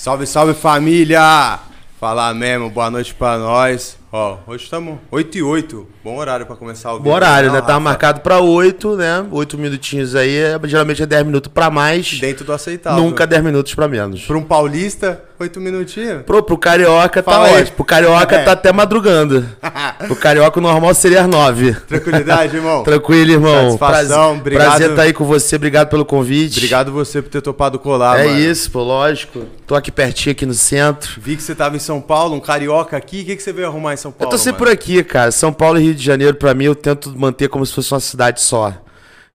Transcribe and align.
Salve, 0.00 0.26
salve 0.26 0.54
família! 0.54 1.58
Falar 2.00 2.32
mesmo, 2.32 2.70
boa 2.70 2.90
noite 2.90 3.12
pra 3.12 3.36
nós. 3.36 3.99
Ó, 4.12 4.38
hoje 4.48 4.64
estamos 4.64 4.98
8 5.08 5.38
e 5.38 5.42
8. 5.42 5.86
Bom 6.02 6.16
horário 6.16 6.44
pra 6.44 6.56
começar 6.56 6.90
o 6.90 6.94
vídeo. 6.96 7.04
Bom 7.04 7.14
horário, 7.14 7.46
Não, 7.48 7.54
né? 7.54 7.60
Tava 7.60 7.72
Rafa? 7.74 7.80
marcado 7.80 8.20
pra 8.22 8.40
8, 8.40 8.96
né? 8.96 9.24
8 9.30 9.56
minutinhos 9.56 10.16
aí. 10.16 10.36
é- 10.36 10.58
Geralmente 10.64 11.00
é 11.00 11.06
10 11.06 11.24
minutos 11.24 11.48
pra 11.54 11.70
mais. 11.70 12.18
Dentro 12.18 12.44
do 12.44 12.52
aceitável. 12.52 13.00
Nunca 13.04 13.24
10 13.24 13.40
minutos 13.44 13.72
pra 13.72 13.86
menos. 13.86 14.22
Pra 14.26 14.36
um 14.36 14.42
paulista, 14.42 15.22
8 15.38 15.60
minutinhos. 15.60 16.22
Pro, 16.24 16.42
pro 16.42 16.58
carioca 16.58 17.22
tá 17.22 17.30
Fala 17.30 17.46
aí. 17.46 17.60
ótimo. 17.62 17.76
Pro 17.76 17.84
carioca 17.84 18.34
É. 18.34 18.42
tá 18.42 18.50
até 18.52 18.72
madrugando. 18.72 19.46
Pro 20.08 20.16
carioca 20.16 20.58
o 20.58 20.62
normal 20.62 20.92
seria 20.92 21.20
as 21.20 21.28
9. 21.28 21.74
Tranquilidade, 21.86 22.56
irmão? 22.56 22.82
Tranquilo, 22.84 23.30
irmão. 23.30 23.78
Satisfação, 23.78 24.38
obrigado. 24.38 24.66
Prazer 24.70 24.90
estar 24.90 25.02
aí 25.02 25.12
com 25.12 25.24
você. 25.24 25.54
Obrigado 25.54 25.88
pelo 25.88 26.04
convite. 26.04 26.56
Obrigado 26.58 26.90
você 26.90 27.22
por 27.22 27.28
ter 27.28 27.40
topado 27.42 27.78
colar, 27.78 28.18
É 28.18 28.24
mano. 28.26 28.40
isso, 28.40 28.68
pô, 28.72 28.82
lógico. 28.82 29.44
Tô 29.68 29.76
aqui 29.76 29.92
pertinho, 29.92 30.32
aqui 30.32 30.44
no 30.44 30.54
centro. 30.54 31.12
Vi 31.20 31.36
que 31.36 31.42
você 31.44 31.54
tava 31.54 31.76
em 31.76 31.78
São 31.78 32.00
Paulo, 32.00 32.34
um 32.34 32.40
carioca 32.40 32.96
aqui. 32.96 33.20
O 33.20 33.24
que, 33.24 33.36
que 33.36 33.42
você 33.42 33.52
veio 33.52 33.68
arrumar 33.68 33.94
em 33.94 33.99
São 34.00 34.10
Eu 34.10 34.14
Paulo? 34.14 34.30
tô 34.30 34.38
sempre 34.38 34.60
mano? 34.62 34.66
por 34.66 34.72
aqui, 34.72 35.04
cara. 35.04 35.30
São 35.30 35.52
Paulo 35.52 35.78
e 35.78 35.82
Rio 35.84 35.94
de 35.94 36.04
Janeiro, 36.04 36.34
pra 36.36 36.54
mim, 36.54 36.64
eu 36.64 36.74
tento 36.74 37.16
manter 37.18 37.48
como 37.48 37.64
se 37.64 37.72
fosse 37.74 37.92
uma 37.92 38.00
cidade 38.00 38.40
só. 38.40 38.74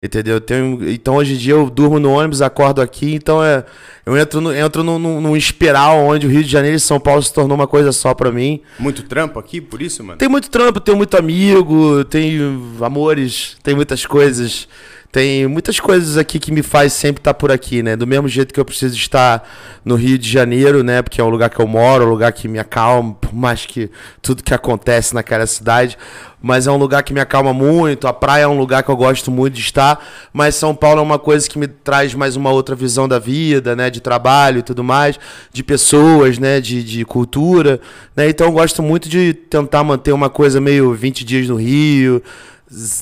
Entendeu? 0.05 0.35
Eu 0.35 0.41
tenho- 0.41 0.89
então, 0.91 1.15
hoje 1.15 1.35
em 1.35 1.37
dia, 1.37 1.53
eu 1.55 1.71
durmo 1.71 2.01
no 2.01 2.11
ônibus, 2.11 2.43
acordo 2.43 2.81
aqui. 2.83 3.15
Então, 3.15 3.43
é, 3.45 3.65
eu 4.05 4.17
entro, 4.19 4.41
no, 4.41 4.53
entro 4.53 4.83
num, 4.83 4.99
num- 4.99 5.37
espiral 5.37 5.99
onde 6.01 6.27
o 6.27 6.31
Rio 6.31 6.43
de 6.43 6.51
Janeiro 6.51 6.77
e 6.77 6.81
São 6.81 6.99
Paulo 6.99 7.23
se 7.23 7.33
tornou 7.33 7.55
uma 7.57 7.69
coisa 7.69 7.93
só 7.93 8.13
pra 8.13 8.33
mim. 8.33 8.61
Muito 8.81 9.05
trampo 9.05 9.39
aqui, 9.39 9.61
por 9.61 9.81
isso, 9.81 10.03
mano? 10.03 10.19
Tem 10.19 10.29
muito 10.29 10.51
trampo, 10.51 10.81
tenho 10.81 10.97
muito 10.97 11.17
amigo, 11.17 12.05
tenho 12.07 12.61
amores, 12.81 13.57
tem 13.63 13.77
muitas 13.77 14.05
coisas. 14.05 14.67
Tem 15.13 15.47
muitas 15.47 15.79
coisas 15.79 16.17
aqui 16.17 16.39
que 16.39 16.51
me 16.51 16.63
faz 16.63 16.95
sempre 16.95 17.21
estar 17.21 17.35
por 17.35 17.53
aqui, 17.53 17.83
né? 17.83 17.95
Do 17.95 18.07
mesmo 18.07 18.27
jeito 18.27 18.55
que 18.55 18.59
eu 18.59 18.65
preciso 18.65 18.97
estar 18.97 19.47
no 19.85 19.95
Rio 19.95 20.17
de 20.17 20.27
Janeiro, 20.27 20.83
né? 20.83 21.03
Porque 21.03 21.21
é 21.21 21.25
o 21.25 21.29
lugar 21.29 21.51
que 21.51 21.61
eu 21.61 21.67
moro, 21.67 22.05
é 22.05 22.07
um 22.07 22.11
lugar 22.11 22.33
que 22.33 22.49
me 22.49 22.59
acalma, 22.59 23.13
por 23.21 23.35
mais 23.35 23.67
que 23.67 23.91
tudo 24.23 24.43
que 24.43 24.55
acontece 24.55 25.15
naquela 25.15 25.47
cidade. 25.47 25.99
Mas 26.41 26.67
é 26.67 26.73
um 26.73 26.79
lugar 26.79 27.03
que 27.03 27.13
me 27.13 27.21
acalma 27.21 27.53
muito, 27.53 28.09
a 28.09 28.13
praia 28.13 28.45
é 28.45 28.49
um 28.49 28.57
lugar 28.57 28.83
que 28.83 28.89
eu 28.89 28.97
gosto 28.97 29.31
muito 29.31 29.53
de 29.53 29.61
estar. 29.61 30.03
Mas 30.33 30.55
São 30.55 30.75
Paulo 30.75 31.01
é 31.01 31.03
uma 31.03 31.19
coisa 31.19 31.47
que 31.47 31.59
me 31.59 31.69
traz 31.69 32.15
mais 32.15 32.35
uma 32.35 32.51
outra 32.51 32.75
visão 32.75 33.07
da 33.07 33.19
vida, 33.19 33.77
né? 33.77 33.91
De 33.91 34.01
trabalho 34.01 34.61
e 34.61 34.63
tudo 34.63 34.83
mais, 34.83 35.21
de 35.53 35.63
pessoas, 35.63 36.39
né? 36.39 36.59
De, 36.59 36.83
de 36.83 37.05
cultura, 37.05 37.83
né? 38.17 38.31
Então 38.31 38.47
eu 38.47 38.53
gosto 38.53 38.83
muito 38.83 39.11
de 39.11 39.35
tentar 39.35 39.85
manter 39.85 40.13
uma 40.13 40.31
coisa 40.31 40.59
meio 40.59 40.95
20 40.95 41.23
dias 41.23 41.49
no 41.49 41.57
Rio, 41.57 42.23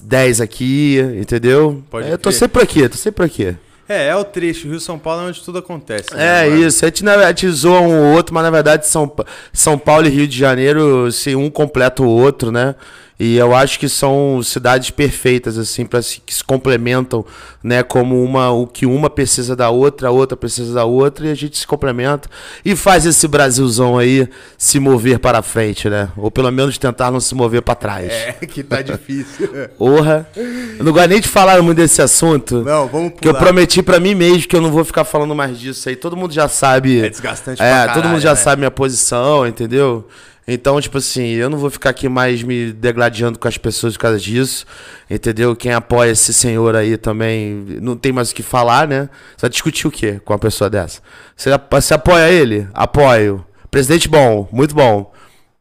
10 0.02 0.40
aqui, 0.40 0.98
entendeu? 1.20 1.82
Pode 1.90 2.08
É, 2.08 2.12
eu 2.12 2.18
tô 2.18 2.30
sempre 2.32 2.62
aqui, 2.62 2.88
tô 2.88 2.96
sempre 2.96 3.24
aqui. 3.24 3.56
É, 3.88 4.06
é 4.08 4.16
o 4.16 4.22
trecho. 4.24 4.68
Rio-São 4.68 4.98
Paulo 4.98 5.22
é 5.22 5.28
onde 5.30 5.40
tudo 5.42 5.58
acontece. 5.58 6.14
né, 6.14 6.46
É 6.46 6.48
mano? 6.48 6.62
isso, 6.66 6.84
a 6.84 6.88
gente, 6.88 7.04
na 7.04 7.16
verdade, 7.16 7.48
zoa 7.50 7.80
um 7.80 7.98
ou 7.98 8.14
outro, 8.16 8.32
mas 8.34 8.44
na 8.44 8.50
verdade 8.50 8.86
São, 8.86 9.10
São 9.52 9.76
Paulo 9.76 10.06
e 10.06 10.10
Rio 10.10 10.28
de 10.28 10.38
Janeiro, 10.38 11.10
se 11.10 11.34
um 11.34 11.50
completa 11.50 12.02
o 12.02 12.06
outro, 12.08 12.52
né? 12.52 12.74
E 13.22 13.36
eu 13.36 13.54
acho 13.54 13.78
que 13.78 13.86
são 13.86 14.40
cidades 14.42 14.88
perfeitas, 14.88 15.58
assim, 15.58 15.84
para 15.84 16.00
se, 16.00 16.22
que 16.24 16.32
se 16.32 16.42
complementam, 16.42 17.22
né? 17.62 17.82
Como 17.82 18.24
uma, 18.24 18.50
o 18.50 18.66
que 18.66 18.86
uma 18.86 19.10
precisa 19.10 19.54
da 19.54 19.68
outra, 19.68 20.08
a 20.08 20.10
outra 20.10 20.38
precisa 20.38 20.72
da 20.72 20.86
outra, 20.86 21.26
e 21.26 21.30
a 21.30 21.34
gente 21.34 21.58
se 21.58 21.66
complementa 21.66 22.30
e 22.64 22.74
faz 22.74 23.04
esse 23.04 23.28
Brasilzão 23.28 23.98
aí 23.98 24.26
se 24.56 24.80
mover 24.80 25.18
para 25.18 25.42
frente, 25.42 25.90
né? 25.90 26.08
Ou 26.16 26.30
pelo 26.30 26.50
menos 26.50 26.78
tentar 26.78 27.10
não 27.10 27.20
se 27.20 27.34
mover 27.34 27.60
para 27.60 27.74
trás. 27.74 28.10
É, 28.10 28.32
que 28.48 28.62
tá 28.62 28.80
difícil. 28.80 29.50
Porra. 29.76 30.26
Eu 30.78 30.82
não 30.82 30.90
gosto 30.90 31.08
nem 31.10 31.20
de 31.20 31.28
falar 31.28 31.60
muito 31.60 31.76
desse 31.76 32.00
assunto. 32.00 32.62
Não, 32.62 32.86
vamos 32.88 33.12
Que 33.20 33.28
eu 33.28 33.34
pular. 33.34 33.44
prometi 33.44 33.82
pra 33.82 34.00
mim 34.00 34.14
mesmo 34.14 34.48
que 34.48 34.56
eu 34.56 34.62
não 34.62 34.70
vou 34.70 34.82
ficar 34.82 35.04
falando 35.04 35.34
mais 35.34 35.58
disso 35.60 35.90
aí. 35.90 35.94
Todo 35.94 36.16
mundo 36.16 36.32
já 36.32 36.48
sabe. 36.48 37.00
É 37.04 37.10
desgastante 37.10 37.60
É, 37.60 37.66
pra 37.70 37.80
todo 37.88 37.94
caralho, 37.96 38.08
mundo 38.14 38.20
já 38.22 38.30
né? 38.30 38.36
sabe 38.36 38.60
minha 38.60 38.70
posição, 38.70 39.46
entendeu? 39.46 40.08
Então, 40.52 40.80
tipo 40.80 40.98
assim, 40.98 41.28
eu 41.28 41.48
não 41.48 41.58
vou 41.58 41.70
ficar 41.70 41.90
aqui 41.90 42.08
mais 42.08 42.42
me 42.42 42.72
degladiando 42.72 43.38
com 43.38 43.46
as 43.46 43.56
pessoas 43.56 43.94
por 43.94 44.00
causa 44.00 44.18
disso, 44.18 44.66
entendeu? 45.08 45.54
Quem 45.54 45.72
apoia 45.72 46.10
esse 46.10 46.34
senhor 46.34 46.74
aí 46.74 46.96
também 46.96 47.64
não 47.80 47.96
tem 47.96 48.10
mais 48.10 48.32
o 48.32 48.34
que 48.34 48.42
falar, 48.42 48.88
né? 48.88 49.08
Você 49.36 49.42
vai 49.42 49.50
discutir 49.50 49.86
o 49.86 49.90
quê 49.92 50.20
com 50.24 50.32
uma 50.32 50.38
pessoa 50.40 50.68
dessa? 50.68 51.00
Você, 51.36 51.50
você 51.70 51.94
apoia 51.94 52.28
ele? 52.28 52.66
Apoio. 52.74 53.46
Presidente 53.70 54.08
bom, 54.08 54.48
muito 54.50 54.74
bom. 54.74 55.12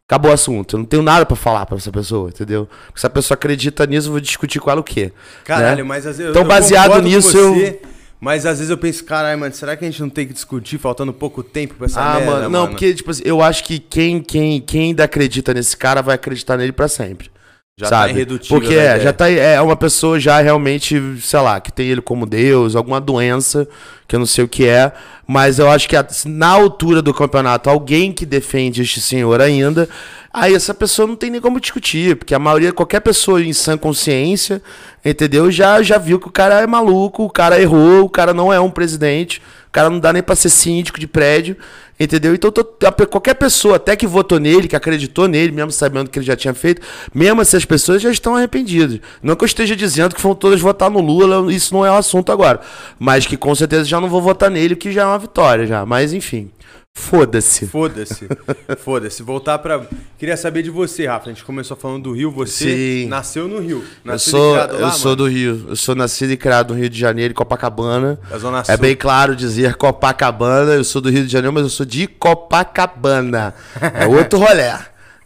Acabou 0.08 0.32
o 0.32 0.34
assunto. 0.34 0.76
Eu 0.76 0.80
não 0.80 0.86
tenho 0.88 1.04
nada 1.04 1.24
pra 1.24 1.36
falar 1.36 1.68
pra 1.68 1.78
essa 1.78 1.92
pessoa, 1.92 2.30
entendeu? 2.30 2.68
Se 2.96 3.06
a 3.06 3.10
pessoa 3.12 3.36
acredita 3.36 3.86
nisso, 3.86 4.08
eu 4.08 4.14
vou 4.14 4.20
discutir 4.20 4.60
com 4.60 4.72
ela 4.72 4.82
o 4.82 4.84
quê? 4.84 5.14
Caralho, 5.44 5.78
né? 5.78 5.84
mas 5.84 6.08
às 6.08 6.18
vezes. 6.18 6.32
Então, 6.32 6.42
eu 6.42 6.48
baseado 6.48 7.00
nisso, 7.04 7.30
você, 7.30 7.80
Mas 8.20 8.46
às 8.46 8.58
vezes 8.58 8.70
eu 8.70 8.78
penso, 8.78 9.04
caralho, 9.06 9.40
mano, 9.40 9.54
será 9.54 9.78
que 9.78 9.86
a 9.86 9.90
gente 9.90 10.02
não 10.02 10.10
tem 10.10 10.28
que 10.28 10.34
discutir 10.34 10.78
faltando 10.78 11.14
pouco 11.14 11.42
tempo 11.42 11.76
pra 11.76 11.86
essa 11.86 12.02
Ah, 12.02 12.16
merda, 12.16 12.32
mano, 12.32 12.50
não, 12.50 12.68
porque, 12.68 12.94
tipo 12.94 13.10
assim, 13.12 13.24
eu 13.26 13.42
acho 13.42 13.64
que 13.64 13.80
quem, 13.80 14.22
quem, 14.22 14.60
quem 14.60 14.82
ainda 14.90 15.06
acredita 15.06 15.54
nesse 15.54 15.78
cara 15.78 16.02
vai 16.02 16.16
acreditar 16.16 16.58
nele 16.58 16.74
pra 16.74 16.88
sempre. 16.90 17.32
Já 17.80 17.90
tá 17.90 18.00
sabe? 18.02 18.12
irredutível 18.12 18.60
Porque 18.60 18.76
da 18.76 18.82
é, 18.82 19.00
já 19.00 19.14
tá, 19.14 19.30
é 19.30 19.62
uma 19.62 19.78
pessoa 19.78 20.20
já 20.20 20.42
realmente, 20.42 21.02
sei 21.22 21.40
lá, 21.40 21.62
que 21.62 21.72
tem 21.72 21.88
ele 21.88 22.02
como 22.02 22.26
Deus, 22.26 22.76
alguma 22.76 23.00
doença, 23.00 23.66
que 24.06 24.14
eu 24.18 24.20
não 24.20 24.26
sei 24.26 24.44
o 24.44 24.50
que 24.50 24.68
é, 24.68 24.92
mas 25.26 25.60
eu 25.60 25.70
acho 25.70 25.88
que 25.88 25.96
a- 25.96 26.06
na 26.26 26.48
altura 26.48 27.02
do 27.02 27.14
campeonato, 27.14 27.70
alguém 27.70 28.12
que 28.12 28.26
defende 28.26 28.82
este 28.82 29.00
senhor 29.00 29.40
ainda, 29.40 29.88
aí 30.34 30.54
essa 30.54 30.74
pessoa 30.74 31.08
não 31.08 31.16
tem 31.16 31.30
nem 31.30 31.42
como 31.42 31.60
discutir, 31.60 32.16
porque 32.16 32.34
a 32.36 32.40
maioria, 32.40 32.72
qualquer 32.72 33.00
pessoa 33.00 33.42
em 33.42 33.54
sã 33.54 33.78
consciência, 33.78 34.62
entendeu, 35.04 35.50
já, 35.52 35.82
já 35.82 35.98
viu 35.98 36.20
que 36.20 36.28
o 36.28 36.32
cara 36.32 36.62
é 36.62 36.68
maluco, 36.68 37.24
o 37.24 37.30
cara 37.30 37.60
errou, 37.62 38.04
o 38.06 38.10
cara 38.10 38.34
não 38.34 38.52
é 38.52 38.60
um 38.60 38.70
presidente, 38.70 39.42
o 39.68 39.72
cara 39.72 39.90
não 39.90 40.00
dá 40.00 40.12
nem 40.14 40.24
pra 40.24 40.36
ser 40.36 40.50
síndico 40.50 41.00
de 41.00 41.08
prédio, 41.08 41.56
entendeu? 42.00 42.34
Então 42.34 42.52
tô- 42.52 42.64
qualquer 43.08 43.34
pessoa, 43.36 43.76
até 43.76 43.96
que 43.96 44.08
votou 44.08 44.40
nele, 44.40 44.68
que 44.68 44.76
acreditou 44.76 45.28
nele, 45.28 45.52
mesmo 45.52 45.72
sabendo 45.72 46.10
que 46.10 46.18
ele 46.18 46.26
já 46.26 46.36
tinha 46.36 46.54
feito, 46.54 46.82
mesmo 47.14 47.42
essas 47.42 47.66
pessoas 47.66 48.02
já 48.02 48.10
estão 48.10 48.36
arrependidas. 48.36 49.00
Não 49.22 49.36
que 49.36 49.44
eu 49.44 49.48
esteja 49.48 49.76
dizendo 49.76 50.16
que 50.16 50.22
foram 50.22 50.36
todas 50.36 50.60
votar 50.62 50.90
no 50.90 51.00
Lula, 51.02 51.52
isso 51.54 51.74
não 51.74 51.86
é 51.86 51.92
o 51.92 51.96
assunto 51.96 52.32
agora. 52.32 52.62
Mas 52.98 53.26
que 53.28 53.36
com 53.38 53.54
certeza 53.54 53.84
já 53.86 54.00
não 54.00 54.10
vou 54.10 54.22
votar 54.22 54.50
nele, 54.50 54.76
que 54.76 54.92
já 54.92 55.02
é 55.02 55.06
uma 55.06 55.20
vitória 55.20 55.68
já. 55.68 55.86
Mas 55.86 56.14
enfim, 56.14 56.50
foda-se. 56.96 57.66
Foda-se. 57.68 58.28
Foda-se. 58.84 59.24
Voltar 59.24 59.58
pra. 59.60 59.82
Queria 60.18 60.36
saber 60.38 60.62
de 60.64 60.70
você, 60.70 61.08
Rafa. 61.08 61.30
A 61.30 61.34
gente 61.34 61.44
começou 61.44 61.76
falando 61.78 62.04
do 62.04 62.12
Rio. 62.14 62.32
Você 62.32 63.04
Sim. 63.04 63.08
nasceu 63.08 63.48
no 63.48 63.60
Rio. 63.60 63.80
Eu 63.80 64.12
Nasceu 64.12 64.32
sou, 64.32 64.50
e 64.50 64.54
criado 64.54 64.76
eu 64.76 64.82
lá, 64.82 64.92
sou 64.92 65.04
mano? 65.12 65.16
do 65.16 65.28
Rio. 65.28 65.66
Eu 65.70 65.76
sou 65.76 65.96
nascido 65.96 66.32
e 66.32 66.38
criado 66.38 66.74
no 66.74 66.80
Rio 66.80 66.90
de 66.90 67.00
Janeiro, 67.00 67.32
em 67.32 67.36
Copacabana. 67.36 68.20
Da 68.30 68.38
Zona 68.38 68.60
É 68.60 68.64
Sul. 68.64 68.78
bem 68.78 68.96
claro 68.96 69.36
dizer 69.36 69.76
Copacabana. 69.76 70.74
Eu 70.74 70.84
sou 70.84 71.02
do 71.02 71.10
Rio 71.10 71.26
de 71.26 71.32
Janeiro, 71.32 71.54
mas 71.54 71.64
eu 71.64 71.70
sou 71.70 71.86
de 71.86 72.08
Copacabana. 72.08 73.54
É 73.94 74.06
outro 74.08 74.40
rolê. 74.40 74.72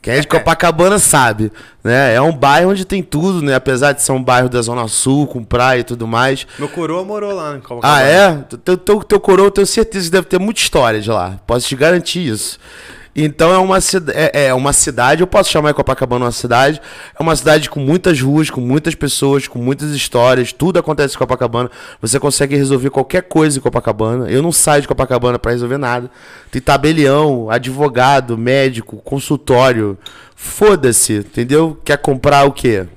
Quem 0.03 0.15
é 0.15 0.19
de 0.19 0.27
Copacabana 0.27 0.99
sabe, 0.99 1.49
né? 1.81 2.13
É 2.13 2.19
um 2.19 2.35
bairro 2.35 2.71
onde 2.71 2.83
tem 2.83 3.01
tudo, 3.01 3.41
né? 3.41 3.55
Apesar 3.55 3.93
de 3.93 4.03
ser 4.03 4.11
um 4.11 4.21
bairro 4.21 4.49
da 4.49 4.61
Zona 4.61 4.85
Sul, 4.89 5.25
com 5.25 5.41
praia 5.41 5.79
e 5.79 5.83
tudo 5.85 6.05
mais. 6.05 6.45
Meu 6.59 6.67
coroa 6.67 7.05
morou 7.05 7.33
lá 7.33 7.55
em 7.55 7.61
Copacabana. 7.61 7.95
Ah, 7.95 8.01
é? 8.01 8.37
Teu, 8.65 8.75
teu, 8.75 9.01
teu 9.01 9.19
coroa, 9.21 9.47
eu 9.47 9.51
tenho 9.51 9.65
certeza 9.65 10.07
que 10.07 10.11
deve 10.11 10.27
ter 10.27 10.41
muita 10.41 10.59
história 10.59 10.99
de 10.99 11.09
lá. 11.09 11.39
Posso 11.47 11.65
te 11.69 11.75
garantir 11.77 12.27
isso. 12.27 12.59
Então 13.15 13.53
é 13.53 13.57
uma, 13.59 13.77
é, 14.13 14.47
é 14.47 14.53
uma 14.53 14.73
cidade, 14.73 15.21
eu 15.21 15.27
posso 15.27 15.51
chamar 15.51 15.73
Copacabana 15.73 16.25
uma 16.25 16.31
cidade. 16.31 16.81
É 17.17 17.21
uma 17.21 17.35
cidade 17.35 17.69
com 17.69 17.79
muitas 17.79 18.19
ruas, 18.19 18.49
com 18.49 18.59
muitas 18.59 18.95
pessoas, 18.95 19.47
com 19.47 19.59
muitas 19.59 19.91
histórias. 19.91 20.51
Tudo 20.51 20.79
acontece 20.79 21.15
em 21.15 21.19
Copacabana. 21.19 21.69
Você 22.01 22.19
consegue 22.19 22.55
resolver 22.55 22.89
qualquer 22.89 23.23
coisa 23.23 23.59
em 23.59 23.61
Copacabana. 23.61 24.29
Eu 24.29 24.41
não 24.41 24.51
saio 24.51 24.81
de 24.81 24.87
Copacabana 24.87 25.37
para 25.37 25.51
resolver 25.51 25.77
nada. 25.77 26.09
Tem 26.51 26.61
tabelião, 26.61 27.49
advogado, 27.51 28.35
médico, 28.35 28.97
consultório. 28.97 29.97
Foda-se, 30.35 31.17
entendeu? 31.17 31.79
Quer 31.85 31.97
comprar 31.97 32.45
o 32.45 32.51
quê? 32.51 32.87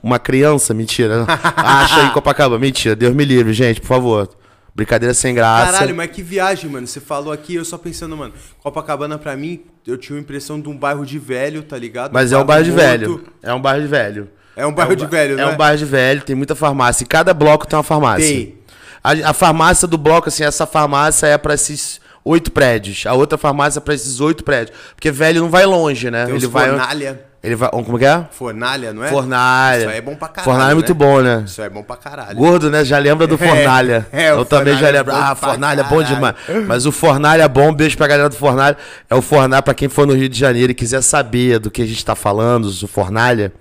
Uma 0.00 0.20
criança? 0.20 0.72
Mentira. 0.72 1.24
Acha 1.56 2.04
em 2.04 2.10
Copacabana. 2.10 2.60
Mentira. 2.60 2.94
Deus 2.94 3.12
me 3.12 3.24
livre, 3.24 3.52
gente, 3.52 3.80
por 3.80 3.88
favor. 3.88 4.43
Brincadeira 4.74 5.14
sem 5.14 5.34
graça. 5.34 5.72
Caralho, 5.72 5.94
mas 5.94 6.10
que 6.10 6.20
viagem, 6.22 6.68
mano. 6.68 6.86
Você 6.86 7.00
falou 7.00 7.32
aqui, 7.32 7.54
eu 7.54 7.64
só 7.64 7.78
pensando, 7.78 8.16
mano. 8.16 8.34
Copacabana, 8.60 9.16
pra 9.16 9.36
mim, 9.36 9.60
eu 9.86 9.96
tinha 9.96 10.18
a 10.18 10.20
impressão 10.20 10.60
de 10.60 10.68
um 10.68 10.76
bairro 10.76 11.06
de 11.06 11.18
velho, 11.18 11.62
tá 11.62 11.78
ligado? 11.78 12.12
Mas 12.12 12.32
é 12.32 12.38
um 12.38 12.44
bairro 12.44 12.64
de 12.64 12.70
morto. 12.72 12.82
velho. 12.82 13.24
É 13.42 13.54
um 13.54 13.60
bairro 13.60 13.82
de 13.82 13.86
velho. 13.88 14.28
É 14.56 14.66
um 14.66 14.72
bairro 14.72 14.96
de 14.96 15.04
ba- 15.04 15.10
velho, 15.10 15.34
É 15.34 15.36
né? 15.36 15.46
um 15.46 15.56
bairro 15.56 15.78
de 15.78 15.84
velho, 15.84 16.22
tem 16.22 16.34
muita 16.34 16.54
farmácia. 16.56 17.04
E 17.04 17.06
cada 17.06 17.32
bloco 17.32 17.66
tem 17.66 17.76
uma 17.76 17.82
farmácia. 17.84 18.26
Tem. 18.26 18.58
A, 19.02 19.30
a 19.30 19.32
farmácia 19.32 19.86
do 19.86 19.96
bloco, 19.98 20.28
assim, 20.28 20.42
essa 20.44 20.66
farmácia 20.66 21.26
é 21.26 21.38
pra 21.38 21.54
esses 21.54 22.00
oito 22.24 22.50
prédios. 22.50 23.04
A 23.06 23.14
outra 23.14 23.36
farmácia 23.38 23.78
é 23.78 23.80
pra 23.82 23.94
esses 23.94 24.18
oito 24.20 24.42
prédios. 24.42 24.76
Porque 24.96 25.10
velho 25.10 25.40
não 25.42 25.50
vai 25.50 25.66
longe, 25.66 26.10
né? 26.10 26.26
Tem 26.26 26.34
Ele 26.36 26.46
vai. 26.46 26.68
fornalha. 26.68 27.24
Ele 27.44 27.56
vai. 27.56 27.68
Como 27.68 27.98
que 27.98 28.06
é? 28.06 28.24
Fornalha, 28.30 28.94
não 28.94 29.04
é? 29.04 29.10
Fornalha. 29.10 29.80
Isso 29.80 29.88
aí 29.90 29.98
é 29.98 30.00
bom 30.00 30.16
pra 30.16 30.28
caralho. 30.28 30.44
Fornalha 30.44 30.70
é 30.70 30.74
muito 30.74 30.94
né? 30.94 30.98
bom, 30.98 31.20
né? 31.20 31.42
Isso 31.44 31.60
aí 31.60 31.66
é 31.66 31.70
bom 31.70 31.82
pra 31.82 31.96
caralho. 31.96 32.36
Gordo, 32.38 32.70
né? 32.70 32.82
Já 32.86 32.96
lembra 32.96 33.26
do 33.26 33.36
Fornalha. 33.36 34.06
é, 34.10 34.32
o 34.32 34.38
eu 34.38 34.44
também 34.46 34.74
já 34.78 34.88
é 34.88 34.92
lembro. 34.92 35.12
bom 35.12 35.18
Ah, 35.20 35.34
Fornalha 35.34 35.82
é 35.82 35.84
bom 35.84 36.02
demais. 36.02 36.34
Mas 36.66 36.86
o 36.86 36.92
Fornalha 36.92 37.42
é 37.42 37.48
bom, 37.48 37.70
beijo 37.74 37.98
pra 37.98 38.06
galera 38.06 38.30
do 38.30 38.36
Fornalha. 38.36 38.78
É 39.10 39.14
o 39.14 39.20
Fornalha, 39.20 39.62
pra 39.62 39.74
quem 39.74 39.90
for 39.90 40.06
no 40.06 40.14
Rio 40.14 40.26
de 40.26 40.38
Janeiro 40.38 40.72
e 40.72 40.74
quiser 40.74 41.02
saber 41.02 41.58
do 41.58 41.70
que 41.70 41.82
a 41.82 41.86
gente 41.86 42.02
tá 42.02 42.14
falando, 42.14 42.64
o 42.64 42.86
Fornalha. 42.88 43.52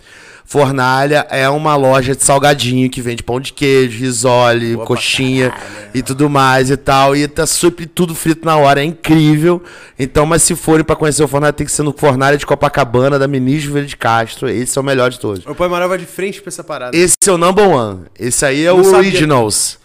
Fornalha 0.45 1.25
é 1.30 1.48
uma 1.50 1.75
loja 1.75 2.16
de 2.16 2.24
salgadinho 2.24 2.90
que 2.90 3.01
vende 3.01 3.24
pão 3.24 3.40
de 3.40 3.54
queijo, 3.54 3.98
risole, 4.00 4.75
coxinha 4.78 5.50
caralho. 5.50 5.90
e 5.94 6.01
tudo 6.04 6.30
mais 6.30 6.69
e 6.69 6.78
tal. 6.78 7.16
E 7.16 7.28
tá 7.28 7.45
super 7.48 7.88
tudo 7.88 8.13
frito 8.13 8.45
na 8.45 8.56
hora, 8.57 8.81
é 8.81 8.84
incrível. 8.84 9.63
Então, 9.98 10.25
mas 10.25 10.44
se 10.44 10.56
forem 10.56 10.84
pra 10.84 10.95
conhecer 10.95 11.24
o 11.24 11.28
Fornalha, 11.28 11.54
tem 11.54 11.66
que 11.66 11.72
ser 11.72 11.84
no 11.84 11.94
Fornalha 11.94 12.38
de 12.38 12.45
Copacabana, 12.45 13.18
da 13.18 13.28
Ministro 13.28 13.74
Verde 13.74 13.95
Castro. 13.98 14.48
Esse 14.50 14.78
é 14.78 14.81
o 14.81 14.84
melhor 14.84 15.10
de 15.10 15.19
todos. 15.19 15.45
O 15.45 15.56
pai 15.56 15.68
morava 15.68 15.98
de 15.98 16.06
frente 16.06 16.42
pra 16.42 16.50
essa 16.50 16.63
parada. 16.63 16.95
Esse 16.95 17.16
é 17.28 17.31
o 17.31 17.38
number 17.38 17.68
one. 17.68 18.01
Esse 18.19 18.45
aí 18.45 18.66
é 18.66 18.69
Não 18.69 18.81
o 18.81 18.84
sabia. 18.84 18.98
Originals. 19.00 19.80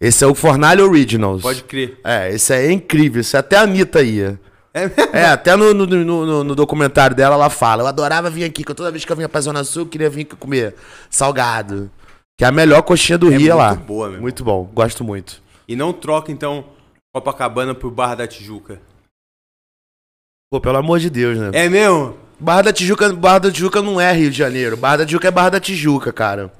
Esse 0.00 0.24
é 0.24 0.26
o 0.26 0.34
Fornalha 0.34 0.84
Originals. 0.84 1.42
Pode 1.42 1.62
crer. 1.64 1.98
É, 2.04 2.32
esse 2.34 2.52
aí 2.52 2.66
é 2.66 2.72
incrível. 2.72 3.20
Esse 3.20 3.36
até 3.36 3.56
a 3.56 3.62
Anitta 3.62 4.02
ia. 4.02 4.38
É? 4.72 4.84
É, 5.12 5.24
até 5.26 5.56
no, 5.56 5.74
no, 5.74 5.86
no- 5.86 6.44
no- 6.44 6.54
documentário 6.54 7.14
dela 7.16 7.34
ela 7.34 7.50
fala. 7.50 7.82
Eu 7.82 7.86
adorava 7.88 8.30
vir 8.30 8.44
aqui, 8.44 8.62
que 8.62 8.72
toda 8.74 8.90
vez 8.90 9.04
que 9.04 9.10
eu 9.10 9.16
vinha 9.16 9.28
pra 9.28 9.40
Zona 9.40 9.64
Sul, 9.64 9.82
eu 9.82 9.88
queria 9.88 10.08
vir 10.08 10.22
aqui 10.22 10.36
comer 10.36 10.76
salgado. 11.10 11.90
Que 12.38 12.44
é 12.44 12.48
a 12.48 12.52
melhor 12.52 12.82
coxinha 12.82 13.18
do 13.18 13.32
É 13.32 13.36
Rio 13.36 13.56
lá. 13.56 13.70
muito 13.74 13.84
boa, 13.86 14.08
meu. 14.10 14.20
Muito 14.20 14.44
bom, 14.44 14.64
gosto 14.72 15.02
muito. 15.04 15.42
E 15.66 15.74
não 15.74 15.92
troca, 15.92 16.30
então, 16.30 16.64
Copacabana 17.12 17.74
por 17.74 17.90
Barra 17.90 18.14
da 18.14 18.26
Tijuca. 18.28 18.80
Pô, 20.52 20.60
pelo 20.60 20.78
amor 20.78 20.98
de 20.98 21.10
Deus, 21.10 21.36
né? 21.38 21.50
É 21.52 21.68
mesmo? 21.68 22.16
Barra 22.38 22.62
da 22.62 22.72
Tijuca, 22.72 23.12
Barra 23.12 23.38
da 23.40 23.50
Tijuca 23.52 23.82
não 23.82 24.00
é 24.00 24.12
Rio 24.12 24.30
de 24.30 24.38
Janeiro. 24.38 24.76
Barra 24.76 24.98
da 24.98 25.06
Tijuca 25.06 25.28
é 25.28 25.30
Barra 25.30 25.50
da 25.50 25.60
Tijuca, 25.60 26.12
cara. 26.12 26.52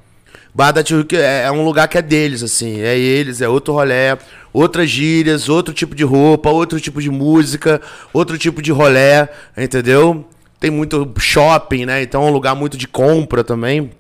Barra 0.55 0.73
da 0.73 0.83
Tijuca 0.83 1.17
é, 1.17 1.45
é 1.45 1.53
um 1.53 1.65
lugar 1.65 1.89
que 1.89 1.97
é 1.97 2.03
deles, 2.03 2.43
assim. 2.43 2.81
É 2.81 2.99
eles, 2.99 3.41
é 3.41 3.49
outro 3.49 3.73
rolé, 3.75 4.19
outras 4.53 4.91
gírias, 4.91 5.49
outro 5.49 5.73
tipo 5.73 5.95
de 5.95 6.05
roupa, 6.05 6.51
outro 6.51 6.81
tipo 6.81 7.01
de 7.01 7.11
música, 7.11 7.81
outro 8.13 8.37
tipo 8.37 8.61
de 8.61 8.73
rolé, 8.73 9.29
entendeu? 9.57 10.27
Tem 10.59 10.71
muito 10.71 11.11
shopping, 11.19 11.87
né? 11.87 12.03
Então 12.03 12.23
é 12.23 12.27
um 12.27 12.33
lugar 12.33 12.55
muito 12.55 12.77
de 12.77 12.89
compra 12.89 13.45
também. 13.45 13.91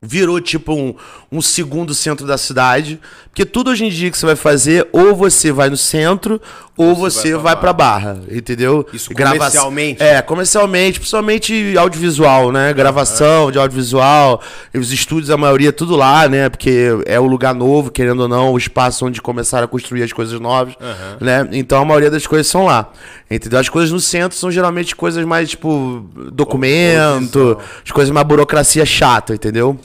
Virou 0.00 0.38
tipo 0.38 0.74
um, 0.74 0.94
um 1.32 1.40
segundo 1.40 1.94
centro 1.94 2.26
da 2.26 2.36
cidade. 2.36 3.00
Porque 3.30 3.46
tudo 3.46 3.70
hoje 3.70 3.86
em 3.86 3.88
dia 3.88 4.10
que 4.10 4.18
você 4.18 4.26
vai 4.26 4.36
fazer, 4.36 4.86
ou 4.92 5.16
você 5.16 5.50
vai 5.50 5.70
no 5.70 5.78
centro, 5.78 6.40
ou 6.76 6.94
você, 6.94 7.32
vai 7.32 7.40
pra 7.40 7.42
vai 7.42 7.56
pra 7.56 7.72
barra, 7.72 8.18
entendeu? 8.30 8.84
Isso 8.92 9.10
Grava- 9.14 9.36
comercialmente? 9.36 10.02
É, 10.02 10.20
comercialmente, 10.20 10.98
principalmente 10.98 11.78
audiovisual, 11.78 12.50
né? 12.50 12.72
Gravação 12.72 13.52
de 13.52 13.58
audiovisual, 13.58 14.40
os 14.74 14.92
estúdios, 14.92 15.30
a 15.30 15.36
maioria, 15.36 15.72
tudo 15.72 15.94
lá, 15.94 16.28
né? 16.28 16.48
Porque 16.48 16.88
é 17.06 17.18
o 17.20 17.26
lugar 17.26 17.54
novo, 17.54 17.90
querendo 17.90 18.20
ou 18.22 18.28
não, 18.28 18.52
o 18.52 18.58
espaço 18.58 19.06
onde 19.06 19.22
começaram 19.22 19.66
a 19.66 19.68
construir 19.68 20.02
as 20.02 20.12
coisas 20.12 20.40
novas, 20.40 20.74
né? 21.20 21.48
Então 21.52 21.80
a 21.80 21.84
maioria 21.84 22.10
das 22.10 22.26
coisas 22.26 22.46
são 22.48 22.64
lá, 22.64 22.90
entendeu? 23.30 23.58
As 23.60 23.68
coisas 23.68 23.92
no 23.92 24.00
centro 24.00 24.36
são 24.36 24.50
geralmente 24.50 24.96
coisas 24.96 25.24
mais, 25.24 25.50
tipo, 25.50 26.04
documento, 26.32 27.58
as 27.84 27.90
coisas 27.92 28.12
mais 28.12 28.26
burocracia 28.26 28.84
chata, 28.84 29.34
entendeu? 29.34 29.78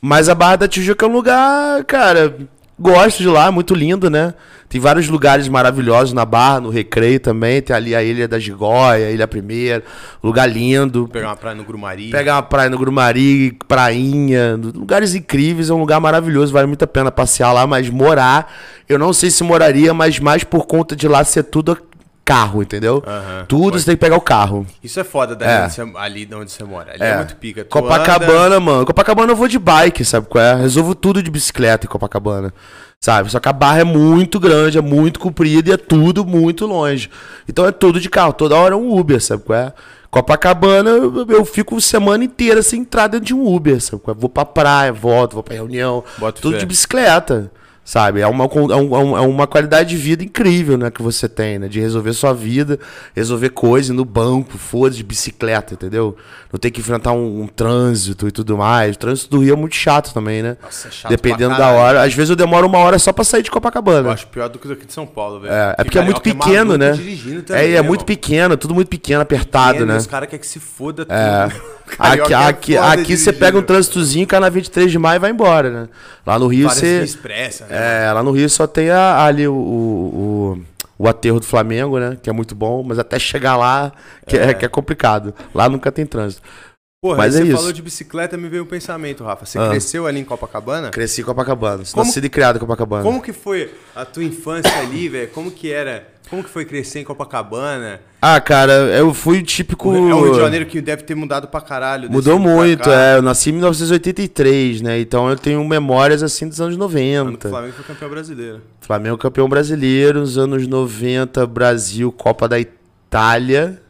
Mas 0.00 0.28
a 0.28 0.34
Barra 0.34 0.56
da 0.56 0.68
Tijuca 0.68 1.06
é 1.06 1.08
um 1.08 1.12
lugar, 1.12 1.84
cara, 1.84 2.36
gosto 2.82 3.22
de 3.22 3.28
lá, 3.28 3.50
muito 3.50 3.74
lindo, 3.74 4.10
né? 4.10 4.34
Tem 4.68 4.80
vários 4.80 5.06
lugares 5.06 5.48
maravilhosos 5.48 6.14
na 6.14 6.24
Barra, 6.24 6.60
no 6.60 6.70
Recreio 6.70 7.20
também. 7.20 7.60
Tem 7.60 7.76
ali 7.76 7.94
a 7.94 8.02
Ilha 8.02 8.26
da 8.26 8.38
Gigóia, 8.38 9.10
Ilha 9.10 9.28
Primeira, 9.28 9.84
lugar 10.22 10.46
lindo. 10.46 11.06
Pegar 11.08 11.28
uma 11.28 11.36
praia 11.36 11.54
no 11.54 11.62
Grumari. 11.62 12.10
Pegar 12.10 12.36
uma 12.36 12.42
praia 12.42 12.70
no 12.70 12.78
Grumari, 12.78 13.52
prainha, 13.68 14.58
lugares 14.74 15.14
incríveis, 15.14 15.68
é 15.68 15.74
um 15.74 15.78
lugar 15.78 16.00
maravilhoso, 16.00 16.52
vale 16.52 16.66
muito 16.66 16.82
a 16.82 16.86
pena 16.86 17.12
passear 17.12 17.52
lá, 17.52 17.66
mas 17.66 17.90
morar, 17.90 18.50
eu 18.88 18.98
não 18.98 19.12
sei 19.12 19.30
se 19.30 19.44
moraria, 19.44 19.92
mas 19.92 20.18
mais 20.18 20.42
por 20.42 20.66
conta 20.66 20.96
de 20.96 21.06
lá 21.06 21.22
ser 21.22 21.42
tudo 21.44 21.76
carro, 22.24 22.62
entendeu? 22.62 23.02
Tudo 23.48 23.78
você 23.78 23.86
tem 23.86 23.96
que 23.96 24.00
pegar 24.00 24.16
o 24.16 24.20
carro. 24.20 24.66
Isso 24.82 24.98
é 25.00 25.04
foda 25.04 25.34
dali 25.34 25.50
É. 25.52 25.64
onde 25.64 25.72
você- 25.74 25.92
ali 25.98 26.24
de 26.26 26.34
onde 26.34 26.50
você 26.52 26.64
mora. 26.64 26.92
Ali 26.92 27.02
é, 27.02 27.16
muito 27.16 27.36
pica. 27.36 27.64
Tu 27.64 27.68
Copacabana, 27.68 28.60
mano. 28.60 28.86
Copacabana 28.86 29.32
eu 29.32 29.36
vou 29.36 29.48
de 29.48 29.58
bike, 29.58 30.04
sabe 30.04 30.26
qual 30.28 30.42
é? 30.42 30.54
Resolvo 30.54 30.94
tudo 30.94 31.22
de 31.22 31.30
bicicleta 31.30 31.86
em 31.86 31.88
Copacabana. 31.90 32.52
Sabe? 33.00 33.30
Só 33.32 33.40
que 33.40 33.48
a 33.48 33.52
barra 33.52 33.80
é 33.80 33.84
muito 33.84 34.38
grande, 34.38 34.78
é 34.78 34.80
muito 34.80 35.18
comprida 35.18 35.70
e 35.70 35.72
é 35.72 35.76
tudo 35.76 36.24
muito 36.24 36.66
longe. 36.66 37.10
Então 37.48 37.66
é 37.66 37.72
tudo 37.72 37.98
de 37.98 38.08
carro. 38.08 38.32
Toda 38.32 38.54
hora 38.54 38.74
é 38.74 38.76
um 38.76 38.96
Uber, 38.96 39.20
sabe 39.20 39.42
qual 39.42 39.58
é? 39.58 39.72
Copacabana, 40.08 40.90
eu, 40.90 41.26
eu 41.28 41.44
fico 41.44 41.80
semana 41.80 42.22
inteira 42.22 42.62
sem 42.62 42.82
entrar 42.82 43.08
dentro 43.08 43.26
de 43.26 43.34
um 43.34 43.44
Uber, 43.52 43.80
sabe 43.80 44.00
qual 44.02 44.14
é? 44.16 44.20
Vou 44.20 44.28
pra 44.30 44.44
praia, 44.44 44.92
volto, 44.92 45.32
vou 45.32 45.42
pra 45.42 45.54
reunião. 45.54 46.04
Boto 46.18 46.40
tudo 46.42 46.52
fé. 46.54 46.58
de 46.60 46.66
bicicleta. 46.66 47.50
Sabe? 47.84 48.20
É 48.20 48.26
uma, 48.28 48.44
é 48.44 48.48
um- 48.56 48.72
é 48.72 48.76
um- 48.76 49.16
é 49.16 49.20
uma 49.22 49.44
qualidade 49.44 49.90
de 49.90 49.96
vida 49.96 50.22
incrível, 50.22 50.78
né? 50.78 50.88
Que 50.88 51.02
você 51.02 51.28
tem, 51.28 51.58
né? 51.58 51.66
De 51.66 51.80
resolver 51.80 52.12
sua 52.12 52.32
vida, 52.32 52.78
resolver 53.14 53.48
coisas 53.50 53.94
no 53.94 54.04
banco, 54.04 54.56
foda 54.56 54.94
de 54.94 55.02
bicicleta, 55.02 55.74
entendeu? 55.74 56.16
Não 56.52 56.60
ter 56.60 56.70
que 56.70 56.78
enfrentar 56.80 57.10
um, 57.10 57.42
um 57.42 57.46
trânsito 57.48 58.28
e 58.28 58.30
tudo 58.30 58.56
mais. 58.56 58.94
O 58.94 58.98
trânsito 59.00 59.30
do 59.30 59.42
Rio 59.42 59.54
é 59.54 59.56
muito 59.56 59.74
chato 59.74 60.14
também, 60.14 60.42
né? 60.44 60.56
Nossa, 60.62 60.86
é 60.86 60.90
chato 60.92 61.10
Dependendo 61.10 61.56
pra 61.56 61.66
da 61.66 61.72
hora. 61.72 62.02
Às 62.04 62.14
vezes 62.14 62.30
eu 62.30 62.36
demoro 62.36 62.68
uma 62.68 62.78
hora 62.78 63.00
só 63.00 63.12
pra 63.12 63.24
sair 63.24 63.42
de 63.42 63.48
Eu 63.48 63.52
Copacabana. 63.54 64.12
acho 64.12 64.28
pior 64.28 64.48
do 64.48 64.60
que 64.60 64.68
daqui 64.68 64.86
de 64.86 64.92
São 64.92 65.04
Paulo, 65.06 65.40
velho. 65.40 65.52
É, 65.52 65.74
é 65.78 65.82
porque 65.84 65.98
é 65.98 66.02
muito 66.02 66.20
carioca 66.20 66.44
pequeno, 66.44 66.78
maluco 66.78 66.84
né? 66.84 66.90
também, 67.42 67.62
É, 67.62 67.68
e 67.68 67.72
é 67.72 67.82
né, 67.82 67.82
muito 67.82 68.04
pequeno, 68.04 68.56
tudo 68.56 68.74
muito 68.76 68.88
pequeno, 68.88 69.22
apertado, 69.22 69.72
Pequeno, 69.72 69.92
né? 69.92 69.98
Os 69.98 70.06
caras 70.06 70.28
querem 70.28 70.40
que 70.40 70.46
se 70.46 70.60
foda 70.60 71.04
tudo. 71.04 71.12
É. 71.16 71.50
Aqui, 71.98 72.32
é 72.32 72.36
aqui, 72.36 72.74
foda 72.76 72.92
aqui 72.92 73.16
você 73.16 73.32
pega 73.32 73.58
um 73.58 73.62
trânsitozinho, 73.62 74.24
cai 74.26 74.38
na 74.38 74.48
23 74.48 74.90
de 74.90 74.98
maio 75.00 75.16
e 75.16 75.18
vai 75.18 75.30
embora, 75.32 75.68
né? 75.70 75.88
Lá 76.24 76.38
no 76.38 76.46
Rio 76.46 76.68
Várias 76.68 76.80
você. 76.80 77.02
expressa, 77.02 77.66
né? 77.66 77.71
É, 77.72 78.12
lá 78.12 78.22
no 78.22 78.32
Rio 78.32 78.48
só 78.50 78.66
tem 78.66 78.90
a- 78.90 79.24
ali 79.24 79.48
o, 79.48 79.54
o, 79.54 80.62
o, 80.98 81.08
aterro 81.08 81.40
do 81.40 81.46
Flamengo, 81.46 81.98
né? 81.98 82.16
Que 82.22 82.28
é 82.28 82.32
muito 82.32 82.54
bom, 82.54 82.82
mas 82.82 82.98
até 82.98 83.18
chegar 83.18 83.56
lá 83.56 83.92
que 84.26 84.36
é, 84.36 84.52
que 84.54 84.64
é 84.64 84.68
complicado. 84.68 85.34
Lá 85.54 85.68
nunca 85.68 85.90
tem 85.90 86.04
trânsito. 86.04 86.42
Porra, 87.02 87.16
mas 87.16 87.34
é 87.34 87.38
você 87.38 87.44
isso. 87.48 87.56
falou 87.56 87.72
de 87.72 87.82
bicicleta, 87.82 88.36
me 88.36 88.48
veio 88.48 88.62
um 88.62 88.66
pensamento, 88.66 89.24
Rafa. 89.24 89.44
Você 89.44 89.58
Ah. 89.58 89.68
cresceu 89.70 90.06
ali 90.06 90.20
em 90.20 90.24
Copacabana? 90.24 90.88
Cresci 90.90 91.22
em 91.22 91.24
Copacabana. 91.24 91.82
Como- 91.92 92.06
Nascido 92.06 92.24
e 92.26 92.28
criado 92.28 92.56
em 92.56 92.60
Copacabana. 92.60 93.02
Como 93.02 93.20
que 93.20 93.32
foi 93.32 93.74
a 93.96 94.04
tua 94.04 94.22
infância 94.22 94.72
ali, 94.78 95.08
velho? 95.08 95.28
Como 95.30 95.50
que 95.50 95.72
era? 95.72 96.06
Como 96.30 96.44
que 96.44 96.48
foi 96.48 96.64
crescer 96.64 97.00
em 97.00 97.04
Copacabana? 97.04 98.00
Ah, 98.22 98.40
cara, 98.40 98.72
eu 98.72 99.12
fui 99.12 99.42
típico. 99.42 99.92
É 99.92 99.98
o 100.14 100.22
Rio 100.22 100.32
de 100.34 100.38
Janeiro 100.38 100.64
que 100.66 100.80
deve 100.80 101.02
ter 101.02 101.16
mudado 101.16 101.48
pra 101.48 101.60
caralho. 101.60 102.02
desse 102.02 102.12
Mudou 102.12 102.34
tempo 102.36 102.44
pra 102.46 102.54
muito, 102.54 102.84
cá. 102.84 102.92
é. 102.94 103.16
Eu 103.16 103.22
nasci 103.22 103.50
em 103.50 103.54
1983, 103.54 104.80
né? 104.80 105.00
Então 105.00 105.28
eu 105.28 105.36
tenho 105.36 105.62
memórias 105.66 106.22
assim 106.22 106.48
dos 106.48 106.60
anos 106.60 106.76
Ano 106.76 106.88
que 106.88 106.94
90. 106.94 107.48
o 107.48 107.50
Flamengo 107.50 107.72
foi 107.74 107.84
campeão 107.84 108.10
brasileiro. 108.10 108.60
Flamengo 108.80 109.18
campeão 109.18 109.48
brasileiro, 109.48 110.20
nos 110.20 110.38
anos 110.38 110.68
90, 110.68 111.44
Brasil, 111.48 112.12
Copa 112.12 112.48
da 112.48 112.60
Itália. 112.60 113.82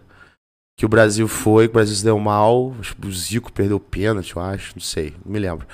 Que 0.83 0.87
o 0.87 0.89
Brasil 0.89 1.29
foi, 1.29 1.69
que 1.69 1.71
o 1.71 1.75
Brasil 1.75 1.95
se 1.95 2.03
deu 2.03 2.19
mal. 2.19 2.75
Que 3.01 3.07
O 3.07 3.13
Zico 3.13 3.53
perdeu 3.53 3.77
o 3.77 3.81
pênalti, 3.81 4.35
eu 4.35 4.43
acho. 4.43 4.73
Não 4.75 4.83
sei, 4.83 5.15
não 5.25 5.33
me 5.33 5.39
lembro. 5.39 5.65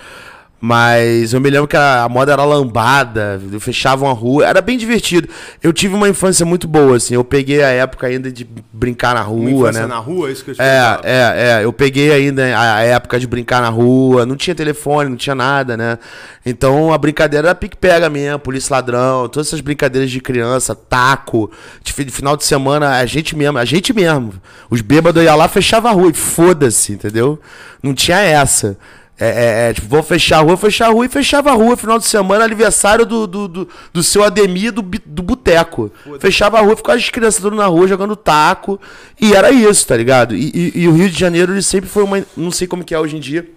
Mas 0.60 1.32
eu 1.32 1.40
me 1.40 1.49
lembro 1.50 1.69
que 1.69 1.76
a, 1.76 2.02
a 2.02 2.08
moda 2.08 2.32
era 2.32 2.44
lambada, 2.44 3.40
fechavam 3.60 4.10
a 4.10 4.12
rua, 4.12 4.44
era 4.44 4.60
bem 4.60 4.76
divertido. 4.76 5.28
Eu 5.62 5.72
tive 5.72 5.94
uma 5.94 6.08
infância 6.08 6.44
muito 6.44 6.66
boa, 6.66 6.96
assim. 6.96 7.14
Eu 7.14 7.22
peguei 7.22 7.62
a 7.62 7.69
época 7.69 8.08
ainda 8.08 8.31
de 8.31 8.44
brincar 8.73 9.14
na 9.14 9.21
Uma 9.21 9.28
rua, 9.28 9.50
infância 9.50 9.83
né? 9.83 9.87
na 9.87 9.99
rua, 9.99 10.28
é 10.28 10.33
isso 10.33 10.44
que 10.44 10.50
eu 10.50 10.54
te 10.56 10.61
É, 10.61 11.00
é, 11.04 11.61
é. 11.61 11.64
Eu 11.64 11.73
peguei 11.73 12.12
ainda 12.12 12.42
a, 12.59 12.83
época 12.83 13.21
de 13.21 13.26
brincar 13.28 13.62
na 13.62 13.68
rua, 13.68 14.26
não 14.26 14.35
tinha 14.35 14.54
telefone, 14.54 15.09
não 15.09 15.16
tinha 15.16 15.35
nada, 15.35 15.76
né? 15.76 15.97
Então 16.44 16.92
a 16.92 16.99
brincadeira 16.99 17.49
era 17.49 17.54
pique-pega 17.54 18.11
mesmo, 18.11 18.40
polícia 18.40 18.75
ladrão, 18.75 19.28
todas 19.28 19.47
essas 19.47 19.61
brincadeiras 19.61 20.11
de 20.11 20.21
criança, 20.21 20.75
taco. 20.75 21.52
De, 21.85 21.92
de 22.04 22.11
final 22.11 22.37
de 22.37 22.44
semana, 22.44 22.99
a 22.99 23.06
gente 23.06 23.37
mesmo, 23.37 23.59
a 23.59 23.64
gente 23.64 23.92
mesmo. 23.92 24.33
Os 24.68 24.80
bêbados 24.80 25.23
iam 25.23 25.37
lá, 25.37 25.47
fechava 25.47 25.88
a 25.88 25.92
rua 25.92 26.11
e 26.11 26.14
foda-se, 26.14 26.94
entendeu? 26.94 27.38
Não 27.80 27.94
tinha 27.94 28.18
essa. 28.18 28.76
É, 29.20 29.26
é, 29.28 29.70
é, 29.70 29.75
tipo, 29.75 29.88
vou 29.88 30.02
fechar 30.02 30.38
a 30.38 30.42
rua, 30.42 30.56
fechar 30.56 30.87
a 30.87 30.90
rua 30.92 31.04
e 31.06 31.08
fechava 31.08 31.50
a 31.50 31.54
rua 31.54 31.76
final 31.76 31.98
de 31.98 32.04
semana, 32.06 32.44
aniversário 32.44 33.04
do, 33.04 33.26
do, 33.26 33.48
do, 33.48 33.68
do 33.92 34.02
seu 34.02 34.22
Ademir 34.22 34.70
do, 34.70 34.80
do 34.82 35.22
boteco. 35.22 35.90
Fechava 36.20 36.58
a 36.58 36.60
rua, 36.60 36.76
ficava 36.76 36.96
as 36.96 37.08
crianças 37.10 37.40
tudo 37.42 37.56
na 37.56 37.66
rua 37.66 37.88
jogando 37.88 38.14
taco. 38.14 38.80
E 39.20 39.32
era 39.34 39.50
isso, 39.50 39.84
tá 39.87 39.96
ligado? 39.96 40.37
E, 40.37 40.50
e- 40.54 40.72
e 40.82 40.88
o 40.88 40.92
Rio 40.92 41.10
de 41.10 41.18
Janeiro, 41.18 41.52
ele 41.52 41.62
sempre 41.62 41.90
foi 41.90 42.04
uma. 42.04 42.25
Não 42.37 42.52
sei 42.52 42.68
como 42.68 42.84
que 42.84 42.94
é 42.94 43.00
hoje 43.00 43.16
em 43.16 43.20
dia, 43.20 43.48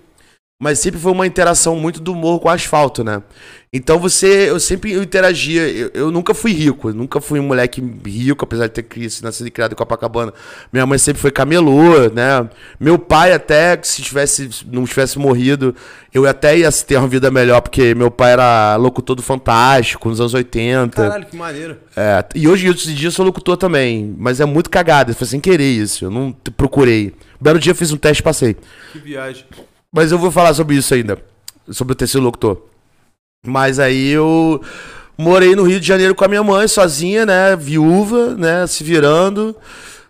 mas 0.62 0.78
sempre 0.78 1.00
foi 1.00 1.12
uma 1.12 1.26
interação 1.26 1.76
muito 1.76 2.00
do 2.00 2.14
morro 2.14 2.40
com 2.40 2.48
o 2.48 2.52
asfalto, 2.52 3.04
né? 3.04 3.24
Então 3.74 3.98
você, 3.98 4.48
eu 4.48 4.60
sempre 4.60 4.94
interagia, 4.94 5.68
eu, 5.68 5.90
eu 5.92 6.12
nunca 6.12 6.36
fui 6.36 6.52
rico, 6.52 6.90
eu 6.90 6.94
nunca 6.94 7.20
fui 7.20 7.40
um 7.40 7.44
moleque 7.48 7.82
rico, 8.06 8.46
apesar 8.46 8.68
de 8.68 8.74
ter 8.74 8.84
crescido, 8.84 9.26
nascido 9.26 9.48
e 9.48 9.50
criado 9.50 9.72
em 9.72 9.76
Copacabana. 9.76 10.32
Minha 10.72 10.86
mãe 10.86 11.00
sempre 11.00 11.20
foi 11.20 11.32
camelô, 11.32 12.10
né? 12.14 12.48
Meu 12.80 13.00
pai 13.00 13.34
até, 13.34 13.80
se 13.82 14.04
tivesse, 14.04 14.52
não 14.72 14.86
tivesse 14.86 15.18
morrido, 15.18 15.76
eu 16.14 16.28
até 16.28 16.56
ia 16.56 16.72
ter 16.72 16.98
uma 16.98 17.08
vida 17.08 17.32
melhor, 17.32 17.60
porque 17.62 17.96
meu 17.96 18.12
pai 18.12 18.34
era 18.34 18.76
locutor 18.76 19.16
do 19.16 19.24
Fantástico, 19.24 20.10
nos 20.10 20.20
anos 20.20 20.36
80. 20.36 21.02
Caralho, 21.02 21.26
que 21.26 21.36
maneiro. 21.36 21.78
É, 21.98 22.24
e 22.36 22.48
hoje, 22.48 22.68
outros 22.68 22.86
dias, 22.86 23.06
eu 23.06 23.12
sou 23.12 23.26
locutor 23.26 23.58
também, 23.58 24.16
mas 24.16 24.40
é 24.40 24.46
muito 24.46 24.70
cagado, 24.70 25.16
foi 25.16 25.26
sem 25.26 25.40
querer 25.40 25.72
isso, 25.72 26.06
eu 26.06 26.12
não 26.12 26.32
procurei. 26.56 27.16
Um 27.40 27.44
belo 27.44 27.58
dia 27.58 27.72
eu 27.72 27.76
fiz 27.76 27.92
um 27.92 27.98
teste 27.98 28.22
e 28.22 28.24
passei. 28.24 28.56
Que 28.92 29.00
viagem. 29.00 29.44
Mas 29.94 30.12
eu 30.12 30.18
vou 30.18 30.32
falar 30.32 30.54
sobre 30.54 30.76
isso 30.76 30.94
ainda. 30.94 31.18
Sobre 31.70 31.94
o 31.94 31.96
ter 31.96 32.08
sido 32.08 32.24
locutor. 32.24 32.62
Mas 33.46 33.80
aí 33.80 34.10
eu 34.10 34.62
morei 35.18 35.56
no 35.56 35.64
Rio 35.64 35.80
de 35.80 35.88
Janeiro 35.88 36.16
com 36.16 36.24
a 36.24 36.28
minha 36.28 36.44
mãe, 36.44 36.68
sozinha, 36.68 37.26
né? 37.26 37.56
Viúva, 37.56 38.36
né? 38.36 38.66
Se 38.68 38.84
virando. 38.84 39.56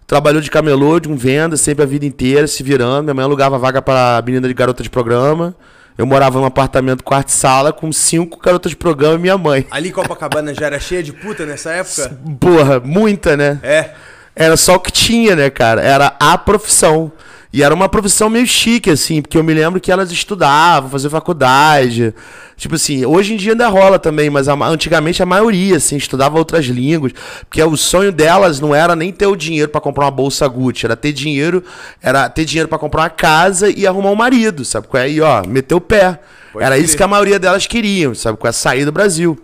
trabalhou 0.06 0.42
de 0.42 0.52
camelô, 0.52 1.00
de 1.00 1.08
um 1.08 1.16
venda, 1.16 1.56
sempre 1.56 1.84
a 1.84 1.88
vida 1.88 2.06
inteira, 2.06 2.46
se 2.46 2.62
virando. 2.62 3.06
Minha 3.06 3.14
mãe 3.14 3.26
alugava 3.26 3.58
vaga 3.58 3.82
pra 3.82 4.22
menina 4.26 4.48
de 4.48 4.54
garota 4.54 4.84
de 4.84 4.90
programa. 4.90 5.56
Eu 5.98 6.06
morava 6.06 6.40
num 6.40 6.46
apartamento 6.46 7.04
quarto 7.04 7.30
e 7.30 7.32
sala 7.32 7.72
com 7.72 7.92
cinco 7.92 8.40
garotas 8.40 8.72
de 8.72 8.76
programa 8.76 9.16
e 9.16 9.20
minha 9.20 9.38
mãe. 9.38 9.66
Ali 9.72 9.92
Copacabana 9.92 10.54
já 10.54 10.66
era 10.66 10.80
cheia 10.80 11.02
de 11.02 11.14
puta 11.14 11.46
nessa 11.46 11.72
época? 11.72 12.18
Porra, 12.40 12.80
muita, 12.80 13.36
né? 13.38 13.60
É. 13.64 13.92
Era 14.36 14.56
só 14.58 14.76
o 14.76 14.80
que 14.80 14.92
tinha, 14.92 15.36
né, 15.36 15.50
cara? 15.50 15.82
Era 15.82 16.16
a 16.20 16.38
profissão. 16.38 17.12
E 17.53 17.62
era 17.62 17.75
uma 17.75 17.89
profissão 17.89 18.29
meio 18.29 18.48
chique, 18.48 18.89
assim, 18.89 19.22
porque 19.22 19.38
eu 19.38 19.43
me 19.43 19.53
lembro 19.53 19.81
que 19.81 19.91
elas 19.91 20.10
estudavam, 20.10 20.89
faziam 20.89 21.12
faculdade. 21.12 22.13
Tipo 22.55 22.75
assim, 22.75 23.05
hoje 23.05 23.34
em 23.34 23.38
dia 23.38 23.51
ainda 23.51 23.67
rola 23.67 24.00
também, 24.00 24.29
mas 24.29 24.48
a, 24.48 24.53
antigamente 24.53 25.22
a 25.22 25.25
maioria, 25.25 25.75
assim, 25.75 25.98
estudava 25.98 26.38
outras 26.38 26.65
línguas. 26.65 27.12
Porque 27.50 27.62
o 27.62 27.75
sonho 27.75 28.10
delas 28.10 28.62
não 28.62 28.74
era 28.74 28.96
nem 28.96 29.12
ter 29.12 29.27
o 29.27 29.36
dinheiro 29.36 29.70
para 29.70 29.81
comprar 29.81 30.05
uma 30.05 30.12
bolsa 30.12 30.48
Gucci, 30.48 30.86
era 30.86 30.96
ter 30.96 31.12
dinheiro, 31.12 31.62
era 32.01 32.29
ter 32.29 32.46
dinheiro 32.46 32.70
para 32.70 32.79
comprar 32.79 33.01
uma 33.01 33.10
casa 33.10 33.70
e 33.70 33.86
arrumar 33.86 34.12
um 34.12 34.15
marido, 34.15 34.63
sabe? 34.63 34.88
Aí, 34.93 35.20
ó, 35.20 35.46
meter 35.46 35.75
o 35.75 35.81
pé. 35.81 36.20
Pode 36.53 36.63
era 36.63 36.77
isso 36.77 36.96
que 36.96 37.03
a 37.03 37.08
maioria 37.08 37.38
delas 37.38 37.67
queriam, 37.67 38.15
sabe? 38.15 38.38
Com 38.38 38.48
a 38.48 38.53
sair 38.53 38.86
do 38.86 38.93
Brasil. 38.93 39.38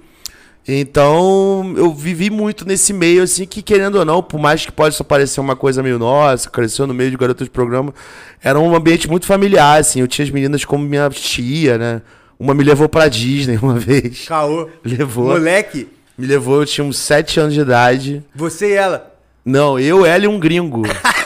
Então, 0.67 1.73
eu 1.77 1.93
vivi 1.93 2.29
muito 2.29 2.67
nesse 2.67 2.91
meio, 2.91 3.23
assim, 3.23 3.45
que 3.45 3.61
querendo 3.61 3.95
ou 3.95 4.03
não, 4.03 4.21
por 4.21 4.37
mais 4.37 4.65
que 4.65 4.71
possa 4.71 5.01
parecer 5.01 5.39
uma 5.39 5.55
coisa 5.55 5.81
meio 5.81 5.97
nossa, 5.97 6.49
cresceu 6.49 6.85
no 6.85 6.93
meio 6.93 7.09
de 7.09 7.15
garotos 7.15 7.45
de 7.45 7.51
programa, 7.51 7.93
era 8.43 8.59
um 8.59 8.75
ambiente 8.75 9.09
muito 9.09 9.25
familiar, 9.25 9.79
assim. 9.79 10.01
Eu 10.01 10.07
tinha 10.07 10.25
as 10.25 10.31
meninas 10.31 10.65
como 10.65 10.83
minha 10.83 11.09
tia, 11.09 11.77
né? 11.77 12.01
Uma 12.37 12.53
me 12.53 12.65
levou 12.65 12.89
pra 12.89 13.07
Disney 13.07 13.57
uma 13.63 13.79
vez. 13.79 14.25
Caô. 14.27 14.67
Levou. 14.83 15.27
Moleque. 15.27 15.87
Me 16.17 16.27
levou, 16.27 16.59
eu 16.59 16.65
tinha 16.65 16.83
uns 16.85 16.97
7 16.97 17.39
anos 17.39 17.53
de 17.53 17.61
idade. 17.61 18.23
Você 18.35 18.71
e 18.71 18.73
ela? 18.73 19.13
Não, 19.45 19.79
eu, 19.79 20.05
ela 20.05 20.25
e 20.25 20.27
um 20.27 20.37
gringo. 20.37 20.83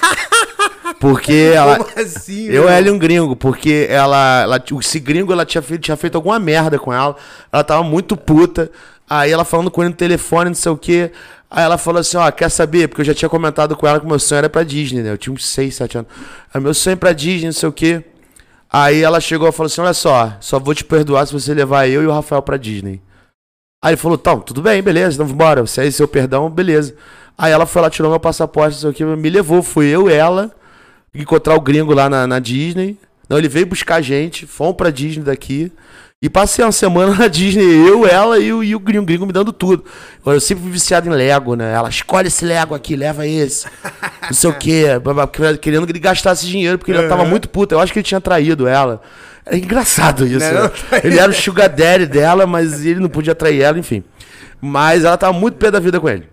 Porque 0.99 1.51
ela. 1.55 1.77
Como 1.77 1.89
assim, 1.99 2.45
eu, 2.45 2.69
ela 2.69 2.87
e 2.87 2.91
um 2.91 2.99
gringo, 2.99 3.35
porque 3.35 3.87
ela, 3.89 4.41
ela. 4.43 4.63
Esse 4.79 4.99
gringo 4.99 5.33
ela 5.33 5.43
tinha 5.43 5.59
feito, 5.59 5.81
tinha 5.81 5.97
feito 5.97 6.13
alguma 6.13 6.37
merda 6.37 6.77
com 6.77 6.93
ela. 6.93 7.15
Ela 7.51 7.63
tava 7.63 7.81
muito 7.81 8.15
puta. 8.15 8.69
Aí 9.13 9.29
ela 9.29 9.43
falando 9.43 9.69
com 9.69 9.81
ele 9.81 9.89
no 9.89 9.95
telefone, 9.95 10.51
não 10.51 10.55
sei 10.55 10.71
o 10.71 10.77
quê. 10.77 11.11
Aí 11.49 11.65
ela 11.65 11.77
falou 11.77 11.99
assim, 11.99 12.15
ó, 12.15 12.31
quer 12.31 12.47
saber? 12.47 12.87
Porque 12.87 13.01
eu 13.01 13.05
já 13.05 13.13
tinha 13.13 13.27
comentado 13.27 13.75
com 13.75 13.85
ela 13.85 13.99
que 13.99 14.05
meu 14.07 14.17
sonho 14.17 14.37
era 14.37 14.49
pra 14.49 14.63
Disney, 14.63 15.01
né? 15.01 15.11
Eu 15.11 15.17
tinha 15.17 15.33
uns 15.33 15.45
6, 15.47 15.75
7 15.75 15.97
anos. 15.97 16.09
Aí 16.53 16.61
meu 16.61 16.73
sonho 16.73 16.93
é 16.93 16.95
pra 16.95 17.11
Disney, 17.11 17.47
não 17.47 17.51
sei 17.51 17.67
o 17.67 17.73
quê. 17.73 18.05
Aí 18.71 19.01
ela 19.01 19.19
chegou 19.19 19.49
e 19.49 19.51
falou 19.51 19.65
assim, 19.65 19.81
olha 19.81 19.93
só, 19.93 20.37
só 20.39 20.57
vou 20.59 20.73
te 20.73 20.85
perdoar 20.85 21.25
se 21.27 21.33
você 21.33 21.53
levar 21.53 21.89
eu 21.89 22.01
e 22.01 22.07
o 22.07 22.11
Rafael 22.13 22.41
pra 22.41 22.55
Disney. 22.55 23.01
Aí 23.83 23.91
ele 23.91 23.97
falou, 23.97 24.17
tá, 24.17 24.33
tudo 24.37 24.61
bem, 24.61 24.81
beleza, 24.81 25.15
então 25.15 25.27
vambora. 25.27 25.67
Se 25.67 25.85
é 25.85 25.91
seu 25.91 26.07
perdão, 26.07 26.49
beleza. 26.49 26.95
Aí 27.37 27.51
ela 27.51 27.65
foi 27.65 27.81
lá, 27.81 27.89
tirou 27.89 28.09
meu 28.09 28.19
passaporte, 28.19 28.75
não 28.75 28.79
sei 28.79 28.89
o 28.91 28.93
quê, 28.93 29.03
me 29.03 29.29
levou. 29.29 29.61
Fui 29.61 29.87
eu 29.87 30.09
e 30.09 30.13
ela 30.13 30.49
encontrar 31.13 31.55
o 31.55 31.59
gringo 31.59 31.93
lá 31.93 32.09
na, 32.09 32.25
na 32.25 32.39
Disney. 32.39 32.97
Não, 33.27 33.37
ele 33.37 33.49
veio 33.49 33.65
buscar 33.65 33.95
a 33.95 34.01
gente, 34.01 34.47
fomos 34.47 34.77
pra 34.77 34.89
Disney 34.89 35.25
daqui. 35.25 35.69
E 36.23 36.29
passei 36.29 36.63
uma 36.63 36.71
semana 36.71 37.15
na 37.17 37.27
Disney, 37.27 37.63
eu, 37.63 38.05
ela 38.05 38.37
e 38.37 38.53
o, 38.53 38.63
e 38.63 38.75
o 38.75 38.79
gringo, 38.79 39.05
gringo 39.05 39.25
me 39.25 39.33
dando 39.33 39.51
tudo. 39.51 39.83
Eu 40.23 40.39
sempre 40.39 40.61
fui 40.61 40.71
viciado 40.71 41.09
em 41.09 41.11
Lego, 41.11 41.55
né? 41.55 41.73
Ela 41.73 41.89
escolhe 41.89 42.27
esse 42.27 42.45
Lego 42.45 42.75
aqui, 42.75 42.95
leva 42.95 43.25
esse. 43.25 43.65
Não 44.29 44.33
sei 44.33 44.49
o 44.51 44.53
quê. 44.53 44.85
Querendo 45.59 45.87
que 45.87 45.91
ele 45.91 45.99
gastasse 45.99 46.45
dinheiro, 46.45 46.77
porque 46.77 46.91
ele 46.91 47.01
uhum. 47.01 47.09
tava 47.09 47.25
muito 47.25 47.49
puto. 47.49 47.73
Eu 47.73 47.79
acho 47.79 47.91
que 47.91 47.97
ele 47.97 48.05
tinha 48.05 48.21
traído 48.21 48.67
ela. 48.67 49.01
É 49.47 49.57
engraçado 49.57 50.27
isso. 50.27 50.45
Não, 50.45 50.65
né? 50.65 50.71
não, 50.91 50.99
ele 51.03 51.17
era 51.17 51.31
o 51.31 51.33
sugar 51.33 51.67
daddy 51.67 52.05
dela, 52.05 52.45
mas 52.45 52.85
ele 52.85 52.99
não 52.99 53.09
podia 53.09 53.33
trair 53.33 53.63
ela, 53.63 53.79
enfim. 53.79 54.03
Mas 54.61 55.03
ela 55.03 55.17
tava 55.17 55.33
muito 55.33 55.57
pé 55.57 55.71
da 55.71 55.79
vida 55.79 55.99
com 55.99 56.07
ele. 56.07 56.29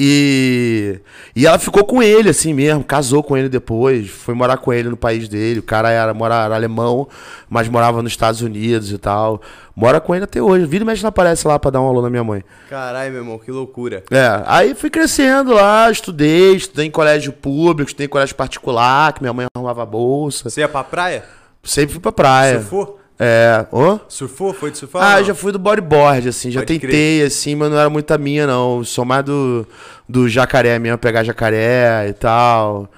E, 0.00 1.00
e 1.34 1.44
ela 1.44 1.58
ficou 1.58 1.84
com 1.84 2.00
ele, 2.00 2.28
assim 2.28 2.54
mesmo, 2.54 2.84
casou 2.84 3.20
com 3.20 3.36
ele 3.36 3.48
depois, 3.48 4.08
foi 4.08 4.32
morar 4.32 4.56
com 4.58 4.72
ele 4.72 4.88
no 4.88 4.96
país 4.96 5.28
dele. 5.28 5.58
O 5.58 5.62
cara 5.62 5.90
era, 5.90 6.12
era 6.12 6.54
alemão, 6.54 7.08
mas 7.50 7.68
morava 7.68 8.00
nos 8.00 8.12
Estados 8.12 8.40
Unidos 8.40 8.92
e 8.92 8.98
tal. 8.98 9.42
Mora 9.74 10.00
com 10.00 10.14
ele 10.14 10.22
até 10.22 10.40
hoje. 10.40 10.66
Vira 10.66 10.84
e 10.84 10.86
mexe 10.86 11.02
não 11.02 11.08
aparece 11.08 11.48
lá 11.48 11.58
pra 11.58 11.72
dar 11.72 11.80
um 11.80 11.88
alô 11.88 12.00
na 12.00 12.10
minha 12.10 12.22
mãe. 12.22 12.44
Caralho, 12.70 13.10
meu 13.10 13.22
irmão, 13.22 13.38
que 13.40 13.50
loucura. 13.50 14.04
É, 14.08 14.42
aí 14.46 14.72
fui 14.72 14.88
crescendo 14.88 15.52
lá, 15.52 15.90
estudei, 15.90 16.54
estudei 16.54 16.86
em 16.86 16.90
colégio 16.92 17.32
público, 17.32 17.88
estudei 17.88 18.06
em 18.06 18.10
colégio 18.10 18.36
particular, 18.36 19.12
que 19.12 19.20
minha 19.20 19.32
mãe 19.32 19.46
arrumava 19.52 19.84
bolsa. 19.84 20.48
Você 20.48 20.60
ia 20.60 20.68
pra 20.68 20.84
praia? 20.84 21.24
Sempre 21.64 21.94
fui 21.94 22.00
pra 22.00 22.12
praia. 22.12 22.60
Surfou? 22.60 23.00
É. 23.18 23.66
Oh? 23.72 23.98
Surfou? 24.08 24.54
Foi 24.54 24.70
de 24.70 24.78
surfar? 24.78 25.02
Ah, 25.02 25.22
já 25.22 25.34
fui 25.34 25.50
do 25.50 25.58
bodyboard, 25.58 26.28
assim. 26.28 26.50
Já 26.50 26.60
tentei, 26.60 26.78
crer. 26.78 27.26
assim, 27.26 27.54
mas 27.54 27.70
não 27.70 27.78
era 27.78 27.90
muito 27.90 28.10
a 28.12 28.18
minha, 28.18 28.46
não. 28.46 28.84
Sou 28.84 29.04
mais 29.04 29.24
do, 29.24 29.66
do 30.08 30.28
jacaré 30.28 30.78
mesmo, 30.78 30.98
pegar 30.98 31.24
jacaré 31.24 32.08
e 32.08 32.12
tal. 32.12 32.88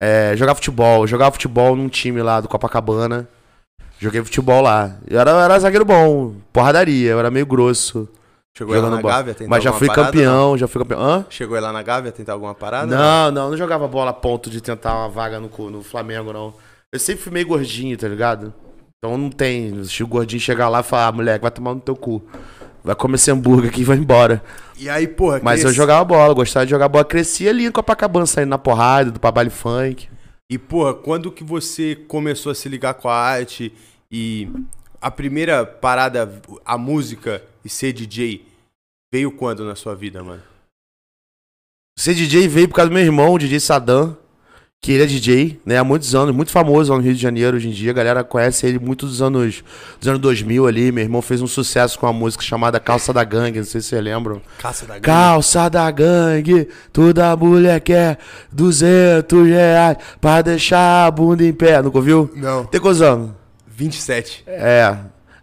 É, 0.00 0.34
jogar 0.36 0.54
futebol. 0.54 1.06
Jogava 1.06 1.32
futebol 1.32 1.74
num 1.74 1.88
time 1.88 2.22
lá 2.22 2.40
do 2.40 2.48
Copacabana. 2.48 3.26
Joguei 3.98 4.22
futebol 4.22 4.62
lá. 4.62 4.96
Eu 5.08 5.20
era, 5.20 5.30
eu 5.30 5.40
era 5.40 5.58
zagueiro 5.58 5.84
bom, 5.84 6.34
porradaria, 6.52 7.10
eu 7.10 7.18
era 7.18 7.30
meio 7.30 7.44
grosso. 7.44 8.08
Chegou 8.56 8.80
lá 8.80 8.90
na 8.90 9.00
Gávea 9.00 9.34
tentar 9.34 9.50
Mas 9.50 9.62
já 9.62 9.72
fui 9.72 9.86
parada, 9.86 10.06
campeão, 10.06 10.50
não? 10.50 10.58
já 10.58 10.66
fui 10.66 10.80
campeão. 10.82 11.00
Hã? 11.00 11.24
Chegou 11.30 11.60
lá 11.60 11.72
na 11.72 11.82
Gávea 11.82 12.10
tentar 12.10 12.32
alguma 12.32 12.54
parada? 12.54 12.94
Não, 12.94 13.30
não, 13.30 13.50
não 13.50 13.56
jogava 13.56 13.86
bola 13.86 14.10
a 14.10 14.14
ponto 14.14 14.50
de 14.50 14.60
tentar 14.60 14.94
uma 14.94 15.08
vaga 15.08 15.38
no, 15.38 15.70
no 15.70 15.82
Flamengo, 15.82 16.32
não. 16.32 16.52
Eu 16.92 16.98
sempre 16.98 17.22
fui 17.22 17.32
meio 17.32 17.46
gordinho, 17.46 17.96
tá 17.96 18.08
ligado? 18.08 18.52
Então 19.02 19.16
não 19.16 19.30
tem. 19.30 19.82
Se 19.84 20.02
o 20.02 20.06
gordinho 20.06 20.40
chegar 20.40 20.68
lá 20.68 20.80
e 20.80 20.82
falar, 20.82 21.06
ah, 21.06 21.12
moleque, 21.12 21.40
vai 21.40 21.50
tomar 21.50 21.74
no 21.74 21.80
teu 21.80 21.96
cu. 21.96 22.22
Vai 22.84 22.94
comer 22.94 23.14
esse 23.14 23.30
hambúrguer 23.30 23.70
aqui 23.70 23.80
e 23.80 23.84
vai 23.84 23.96
embora. 23.96 24.44
E 24.76 24.90
aí, 24.90 25.08
porra, 25.08 25.40
Mas 25.42 25.64
eu 25.64 25.72
jogava 25.72 26.04
bola, 26.04 26.34
gostava 26.34 26.66
de 26.66 26.70
jogar 26.70 26.86
bola. 26.86 27.04
Cresci 27.04 27.48
ali 27.48 27.64
em 27.64 27.72
Copacabana, 27.72 28.26
saindo 28.26 28.50
na 28.50 28.58
porrada, 28.58 29.10
do 29.10 29.18
trabalho 29.18 29.50
funk. 29.50 30.06
E, 30.50 30.58
porra, 30.58 30.92
quando 30.92 31.32
que 31.32 31.42
você 31.42 31.96
começou 31.96 32.52
a 32.52 32.54
se 32.54 32.68
ligar 32.68 32.92
com 32.92 33.08
a 33.08 33.14
arte 33.14 33.72
e 34.10 34.48
a 35.00 35.10
primeira 35.10 35.64
parada, 35.64 36.30
a 36.62 36.76
música 36.76 37.42
e 37.64 37.70
ser 37.70 37.94
DJ, 37.94 38.44
veio 39.10 39.32
quando 39.32 39.64
na 39.64 39.74
sua 39.74 39.94
vida, 39.94 40.22
mano? 40.22 40.42
Ser 41.98 42.14
DJ 42.14 42.48
veio 42.48 42.68
por 42.68 42.74
causa 42.74 42.90
do 42.90 42.94
meu 42.94 43.02
irmão, 43.02 43.32
o 43.32 43.38
DJ 43.38 43.60
Sadam 43.60 44.16
que 44.82 44.92
ele 44.92 45.02
é 45.02 45.06
DJ, 45.06 45.60
né, 45.66 45.76
há 45.76 45.84
muitos 45.84 46.14
anos, 46.14 46.34
muito 46.34 46.50
famoso 46.50 46.90
lá 46.90 46.96
no 46.96 47.04
Rio 47.04 47.14
de 47.14 47.20
Janeiro 47.20 47.58
hoje 47.58 47.68
em 47.68 47.70
dia. 47.70 47.90
A 47.90 47.94
galera 47.94 48.24
conhece 48.24 48.66
ele 48.66 48.78
muito 48.78 49.04
dos 49.04 49.20
anos, 49.20 49.62
dos 49.98 50.08
anos 50.08 50.20
2000 50.22 50.66
ali. 50.66 50.90
Meu 50.90 51.04
irmão 51.04 51.20
fez 51.20 51.42
um 51.42 51.46
sucesso 51.46 51.98
com 51.98 52.06
uma 52.06 52.14
música 52.14 52.42
chamada 52.42 52.80
Calça 52.80 53.12
da 53.12 53.22
Gangue, 53.22 53.58
não 53.58 53.66
sei 53.66 53.82
se 53.82 53.88
vocês 53.88 54.02
lembram. 54.02 54.40
Calça 54.58 54.86
da 54.86 54.94
Gangue. 54.94 55.04
Calça 55.04 55.68
da 55.68 55.90
Gangue, 55.90 56.68
toda 56.94 57.36
mulher 57.36 57.78
quer 57.80 58.18
200 58.50 59.46
reais 59.48 59.98
pra 60.18 60.40
deixar 60.40 61.06
a 61.06 61.10
bunda 61.10 61.44
em 61.44 61.52
pé. 61.52 61.82
Nunca 61.82 61.98
ouviu? 61.98 62.30
Não. 62.34 62.64
Tem 62.64 62.80
quantos 62.80 63.02
anos? 63.02 63.32
27. 63.68 64.44
É, 64.46 64.96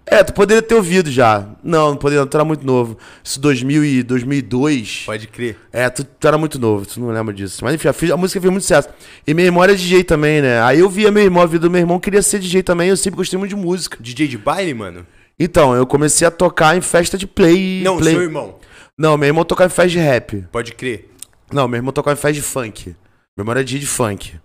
é, 0.10 0.24
tu 0.24 0.34
poderia 0.34 0.62
ter 0.62 0.74
ouvido 0.74 1.12
já. 1.12 1.46
Não, 1.62 1.90
não 1.90 1.98
poderia, 1.98 2.26
tu 2.26 2.38
era 2.38 2.46
muito 2.46 2.66
novo. 2.66 2.98
Isso 3.22 3.40
2000 3.42 3.84
e 3.84 4.04
2002. 4.04 5.04
Pode 5.06 5.28
crer. 5.28 5.58
É, 5.72 5.90
tu, 5.90 6.06
tu 6.06 6.28
era 6.28 6.38
muito 6.38 6.58
novo, 6.58 6.86
tu 6.86 7.00
não 7.02 7.10
lembra 7.10 7.34
disso. 7.34 7.64
Mas 7.64 7.76
enfim, 7.76 7.90
a, 7.90 8.14
a, 8.14 8.18
música 8.18 8.40
fez 8.40 8.50
muito 8.50 8.64
sucesso. 8.64 8.88
E 9.28 9.34
meu 9.34 9.46
irmão 9.46 9.62
era 9.62 9.76
DJ 9.76 10.06
também, 10.06 10.42
né? 10.42 10.62
Aí 10.62 10.80
eu 10.80 10.90
via 10.90 11.12
meu 11.12 11.24
irmão, 11.24 11.44
a 11.44 11.46
vida 11.46 11.68
do 11.68 11.72
meu 11.72 11.82
irmão 11.82 12.00
queria 12.00 12.22
ser 12.22 12.40
DJ 12.40 12.64
também, 12.64 12.88
eu 12.88 12.96
sempre 12.96 13.18
gostei 13.18 13.38
muito 13.38 13.54
de 13.54 13.62
música. 13.62 13.98
DJ 14.00 14.30
de 14.30 14.38
baile, 14.38 14.74
mano? 14.74 15.06
Então, 15.38 15.76
eu 15.76 15.86
comecei 15.86 16.26
a 16.26 16.32
tocar 16.32 16.78
em 16.78 16.82
festa 16.82 17.18
de 17.18 17.28
play. 17.28 17.82
Não, 17.84 17.98
play. 17.98 18.14
seu 18.14 18.24
irmão. 18.24 18.56
Não, 18.98 19.18
meu 19.18 19.28
irmão 19.28 19.44
tocava 19.44 19.72
em 19.72 19.76
festa 19.76 19.90
de 19.90 20.00
rap. 20.00 20.46
Pode 20.52 20.72
crer. 20.74 21.12
Não, 21.52 21.68
meu 21.68 21.78
irmão 21.78 21.92
tocava 21.92 22.18
em 22.18 22.22
festa 22.22 22.34
de 22.34 22.42
funk. 22.42 22.96
Meu 23.38 23.44
irmão 23.44 23.52
era 23.52 23.64
DJ 23.64 23.82
de 23.82 23.88
funk. 23.88 24.36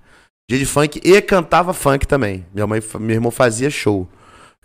DJ 0.51 0.59
de 0.59 0.67
funk 0.67 1.01
e 1.05 1.23
cantava 1.23 1.73
funk 1.73 2.07
também. 2.07 2.45
Minha 2.53 2.67
mãe, 2.67 2.83
meu 2.99 3.15
irmão 3.15 3.31
fazia 3.31 3.71
show 3.71 4.09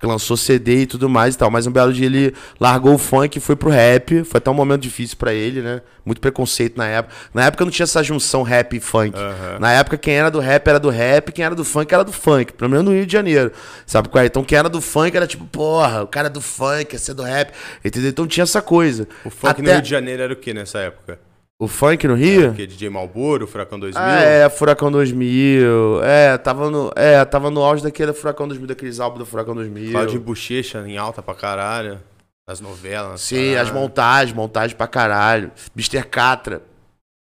lançou 0.05 0.37
CD 0.37 0.81
e 0.81 0.85
tudo 0.85 1.09
mais 1.09 1.35
e 1.35 1.37
tal. 1.37 1.49
Mas 1.49 1.65
um 1.65 1.71
belo 1.71 1.91
dia 1.91 2.05
ele 2.05 2.33
largou 2.59 2.93
o 2.93 2.97
funk 2.97 3.37
e 3.37 3.41
foi 3.41 3.55
pro 3.55 3.69
rap. 3.69 4.23
Foi 4.23 4.37
até 4.37 4.49
um 4.51 4.53
momento 4.53 4.81
difícil 4.81 5.17
para 5.17 5.33
ele, 5.33 5.61
né? 5.61 5.81
Muito 6.05 6.21
preconceito 6.21 6.77
na 6.77 6.87
época. 6.87 7.15
Na 7.33 7.45
época 7.45 7.65
não 7.65 7.71
tinha 7.71 7.83
essa 7.85 8.03
junção 8.03 8.43
rap 8.43 8.75
e 8.75 8.79
funk. 8.79 9.17
Uhum. 9.17 9.59
Na 9.59 9.73
época 9.73 9.97
quem 9.97 10.13
era 10.13 10.29
do 10.29 10.39
rap 10.39 10.67
era 10.67 10.79
do 10.79 10.89
rap, 10.89 11.31
quem 11.31 11.43
era 11.43 11.55
do 11.55 11.65
funk 11.65 11.91
era 11.93 12.03
do 12.03 12.13
funk. 12.13 12.53
Pelo 12.53 12.69
menos 12.69 12.85
no 12.85 12.91
Rio 12.91 13.05
de 13.05 13.13
Janeiro. 13.13 13.51
Sabe 13.85 14.09
qual 14.09 14.23
é? 14.23 14.27
Então 14.27 14.43
quem 14.43 14.57
era 14.57 14.69
do 14.69 14.81
funk 14.81 15.15
era 15.15 15.25
tipo, 15.25 15.45
porra, 15.45 16.03
o 16.03 16.07
cara 16.07 16.27
é 16.27 16.29
do 16.29 16.41
funk, 16.41 16.85
quer 16.85 16.99
ser 16.99 17.13
do 17.13 17.23
rap. 17.23 17.51
Entendeu? 17.83 18.09
Então 18.09 18.27
tinha 18.27 18.43
essa 18.43 18.61
coisa. 18.61 19.07
O 19.25 19.29
funk 19.29 19.51
até... 19.51 19.61
no 19.61 19.71
Rio 19.71 19.81
de 19.81 19.89
Janeiro 19.89 20.21
era 20.21 20.33
o 20.33 20.35
que 20.35 20.53
nessa 20.53 20.79
época? 20.79 21.26
O 21.59 21.67
funk 21.67 22.07
no 22.07 22.13
Rio? 22.13 22.43
É, 22.43 22.47
porque 22.49 22.67
DJ 22.67 22.87
Malboro, 22.87 23.47
Furacão 23.47 23.79
2000. 23.79 23.99
Ah, 23.99 24.19
é, 24.19 24.47
Furacão 24.47 24.91
2000. 24.91 26.03
É, 26.03 26.37
tava 26.37 26.69
no, 26.69 26.91
é, 26.95 27.25
tava 27.25 27.49
no 27.49 27.63
auge 27.63 27.81
daquele 27.81 28.13
Furacão 28.13 28.47
2000, 28.47 28.67
daqueles 28.67 28.99
álbuns 28.99 29.19
do 29.19 29.25
Furacão 29.25 29.55
2000. 29.55 29.91
Claudio 29.91 30.19
Bochecha 30.19 30.87
em 30.87 30.97
alta 30.97 31.23
pra 31.23 31.33
caralho. 31.33 31.99
As 32.47 32.61
novelas. 32.61 33.21
Sim, 33.21 33.53
caralho. 33.53 33.59
as 33.61 33.71
montagens, 33.71 34.35
montagem 34.35 34.77
pra 34.77 34.87
caralho. 34.87 35.51
Mr. 35.75 36.03
Catra. 36.03 36.61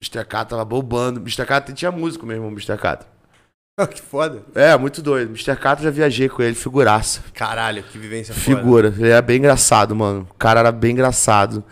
Mr. 0.03 0.25
Catra 0.27 0.57
tava 0.57 0.65
bombando. 0.65 1.21
Mr. 1.21 1.45
Catra 1.45 1.75
tinha 1.75 1.93
músico 1.93 2.25
mesmo, 2.25 2.47
Mr. 2.49 2.79
Catra. 2.79 3.07
que 3.93 4.01
foda. 4.01 4.43
É, 4.55 4.75
muito 4.79 5.03
doido. 5.03 5.29
Mr. 5.33 5.55
Catra 5.55 5.85
já 5.85 5.91
viajei 5.91 6.31
com 6.31 6.43
ele, 6.43 6.55
figuraça. 6.55 7.23
Caralho, 7.35 7.83
que 7.83 7.99
vivência 7.99 8.33
Figura. 8.33 8.91
foda. 8.91 9.05
Ele 9.05 9.13
era 9.13 9.21
bem 9.21 9.37
engraçado, 9.37 9.95
mano. 9.95 10.27
O 10.31 10.35
cara 10.35 10.61
era 10.61 10.73
bem 10.73 10.93
engraçado 10.93 11.63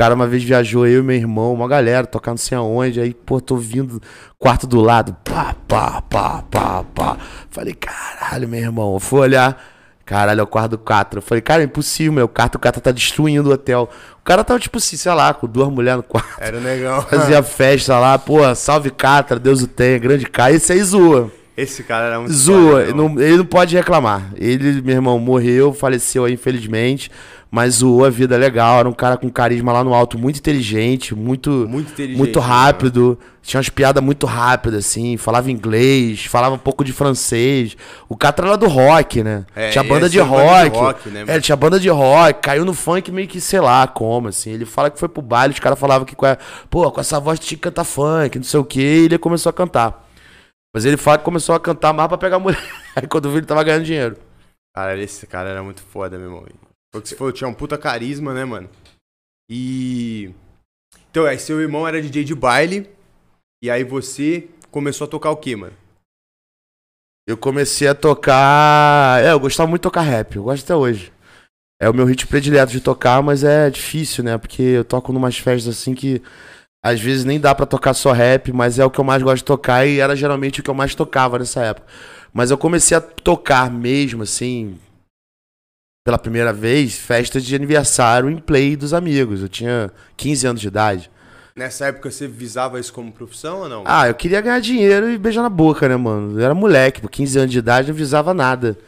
cara 0.00 0.14
uma 0.14 0.26
vez 0.26 0.42
viajou, 0.42 0.86
eu 0.86 1.00
e 1.00 1.02
meu 1.02 1.14
irmão, 1.14 1.52
uma 1.52 1.68
galera, 1.68 2.06
tocar 2.06 2.30
não 2.30 2.38
sei 2.38 2.56
aonde. 2.56 2.98
Aí, 2.98 3.12
pô, 3.12 3.38
tô 3.38 3.58
vindo, 3.58 4.00
quarto 4.38 4.66
do 4.66 4.80
lado, 4.80 5.14
pá, 5.22 5.54
pá, 5.68 6.00
pá, 6.00 6.42
pá, 6.50 6.82
pá. 6.94 7.18
Falei, 7.50 7.74
caralho, 7.74 8.48
meu 8.48 8.60
irmão. 8.60 8.94
Eu 8.94 8.98
fui 8.98 9.20
olhar, 9.20 9.62
caralho, 10.06 10.40
é 10.40 10.42
o 10.42 10.46
quarto 10.46 10.70
do 10.70 10.78
Catra. 10.78 11.18
Eu 11.18 11.22
falei, 11.22 11.42
cara, 11.42 11.60
é 11.60 11.66
impossível, 11.66 12.14
meu. 12.14 12.24
O 12.24 12.28
quarto 12.28 12.52
do 12.52 12.58
Catra 12.60 12.80
tá 12.80 12.90
destruindo 12.90 13.50
o 13.50 13.52
hotel. 13.52 13.90
O 14.18 14.24
cara 14.24 14.42
tava, 14.42 14.58
tipo 14.58 14.78
assim, 14.78 14.96
sei 14.96 15.12
lá, 15.12 15.34
com 15.34 15.46
duas 15.46 15.68
mulheres 15.68 15.98
no 15.98 16.02
quarto. 16.02 16.40
Era 16.40 16.58
negão. 16.58 17.02
Fazia 17.02 17.42
festa 17.44 17.98
lá, 17.98 18.18
pô, 18.18 18.54
salve 18.54 18.90
Catra, 18.90 19.38
Deus 19.38 19.60
o 19.60 19.66
tenha, 19.66 19.98
grande 19.98 20.24
cara. 20.24 20.50
Esse 20.50 20.72
aí 20.72 20.82
zoa. 20.82 21.30
Esse 21.60 21.82
cara 21.82 22.06
era 22.06 22.18
muito 22.18 22.32
Zoa, 22.32 22.86
foda, 22.86 22.94
não, 22.94 23.20
ele 23.20 23.36
não 23.36 23.44
pode 23.44 23.76
reclamar. 23.76 24.32
Ele, 24.34 24.80
meu 24.80 24.94
irmão, 24.94 25.18
morreu, 25.18 25.74
faleceu 25.74 26.24
aí, 26.24 26.32
infelizmente. 26.32 27.10
Mas 27.50 27.76
zoou 27.76 28.04
a 28.04 28.10
vida 28.10 28.36
legal. 28.36 28.78
Era 28.78 28.88
um 28.88 28.92
cara 28.92 29.16
com 29.16 29.28
carisma 29.28 29.72
lá 29.72 29.82
no 29.82 29.92
alto, 29.92 30.16
muito 30.16 30.38
inteligente, 30.38 31.14
muito, 31.14 31.50
Muito 31.68 31.90
inteligente, 31.92 32.16
muito 32.16 32.38
né, 32.38 32.46
rápido. 32.46 33.18
Tinha 33.42 33.58
umas 33.58 33.68
piadas 33.68 34.02
muito 34.02 34.24
rápidas, 34.24 34.86
assim. 34.86 35.16
Falava 35.16 35.50
inglês, 35.50 36.24
falava 36.26 36.54
um 36.54 36.58
pouco 36.58 36.84
de 36.84 36.92
francês. 36.92 37.76
O 38.08 38.16
cara 38.16 38.36
era 38.38 38.56
do 38.56 38.68
rock, 38.68 39.22
né? 39.24 39.44
É, 39.56 39.70
tinha 39.70 39.82
banda 39.82 40.08
de 40.08 40.20
é 40.20 40.24
banda 40.24 40.36
de 40.36 40.68
rock. 40.68 40.76
rock, 40.78 41.08
né, 41.10 41.24
é, 41.26 41.40
tinha 41.40 41.56
banda 41.56 41.80
de 41.80 41.88
rock. 41.88 42.40
Caiu 42.40 42.64
no 42.64 42.72
funk 42.72 43.10
meio 43.10 43.26
que, 43.26 43.40
sei 43.40 43.60
lá 43.60 43.86
como, 43.88 44.28
assim. 44.28 44.50
Ele 44.50 44.64
fala 44.64 44.88
que 44.88 44.98
foi 44.98 45.08
pro 45.08 45.20
baile, 45.20 45.52
os 45.52 45.60
caras 45.60 45.78
falavam 45.78 46.06
que, 46.06 46.14
pô, 46.70 46.90
com 46.90 47.00
essa 47.00 47.18
voz 47.18 47.38
tinha 47.40 47.58
que 47.58 47.62
cantar 47.62 47.84
funk, 47.84 48.38
não 48.38 48.44
sei 48.44 48.60
o 48.60 48.64
quê. 48.64 49.00
E 49.02 49.04
ele 49.06 49.18
começou 49.18 49.50
a 49.50 49.52
cantar. 49.52 50.09
Mas 50.74 50.84
ele 50.84 50.96
fala 50.96 51.18
que 51.18 51.24
começou 51.24 51.54
a 51.54 51.60
cantar 51.60 51.92
mais 51.92 52.08
pra 52.08 52.18
pegar 52.18 52.38
mulher. 52.38 52.60
Aí 52.94 53.06
quando 53.06 53.28
viu, 53.28 53.38
ele 53.38 53.46
tava 53.46 53.64
ganhando 53.64 53.84
dinheiro. 53.84 54.16
Cara, 54.74 54.96
esse 54.98 55.26
cara 55.26 55.48
era 55.48 55.62
muito 55.62 55.82
foda, 55.82 56.16
meu 56.16 56.28
irmão. 56.28 56.46
Foi 56.92 57.00
o 57.00 57.02
que 57.02 57.08
você 57.08 57.16
falou, 57.16 57.32
tinha 57.32 57.48
um 57.48 57.54
puta 57.54 57.76
carisma, 57.76 58.32
né, 58.32 58.44
mano? 58.44 58.68
E. 59.48 60.32
Então, 61.10 61.24
aí 61.24 61.38
seu 61.38 61.60
irmão 61.60 61.86
era 61.86 62.00
DJ 62.00 62.22
de 62.22 62.34
baile. 62.34 62.88
E 63.62 63.70
aí 63.70 63.82
você 63.82 64.48
começou 64.70 65.06
a 65.06 65.10
tocar 65.10 65.30
o 65.30 65.36
quê, 65.36 65.56
mano? 65.56 65.76
Eu 67.26 67.36
comecei 67.36 67.88
a 67.88 67.94
tocar. 67.94 69.22
É, 69.22 69.32
eu 69.32 69.40
gostava 69.40 69.68
muito 69.68 69.82
de 69.82 69.84
tocar 69.84 70.02
rap, 70.02 70.36
eu 70.36 70.44
gosto 70.44 70.64
até 70.64 70.74
hoje. 70.74 71.12
É 71.80 71.88
o 71.88 71.94
meu 71.94 72.04
ritmo 72.04 72.30
predileto 72.30 72.72
de 72.72 72.80
tocar, 72.80 73.22
mas 73.22 73.42
é 73.42 73.70
difícil, 73.70 74.22
né? 74.22 74.36
Porque 74.38 74.62
eu 74.62 74.84
toco 74.84 75.12
numas 75.12 75.38
festas 75.38 75.78
assim 75.78 75.94
que 75.94 76.22
às 76.82 77.00
vezes 77.00 77.24
nem 77.24 77.38
dá 77.38 77.54
pra 77.54 77.66
tocar 77.66 77.94
só 77.94 78.12
rap, 78.12 78.52
mas 78.52 78.78
é 78.78 78.84
o 78.84 78.90
que 78.90 78.98
eu 78.98 79.04
mais 79.04 79.22
gosto 79.22 79.38
de 79.38 79.44
tocar 79.44 79.86
e 79.86 80.00
era 80.00 80.16
geralmente 80.16 80.60
o 80.60 80.62
que 80.62 80.70
eu 80.70 80.74
mais 80.74 80.94
tocava 80.94 81.38
nessa 81.38 81.62
época. 81.62 81.86
Mas 82.32 82.50
eu 82.50 82.58
comecei 82.58 82.96
a 82.96 83.00
tocar 83.00 83.70
mesmo, 83.70 84.22
assim, 84.22 84.78
pela 86.04 86.18
primeira 86.18 86.52
vez, 86.52 86.94
festa 86.94 87.40
de 87.40 87.54
aniversário 87.54 88.30
em 88.30 88.38
play 88.38 88.76
dos 88.76 88.94
amigos. 88.94 89.42
Eu 89.42 89.48
tinha 89.48 89.90
15 90.16 90.46
anos 90.46 90.60
de 90.60 90.68
idade. 90.68 91.10
Nessa 91.54 91.86
época 91.86 92.10
você 92.10 92.26
visava 92.26 92.80
isso 92.80 92.92
como 92.92 93.12
profissão 93.12 93.58
ou 93.58 93.68
não? 93.68 93.82
Ah, 93.84 94.08
eu 94.08 94.14
queria 94.14 94.40
ganhar 94.40 94.60
dinheiro 94.60 95.10
e 95.10 95.18
beijar 95.18 95.42
na 95.42 95.50
boca, 95.50 95.88
né, 95.88 95.96
mano? 95.96 96.38
Eu 96.38 96.44
era 96.44 96.54
moleque, 96.54 97.02
por 97.02 97.10
15 97.10 97.38
anos 97.40 97.50
de 97.50 97.58
idade, 97.58 97.88
não 97.88 97.94
visava 97.94 98.32
nada. 98.32 98.78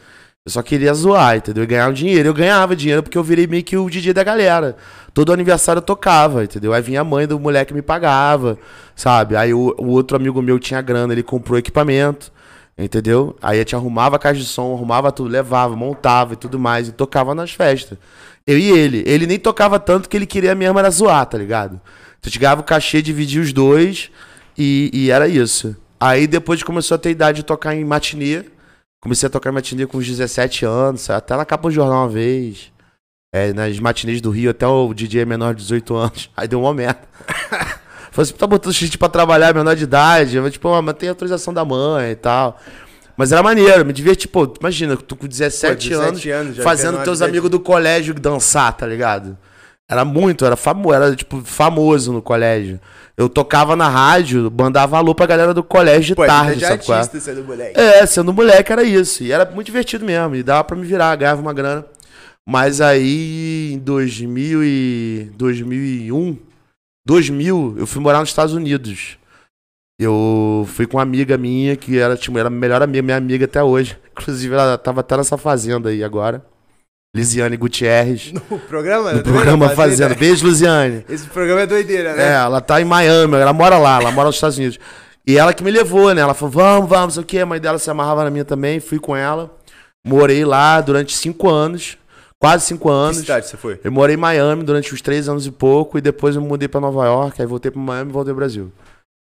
Eu 0.45 0.51
só 0.51 0.61
queria 0.61 0.93
zoar, 0.93 1.37
entendeu? 1.37 1.63
E 1.63 1.67
ganhar 1.67 1.89
um 1.89 1.93
dinheiro. 1.93 2.27
Eu 2.27 2.33
ganhava 2.33 2.75
dinheiro 2.75 3.01
porque 3.01 3.17
eu 3.17 3.23
virei 3.23 3.47
meio 3.47 3.63
que 3.63 3.77
o 3.77 3.89
DJ 3.89 4.11
da 4.11 4.25
galera. 4.25 4.75
Todo 5.13 5.31
aniversário 5.31 5.77
eu 5.77 5.81
tocava, 5.81 6.43
entendeu? 6.43 6.73
Aí 6.73 6.81
vinha 6.81 6.99
a 6.99 7.03
mãe 7.03 7.25
do 7.25 7.39
moleque 7.39 7.73
me 7.73 7.81
pagava, 7.81 8.57
sabe? 8.93 9.37
Aí 9.37 9.53
o, 9.53 9.73
o 9.77 9.87
outro 9.87 10.17
amigo 10.17 10.41
meu 10.41 10.59
tinha 10.59 10.81
grana, 10.81 11.13
ele 11.13 11.23
comprou 11.23 11.57
equipamento, 11.57 12.29
entendeu? 12.77 13.37
Aí 13.41 13.55
a 13.55 13.61
gente 13.61 13.73
arrumava 13.73 14.17
a 14.17 14.19
caixa 14.19 14.41
de 14.41 14.45
som, 14.45 14.73
arrumava 14.73 15.13
tudo, 15.13 15.29
levava, 15.29 15.77
montava 15.77 16.33
e 16.33 16.35
tudo 16.35 16.59
mais, 16.59 16.89
e 16.89 16.91
tocava 16.91 17.33
nas 17.33 17.53
festas. 17.53 17.97
Eu 18.45 18.59
e 18.59 18.69
ele. 18.69 19.01
Ele 19.07 19.25
nem 19.25 19.39
tocava 19.39 19.79
tanto 19.79 20.09
que 20.09 20.17
ele 20.17 20.25
queria 20.25 20.53
mesmo 20.53 20.77
era 20.77 20.89
zoar, 20.89 21.25
tá 21.25 21.37
ligado? 21.37 21.79
Então 22.19 22.29
ganhava 22.37 22.59
o 22.59 22.65
cachê, 22.65 23.01
dividia 23.01 23.41
os 23.41 23.53
dois 23.53 24.11
e, 24.57 24.91
e 24.93 25.09
era 25.09 25.25
isso. 25.25 25.73
Aí 25.97 26.27
depois 26.27 26.61
começou 26.63 26.95
a 26.95 26.97
ter 26.97 27.11
idade 27.11 27.37
de 27.37 27.43
tocar 27.43 27.73
em 27.73 27.85
matinê. 27.85 28.43
Comecei 29.03 29.27
a 29.27 29.29
tocar 29.29 29.51
matinê 29.51 29.85
com 29.85 29.97
uns 29.97 30.07
17 30.07 30.63
anos, 30.63 31.09
até 31.09 31.35
na 31.35 31.43
capa 31.43 31.67
do 31.67 31.73
jornal 31.75 32.03
uma 32.03 32.09
vez. 32.09 32.71
É, 33.35 33.51
nas 33.51 33.77
matinês 33.77 34.21
do 34.21 34.29
Rio, 34.29 34.51
até 34.51 34.65
o 34.65 34.93
DJ 34.93 35.23
é 35.23 35.25
menor 35.25 35.53
de 35.53 35.61
18 35.61 35.93
anos. 35.93 36.29
Aí 36.37 36.47
deu 36.47 36.61
uma 36.61 36.73
merda. 36.73 37.01
Falei 38.13 38.29
assim, 38.29 38.33
tá 38.33 38.47
botando 38.47 38.71
gente 38.71 38.97
pra 38.97 39.09
trabalhar 39.09 39.53
menor 39.53 39.75
de 39.75 39.83
idade. 39.83 40.37
Eu, 40.37 40.49
tipo, 40.49 40.69
ah, 40.69 40.81
mas 40.81 40.95
tem 40.95 41.09
autorização 41.09 41.53
da 41.53 41.65
mãe 41.65 42.11
e 42.11 42.15
tal. 42.15 42.57
Mas 43.17 43.33
era 43.33 43.43
maneiro, 43.43 43.85
me 43.85 43.91
diverti. 43.91 44.25
Pô, 44.25 44.49
imagina, 44.57 44.95
tu 44.95 45.17
com 45.17 45.27
17, 45.27 45.89
Pô, 45.89 45.95
17 45.97 46.29
anos, 46.29 46.53
anos, 46.53 46.63
fazendo 46.63 47.03
teus 47.03 47.21
amigos 47.21 47.49
do 47.49 47.59
colégio 47.59 48.13
dançar, 48.13 48.71
tá 48.71 48.87
ligado? 48.87 49.37
Era 49.91 50.05
muito, 50.05 50.45
era 50.45 50.55
famoso, 50.55 50.95
era 50.95 51.13
tipo 51.13 51.41
famoso 51.43 52.13
no 52.13 52.21
colégio. 52.21 52.79
Eu 53.15 53.29
tocava 53.29 53.75
na 53.75 53.87
rádio, 53.87 54.51
mandava 54.51 54.97
alô 54.97 55.13
pra 55.13 55.27
galera 55.27 55.53
do 55.53 55.63
colégio 55.63 56.07
de 56.07 56.15
Pô, 56.15 56.23
é 56.23 56.27
tarde, 56.27 56.59
de 56.59 56.65
sabe 56.65 56.83
qual 56.83 56.97
é? 56.97 57.01
artista 57.01 57.31
sendo 57.31 57.43
moleque. 57.43 57.79
É, 57.79 58.05
sendo 58.05 58.33
moleque 58.33 58.71
era 58.71 58.83
isso. 58.83 59.23
E 59.23 59.31
era 59.31 59.45
muito 59.45 59.67
divertido 59.67 60.03
mesmo. 60.03 60.35
E 60.35 60.41
dava 60.41 60.63
pra 60.63 60.75
me 60.75 60.85
virar, 60.85 61.15
ganhava 61.15 61.41
uma 61.41 61.53
grana. 61.53 61.85
Mas 62.47 62.81
aí, 62.81 63.73
em 63.73 63.79
2000 63.79 64.63
e... 64.63 65.31
2001, 65.35 66.37
2000, 67.05 67.75
eu 67.77 67.87
fui 67.87 68.01
morar 68.01 68.19
nos 68.19 68.29
Estados 68.29 68.53
Unidos. 68.53 69.17
Eu 69.99 70.65
fui 70.69 70.87
com 70.87 70.97
uma 70.97 71.03
amiga 71.03 71.37
minha, 71.37 71.75
que 71.75 71.99
era, 71.99 72.17
tipo, 72.17 72.37
era 72.37 72.47
a 72.47 72.51
melhor 72.51 72.81
amiga, 72.81 73.01
minha 73.03 73.17
amiga 73.17 73.45
até 73.45 73.63
hoje. 73.63 73.97
Inclusive, 74.11 74.53
ela 74.53 74.77
tava 74.77 75.01
até 75.01 75.15
nessa 75.15 75.37
fazenda 75.37 75.89
aí 75.89 76.03
agora. 76.03 76.43
Lisiane 77.15 77.55
Gutierrez. 77.57 78.33
No 78.49 78.59
programa? 78.59 79.13
No 79.13 79.23
programa 79.23 79.69
Fazenda. 79.69 79.75
Fazenda. 80.09 80.15
Beijo, 80.15 80.47
Lisiane. 80.47 81.05
Esse 81.09 81.27
programa 81.27 81.61
é 81.61 81.67
doideira, 81.67 82.09
É, 82.09 82.15
né? 82.15 82.33
ela 82.33 82.59
tá 82.61 82.81
em 82.81 82.85
Miami, 82.85 83.35
ela 83.35 83.53
mora 83.53 83.77
lá, 83.77 83.99
ela 84.01 84.11
mora 84.11 84.27
nos 84.27 84.35
Estados 84.35 84.57
Unidos. 84.57 84.79
E 85.25 85.37
ela 85.37 85.53
que 85.53 85.63
me 85.63 85.71
levou, 85.71 86.13
né? 86.13 86.21
Ela 86.21 86.33
falou, 86.33 86.51
vamos, 86.51 86.89
vamos, 86.89 87.03
não 87.05 87.11
sei 87.11 87.23
o 87.23 87.25
quê. 87.25 87.39
A 87.39 87.45
mãe 87.45 87.59
dela 87.59 87.77
se 87.79 87.89
amarrava 87.89 88.23
na 88.23 88.29
minha 88.29 88.43
também, 88.43 88.79
fui 88.79 88.99
com 88.99 89.15
ela. 89.15 89.49
Morei 90.05 90.43
lá 90.43 90.81
durante 90.81 91.15
cinco 91.15 91.49
anos, 91.49 91.97
quase 92.37 92.65
cinco 92.65 92.89
Que 92.89 92.93
anos. 92.93 93.17
cidade 93.17 93.47
você 93.47 93.55
foi? 93.55 93.79
Eu 93.83 93.91
morei 93.91 94.15
em 94.15 94.19
Miami 94.19 94.63
durante 94.63 94.93
uns 94.93 95.01
três 95.01 95.29
anos 95.29 95.45
e 95.45 95.51
pouco, 95.51 95.97
e 95.97 96.01
depois 96.01 96.35
eu 96.35 96.41
me 96.41 96.47
mudei 96.47 96.67
pra 96.67 96.81
Nova 96.81 97.05
York, 97.05 97.41
aí 97.41 97.47
voltei 97.47 97.71
pra 97.71 97.79
Miami 97.79 98.09
e 98.09 98.13
voltei 98.13 98.33
pro 98.33 98.39
Brasil. 98.41 98.69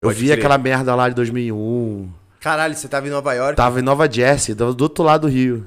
Eu 0.02 0.08
Pode 0.08 0.18
vi 0.18 0.26
crer. 0.28 0.38
aquela 0.38 0.56
merda 0.56 0.94
lá 0.94 1.08
de 1.10 1.14
2001. 1.16 2.08
Caralho, 2.40 2.74
você 2.74 2.88
tava 2.88 3.06
em 3.06 3.10
Nova 3.10 3.34
York? 3.34 3.56
Tava 3.56 3.78
em 3.78 3.82
Nova 3.82 4.10
Jersey, 4.10 4.54
do 4.54 4.64
outro 4.82 5.04
lado 5.04 5.22
do 5.22 5.28
Rio. 5.28 5.66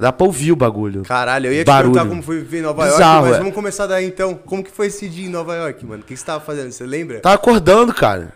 Dá 0.00 0.10
pra 0.10 0.26
ouvir 0.26 0.50
o 0.50 0.56
bagulho. 0.56 1.02
Caralho, 1.02 1.48
eu 1.48 1.52
ia 1.52 1.62
te 1.62 1.66
Barulho. 1.66 1.92
perguntar 1.92 2.08
como 2.08 2.22
foi 2.22 2.38
viver 2.38 2.60
em 2.60 2.62
Nova 2.62 2.84
Bizarro, 2.84 3.02
York, 3.02 3.28
mas 3.28 3.34
é. 3.34 3.38
vamos 3.38 3.54
começar 3.54 3.86
daí 3.86 4.06
então. 4.06 4.34
Como 4.34 4.64
que 4.64 4.70
foi 4.70 4.86
esse 4.86 5.06
dia 5.06 5.26
em 5.26 5.28
Nova 5.28 5.54
York, 5.54 5.84
mano? 5.84 6.02
O 6.02 6.06
que 6.06 6.16
você 6.16 6.24
tava 6.24 6.42
fazendo? 6.42 6.72
Você 6.72 6.86
lembra? 6.86 7.20
Tava 7.20 7.34
acordando, 7.34 7.92
cara. 7.92 8.32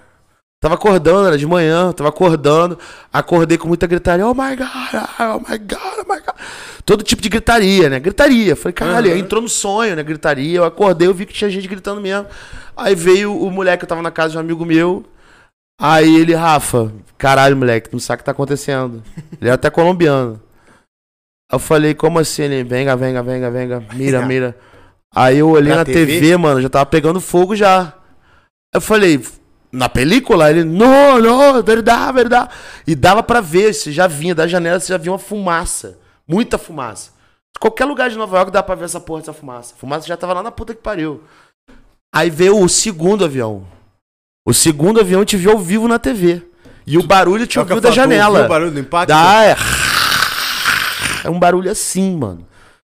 Tava 0.61 0.75
acordando, 0.75 1.27
era 1.27 1.39
de 1.39 1.47
manhã, 1.47 1.91
tava 1.93 2.11
acordando. 2.11 2.79
Acordei 3.11 3.57
com 3.57 3.67
muita 3.67 3.87
gritaria. 3.87 4.27
Oh 4.27 4.35
my 4.35 4.55
God, 4.55 5.03
oh 5.21 5.41
my 5.51 5.59
God, 5.59 6.07
oh 6.07 6.13
my 6.13 6.21
God. 6.21 6.35
Todo 6.85 7.03
tipo 7.03 7.23
de 7.23 7.31
gritaria, 7.31 7.89
né? 7.89 7.99
Gritaria. 7.99 8.55
Falei, 8.55 8.75
caralho, 8.75 9.11
aí 9.11 9.19
entrou 9.19 9.41
no 9.41 9.49
sonho, 9.49 9.97
né? 9.97 10.03
Gritaria. 10.03 10.59
Eu 10.59 10.65
acordei, 10.65 11.09
eu 11.09 11.15
vi 11.15 11.25
que 11.25 11.33
tinha 11.33 11.49
gente 11.49 11.67
gritando 11.67 11.99
mesmo. 11.99 12.27
Aí 12.77 12.95
veio 12.95 13.35
o 13.35 13.51
moleque, 13.51 13.85
eu 13.85 13.89
tava 13.89 14.03
na 14.03 14.11
casa 14.11 14.33
de 14.33 14.37
um 14.37 14.41
amigo 14.41 14.67
meu. 14.67 15.03
Aí 15.81 16.15
ele, 16.15 16.35
Rafa, 16.35 16.93
caralho, 17.17 17.57
moleque, 17.57 17.89
não 17.91 17.99
sabe 17.99 18.17
o 18.17 18.19
que 18.19 18.25
tá 18.25 18.33
acontecendo. 18.33 19.03
Ele 19.41 19.49
era 19.49 19.55
até 19.55 19.71
colombiano. 19.71 20.41
Eu 21.55 21.59
falei, 21.59 21.95
como 21.95 22.19
assim? 22.19 22.43
Ele, 22.43 22.65
venga, 22.65 22.97
venga, 22.97 23.23
venga, 23.23 23.51
venga, 23.51 23.85
mira, 23.95 24.27
mira. 24.27 24.57
Aí 25.15 25.39
eu 25.39 25.49
olhei 25.49 25.71
Na 25.71 25.79
na 25.79 25.85
TV? 25.85 26.21
TV, 26.21 26.37
mano, 26.37 26.61
já 26.61 26.69
tava 26.69 26.87
pegando 26.87 27.21
fogo 27.21 27.55
já. 27.55 27.93
Eu 28.75 28.81
falei, 28.81 29.25
na 29.71 29.89
película? 29.89 30.51
Ele, 30.51 30.65
não, 30.65 31.21
não, 31.21 31.63
verdade, 31.63 32.13
verdade. 32.13 32.51
E 32.87 32.95
dava 32.95 33.23
pra 33.23 33.41
ver, 33.41 33.73
você 33.73 33.93
já 33.93 34.09
vinha 34.09 34.35
da 34.35 34.47
janela, 34.49 34.81
você 34.81 34.93
já 34.93 34.99
via 34.99 35.13
uma 35.13 35.19
fumaça. 35.19 35.99
Muita 36.27 36.59
fumaça. 36.59 37.13
Qualquer 37.61 37.85
lugar 37.85 38.11
de 38.11 38.17
Nova 38.17 38.37
York 38.37 38.51
dá 38.51 38.63
pra 38.63 38.75
ver 38.75 38.87
essa 38.87 38.99
porra 38.99 39.21
dessa 39.21 39.33
fumaça. 39.33 39.75
A 39.77 39.79
fumaça 39.79 40.09
já 40.09 40.17
tava 40.17 40.33
lá 40.33 40.43
na 40.43 40.51
puta 40.51 40.75
que 40.75 40.83
pariu. 40.83 41.23
Aí 42.13 42.31
veio 42.31 42.61
o 42.61 42.69
segundo 42.69 43.25
avião. 43.25 43.65
O 44.47 44.53
segundo 44.53 45.01
avião 45.01 45.25
te 45.25 45.37
viu 45.37 45.53
ao 45.53 45.59
vivo 45.59 45.87
na 45.87 45.99
TV. 46.01 46.43
E 46.87 46.99
o 46.99 47.07
barulho 47.07 47.47
te 47.47 47.59
ouviu 47.59 47.81
da 47.81 47.91
falo, 47.91 47.95
tu 47.95 48.01
ouviu 48.01 48.17
janela. 48.17 48.45
o 48.45 48.49
barulho 48.49 48.71
do 48.73 48.81
impacto? 48.81 49.09
Dá, 49.09 49.57
é. 51.25 51.29
É 51.29 51.31
um 51.31 51.39
barulho 51.39 51.71
assim, 51.71 52.17
mano. 52.17 52.47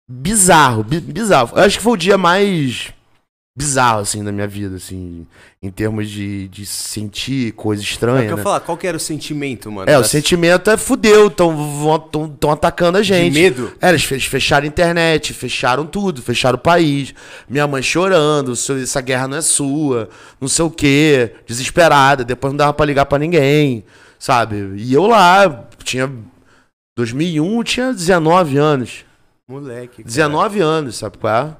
Bizarro, 0.09 0.85
bi- 0.85 1.01
bizarro. 1.01 1.51
Eu 1.57 1.63
acho 1.65 1.79
que 1.79 1.83
foi 1.83 1.93
o 1.95 1.97
dia 1.97 2.17
mais 2.19 2.93
bizarro, 3.59 4.01
assim, 4.01 4.23
da 4.23 4.31
minha 4.31 4.47
vida, 4.47 4.77
assim, 4.77 5.27
em 5.63 5.71
termos 5.71 6.11
de, 6.11 6.47
de 6.49 6.67
sentir 6.67 7.53
coisa 7.53 7.83
É 7.83 7.85
o 7.85 7.89
estranha. 7.89 8.27
que 8.27 8.33
eu 8.33 8.37
né? 8.37 8.43
falar, 8.43 8.61
qual 8.61 8.77
que 8.77 8.87
era 8.87 8.97
o 8.99 9.01
sentimento, 9.01 9.73
mano? 9.73 9.91
É, 9.91 9.97
o 9.97 10.03
Das- 10.03 10.11
sentimento 10.11 10.71
é 10.71 10.77
fudeu, 10.77 11.29
estão 11.29 12.53
atacando 12.53 12.99
a 12.99 13.03
gente. 13.03 13.33
medo? 13.33 13.73
É, 13.81 13.89
eles 13.89 14.05
fe- 14.05 14.21
fecharam 14.21 14.65
a 14.65 14.69
internet, 14.69 15.33
fecharam 15.33 15.87
tudo, 15.87 16.21
fecharam 16.21 16.57
o 16.57 16.61
país. 16.61 17.15
Minha 17.49 17.67
mãe 17.67 17.83
chorando, 17.83 18.55
"Seu- 18.55 18.77
essa 18.81 19.01
guerra 19.01 19.27
não 19.27 19.39
é 19.39 19.43
sua, 19.43 20.09
não 20.39 20.49
sei 20.49 20.65
o 20.67 20.71
quê, 20.71 21.33
desesperada. 21.47 22.23
Depois 22.25 22.53
não 22.53 22.59
dava 22.59 22.75
pra 22.75 22.85
ligar 22.85 23.07
pra 23.07 23.19
ninguém, 23.19 23.83
sabe? 24.19 24.75
E 24.77 24.93
eu 24.93 25.07
lá, 25.07 25.65
tinha. 25.83 26.13
2001, 26.97 27.59
eu 27.59 27.65
tinha 27.65 27.93
19 27.93 28.57
anos. 28.57 29.05
Moleque. 29.49 29.99
cara. 29.99 30.09
19 30.09 30.61
anos, 30.61 30.97
sabe 30.97 31.19
qual 31.19 31.33
é? 31.35 31.57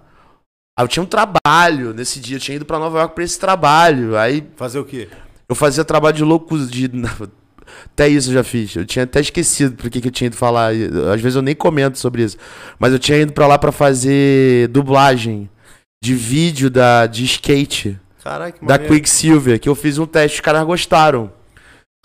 Aí 0.79 0.85
eu 0.85 0.89
tinha 0.89 1.03
um 1.03 1.07
trabalho 1.07 1.95
nesse 1.95 2.21
dia, 2.21 2.37
eu 2.37 2.41
tinha 2.41 2.57
ido 2.57 2.65
pra 2.65 2.79
Nova 2.79 2.99
York 2.99 3.15
pra 3.15 3.25
esse 3.25 3.39
trabalho. 3.39 4.17
Aí 4.17 4.47
Fazer 4.57 4.79
o 4.79 4.85
quê? 4.85 5.09
eu 5.49 5.55
fazia 5.55 5.85
trabalho 5.85 6.17
de 6.17 6.25
louco 6.25 6.59
de. 6.67 6.91
Até 7.85 8.09
isso 8.09 8.31
eu 8.31 8.35
já 8.35 8.45
fiz. 8.45 8.75
Eu 8.77 8.85
tinha 8.85 9.05
até 9.05 9.21
esquecido 9.21 9.75
por 9.77 9.89
que 9.91 10.07
eu 10.07 10.11
tinha 10.11 10.27
ido 10.27 10.37
falar. 10.37 10.73
Às 11.13 11.21
vezes 11.21 11.37
eu 11.37 11.43
nem 11.43 11.55
comento 11.55 11.99
sobre 11.99 12.23
isso. 12.23 12.37
Mas 12.79 12.93
eu 12.93 12.99
tinha 12.99 13.19
ido 13.19 13.33
pra 13.33 13.47
lá 13.47 13.59
pra 13.59 13.73
fazer 13.73 14.69
dublagem 14.69 15.49
de 16.03 16.15
vídeo 16.15 16.71
da, 16.71 17.07
de 17.07 17.25
skate 17.25 17.99
que 18.59 18.67
da. 18.67 18.79
Quicksilver, 18.79 19.59
que 19.59 19.69
eu 19.69 19.75
fiz 19.75 19.99
um 19.99 20.07
teste, 20.07 20.37
os 20.37 20.41
caras 20.41 20.65
gostaram. 20.65 21.33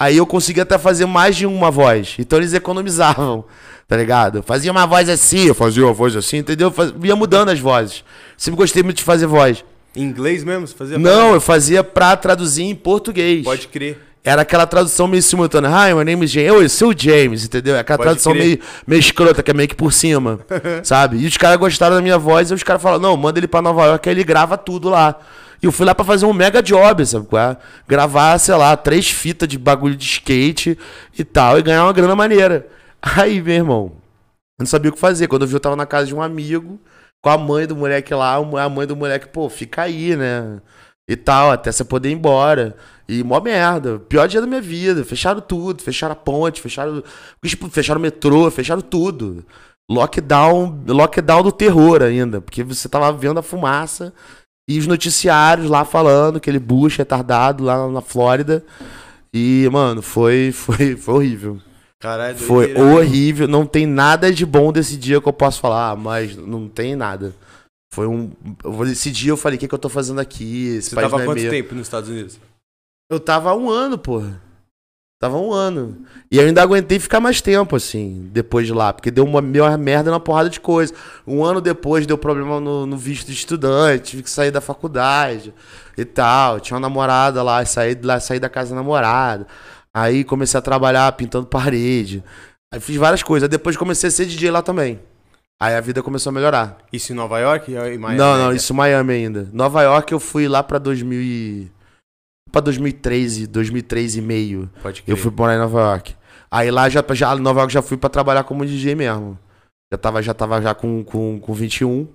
Aí 0.02 0.18
eu 0.18 0.26
consegui 0.26 0.62
até 0.62 0.78
fazer 0.80 1.06
mais 1.06 1.36
de 1.36 1.46
uma 1.46 1.70
voz. 1.70 2.16
Então 2.18 2.40
eles 2.40 2.54
economizavam, 2.54 3.46
tá 3.88 3.96
ligado? 3.96 4.40
Eu 4.40 4.44
fazia 4.44 4.72
uma 4.72 4.88
voz 4.88 5.08
assim, 5.10 5.46
eu 5.48 5.54
fazia 5.56 5.84
uma 5.86 5.94
voz 5.94 6.16
assim, 6.16 6.38
entendeu? 6.38 6.70
Eu 6.70 6.72
faz- 6.72 6.92
ia 7.04 7.16
mudando 7.16 7.50
as 7.50 7.60
vozes. 7.60 8.04
Sempre 8.36 8.58
gostei 8.58 8.82
muito 8.82 8.98
de 8.98 9.04
fazer 9.04 9.28
voz. 9.28 9.64
Em 9.96 10.02
inglês 10.04 10.44
mesmo? 10.44 10.66
Você 10.66 10.74
fazia 10.74 10.98
Não, 10.98 11.34
eu 11.34 11.42
fazia 11.42 11.84
pra 11.84 12.16
traduzir 12.16 12.64
em 12.64 12.74
português. 12.74 13.44
Pode 13.44 13.68
crer. 13.68 14.00
Era 14.24 14.44
aquela 14.44 14.66
tradução 14.66 15.08
meio 15.08 15.22
simultânea. 15.22 15.70
Hi, 15.70 15.94
my 15.94 16.04
name 16.04 16.24
is 16.26 16.32
James. 16.32 16.50
Eu 16.50 16.70
sou 16.70 16.90
o 16.90 16.96
James, 16.98 17.44
entendeu? 17.46 17.76
É 17.76 17.80
aquela 17.80 17.98
Pode 17.98 18.08
tradução 18.10 18.34
crer. 18.34 18.44
meio, 18.46 18.60
meio 18.88 19.00
escrota, 19.00 19.44
que 19.44 19.52
é 19.52 19.54
meio 19.54 19.68
que 19.68 19.76
por 19.76 19.92
cima, 19.92 20.40
sabe? 20.84 21.18
E 21.18 21.26
os 21.28 21.38
caras 21.38 21.58
gostaram 21.58 21.96
da 21.96 22.02
minha 22.02 22.18
voz 22.18 22.50
e 22.50 22.54
os 22.54 22.64
caras 22.64 22.82
falaram, 22.82 23.02
não, 23.02 23.18
manda 23.18 23.40
ele 23.40 23.48
pra 23.48 23.62
Nova 23.62 23.86
York, 23.86 24.08
aí 24.08 24.16
ele 24.16 24.24
grava 24.24 24.58
tudo 24.58 24.90
lá. 24.90 25.16
E 25.62 25.66
eu 25.66 25.72
fui 25.72 25.86
lá 25.86 25.94
pra 25.94 26.04
fazer 26.04 26.26
um 26.26 26.34
mega 26.34 26.62
job, 26.62 27.06
sabe? 27.06 27.28
é? 27.38 27.58
Gravar, 27.88 28.38
sei 28.40 28.56
lá, 28.56 28.76
três 28.76 29.10
fitas 29.10 29.48
de 29.48 29.58
bagulho 29.58 29.96
de 29.96 30.06
skate 30.06 30.78
e 31.18 31.24
tal, 31.24 31.60
e 31.60 31.62
ganhar 31.62 31.84
uma 31.84 31.94
grana 31.94 32.16
maneira. 32.16 32.68
Aí, 33.02 33.42
meu 33.42 33.54
irmão, 33.54 33.92
eu 34.60 34.64
não 34.64 34.66
sabia 34.66 34.90
o 34.90 34.94
que 34.94 35.00
fazer. 35.00 35.28
Quando 35.28 35.44
eu 35.44 35.48
vi, 35.48 35.54
eu 35.54 35.60
tava 35.60 35.76
na 35.76 35.86
casa 35.86 36.08
de 36.08 36.16
um 36.16 36.22
amigo, 36.22 36.80
com 37.22 37.30
a 37.30 37.38
mãe 37.38 37.68
do 37.68 37.76
moleque 37.76 38.14
lá, 38.14 38.36
a 38.36 38.70
mãe 38.70 38.88
do 38.88 38.96
moleque, 38.96 39.28
pô, 39.28 39.50
fica 39.50 39.84
aí, 39.84 40.16
né? 40.16 40.60
E 41.08 41.16
tal, 41.16 41.52
até 41.52 41.72
você 41.72 41.84
poder 41.84 42.10
ir 42.10 42.14
embora. 42.14 42.76
E 43.08 43.24
mó 43.24 43.40
merda. 43.42 44.00
Pior 44.00 44.28
dia 44.28 44.40
da 44.40 44.48
minha 44.48 44.62
vida. 44.62 45.04
Fecharam 45.04 45.42
tudo, 45.42 45.84
fecharam 45.84 46.14
a 46.14 46.16
ponte, 46.16 46.62
fecharam. 46.62 47.04
tipo, 47.46 47.70
Fecharam 47.70 48.00
o 48.00 48.02
metrô, 48.02 48.50
fecharam 48.50 48.82
tudo. 48.82 49.46
Lockdown, 49.90 50.84
lockdown 50.88 51.44
do 51.44 51.52
terror 51.52 52.02
ainda. 52.02 52.40
Porque 52.40 52.64
você 52.64 52.88
tava 52.88 53.12
vendo 53.12 53.40
a 53.40 53.44
fumaça 53.44 54.14
e 54.76 54.80
os 54.80 54.88
noticiários 54.88 55.70
lá 55.70 55.86
falando 55.86 56.40
que 56.40 56.50
ele 56.50 56.60
Bush 56.60 56.98
retardado 56.98 57.64
lá 57.64 57.88
na 57.88 58.02
Flórida. 58.02 58.64
E, 59.34 59.68
mano, 59.72 60.02
foi, 60.02 60.52
foi, 60.52 60.96
foi 60.96 61.14
horrível. 61.14 61.60
Caralho, 62.00 62.38
Foi 62.38 62.66
doideira, 62.74 62.96
horrível. 62.96 63.48
Não 63.48 63.66
tem 63.66 63.86
nada 63.86 64.34
de 64.34 64.44
bom 64.46 64.72
desse 64.74 64.98
dia 64.98 65.22
que 65.22 65.28
eu 65.28 65.34
posso 65.34 65.60
falar, 65.60 65.96
mas 65.96 66.36
não 66.36 66.68
tem 66.68 66.96
nada. 66.96 67.34
Foi 67.94 68.08
um. 68.08 68.32
Esse 68.90 69.12
dia 69.12 69.32
eu 69.32 69.38
falei, 69.38 69.58
o 69.58 69.60
que, 69.60 69.68
que 69.68 69.76
eu 69.76 69.80
tô 69.80 69.90
fazendo 69.90 70.20
aqui? 70.20 70.68
Esse 70.78 70.90
Você 70.90 70.96
país 70.96 71.10
tava 71.10 71.22
é 71.22 71.26
quanto 71.26 71.42
meu. 71.42 71.52
tempo 71.52 71.76
nos 71.76 71.86
Estados 71.86 72.10
Unidos? 72.10 72.40
Eu 73.10 73.20
tava 73.20 73.52
há 73.52 73.56
um 73.56 73.70
ano, 73.70 73.98
porra. 73.98 74.42
Tava 75.22 75.38
um 75.38 75.54
ano. 75.54 76.00
E 76.32 76.38
eu 76.38 76.48
ainda 76.48 76.64
aguentei 76.64 76.98
ficar 76.98 77.20
mais 77.20 77.42
tempo, 77.42 77.76
assim, 77.76 78.28
depois 78.34 78.66
de 78.66 78.74
lá. 78.74 78.92
Porque 78.92 79.12
deu 79.12 79.24
uma 79.24 79.40
meia 79.40 79.78
merda 79.78 80.10
na 80.10 80.20
porrada 80.20 80.50
de 80.50 80.60
coisa. 80.60 80.96
Um 81.28 81.46
ano 81.46 81.62
depois 81.62 82.08
deu 82.08 82.18
problema 82.18 82.60
no, 82.60 82.88
no 82.88 82.98
visto 82.98 83.28
de 83.28 83.34
estudante, 83.34 84.10
tive 84.10 84.24
que 84.24 84.32
sair 84.32 84.50
da 84.50 84.60
faculdade 84.60 85.54
e 85.96 86.04
tal. 86.04 86.60
Tinha 86.60 86.76
uma 86.76 86.82
namorada 86.82 87.44
lá, 87.44 87.64
saí, 87.66 87.96
lá, 88.02 88.20
saí 88.20 88.40
da 88.40 88.50
casa 88.50 88.72
da 88.72 88.78
namorada. 88.78 89.46
Aí 89.94 90.24
comecei 90.24 90.58
a 90.58 90.62
trabalhar 90.62 91.12
pintando 91.12 91.46
parede. 91.46 92.24
Aí 92.74 92.80
fiz 92.80 92.96
várias 92.96 93.22
coisas. 93.22 93.44
Aí 93.44 93.50
depois 93.52 93.78
comecei 93.78 94.08
a 94.08 94.12
ser 94.12 94.26
DJ 94.26 94.50
lá 94.50 94.64
também. 94.64 95.00
Aí 95.62 95.76
a 95.76 95.82
vida 95.82 96.02
começou 96.02 96.32
a 96.32 96.34
melhorar. 96.34 96.80
Isso 96.92 97.14
em 97.14 97.16
Nova 97.16 97.38
York 97.38 97.72
e 97.72 97.76
em 97.76 98.00
Miami? 98.00 98.18
não, 98.18 98.38
não, 98.40 98.52
isso 98.52 98.74
Miami 98.74 99.14
ainda. 99.14 99.48
Nova 99.54 99.84
York 99.84 100.12
eu 100.12 100.20
fui 100.20 100.48
lá 100.48 100.64
pra 100.64 100.80
2000 100.80 101.22
e... 101.22 101.72
Pra 102.52 102.62
2013, 102.62 103.48
2013 103.48 104.20
e 104.20 104.22
meio. 104.22 104.70
Pode 104.82 105.04
crer. 105.04 105.14
Eu 105.14 105.18
fui 105.18 105.32
morar 105.36 105.56
em 105.56 105.60
Nova 105.60 105.80
York. 105.80 106.16
Aí 106.50 106.70
lá 106.70 106.90
já, 106.90 107.04
já 107.12 107.36
Nova 107.36 107.62
York 107.62 107.74
já 107.74 107.82
fui 107.82 107.98
pra 107.98 108.10
trabalhar 108.10 108.44
como 108.44 108.66
DJ 108.66 108.94
mesmo. 108.94 109.40
Já 109.92 109.98
tava 109.98 110.22
já, 110.22 110.34
tava 110.34 110.62
já 110.62 110.76
com, 110.76 111.04
com, 111.04 111.40
com 111.40 111.54
21, 111.54 112.08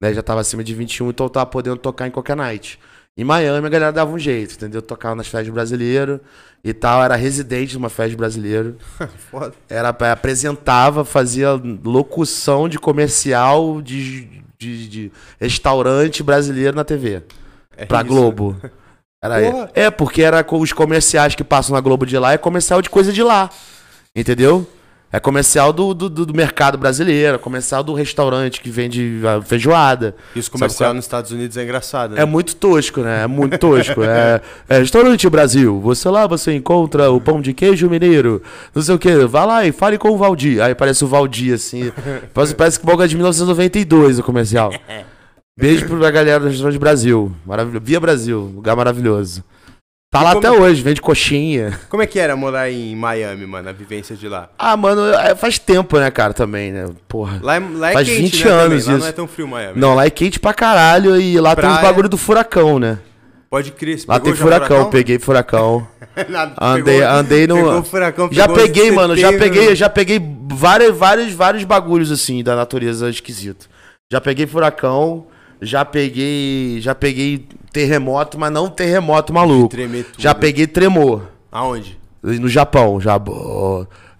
né? 0.00 0.14
Já 0.14 0.22
tava 0.22 0.40
acima 0.40 0.62
de 0.62 0.74
21, 0.74 1.10
então 1.10 1.26
eu 1.26 1.30
tava 1.30 1.46
podendo 1.46 1.76
tocar 1.76 2.06
em 2.06 2.10
qualquer 2.10 2.36
night. 2.36 2.78
Em 3.16 3.22
Miami 3.22 3.66
a 3.66 3.70
galera 3.70 3.92
dava 3.92 4.12
um 4.12 4.18
jeito, 4.18 4.54
entendeu? 4.54 4.82
Tocava 4.82 5.14
nas 5.14 5.28
festas 5.28 5.52
brasileiras 5.52 6.20
e 6.64 6.72
tal, 6.72 7.02
era 7.02 7.14
residente 7.14 7.70
de 7.70 7.78
uma 7.78 7.88
festa 7.88 8.16
brasileira. 8.16 8.74
Foda. 9.30 9.54
Era 9.68 9.90
apresentava, 9.90 11.04
fazia 11.04 11.50
locução 11.84 12.68
de 12.68 12.78
comercial 12.78 13.80
de, 13.80 14.42
de, 14.58 14.88
de 14.88 15.12
restaurante 15.38 16.24
brasileiro 16.24 16.76
na 16.76 16.84
TV 16.84 17.22
É 17.76 17.86
pra 17.86 18.00
isso. 18.00 18.08
Globo. 18.08 18.56
Era 19.24 19.40
Porra. 19.40 19.70
É, 19.74 19.90
porque 19.90 20.22
era 20.22 20.44
com 20.44 20.60
os 20.60 20.70
comerciais 20.70 21.34
que 21.34 21.42
passam 21.42 21.74
na 21.74 21.80
Globo 21.80 22.04
de 22.04 22.18
lá, 22.18 22.34
é 22.34 22.36
comercial 22.36 22.82
de 22.82 22.90
coisa 22.90 23.10
de 23.10 23.22
lá. 23.22 23.48
Entendeu? 24.14 24.68
É 25.10 25.18
comercial 25.18 25.72
do, 25.72 25.94
do, 25.94 26.10
do 26.10 26.34
mercado 26.34 26.76
brasileiro, 26.76 27.36
é 27.36 27.38
comercial 27.38 27.82
do 27.82 27.94
restaurante 27.94 28.60
que 28.60 28.68
vende 28.68 29.22
feijoada. 29.46 30.14
E 30.36 30.40
os 30.40 30.48
comercial 30.48 30.88
qual? 30.88 30.94
nos 30.94 31.06
Estados 31.06 31.30
Unidos 31.30 31.56
é 31.56 31.62
engraçado, 31.62 32.14
né? 32.14 32.20
É 32.20 32.24
muito 32.26 32.54
tosco, 32.56 33.00
né? 33.00 33.22
É 33.22 33.26
muito 33.26 33.56
tosco. 33.56 34.02
É, 34.02 34.42
é 34.68 34.78
restaurante 34.78 35.30
Brasil. 35.30 35.80
Você 35.80 36.06
lá, 36.10 36.26
você 36.26 36.52
encontra 36.52 37.10
o 37.10 37.18
pão 37.18 37.40
de 37.40 37.54
queijo 37.54 37.88
mineiro. 37.88 38.42
Não 38.74 38.82
sei 38.82 38.94
o 38.94 38.98
que. 38.98 39.24
Vá 39.24 39.46
lá 39.46 39.64
e 39.64 39.72
fale 39.72 39.96
com 39.96 40.10
o 40.10 40.18
Valdir. 40.18 40.60
Aí 40.60 40.74
parece 40.74 41.02
o 41.02 41.06
Valdir, 41.08 41.54
assim. 41.54 41.90
Parece, 42.34 42.54
parece 42.54 42.80
que 42.80 42.84
boga 42.84 43.08
de 43.08 43.14
1992 43.14 44.18
o 44.18 44.22
comercial. 44.22 44.70
Beijo 45.56 45.86
pra 45.86 46.10
galera 46.10 46.40
do 46.40 46.48
restaurante 46.48 46.78
Brasil. 46.78 47.32
Maravilhoso. 47.46 47.84
Via 47.84 48.00
Brasil, 48.00 48.40
lugar 48.54 48.74
maravilhoso. 48.74 49.44
Tá 50.10 50.22
lá 50.22 50.32
até 50.32 50.48
hoje, 50.50 50.80
vende 50.80 51.00
coxinha. 51.00 51.76
Como 51.88 52.00
é 52.02 52.06
que 52.06 52.20
era 52.20 52.36
morar 52.36 52.70
em 52.70 52.94
Miami, 52.94 53.46
mano? 53.46 53.68
A 53.68 53.72
vivência 53.72 54.14
de 54.14 54.28
lá? 54.28 54.48
Ah, 54.56 54.76
mano, 54.76 55.12
é, 55.12 55.34
faz 55.34 55.58
tempo, 55.58 55.98
né, 55.98 56.08
cara, 56.10 56.32
também, 56.32 56.70
né? 56.70 56.88
Porra. 57.08 57.40
Lá 57.42 57.56
é, 57.56 57.58
lá 57.60 57.90
é 57.90 57.92
Faz 57.94 58.08
quente, 58.08 58.20
20 58.22 58.44
né, 58.44 58.50
anos 58.52 58.86
Lá 58.86 58.92
não 58.92 58.98
isso. 58.98 59.08
é 59.08 59.12
tão 59.12 59.26
frio 59.26 59.48
Miami. 59.48 59.80
Não, 59.80 59.94
lá 59.94 60.06
é 60.06 60.10
quente 60.10 60.38
pra 60.38 60.54
caralho 60.54 61.20
e 61.20 61.38
lá 61.40 61.56
tem 61.56 61.64
os 61.64 61.70
Praia. 61.72 61.88
bagulho 61.88 62.08
do 62.08 62.16
furacão, 62.16 62.78
né? 62.78 62.98
Pode 63.50 63.72
crer. 63.72 64.00
Lá 64.06 64.20
tem 64.20 64.32
já 64.34 64.40
furacão, 64.42 64.90
peguei 64.90 65.18
furacão. 65.18 65.86
Nada, 66.28 66.54
Andei, 66.60 67.00
pegou- 67.00 67.08
andei 67.08 67.46
no. 67.48 67.54
pegou 67.56 67.82
furacão, 67.84 68.28
já 68.30 68.48
pegou 68.48 68.62
peguei, 68.62 68.90
mano. 68.92 69.16
Já 69.16 69.30
setembro. 69.32 69.52
peguei, 69.52 69.74
já 69.76 69.88
peguei 69.90 70.20
vários, 70.52 70.96
vários, 70.96 71.32
vários 71.32 71.64
bagulhos 71.64 72.12
assim 72.12 72.42
da 72.42 72.54
natureza 72.54 73.08
esquisito. 73.10 73.68
Já 74.12 74.20
peguei 74.20 74.46
furacão, 74.46 75.26
já 75.64 75.84
peguei, 75.84 76.80
já 76.80 76.94
peguei 76.94 77.46
terremoto, 77.72 78.38
mas 78.38 78.52
não 78.52 78.68
terremoto 78.70 79.32
maluco. 79.32 79.74
Já 80.18 80.34
peguei 80.34 80.66
tremor 80.66 81.28
Aonde? 81.50 81.98
no 82.22 82.48
Japão, 82.48 83.00
já. 83.00 83.20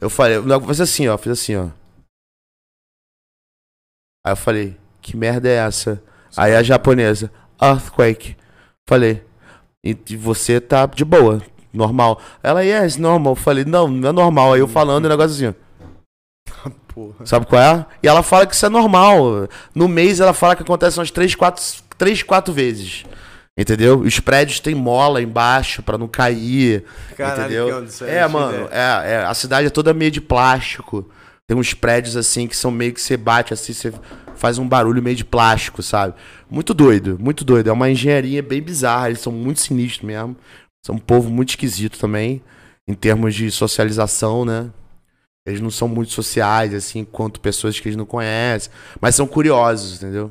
Eu 0.00 0.10
falei, 0.10 0.38
o 0.38 0.46
negócio 0.46 0.82
assim, 0.82 1.08
ó, 1.08 1.16
fiz 1.16 1.32
assim, 1.32 1.56
ó. 1.56 1.68
Aí 4.24 4.32
eu 4.32 4.36
falei, 4.36 4.76
que 5.00 5.16
merda 5.16 5.48
é 5.48 5.56
essa? 5.56 6.02
Aí 6.36 6.54
a 6.54 6.62
japonesa, 6.62 7.30
earthquake. 7.60 8.36
Falei, 8.88 9.22
e 9.82 9.94
você 10.16 10.60
tá 10.60 10.86
de 10.86 11.04
boa, 11.04 11.42
normal. 11.72 12.20
Ela, 12.42 12.62
yes, 12.62 12.96
normal. 12.96 13.32
Eu 13.32 13.36
falei, 13.36 13.64
não, 13.64 13.88
não 13.88 14.08
é 14.08 14.12
normal. 14.12 14.54
Aí 14.54 14.60
eu 14.60 14.68
falando, 14.68 15.06
o 15.06 15.08
negócio 15.08 15.34
assim, 15.36 15.58
ó. 15.58 15.63
Porra. 16.94 17.26
Sabe 17.26 17.46
qual 17.46 17.60
é? 17.60 17.86
E 18.02 18.08
ela 18.08 18.22
fala 18.22 18.46
que 18.46 18.54
isso 18.54 18.64
é 18.64 18.68
normal. 18.68 19.48
No 19.74 19.88
mês 19.88 20.20
ela 20.20 20.32
fala 20.32 20.54
que 20.54 20.62
acontece 20.62 20.98
umas 20.98 21.10
3, 21.10 21.34
4, 21.34 21.62
3, 21.98 22.22
4 22.22 22.52
vezes. 22.52 23.04
Entendeu? 23.56 24.00
Os 24.00 24.18
prédios 24.20 24.60
têm 24.60 24.74
mola 24.74 25.20
embaixo 25.20 25.82
pra 25.82 25.98
não 25.98 26.08
cair. 26.08 26.84
Caralho, 27.16 27.42
entendeu? 27.42 27.86
é, 28.02 28.14
tinha 28.14 28.28
mano, 28.28 28.68
é, 28.70 29.12
é, 29.12 29.24
a 29.24 29.34
cidade 29.34 29.66
é 29.66 29.70
toda 29.70 29.92
meio 29.94 30.10
de 30.10 30.20
plástico. 30.20 31.08
Tem 31.46 31.56
uns 31.56 31.74
prédios 31.74 32.16
assim 32.16 32.46
que 32.46 32.56
são 32.56 32.70
meio 32.70 32.92
que 32.92 33.00
você 33.00 33.16
bate 33.16 33.52
assim, 33.52 33.72
você 33.72 33.92
faz 34.34 34.58
um 34.58 34.66
barulho 34.66 35.02
meio 35.02 35.16
de 35.16 35.24
plástico, 35.24 35.82
sabe? 35.82 36.14
Muito 36.50 36.72
doido, 36.72 37.16
muito 37.20 37.44
doido. 37.44 37.68
É 37.68 37.72
uma 37.72 37.90
engenharia 37.90 38.42
bem 38.42 38.62
bizarra, 38.62 39.08
eles 39.08 39.20
são 39.20 39.32
muito 39.32 39.60
sinistros 39.60 40.04
mesmo. 40.04 40.36
São 40.84 40.96
um 40.96 40.98
povo 40.98 41.30
muito 41.30 41.50
esquisito 41.50 41.98
também, 41.98 42.42
em 42.88 42.94
termos 42.94 43.34
de 43.34 43.50
socialização, 43.50 44.44
né? 44.44 44.70
Eles 45.46 45.60
não 45.60 45.70
são 45.70 45.86
muito 45.86 46.10
sociais, 46.12 46.72
assim, 46.72 47.04
quanto 47.04 47.38
pessoas 47.38 47.78
que 47.78 47.86
eles 47.88 47.96
não 47.96 48.06
conhecem, 48.06 48.72
mas 49.00 49.14
são 49.14 49.26
curiosos, 49.26 49.96
entendeu? 50.02 50.30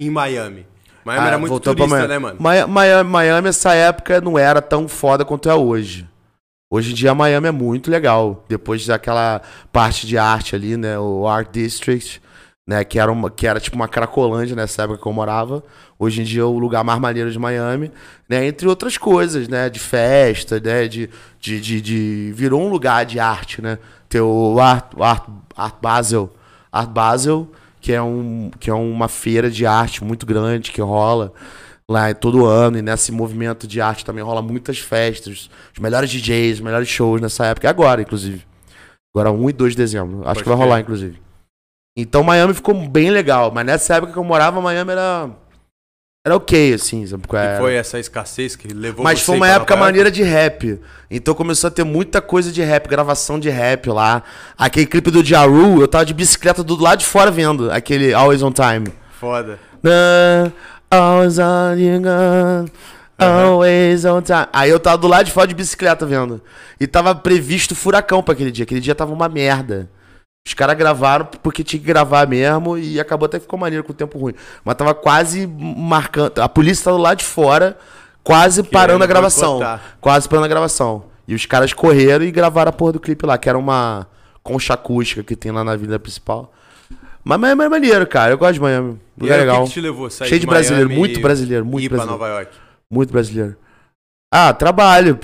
Em 0.00 0.10
Miami. 0.10 0.66
Miami 1.04 1.24
Ah, 1.24 1.28
era 1.28 1.38
muito 1.38 1.58
turista, 1.58 1.86
Miami. 1.88 2.08
né, 2.08 2.18
mano? 2.18 2.38
Mia- 2.40 2.66
Miami, 2.66 3.10
Miami, 3.10 3.48
essa 3.48 3.72
época, 3.72 4.20
não 4.20 4.38
era 4.38 4.60
tão 4.60 4.86
foda 4.86 5.24
quanto 5.24 5.48
é 5.48 5.54
hoje. 5.54 6.06
Hoje 6.70 6.92
em 6.92 6.94
dia, 6.94 7.14
Miami 7.14 7.48
é 7.48 7.50
muito 7.50 7.90
legal. 7.90 8.44
Depois 8.48 8.86
daquela 8.86 9.40
parte 9.72 10.06
de 10.06 10.16
arte 10.16 10.54
ali, 10.54 10.76
né? 10.76 10.98
O 10.98 11.26
Art 11.26 11.48
District, 11.50 12.20
né? 12.66 12.84
Que 12.84 12.98
era, 12.98 13.10
uma, 13.10 13.30
que 13.30 13.46
era 13.46 13.58
tipo 13.60 13.76
uma 13.76 13.88
cracolândia 13.88 14.54
nessa 14.56 14.82
época 14.82 15.00
que 15.02 15.06
eu 15.06 15.12
morava. 15.12 15.62
Hoje 15.98 16.20
em 16.20 16.24
dia 16.24 16.42
é 16.42 16.44
o 16.44 16.58
lugar 16.58 16.84
mais 16.84 16.98
maneiro 17.00 17.30
de 17.30 17.38
Miami, 17.38 17.90
né? 18.28 18.46
Entre 18.46 18.66
outras 18.68 18.96
coisas, 18.96 19.48
né? 19.48 19.68
De 19.68 19.78
festa, 19.78 20.60
né? 20.60 20.86
De, 20.88 21.08
de, 21.40 21.60
de, 21.60 21.80
de- 21.80 22.32
Virou 22.34 22.60
um 22.62 22.68
lugar 22.68 23.04
de 23.04 23.18
arte, 23.18 23.60
né? 23.62 23.78
Tem 24.08 24.20
o 24.20 24.58
Art, 24.60 24.92
Art, 25.00 25.28
Art 25.56 25.76
Basel. 25.80 26.30
Art 26.70 26.90
Basel, 26.90 27.48
que 27.80 27.92
é, 27.92 28.00
um, 28.02 28.50
que 28.58 28.70
é 28.70 28.74
uma 28.74 29.08
feira 29.08 29.50
de 29.50 29.66
arte 29.66 30.02
muito 30.04 30.24
grande 30.24 30.70
que 30.72 30.80
rola 30.80 31.32
lá 31.88 32.12
todo 32.14 32.46
ano. 32.46 32.78
E 32.78 32.82
nesse 32.82 33.12
movimento 33.12 33.66
de 33.66 33.80
arte 33.80 34.04
também 34.04 34.22
rola 34.24 34.40
muitas 34.40 34.78
festas, 34.78 35.50
os 35.74 35.78
melhores 35.78 36.10
DJs, 36.10 36.54
os 36.58 36.60
melhores 36.60 36.88
shows 36.88 37.20
nessa 37.20 37.46
época. 37.46 37.68
Agora, 37.68 38.00
inclusive. 38.02 38.44
Agora 39.14 39.30
1 39.30 39.50
e 39.50 39.52
2 39.52 39.72
de 39.72 39.76
dezembro. 39.76 40.18
Acho 40.20 40.24
Pode 40.24 40.42
que 40.42 40.48
vai 40.48 40.56
rolar, 40.58 40.80
inclusive. 40.80 41.20
Então 41.96 42.22
Miami 42.22 42.54
ficou 42.54 42.74
bem 42.74 43.10
legal. 43.10 43.50
Mas 43.52 43.66
nessa 43.66 43.96
época 43.96 44.12
que 44.12 44.18
eu 44.18 44.24
morava, 44.24 44.60
Miami 44.60 44.92
era. 44.92 45.30
Era 46.24 46.36
ok, 46.36 46.74
assim. 46.74 47.06
Sabe? 47.06 47.26
qual 47.26 47.42
E 47.42 47.46
era? 47.46 47.58
foi 47.58 47.74
essa 47.74 47.98
escassez 47.98 48.54
que 48.54 48.68
levou 48.68 49.02
Mas 49.02 49.22
foi 49.22 49.36
uma 49.36 49.48
época 49.48 49.76
maneira 49.76 50.10
de 50.10 50.22
rap. 50.22 50.80
Então 51.10 51.34
começou 51.34 51.68
a 51.68 51.70
ter 51.70 51.84
muita 51.84 52.22
coisa 52.22 52.52
de 52.52 52.62
rap, 52.62 52.88
gravação 52.88 53.38
de 53.38 53.50
rap 53.50 53.88
lá. 53.90 54.22
Aquele 54.56 54.86
clipe 54.86 55.10
do 55.10 55.24
Ja 55.24 55.42
Rule, 55.42 55.80
eu 55.80 55.88
tava 55.88 56.06
de 56.06 56.14
bicicleta 56.14 56.62
do 56.62 56.80
lado 56.80 57.00
de 57.00 57.06
fora 57.06 57.30
vendo. 57.30 57.70
Aquele 57.70 58.14
Always 58.14 58.42
on 58.42 58.52
Time. 58.52 58.86
Foda. 59.18 59.58
Nah, 59.82 60.52
Always 60.90 61.38
on 61.38 61.74
you 61.76 62.00
gone, 62.00 62.70
Always 63.18 64.04
on 64.04 64.22
time. 64.22 64.46
Aí 64.52 64.70
eu 64.70 64.78
tava 64.78 64.98
do 64.98 65.08
lado 65.08 65.26
de 65.26 65.32
fora 65.32 65.46
de 65.46 65.54
bicicleta 65.54 66.06
vendo. 66.06 66.40
E 66.78 66.86
tava 66.86 67.14
previsto 67.14 67.74
furacão 67.74 68.22
pra 68.22 68.34
aquele 68.34 68.50
dia. 68.50 68.64
Aquele 68.64 68.80
dia 68.80 68.94
tava 68.94 69.12
uma 69.12 69.28
merda. 69.28 69.90
Os 70.44 70.54
caras 70.54 70.76
gravaram 70.76 71.24
porque 71.40 71.62
tinha 71.62 71.78
que 71.78 71.86
gravar 71.86 72.26
mesmo 72.26 72.76
e 72.76 72.98
acabou 72.98 73.26
até 73.26 73.38
que 73.38 73.44
ficou 73.44 73.58
maneiro 73.58 73.84
com 73.84 73.92
o 73.92 73.94
tempo 73.94 74.18
ruim. 74.18 74.34
Mas 74.64 74.74
tava 74.74 74.92
quase 74.92 75.46
marcando. 75.46 76.40
A 76.40 76.48
polícia 76.48 76.84
tava 76.84 76.98
lado 76.98 77.18
de 77.18 77.24
fora, 77.24 77.78
quase 78.24 78.62
parando 78.62 79.04
a 79.04 79.06
gravação. 79.06 79.60
Quase 80.00 80.28
parando 80.28 80.46
a 80.46 80.48
gravação. 80.48 81.04
E 81.28 81.34
os 81.34 81.46
caras 81.46 81.72
correram 81.72 82.24
e 82.24 82.32
gravaram 82.32 82.70
a 82.70 82.72
porra 82.72 82.94
do 82.94 83.00
clipe 83.00 83.24
lá, 83.24 83.38
que 83.38 83.48
era 83.48 83.56
uma 83.56 84.08
concha 84.42 84.74
acústica 84.74 85.22
que 85.22 85.36
tem 85.36 85.52
lá 85.52 85.62
na 85.62 85.76
vila 85.76 85.98
principal. 85.98 86.52
Mas 87.22 87.38
Miami 87.38 87.62
é 87.62 87.68
maneiro, 87.68 88.04
cara. 88.04 88.32
Eu 88.32 88.38
gosto 88.38 88.54
de 88.54 88.60
Miami. 88.60 89.00
Lugar 89.16 89.38
legal. 89.38 89.60
O 89.60 89.64
que, 89.64 89.68
que 89.68 89.74
te 89.74 89.80
levou 89.80 90.10
sair 90.10 90.28
Cheio 90.28 90.40
de 90.40 90.46
brasileiro, 90.46 90.88
Miami 90.88 90.98
muito 90.98 91.20
brasileiro, 91.20 91.64
muito 91.64 91.84
ir 91.84 91.88
pra 91.88 91.98
brasileiro. 91.98 92.20
Nova 92.20 92.34
York? 92.34 92.52
Muito 92.90 93.12
brasileiro. 93.12 93.56
Ah, 94.34 94.52
trabalho. 94.54 95.18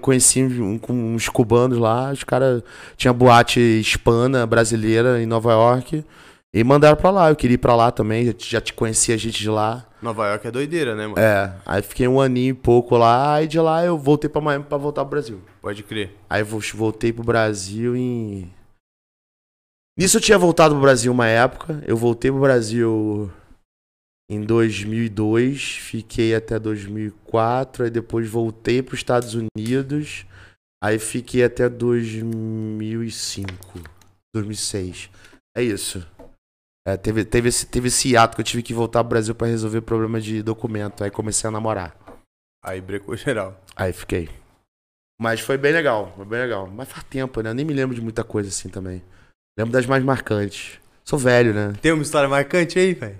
Conheci 0.00 0.46
com 0.80 0.92
uns 0.92 1.28
cubanos 1.28 1.76
lá. 1.76 2.12
Os 2.12 2.22
caras. 2.22 2.62
Tinha 2.96 3.12
boate 3.12 3.58
hispana 3.58 4.46
brasileira 4.46 5.20
em 5.20 5.26
Nova 5.26 5.50
York. 5.52 6.04
E 6.54 6.62
mandaram 6.62 6.96
pra 6.96 7.10
lá. 7.10 7.30
Eu 7.30 7.34
queria 7.36 7.56
ir 7.56 7.58
pra 7.58 7.74
lá 7.74 7.90
também. 7.90 8.32
Já, 8.38 8.60
te 8.60 8.72
conhecia 8.72 9.18
gente 9.18 9.40
de 9.40 9.50
lá. 9.50 9.84
Nova 10.00 10.28
York 10.28 10.46
é 10.46 10.50
doideira, 10.52 10.94
né, 10.94 11.06
mano? 11.08 11.18
É. 11.18 11.52
Aí 11.66 11.82
fiquei 11.82 12.06
um 12.06 12.20
aninho 12.20 12.50
e 12.50 12.54
pouco 12.54 12.96
lá. 12.96 13.34
Aí 13.34 13.48
de 13.48 13.58
lá 13.58 13.84
eu 13.84 13.98
voltei 13.98 14.30
pra 14.30 14.40
Miami 14.40 14.64
pra 14.64 14.78
voltar 14.78 15.00
pro 15.02 15.10
Brasil. 15.10 15.40
Pode 15.60 15.82
crer. 15.82 16.14
Aí 16.30 16.44
vo- 16.44 16.60
voltei 16.74 17.12
pro 17.12 17.24
Brasil 17.24 17.96
em. 17.96 18.52
Nisso 19.98 20.16
eu 20.18 20.20
tinha 20.20 20.38
voltado 20.38 20.74
pro 20.74 20.82
Brasil 20.82 21.10
uma 21.10 21.26
época. 21.26 21.82
Eu 21.86 21.96
voltei 21.96 22.30
pro 22.30 22.40
Brasil 22.40 23.30
em 24.30 24.42
2002, 24.42 25.76
fiquei 25.76 26.34
até 26.34 26.58
2004, 26.58 27.84
aí 27.84 27.90
depois 27.90 28.28
voltei 28.28 28.82
pros 28.82 29.00
Estados 29.00 29.34
Unidos, 29.34 30.26
aí 30.82 30.98
fiquei 30.98 31.44
até 31.44 31.68
2005, 31.68 33.80
2006. 34.34 35.10
É 35.56 35.62
isso. 35.62 36.06
É, 36.86 36.96
teve, 36.96 37.24
teve, 37.24 37.48
esse, 37.48 37.66
teve 37.66 37.88
esse 37.88 38.10
hiato 38.10 38.34
que 38.34 38.42
eu 38.42 38.44
tive 38.44 38.62
que 38.62 38.74
voltar 38.74 39.02
pro 39.02 39.10
Brasil 39.10 39.34
pra 39.34 39.46
resolver 39.46 39.80
problema 39.80 40.20
de 40.20 40.42
documento. 40.42 41.02
Aí 41.02 41.10
comecei 41.10 41.48
a 41.48 41.50
namorar. 41.50 41.96
Aí 42.62 42.80
brecou 42.80 43.16
geral. 43.16 43.58
Aí 43.74 43.92
fiquei. 43.92 44.28
Mas 45.20 45.40
foi 45.40 45.56
bem 45.56 45.72
legal, 45.72 46.12
foi 46.16 46.26
bem 46.26 46.40
legal. 46.40 46.66
Mas 46.66 46.88
faz 46.88 47.04
tempo, 47.04 47.40
né? 47.40 47.50
Eu 47.50 47.54
nem 47.54 47.64
me 47.64 47.72
lembro 47.72 47.94
de 47.94 48.02
muita 48.02 48.22
coisa 48.22 48.48
assim 48.48 48.68
também. 48.68 49.02
Lembro 49.58 49.72
das 49.72 49.86
mais 49.86 50.04
marcantes. 50.04 50.78
Sou 51.04 51.18
velho, 51.18 51.54
né? 51.54 51.72
Tem 51.80 51.92
uma 51.92 52.02
história 52.02 52.28
marcante 52.28 52.78
aí, 52.78 52.92
velho? 52.92 53.18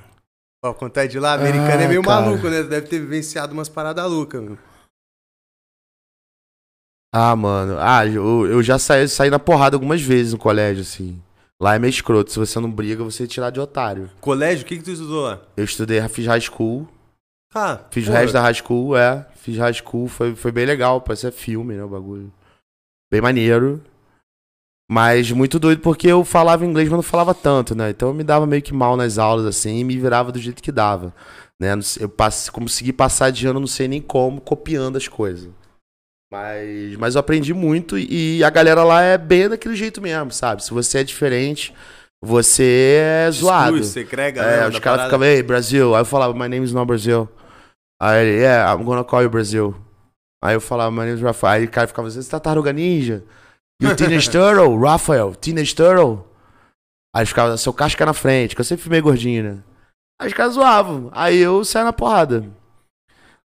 Ó, 0.65 0.73
contar 0.73 1.07
de 1.07 1.19
lá, 1.19 1.35
americano 1.35 1.81
Ah, 1.81 1.83
é 1.83 1.89
meio 1.89 2.03
cara. 2.03 2.23
maluco, 2.23 2.49
né? 2.49 2.63
Deve 2.63 2.87
ter 2.89 2.99
vivenciado 2.99 3.53
umas 3.53 3.69
paradas 3.69 4.11
loucas, 4.11 4.43
meu. 4.43 4.57
Ah, 7.13 7.37
mano. 7.37 7.77
Ah, 7.79 8.07
eu, 8.07 8.47
eu 8.47 8.63
já 8.63 8.79
saí, 8.79 9.07
saí 9.07 9.29
na 9.29 9.39
porrada 9.39 9.77
algumas 9.77 10.01
vezes 10.01 10.33
no 10.33 10.39
colégio, 10.39 10.83
assim. 10.83 11.23
Lá 11.61 11.75
é 11.75 11.79
meio 11.79 11.91
escroto. 11.91 12.33
Se 12.33 12.39
você 12.39 12.59
não 12.59 12.71
briga, 12.71 13.05
você 13.05 13.25
é 13.25 13.27
tirado 13.27 13.55
de 13.55 13.61
otário. 13.61 14.11
Colégio, 14.21 14.65
o 14.65 14.67
que 14.67 14.79
que 14.79 14.83
tu 14.85 14.91
estudou 14.91 15.23
lá? 15.25 15.41
Eu 15.57 15.65
estudei, 15.65 16.01
fiz 16.09 16.27
high 16.27 16.41
school. 16.41 16.89
Ah, 17.55 17.81
Fiz 17.91 18.09
o 18.09 18.11
resto 18.11 18.33
da 18.33 18.41
high 18.41 18.55
school, 18.55 18.97
é. 18.97 19.29
Fiz 19.37 19.57
high 19.59 19.73
school, 19.75 20.09
foi, 20.09 20.35
foi 20.35 20.51
bem 20.51 20.67
legal. 20.67 21.01
Parece 21.01 21.31
filme, 21.31 21.75
né, 21.75 21.85
o 21.85 21.89
bagulho. 21.89 22.33
Bem 23.13 23.21
maneiro. 23.21 23.81
Mas 24.91 25.31
muito 25.31 25.59
doido 25.59 25.81
porque 25.81 26.07
eu 26.07 26.25
falava 26.25 26.65
inglês, 26.65 26.89
mas 26.89 26.97
não 26.97 27.03
falava 27.03 27.35
tanto, 27.35 27.75
né? 27.75 27.91
Então 27.91 28.09
eu 28.09 28.15
me 28.15 28.23
dava 28.23 28.47
meio 28.47 28.63
que 28.63 28.75
mal 28.75 28.97
nas 28.97 29.17
aulas, 29.19 29.47
assim, 29.47 29.79
e 29.79 29.85
me 29.85 29.99
virava 29.99 30.31
do 30.31 30.39
jeito 30.39 30.63
que 30.63 30.71
dava. 30.71 31.15
Né? 31.61 31.71
Eu 31.99 32.09
passe, 32.09 32.51
consegui 32.51 32.93
passar 32.93 33.31
de 33.31 33.47
ano, 33.47 33.61
não 33.61 33.67
sei 33.67 33.89
nem 33.89 34.03
como, 34.03 34.41
copiando 34.41 34.97
as 34.97 35.09
coisas. 35.09 35.49
Mas, 36.31 36.97
mas 36.97 37.15
eu 37.15 37.21
aprendi 37.21 37.55
muito 37.55 37.97
e 37.97 38.43
a 38.43 38.51
galera 38.51 38.83
lá 38.83 39.01
é 39.01 39.17
bem 39.17 39.49
daquele 39.49 39.77
jeito 39.77 40.03
mesmo, 40.03 40.33
sabe? 40.33 40.65
Se 40.65 40.73
você 40.73 40.99
é 40.99 41.05
diferente, 41.05 41.73
você 42.21 42.99
é 43.01 43.31
te 43.31 43.37
zoado. 43.37 43.77
exclui, 43.77 44.05
Segrega, 44.05 44.43
É, 44.43 44.61
né, 44.63 44.69
os 44.69 44.79
caras 44.81 45.05
ficavam, 45.05 45.27
ei, 45.27 45.43
Brasil. 45.43 45.95
Aí 45.95 46.01
eu 46.01 46.07
falava, 46.07 46.35
my 46.35 46.49
name 46.49 46.65
is 46.65 46.73
not 46.73 46.87
Brasil. 46.87 47.29
Aí 48.03 48.27
ele, 48.27 48.39
yeah, 48.39 48.75
I'm 48.75 48.85
gonna 48.85 49.05
call 49.05 49.23
you 49.23 49.31
Brasil. 49.31 49.75
Aí 50.43 50.55
eu 50.55 50.61
falava, 50.61 50.91
my 50.91 51.05
name 51.05 51.15
is 51.15 51.23
Rafael. 51.23 51.61
Aí 51.61 51.65
o 51.67 51.71
cara 51.71 51.87
ficava, 51.87 52.11
você 52.11 52.19
tá 52.23 52.41
tartaruga 52.41 52.73
ninja? 52.73 53.23
You 53.83 53.97
Teenage 53.97 54.31
Turtle? 54.31 54.79
Rafael, 54.79 55.35
Teenage 55.35 55.75
Turtle? 55.75 56.25
Aí 57.15 57.27
ficava, 57.27 57.57
seu 57.57 57.73
casca 57.73 58.05
na 58.05 58.13
frente, 58.13 58.55
que 58.55 58.61
eu 58.61 58.65
sempre 58.65 58.83
fui 58.83 58.91
meio 58.91 59.03
gordinho, 59.03 59.43
né? 59.45 59.59
Aí 60.21 60.29
os 60.29 60.35
caras 60.35 60.55
zoavam. 60.55 61.11
Aí 61.13 61.39
eu 61.39 61.65
saí 61.65 61.85
na 61.85 61.93
porrada. 61.93 62.45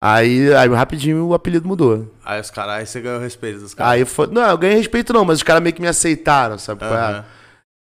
Aí, 0.02 0.52
aí 0.54 0.68
rapidinho 0.68 1.26
o 1.26 1.34
apelido 1.34 1.68
mudou. 1.68 2.12
Aí 2.24 2.40
os 2.40 2.50
caras, 2.50 2.74
aí 2.74 2.86
você 2.86 3.00
ganhou 3.00 3.18
o 3.18 3.22
respeito 3.22 3.60
dos 3.60 3.72
caras. 3.72 3.92
Aí 3.92 4.04
foi. 4.04 4.26
Não, 4.26 4.42
eu 4.42 4.58
ganhei 4.58 4.76
respeito 4.76 5.12
não, 5.12 5.24
mas 5.24 5.38
os 5.38 5.42
caras 5.44 5.62
meio 5.62 5.74
que 5.74 5.80
me 5.80 5.86
aceitaram, 5.86 6.58
sabe? 6.58 6.80
qual 6.80 6.92
é? 6.92 6.96
Aham. 6.96 7.24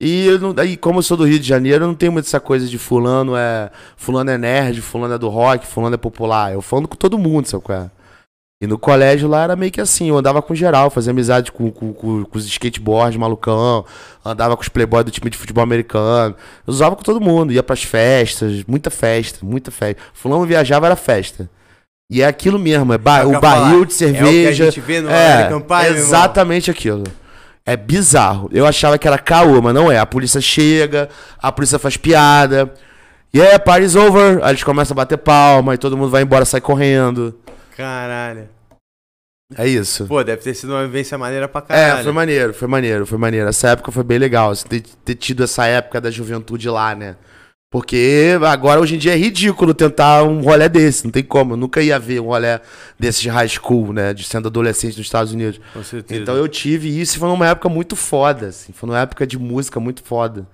E 0.03 0.27
eu 0.27 0.39
não, 0.39 0.55
aí, 0.57 0.79
como 0.79 0.99
eu 0.99 1.03
sou 1.03 1.17
do 1.17 1.25
Rio 1.25 1.39
de 1.39 1.47
Janeiro, 1.47 1.85
eu 1.85 1.89
não 1.89 1.95
tenho 1.95 2.13
muito 2.13 2.25
essa 2.25 2.41
coisa 2.41 2.67
de 2.67 2.79
fulano 2.79 3.37
é. 3.37 3.71
Fulano 3.97 4.31
é 4.31 4.39
nerd, 4.39 4.81
fulano 4.81 5.15
é 5.15 5.19
do 5.19 5.29
rock, 5.29 5.67
fulano 5.67 5.95
é 5.95 5.99
popular. 5.99 6.53
Eu 6.53 6.63
falo 6.63 6.89
com 6.89 6.97
todo 6.97 7.19
mundo, 7.19 7.47
sabe 7.47 7.63
qual 7.63 7.79
é? 7.79 7.91
E 8.63 8.67
no 8.67 8.79
colégio 8.79 9.27
lá 9.27 9.43
era 9.45 9.57
meio 9.57 9.73
que 9.73 9.81
assim, 9.81 10.11
eu 10.11 10.19
andava 10.19 10.43
com 10.43 10.55
geral, 10.55 10.91
fazia 10.91 11.13
amizade 11.13 11.51
com, 11.51 11.71
com, 11.71 11.95
com, 11.95 12.25
com 12.25 12.39
os 12.39 12.45
skateboards 12.45 13.17
malucão, 13.19 13.87
andava 14.23 14.55
com 14.55 14.61
os 14.63 14.69
playboys 14.69 15.03
do 15.07 15.11
time 15.11 15.31
de 15.31 15.39
futebol 15.39 15.65
americano. 15.65 16.35
Eu 16.67 16.71
usava 16.75 16.95
com 16.95 17.03
todo 17.03 17.19
mundo, 17.23 17.55
ia 17.55 17.63
pras 17.63 17.83
festas, 17.83 18.63
muita 18.69 18.91
festa, 18.91 19.39
muita 19.43 19.71
festa. 19.71 20.03
Fulano 20.13 20.45
viajava, 20.45 20.85
era 20.85 20.95
festa. 20.97 21.49
E 22.13 22.21
é 22.21 22.27
aquilo 22.27 22.59
mesmo, 22.59 22.93
é 22.93 22.99
ba- 22.99 23.21
É 23.21 23.25
o 23.25 23.41
barril 23.41 23.87
de 23.87 23.95
É 23.95 23.97
cerveja. 23.97 24.27
o 24.27 24.31
que 24.31 24.47
a 24.49 24.53
gente 24.73 24.81
vê 24.81 25.01
no 25.01 25.09
É, 25.09 25.49
meu 25.49 25.59
irmão. 25.61 25.87
exatamente 25.91 26.71
aquilo. 26.71 27.05
É 27.65 27.79
bizarro. 27.79 28.51
Eu 28.53 28.67
achava 28.67 28.99
que 28.99 29.07
era 29.09 29.17
caô, 29.17 29.63
mas 29.63 29.73
não 29.73 29.91
é. 29.91 29.99
A 29.99 30.05
polícia 30.05 30.41
chega, 30.41 31.09
a 31.41 31.51
polícia 31.51 31.79
faz 31.79 31.97
piada. 31.97 32.71
Yeah, 33.35 33.59
party's 33.59 33.95
over. 33.97 34.41
Aí 34.43 34.51
eles 34.51 34.65
começam 34.65 34.93
a 34.93 34.97
bater 34.97 35.17
palma 35.17 35.75
e 35.75 35.79
todo 35.79 35.97
mundo 35.97 36.11
vai 36.11 36.23
embora, 36.23 36.45
sai 36.45 36.61
correndo. 36.61 37.35
Caralho. 37.81 38.49
É 39.57 39.67
isso. 39.67 40.07
Pô, 40.07 40.23
deve 40.23 40.43
ter 40.43 40.55
sido 40.55 40.71
uma 40.71 40.85
vivência 40.85 41.19
maneira 41.19 41.49
pra 41.49 41.61
caralho. 41.61 42.01
É, 42.01 42.05
foi 42.05 42.13
maneiro, 42.13 42.55
foi 42.55 42.69
maneiro, 42.69 43.07
foi 43.07 43.19
maneiro. 43.19 43.49
Essa 43.49 43.71
época 43.71 43.91
foi 43.91 44.05
bem 44.05 44.19
legal, 44.19 44.51
assim, 44.51 44.67
ter, 44.69 44.83
ter 45.05 45.15
tido 45.17 45.43
essa 45.43 45.67
época 45.67 46.01
da 46.01 46.11
juventude 46.11 46.69
lá, 46.69 46.95
né? 46.95 47.17
Porque 47.73 48.37
agora, 48.45 48.81
hoje 48.81 48.97
em 48.97 48.99
dia, 48.99 49.13
é 49.13 49.17
ridículo 49.17 49.73
tentar 49.73 50.25
um 50.25 50.41
rolê 50.41 50.69
desse, 50.69 51.05
não 51.05 51.11
tem 51.13 51.23
como. 51.23 51.53
Eu 51.53 51.57
nunca 51.57 51.81
ia 51.81 51.99
ver 52.01 52.21
um 52.21 52.27
rolê 52.27 52.61
desse 52.99 53.23
de 53.23 53.29
high 53.29 53.49
school, 53.49 53.93
né? 53.93 54.13
De 54.13 54.25
sendo 54.25 54.49
adolescente 54.49 54.97
nos 54.97 55.07
Estados 55.07 55.33
Unidos. 55.33 55.61
Com 55.73 55.83
certeza. 55.85 56.21
Então 56.21 56.37
eu 56.37 56.49
tive 56.49 57.01
isso 57.01 57.17
e 57.17 57.19
foi 57.21 57.29
numa 57.29 57.47
época 57.47 57.69
muito 57.69 57.95
foda, 57.95 58.49
assim. 58.49 58.73
Foi 58.73 58.89
numa 58.89 58.99
época 58.99 59.25
de 59.25 59.39
música 59.39 59.79
muito 59.79 60.03
foda. 60.03 60.47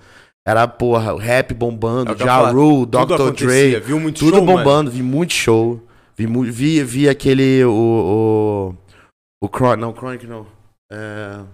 Era, 0.47 0.69
porra, 0.69 1.15
o 1.15 1.17
rap 1.17 1.55
bombando, 1.55 2.13
É 2.13 2.17
Ja 2.17 2.51
Rule, 2.51 2.87
Dr. 2.87 3.33
Dre. 3.33 3.81
Viu 3.81 3.99
muito 3.99 4.19
Tudo 4.19 4.37
show, 4.37 4.45
mano. 4.45 4.59
bombando, 4.59 4.91
vi 4.91 5.03
muito 5.03 5.33
show. 5.33 5.83
Vi, 6.17 6.27
vi, 6.51 6.83
vi 6.83 7.09
aquele. 7.09 7.65
O. 7.65 8.75
O, 9.43 9.45
o 9.45 9.49
Chronic. 9.49 9.81
Não, 9.81 9.93
Chronic 9.93 10.27
não. 10.27 10.47
É, 10.91 11.45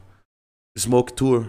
Smoke 0.79 1.12
Tour. 1.12 1.48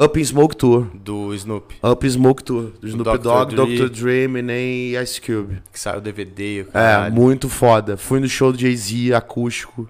Up 0.00 0.18
in 0.18 0.24
Smoke 0.24 0.56
Tour. 0.56 0.86
Do 0.94 1.32
Snoop, 1.34 1.76
Up 1.82 2.06
in 2.06 2.10
Smoke 2.10 2.42
Tour. 2.42 2.70
Do 2.72 2.88
Snoop 2.88 3.04
Dr. 3.04 3.18
Dogg, 3.22 3.54
Dre. 3.54 3.76
Dr. 3.78 3.88
Dre, 3.88 4.26
e 4.26 4.96
Ice 4.96 5.20
Cube. 5.20 5.62
que 5.72 5.78
saiu 5.78 5.98
o 5.98 6.00
DVD, 6.00 6.66
É, 6.74 7.08
muito 7.10 7.48
foda. 7.48 7.96
Fui 7.96 8.18
no 8.18 8.28
show 8.28 8.52
do 8.52 8.58
Jay-Z, 8.58 9.14
acústico. 9.14 9.88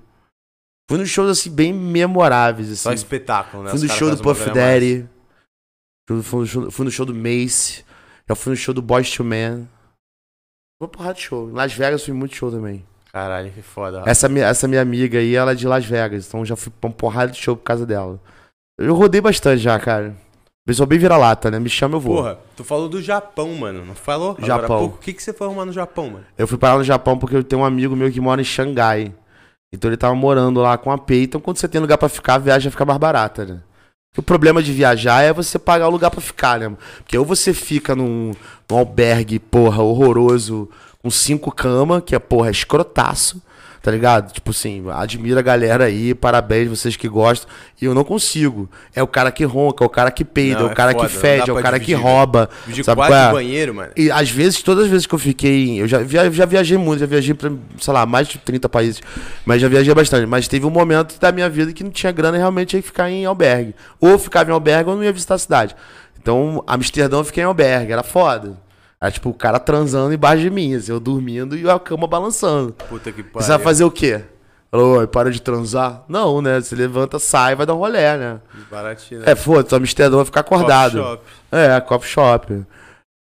Fui 0.91 0.99
nos 0.99 1.09
shows, 1.09 1.31
assim, 1.31 1.51
bem 1.51 1.73
memoráveis, 1.73 2.69
assim. 2.69 2.83
Só 2.83 2.93
espetáculo, 2.93 3.63
né? 3.63 3.71
Fui 3.71 3.81
no 3.81 3.89
show 3.89 4.15
do 4.15 4.23
Puff. 4.23 4.51
Daddy. 4.51 5.09
Fui- 6.07 6.41
no, 6.41 6.47
show, 6.47 6.71
fui 6.71 6.85
no 6.85 6.91
show 6.91 7.07
do 7.07 7.15
Mace. 7.15 7.85
Já 8.29 8.35
fui 8.35 8.51
no 8.51 8.57
show 8.57 8.75
do 8.75 8.83
Boys 8.83 9.11
to 9.11 9.25
Man. 9.25 9.67
Uma 10.83 10.89
porrada 10.89 11.15
de 11.15 11.21
show. 11.21 11.49
Em 11.49 11.53
Las 11.53 11.73
Vegas 11.73 12.05
fui 12.05 12.13
muito 12.13 12.35
show 12.35 12.51
também. 12.51 12.85
Caralho, 13.13 13.53
que 13.53 13.63
foda. 13.63 14.03
Essa, 14.05 14.29
minha- 14.29 14.47
essa 14.47 14.67
minha 14.67 14.83
amiga 14.83 15.19
aí, 15.21 15.37
ela 15.37 15.53
é 15.53 15.55
de 15.55 15.65
Las 15.67 15.85
Vegas. 15.85 16.27
Então 16.27 16.45
já 16.45 16.57
fui 16.57 16.73
pra 16.81 16.89
uma 16.89 16.95
porrada 16.95 17.31
de 17.31 17.39
show 17.39 17.55
por 17.57 17.63
causa 17.63 17.87
dela. 17.87 18.19
Eu 18.77 18.93
rodei 18.97 19.21
bastante 19.21 19.63
já, 19.63 19.79
cara. 19.79 20.13
Pessoal 20.67 20.87
bem 20.89 20.99
vira-lata, 20.99 21.51
né? 21.53 21.61
Me 21.61 21.69
chama, 21.69 21.97
eu 21.97 22.01
vou. 22.01 22.17
Porra, 22.17 22.39
tu 22.57 22.65
falou 22.65 22.89
do 22.89 23.01
Japão, 23.01 23.55
mano. 23.55 23.85
Não 23.85 23.95
falou? 23.95 24.31
Agora 24.33 24.47
Japão. 24.47 24.79
pouco. 24.81 24.97
O 24.97 24.99
que, 24.99 25.13
que 25.13 25.23
você 25.23 25.33
foi 25.33 25.47
arrumar 25.47 25.67
no 25.67 25.73
Japão, 25.73 26.11
mano? 26.11 26.25
Eu 26.37 26.49
fui 26.49 26.59
parar 26.59 26.79
no 26.79 26.85
Japão 26.85 27.17
porque 27.17 27.37
eu 27.37 27.45
tenho 27.45 27.63
um 27.63 27.65
amigo 27.65 27.95
meu 27.95 28.11
que 28.11 28.21
mora 28.21 28.41
em 28.41 28.45
Xangai. 28.45 29.13
Então 29.73 29.89
ele 29.89 29.97
tava 29.97 30.15
morando 30.17 30.61
lá 30.61 30.77
com 30.77 30.91
a 30.91 30.99
P. 30.99 31.23
Então 31.23 31.41
quando 31.41 31.59
você 31.59 31.69
tem 31.69 31.81
lugar 31.81 31.97
pra 31.99 32.09
ficar, 32.09 32.35
a 32.35 32.39
viagem 32.39 32.73
fica 32.73 32.85
mais 32.85 32.99
barata, 32.99 33.45
né? 33.45 33.61
O 34.15 34.23
problema 34.23 34.63
de 34.63 34.73
viajar 34.73 35.23
é 35.23 35.33
você 35.33 35.59
pagar 35.59 35.89
o 35.89 35.91
lugar 35.91 36.11
pra 36.11 36.21
ficar, 36.21 36.61
né? 36.61 36.71
Porque 36.99 37.17
ou 37.17 37.25
você 37.25 37.55
fica 37.55 37.97
num, 37.97 38.33
num 38.71 38.77
albergue, 38.77 39.39
porra, 39.39 39.83
horroroso, 39.83 40.69
com 41.03 41.11
cinco 41.11 41.51
camas, 41.51 42.03
que 42.05 42.15
é, 42.15 42.19
porra, 42.19 42.51
escrotaço, 42.51 43.41
tá 43.83 43.91
ligado? 43.91 44.33
Tipo 44.33 44.51
assim, 44.53 44.85
admira 44.93 45.41
a 45.41 45.43
galera 45.43 45.85
aí, 45.85 46.15
parabéns 46.15 46.69
vocês 46.69 46.95
que 46.97 47.09
gostam. 47.09 47.49
E 47.81 47.85
eu 47.85 47.95
não 47.95 48.05
consigo. 48.05 48.71
É 48.95 49.03
o 49.03 49.07
cara 49.09 49.33
que 49.33 49.45
ronca, 49.45 49.83
é 49.83 49.87
o 49.87 49.91
cara 49.91 50.11
que 50.11 50.25
peida, 50.25 50.61
Não, 50.61 50.67
é 50.67 50.69
o 50.69 50.73
é 50.73 50.75
cara 50.75 50.93
foda, 50.93 51.09
que 51.09 51.15
fede, 51.15 51.51
é 51.51 51.53
o 51.53 51.57
cara 51.61 51.79
dividir, 51.79 51.97
que 51.97 52.03
velho. 52.03 52.15
rouba. 52.17 52.49
De 52.67 52.85
sabe 52.85 53.01
qual 53.01 53.13
é? 53.13 53.33
banheiro, 53.33 53.75
mano. 53.75 53.91
E 53.97 54.11
às 54.11 54.31
vezes, 54.31 54.63
todas 54.63 54.85
as 54.85 54.91
vezes 54.91 55.07
que 55.07 55.15
eu 55.15 55.19
fiquei. 55.19 55.69
em- 55.71 55.79
Eu 55.79 55.89
já, 55.89 55.99
via- 55.99 56.31
já 56.31 56.47
viajei 56.47 56.79
muito, 56.79 57.01
já 57.01 57.07
viajei 57.07 57.35
pra, 57.35 57.51
sei 57.81 57.93
lá, 57.93 58.07
mais 58.07 58.29
de 58.29 58.39
30 58.39 58.69
países. 58.69 59.03
Mas 59.45 59.61
já 59.61 59.69
viajei 59.69 59.93
bastante. 59.95 60.27
Mas 60.27 60.47
teve 60.47 60.65
um 60.65 60.71
momento 60.71 61.19
da 61.19 61.33
minha 61.33 61.49
vida 61.51 61.73
que 61.73 61.83
não 61.83 61.91
tinha 61.91 62.13
grana 62.13 62.37
realmente 62.39 62.77
que 62.77 62.83
ficar 62.83 63.11
em 63.11 63.25
albergue. 63.27 63.75
Ou 64.01 64.17
ficava 64.19 64.49
em 64.51 64.53
albergue 64.55 64.91
ou 64.91 64.97
não 64.97 65.03
ia 65.03 65.13
visitar 65.13 65.35
a 65.35 65.39
cidade. 65.39 65.75
Então, 66.21 66.63
Amsterdã 66.69 67.17
eu 67.19 67.25
fiquei 67.25 67.43
em 67.43 67.47
albergue, 67.47 67.91
era 67.93 68.05
foda. 68.05 68.57
Era 69.03 69.11
tipo 69.11 69.31
o 69.31 69.35
cara 69.35 69.59
transando 69.59 70.15
embaixo 70.15 70.43
de 70.43 70.49
mim, 70.49 70.77
assim, 70.77 70.93
eu 70.93 71.01
dormindo 71.01 71.57
e 71.57 71.69
a 71.69 71.77
cama 71.77 72.07
balançando. 72.07 72.73
Puta 72.89 73.11
que 73.11 73.21
pariu. 73.21 73.45
Você 73.45 73.49
vai 73.49 73.59
fazer 73.59 73.83
o 73.83 73.91
quê? 73.91 74.23
Falou, 74.71 74.99
"Oi, 74.99 75.09
para 75.09 75.29
de 75.33 75.43
transar? 75.43 76.05
Não, 76.09 76.41
né? 76.41 76.61
Você 76.61 76.77
levanta, 76.77 77.19
sai, 77.19 77.57
vai 77.57 77.67
dar 77.67 77.75
um 77.75 77.79
rolé, 77.79 78.17
né? 78.17 78.41
Baratinho, 78.71 79.21
né? 79.21 79.33
É, 79.33 79.35
foda-se, 79.35 79.75
Amsterdã 79.75 80.19
vai 80.19 80.25
ficar 80.25 80.41
acordado. 80.43 80.93
Coffee 80.93 81.11
shop. 81.11 81.25
É, 81.51 81.81
coffee 81.81 82.09
shop. 82.09 82.65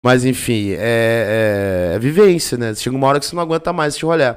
Mas 0.01 0.25
enfim, 0.25 0.71
é, 0.71 1.91
é, 1.91 1.97
é 1.97 1.99
vivência, 1.99 2.57
né? 2.57 2.73
Chega 2.77 2.95
uma 2.95 3.09
hora 3.09 3.19
que 3.19 3.27
você 3.27 3.35
não 3.35 3.43
aguenta 3.43 3.73
mais 3.73 3.97
esse 3.97 4.05
rolê. 4.05 4.33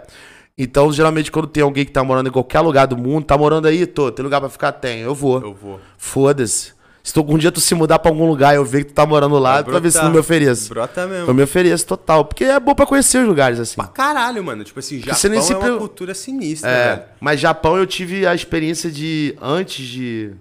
Então, 0.58 0.92
geralmente, 0.92 1.32
quando 1.32 1.48
tem 1.48 1.62
alguém 1.62 1.86
que 1.86 1.92
tá 1.92 2.04
morando 2.04 2.30
em 2.30 2.32
qualquer 2.32 2.62
lugar 2.62 2.88
do 2.88 2.98
mundo, 2.98 3.26
tá 3.26 3.38
morando 3.38 3.68
aí, 3.68 3.86
tô, 3.86 4.12
tem 4.12 4.24
lugar 4.24 4.40
pra 4.42 4.50
ficar? 4.50 4.72
Tem, 4.72 5.02
eu 5.02 5.14
vou. 5.14 5.40
Eu 5.40 5.54
vou. 5.54 5.80
Foda-se. 6.00 6.74
Se 7.08 7.14
tu, 7.14 7.22
algum 7.22 7.38
dia 7.38 7.50
tu 7.54 7.62
se 7.62 7.74
mudar 7.74 8.00
pra 8.00 8.12
algum 8.12 8.28
lugar 8.28 8.54
e 8.54 8.58
eu 8.58 8.66
ver 8.66 8.84
que 8.84 8.92
tu 8.92 8.96
tá 8.96 9.06
morando 9.06 9.40
lá, 9.40 9.64
tu 9.64 9.72
vai 9.72 9.80
ver 9.80 9.92
se 9.92 10.04
não 10.04 10.12
me 10.12 10.18
ofereço. 10.18 10.68
Brota 10.68 11.08
mesmo. 11.08 11.30
Eu 11.30 11.34
me 11.34 11.42
ofereço 11.42 11.88
total. 11.88 12.26
Porque 12.26 12.44
é 12.44 12.60
bom 12.60 12.76
pra 12.76 12.86
conhecer 12.86 13.20
os 13.20 13.26
lugares, 13.26 13.62
assim. 13.62 13.76
Pra 13.78 13.88
caralho, 13.88 14.44
mano. 14.44 14.66
Tipo 14.66 14.82
assim, 14.82 15.00
Japão 15.00 15.14
você 15.16 15.30
nem 15.30 15.42
se 15.42 15.54
é 15.54 15.58
uma 15.58 15.78
cultura 15.78 16.14
sinistra, 16.14 16.70
É, 16.70 16.96
velho. 16.98 17.08
mas 17.22 17.40
Japão 17.40 17.78
eu 17.78 17.88
tive 17.88 18.28
a 18.28 18.36
experiência 18.36 18.92
de, 18.92 19.38
antes 19.42 19.86
de, 19.86 20.34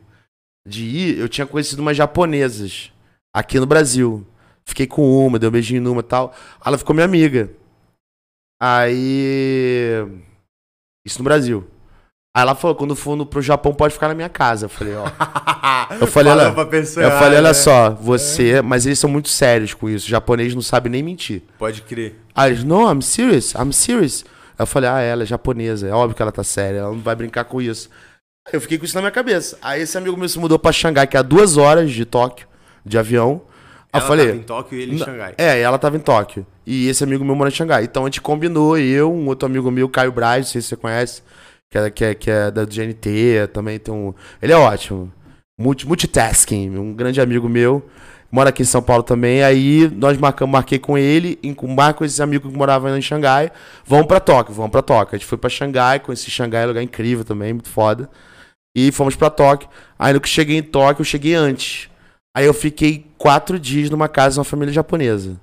de 0.67 0.85
ir, 0.85 1.19
eu 1.21 1.29
tinha 1.29 1.47
conhecido 1.47 1.81
umas 1.83 1.97
japonesas 1.97 2.91
aqui 3.33 3.61
no 3.61 3.67
Brasil. 3.67 4.27
Fiquei 4.65 4.89
com 4.89 5.25
uma, 5.25 5.39
dei 5.39 5.49
um 5.49 5.53
beijinho 5.53 5.81
numa 5.81 6.01
e 6.01 6.03
tal. 6.03 6.35
Ela 6.67 6.77
ficou 6.77 6.93
minha 6.95 7.05
amiga. 7.05 7.49
Aí. 8.61 10.05
Isso 11.07 11.19
no 11.21 11.25
Brasil. 11.25 11.65
Aí 12.37 12.43
ela 12.43 12.55
falou: 12.55 12.77
quando 12.77 12.95
for 12.95 13.17
no, 13.17 13.25
pro 13.25 13.41
Japão, 13.41 13.73
pode 13.73 13.95
ficar 13.95 14.09
na 14.09 14.15
minha 14.15 14.29
casa. 14.29 14.67
Eu 14.67 14.69
falei: 14.69 14.95
ó. 14.95 15.07
Eu 15.99 16.07
falei, 16.07 16.33
olha, 16.33 16.43
eu 16.43 17.11
falei, 17.13 17.39
olha 17.39 17.43
né? 17.43 17.55
só, 17.55 17.91
você. 17.91 18.61
Mas 18.61 18.87
eles 18.87 18.99
são 18.99 19.09
muito 19.09 19.29
sérios 19.29 19.73
com 19.73 19.89
isso. 19.89 20.07
O 20.07 20.09
japonês 20.09 20.53
não 20.53 20.61
sabe 20.61 20.89
nem 20.89 21.03
mentir. 21.03 21.43
Pode 21.59 21.83
crer. 21.83 22.17
Aí 22.35 22.51
eles, 22.51 22.65
não, 22.65 22.91
I'm 22.93 23.01
serious, 23.01 23.55
I'm 23.55 23.73
serious. 23.73 24.25
Aí 24.59 24.63
eu 24.63 24.67
falei, 24.67 24.91
ah, 24.91 25.01
ela 25.01 25.23
é 25.23 25.27
japonesa, 25.27 25.87
é 25.87 25.93
óbvio 25.93 26.17
que 26.17 26.23
ela 26.23 26.33
tá 26.33 26.43
séria, 26.43 26.79
ela 26.79 26.91
não 26.91 26.99
vai 26.99 27.15
brincar 27.15 27.45
com 27.45 27.63
isso. 27.63 27.89
Aí 28.47 28.55
eu 28.55 28.61
fiquei 28.61 28.79
com 28.79 28.85
isso 28.85 28.97
na 28.97 29.01
minha 29.01 29.13
cabeça. 29.13 29.57
Aí 29.63 29.83
esse 29.83 29.97
amigo 29.97 30.17
meu 30.17 30.29
se 30.29 30.39
mudou 30.39 30.59
pra 30.59 30.73
Xangai, 30.73 31.07
que 31.07 31.17
é 31.17 31.21
a 31.21 31.23
duas 31.23 31.57
horas 31.57 31.91
de 31.93 32.05
Tóquio, 32.05 32.49
de 32.85 32.99
avião. 32.99 33.43
Aí 33.93 34.01
Ela 34.01 34.03
eu 34.03 34.09
falei. 34.09 34.27
tava 34.27 34.39
em 34.39 34.43
Tóquio 34.43 34.79
e 34.79 34.83
ele 34.83 34.95
em. 34.97 34.99
Xangai. 34.99 35.35
É, 35.39 35.61
ela 35.61 35.79
tava 35.79 35.97
em 35.97 36.01
Tóquio. 36.01 36.45
E 36.67 36.89
esse 36.89 37.05
amigo 37.05 37.25
meu 37.25 37.37
mora 37.37 37.49
em 37.49 37.55
Xangai. 37.55 37.85
Então 37.85 38.03
a 38.03 38.07
gente 38.07 38.21
combinou, 38.21 38.77
eu, 38.77 39.13
um 39.13 39.29
outro 39.29 39.47
amigo 39.47 39.71
meu, 39.71 39.89
Caio 39.89 40.11
Braz, 40.11 40.47
não 40.47 40.53
sei 40.53 40.61
se 40.61 40.69
você 40.69 40.77
conhece, 40.77 41.23
que 41.77 41.79
é, 41.79 41.91
que 41.91 42.05
é, 42.05 42.15
que 42.15 42.31
é 42.31 42.51
da 42.51 42.65
GNT, 42.65 43.49
também 43.53 43.79
tem 43.79 43.93
um. 43.93 44.13
Ele 44.41 44.53
é 44.53 44.57
ótimo. 44.57 45.13
Multi, 45.59 45.87
multitasking, 45.87 46.77
um 46.77 46.93
grande 46.95 47.21
amigo 47.21 47.49
meu. 47.49 47.87
Mora 48.31 48.51
aqui 48.51 48.63
em 48.63 48.67
São 48.67 48.83
Paulo 48.83 49.03
também. 49.03 49.43
Aí 49.43 49.89
nós 49.97 50.19
marcamos, 50.19 50.53
marquei 50.53 50.79
com 50.79 50.99
ele, 50.99 51.39
em- 51.43 51.55
com 51.55 51.67
marco 51.69 52.05
esse 52.05 52.23
amigo 52.23 52.51
que 52.51 52.57
morava 52.57 52.97
em 52.97 53.01
Xangai. 53.01 53.51
Vamos 53.87 54.07
pra 54.07 54.21
Tóquio, 54.21 54.55
vamos 54.55 54.71
pra 54.71 54.83
Tóquio. 54.83 55.15
A 55.15 55.19
gente 55.19 55.27
foi 55.27 55.39
pra 55.39 55.49
Xangai, 55.49 56.01
conheci 56.01 56.31
Xangai, 56.31 56.65
é 56.65 56.67
lugar 56.67 56.83
incrível 56.83 57.25
também, 57.25 57.53
muito 57.53 57.69
foda. 57.69 58.11
E 58.77 58.93
fomos 58.93 59.17
pra 59.17 59.31
Tóquio. 59.31 59.69
Aí 59.99 60.13
no 60.13 60.21
que 60.21 60.29
cheguei 60.29 60.59
em 60.59 60.63
Tóquio, 60.63 61.01
eu 61.01 61.05
cheguei 61.07 61.35
antes. 61.35 61.89
Aí 62.37 62.45
eu 62.45 62.53
fiquei 62.53 63.07
quatro 63.17 63.59
dias 63.59 63.89
numa 63.89 64.09
casa 64.09 64.35
de 64.35 64.39
uma 64.41 64.45
família 64.45 64.75
japonesa. 64.75 65.41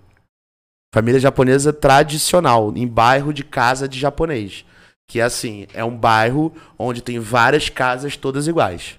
Família 0.93 1.19
japonesa 1.19 1.73
tradicional, 1.73 2.71
em 2.75 2.87
bairro 2.87 3.33
de 3.33 3.43
casa 3.43 3.87
de 3.87 3.97
japonês. 3.99 4.63
Que 5.13 5.19
é 5.19 5.23
assim, 5.25 5.67
é 5.75 5.85
um 5.85 5.95
bairro 5.95 6.51
onde 6.75 6.99
tem 6.99 7.19
várias 7.19 7.69
casas 7.69 8.17
todas 8.17 8.47
iguais. 8.47 8.95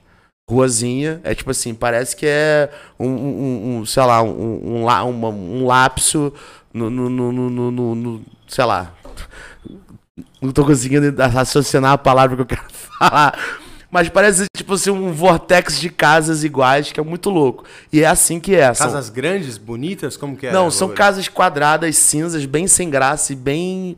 Ruazinha, 0.49 1.21
é 1.25 1.35
tipo 1.35 1.51
assim, 1.51 1.75
parece 1.75 2.15
que 2.15 2.25
é 2.25 2.71
um, 3.01 3.09
um- 3.09 3.79
um, 3.81 3.85
sei 3.85 4.05
lá, 4.05 4.23
um, 4.23 4.85
um, 4.87 5.25
um 5.27 5.67
lapso 5.67 6.33
no, 6.73 6.89
no, 6.89 7.11
no, 7.11 7.33
no- 7.33 7.51
no- 7.73 7.95
no- 7.97 8.23
sei 8.47 8.65
lá. 8.65 8.95
Não 10.41 10.53
tô 10.53 10.65
conseguindo 10.65 11.13
raciocinar 11.21 11.91
a 11.95 11.99
palavra 11.99 12.37
que 12.37 12.43
eu 12.43 12.47
quero 12.47 12.63
falar. 12.71 13.37
Mas 13.91 14.09
parece, 14.09 14.45
tipo 14.57 14.75
assim, 14.75 14.91
um 14.91 15.13
vortex 15.13 15.81
de 15.81 15.91
casas 15.91 16.45
iguais, 16.45 16.93
que 16.93 17.01
é 17.01 17.03
muito 17.03 17.29
louco. 17.29 17.65
E 17.93 18.03
é 18.03 18.07
assim 18.07 18.39
que 18.39 18.55
é. 18.55 18.73
são- 18.73 18.87
Casas 18.87 19.09
grandes, 19.09 19.59
bonitas? 19.59 20.17
Como 20.17 20.37
que 20.37 20.47
é? 20.47 20.53
não, 20.53 20.71
são 20.71 20.91
casas 20.91 21.27
quadradas, 21.27 21.97
cinzas, 21.97 22.45
bem 22.47 22.69
sem 22.69 22.89
graça 22.89 23.33
e 23.33 23.37
bem 23.37 23.97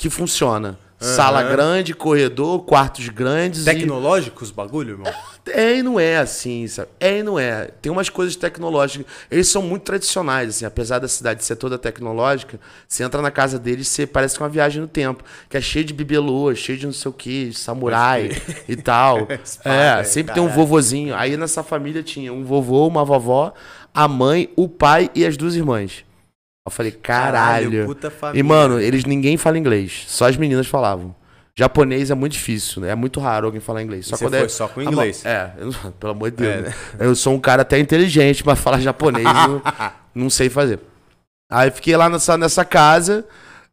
que 0.00 0.10
funciona. 0.10 0.76
Sala 1.02 1.42
grande, 1.42 1.94
corredor, 1.94 2.60
quartos 2.64 3.08
grandes. 3.08 3.62
e- 3.62 3.64
Tecnológicos 3.64 4.50
bagulho, 4.50 4.90
irmão? 4.92 5.12
É 5.44 5.78
e 5.78 5.82
não 5.82 5.98
é 5.98 6.18
assim, 6.18 6.68
sabe? 6.68 6.88
É 7.00 7.18
e 7.18 7.22
não 7.24 7.36
é. 7.36 7.68
Tem 7.82 7.90
umas 7.90 8.08
coisas 8.08 8.36
tecnológicas. 8.36 9.04
Eles 9.28 9.48
são 9.48 9.60
muito 9.60 9.82
tradicionais, 9.82 10.48
assim. 10.50 10.64
Apesar 10.64 11.00
da 11.00 11.08
cidade 11.08 11.44
ser 11.44 11.56
toda 11.56 11.76
tecnológica, 11.76 12.60
você 12.86 13.02
entra 13.02 13.20
na 13.20 13.28
casa 13.30 13.58
deles 13.58 13.88
você 13.88 14.06
parece 14.06 14.36
que 14.36 14.42
é 14.42 14.44
uma 14.44 14.48
viagem 14.48 14.80
no 14.80 14.86
tempo. 14.86 15.24
Que 15.50 15.56
é 15.56 15.60
cheio 15.60 15.84
de 15.84 15.92
bibelô, 15.92 16.54
cheio 16.54 16.78
de 16.78 16.86
não 16.86 16.92
sei 16.92 17.10
o 17.10 17.12
que, 17.12 17.52
samurai 17.52 18.30
e 18.68 18.76
tal. 18.76 19.26
Espada, 19.44 20.00
é, 20.00 20.04
sempre 20.04 20.32
tem 20.32 20.40
um 20.40 20.46
caralho. 20.46 20.64
vovozinho. 20.64 21.12
Aí 21.16 21.36
nessa 21.36 21.64
família 21.64 22.04
tinha 22.04 22.32
um 22.32 22.44
vovô, 22.44 22.86
uma 22.86 23.04
vovó, 23.04 23.52
a 23.92 24.06
mãe, 24.06 24.48
o 24.54 24.68
pai 24.68 25.10
e 25.12 25.26
as 25.26 25.36
duas 25.36 25.56
irmãs. 25.56 26.04
Eu 26.64 26.70
falei, 26.70 26.92
caralho. 26.92 27.70
família. 28.10 28.40
E, 28.40 28.42
mano, 28.42 28.80
eles 28.80 29.04
ninguém 29.04 29.36
fala 29.36 29.58
inglês. 29.58 30.04
Só 30.06 30.28
as 30.28 30.36
meninas 30.36 30.66
falavam. 30.66 31.14
Japonês 31.54 32.10
é 32.10 32.14
muito 32.14 32.32
difícil, 32.32 32.80
né? 32.80 32.90
É 32.90 32.94
muito 32.94 33.20
raro 33.20 33.46
alguém 33.46 33.60
falar 33.60 33.82
inglês. 33.82 34.06
Só 34.06 34.16
você 34.16 34.24
quando 34.24 34.32
foi 34.32 34.46
é... 34.46 34.48
só 34.48 34.68
com 34.68 34.80
inglês. 34.80 35.24
É, 35.24 35.52
eu 35.58 35.72
pelo 36.00 36.12
amor 36.12 36.30
de 36.30 36.38
Deus. 36.38 36.54
É, 36.54 36.60
né? 36.62 36.74
Eu 36.98 37.14
sou 37.14 37.34
um 37.34 37.40
cara 37.40 37.62
até 37.62 37.78
inteligente, 37.78 38.42
mas 38.46 38.58
falar 38.58 38.80
japonês 38.80 39.26
eu 39.48 39.60
não 40.14 40.30
sei 40.30 40.48
fazer. 40.48 40.80
Aí 41.50 41.70
fiquei 41.70 41.94
lá 41.94 42.08
nessa, 42.08 42.38
nessa 42.38 42.64
casa, 42.64 43.26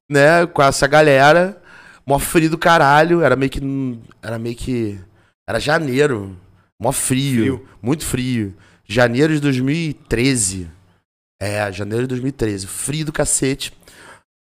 né, 0.10 0.46
com 0.48 0.62
essa 0.62 0.86
galera, 0.86 1.62
mó 2.06 2.20
frio 2.20 2.50
do 2.50 2.58
caralho, 2.58 3.22
era 3.22 3.38
meio 3.38 3.50
que. 3.50 4.00
Era 4.22 4.38
meio 4.38 4.56
que. 4.56 5.00
Era 5.48 5.60
janeiro. 5.60 6.36
Mó 6.78 6.92
frio, 6.92 7.42
Frio. 7.42 7.68
Muito 7.82 8.06
frio. 8.06 8.56
Janeiro 8.86 9.34
de 9.34 9.40
2013. 9.40 10.70
É, 11.42 11.72
janeiro 11.72 12.04
de 12.04 12.10
2013. 12.10 12.68
Frio 12.68 13.06
do 13.06 13.14
cacete. 13.14 13.74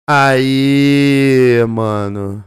Aí, 0.08 1.64
mano. 1.68 2.44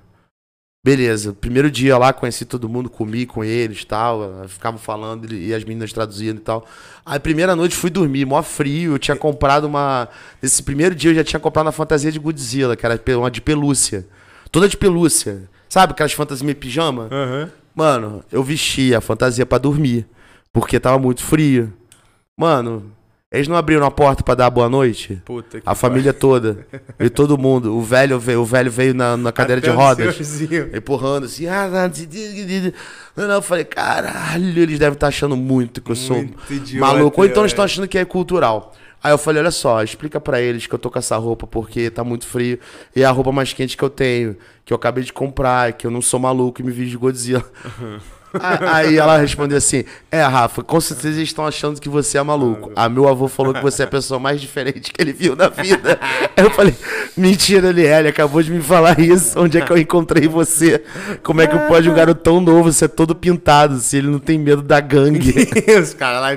Beleza, 0.85 1.31
primeiro 1.31 1.71
dia 1.71 1.97
lá, 1.97 2.11
conheci 2.11 2.43
todo 2.43 2.67
mundo, 2.67 2.89
comi 2.89 3.25
com 3.25 3.41
eles 3.41 3.83
e 3.83 3.85
tal. 3.85 4.45
Ficavam 4.49 4.77
falando 4.77 5.33
e 5.33 5.53
as 5.53 5.63
meninas 5.63 5.93
traduzindo 5.93 6.39
e 6.39 6.41
tal. 6.41 6.67
Aí, 7.05 7.17
primeira 7.19 7.55
noite, 7.55 7.73
fui 7.73 7.89
dormir, 7.89 8.25
mó 8.25 8.43
frio. 8.43 8.95
Eu 8.95 8.99
tinha 8.99 9.15
comprado 9.15 9.63
uma. 9.63 10.09
Nesse 10.41 10.61
primeiro 10.61 10.93
dia, 10.93 11.11
eu 11.11 11.15
já 11.15 11.23
tinha 11.23 11.39
comprado 11.39 11.67
uma 11.67 11.71
fantasia 11.71 12.11
de 12.11 12.19
Godzilla, 12.19 12.75
que 12.75 12.85
era 12.85 12.99
uma 13.17 13.31
de 13.31 13.39
pelúcia. 13.39 14.05
Toda 14.51 14.67
de 14.67 14.75
pelúcia. 14.75 15.49
Sabe 15.69 15.93
aquelas 15.93 16.11
fantasias 16.11 16.41
meio 16.41 16.57
pijama? 16.57 17.07
Aham. 17.09 17.49
Mano, 17.73 18.23
eu 18.29 18.43
vesti 18.43 18.93
a 18.93 18.99
fantasia 18.99 19.45
pra 19.45 19.57
dormir. 19.57 20.05
Porque 20.51 20.81
tava 20.81 20.99
muito 20.99 21.23
frio. 21.23 21.73
Mano, 22.37 22.91
eles 23.33 23.47
não 23.47 23.55
abriram 23.57 23.85
a 23.85 23.91
porta 23.91 24.23
pra 24.23 24.35
dar 24.35 24.49
boa 24.49 24.69
noite? 24.69 25.21
Puta 25.25 25.59
que 25.59 25.67
A 25.67 25.73
família 25.75 26.13
toda. 26.13 26.65
E 26.99 27.09
todo 27.09 27.37
mundo. 27.37 27.75
O 27.75 27.81
velho 27.81 28.19
veio, 28.19 28.41
o 28.41 28.45
velho 28.45 28.69
veio 28.71 28.93
na, 28.93 29.17
na 29.17 29.31
cadeira 29.31 29.59
Até 29.59 29.71
de 29.71 29.75
rodas. 29.75 30.15
senhorzinho. 30.15 30.69
Empurrando 30.75 31.25
assim. 31.25 31.47
ah, 31.47 31.67
não. 31.67 33.27
Não, 33.27 33.35
eu 33.35 33.41
falei, 33.41 33.63
caralho, 33.65 34.59
eles 34.59 34.77
devem 34.79 34.93
estar 34.93 35.07
achando 35.07 35.35
muito 35.35 35.81
que 35.81 35.91
eu 35.91 35.95
sou 35.95 36.17
Muito 36.17 36.53
idiota, 36.53 36.93
maluco. 36.93 37.19
Ou 37.21 37.25
então 37.27 37.43
eles 37.43 37.51
estão 37.51 37.65
achando 37.65 37.87
que 37.87 37.97
é 37.97 38.05
cultural. 38.05 38.73
Aí 39.03 39.11
eu 39.11 39.17
falei, 39.17 39.41
olha 39.41 39.51
só, 39.51 39.83
explica 39.83 40.21
pra 40.21 40.39
eles 40.39 40.65
que 40.65 40.73
eu 40.73 40.79
tô 40.79 40.89
com 40.89 40.97
essa 40.97 41.17
roupa 41.17 41.45
porque 41.45 41.89
tá 41.89 42.03
muito 42.05 42.25
frio. 42.25 42.57
E 42.95 43.01
é 43.01 43.05
a 43.05 43.11
roupa 43.11 43.31
mais 43.33 43.51
quente 43.51 43.75
que 43.75 43.83
eu 43.83 43.89
tenho, 43.89 44.37
que 44.63 44.71
eu 44.71 44.75
acabei 44.77 45.03
de 45.03 45.11
comprar, 45.11 45.73
que 45.73 45.85
eu 45.85 45.91
não 45.91 46.01
sou 46.01 46.19
maluco 46.21 46.61
e 46.61 46.63
me 46.63 46.71
vi 46.71 46.87
de 46.89 46.95
Godzilla. 46.95 47.43
A- 47.65 47.99
Aí 48.71 48.97
ela 48.97 49.17
respondeu 49.17 49.57
assim: 49.57 49.83
É, 50.11 50.21
Rafa, 50.23 50.63
com 50.63 50.79
certeza 50.81 51.17
eles 51.17 51.29
estão 51.29 51.45
achando 51.45 51.79
que 51.79 51.89
você 51.89 52.17
é 52.17 52.23
maluco. 52.23 52.71
A 52.75 52.89
meu 52.89 53.07
avô 53.07 53.27
falou 53.27 53.53
que 53.53 53.61
você 53.61 53.83
é 53.83 53.85
a 53.85 53.89
pessoa 53.89 54.19
mais 54.19 54.41
diferente 54.41 54.91
que 54.91 55.01
ele 55.01 55.13
viu 55.13 55.35
na 55.35 55.49
vida. 55.49 55.99
Aí 56.35 56.43
eu 56.43 56.51
falei: 56.51 56.75
Mentira, 57.15 57.69
Eliel, 57.69 58.07
acabou 58.07 58.41
de 58.41 58.51
me 58.51 58.61
falar 58.61 58.99
isso. 58.99 59.39
Onde 59.39 59.57
é 59.57 59.61
que 59.61 59.71
eu 59.71 59.77
encontrei 59.77 60.27
você? 60.27 60.83
Como 61.21 61.41
é 61.41 61.47
que 61.47 61.57
pode 61.67 61.89
um 61.89 61.93
garoto 61.93 62.21
tão 62.21 62.41
novo 62.41 62.71
ser 62.71 62.89
todo 62.89 63.15
pintado 63.15 63.77
se 63.77 63.97
ele 63.97 64.07
não 64.07 64.19
tem 64.19 64.37
medo 64.37 64.61
da 64.61 64.79
gangue? 64.79 65.33
Os 65.81 65.93
caras 65.93 66.21
lá 66.21 66.33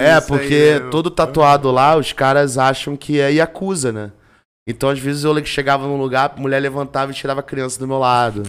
É, 0.00 0.14
nisso 0.16 0.26
porque 0.26 0.54
aí, 0.74 0.80
né? 0.80 0.88
todo 0.90 1.10
tatuado 1.10 1.70
lá, 1.70 1.96
os 1.96 2.12
caras 2.12 2.58
acham 2.58 2.96
que 2.96 3.20
é 3.20 3.32
Yakuza, 3.32 3.92
né? 3.92 4.10
Então, 4.66 4.90
às 4.90 4.98
vezes, 4.98 5.24
eu 5.24 5.44
chegava 5.46 5.86
num 5.86 5.96
lugar, 5.96 6.34
a 6.36 6.40
mulher 6.40 6.60
levantava 6.60 7.10
e 7.10 7.14
tirava 7.14 7.40
a 7.40 7.42
criança 7.42 7.78
do 7.78 7.88
meu 7.88 7.98
lado. 7.98 8.42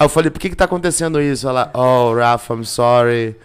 Aí 0.00 0.06
eu 0.06 0.08
falei, 0.08 0.30
por 0.30 0.40
que 0.40 0.48
que 0.48 0.56
tá 0.56 0.64
acontecendo 0.64 1.20
isso? 1.20 1.46
Ela, 1.46 1.70
oh, 1.74 2.14
Rafa, 2.14 2.54
I'm 2.54 2.64
sorry. 2.64 3.36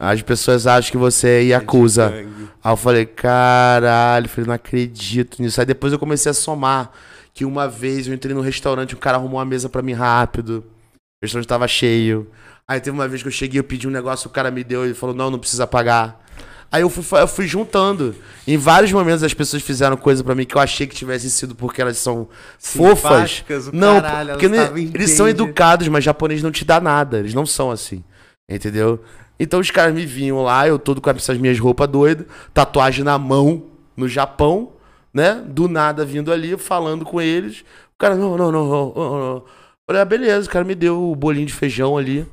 As 0.00 0.22
pessoas 0.22 0.66
acham 0.66 0.90
que 0.90 0.96
você 0.96 1.28
é 1.28 1.42
Yakuza. 1.42 2.08
Gangue. 2.08 2.48
Aí 2.64 2.72
eu 2.72 2.76
falei, 2.78 3.04
caralho, 3.04 4.24
eu 4.24 4.30
falei, 4.30 4.46
não 4.46 4.54
acredito 4.54 5.42
nisso. 5.42 5.60
Aí 5.60 5.66
depois 5.66 5.92
eu 5.92 5.98
comecei 5.98 6.30
a 6.30 6.34
somar 6.34 6.90
que 7.34 7.44
uma 7.44 7.68
vez 7.68 8.08
eu 8.08 8.14
entrei 8.14 8.34
no 8.34 8.40
restaurante, 8.40 8.94
um 8.94 8.98
cara 8.98 9.18
arrumou 9.18 9.38
uma 9.38 9.44
mesa 9.44 9.68
pra 9.68 9.82
mim 9.82 9.92
rápido. 9.92 10.64
O 10.96 11.26
restaurante 11.26 11.46
tava 11.46 11.68
cheio. 11.68 12.26
Aí 12.66 12.80
teve 12.80 12.96
uma 12.96 13.06
vez 13.06 13.20
que 13.20 13.28
eu 13.28 13.32
cheguei, 13.32 13.60
eu 13.60 13.64
pedi 13.64 13.86
um 13.86 13.90
negócio, 13.90 14.28
o 14.28 14.32
cara 14.32 14.50
me 14.50 14.64
deu 14.64 14.90
e 14.90 14.94
falou, 14.94 15.14
não, 15.14 15.30
não 15.30 15.38
precisa 15.38 15.66
pagar. 15.66 16.24
Aí 16.70 16.82
eu 16.82 16.90
fui, 16.90 17.18
eu 17.20 17.26
fui 17.28 17.46
juntando. 17.46 18.14
Em 18.46 18.56
vários 18.58 18.92
momentos 18.92 19.22
as 19.22 19.32
pessoas 19.32 19.62
fizeram 19.62 19.96
coisa 19.96 20.22
pra 20.22 20.34
mim 20.34 20.44
que 20.44 20.54
eu 20.54 20.60
achei 20.60 20.86
que 20.86 20.94
tivesse 20.94 21.30
sido 21.30 21.54
porque 21.54 21.80
elas 21.80 21.96
são 21.98 22.28
fofas. 22.58 23.44
Não, 23.72 24.00
caralho, 24.00 24.30
porque 24.32 24.48
não- 24.48 24.56
estavam 24.56 24.78
eles 24.78 25.10
são 25.12 25.28
educados, 25.28 25.88
mas 25.88 26.04
japonês 26.04 26.42
não 26.42 26.50
te 26.50 26.64
dá 26.64 26.80
nada. 26.80 27.18
Eles 27.18 27.32
não 27.34 27.46
são 27.46 27.70
assim. 27.70 28.02
Entendeu? 28.50 29.02
Então 29.40 29.60
os 29.60 29.70
caras 29.70 29.94
me 29.94 30.04
vinham 30.04 30.42
lá, 30.42 30.66
eu 30.66 30.78
todo 30.78 31.00
com 31.00 31.10
essas 31.10 31.38
minhas 31.38 31.58
roupas 31.58 31.88
doidas, 31.88 32.26
tatuagem 32.52 33.04
na 33.04 33.16
mão, 33.18 33.62
no 33.96 34.08
Japão, 34.08 34.72
né? 35.14 35.42
Do 35.46 35.68
nada 35.68 36.04
vindo 36.04 36.32
ali, 36.32 36.56
falando 36.56 37.04
com 37.04 37.20
eles. 37.20 37.60
O 37.94 37.98
cara, 37.98 38.14
não, 38.14 38.36
não, 38.36 38.50
não, 38.52 38.66
não, 38.68 38.92
não, 38.94 39.20
não. 39.34 39.44
Falei, 39.88 40.02
ah, 40.02 40.04
beleza, 40.04 40.46
o 40.48 40.50
cara 40.50 40.64
me 40.64 40.74
deu 40.74 41.10
o 41.10 41.16
bolinho 41.16 41.46
de 41.46 41.52
feijão 41.52 41.96
ali. 41.96 42.26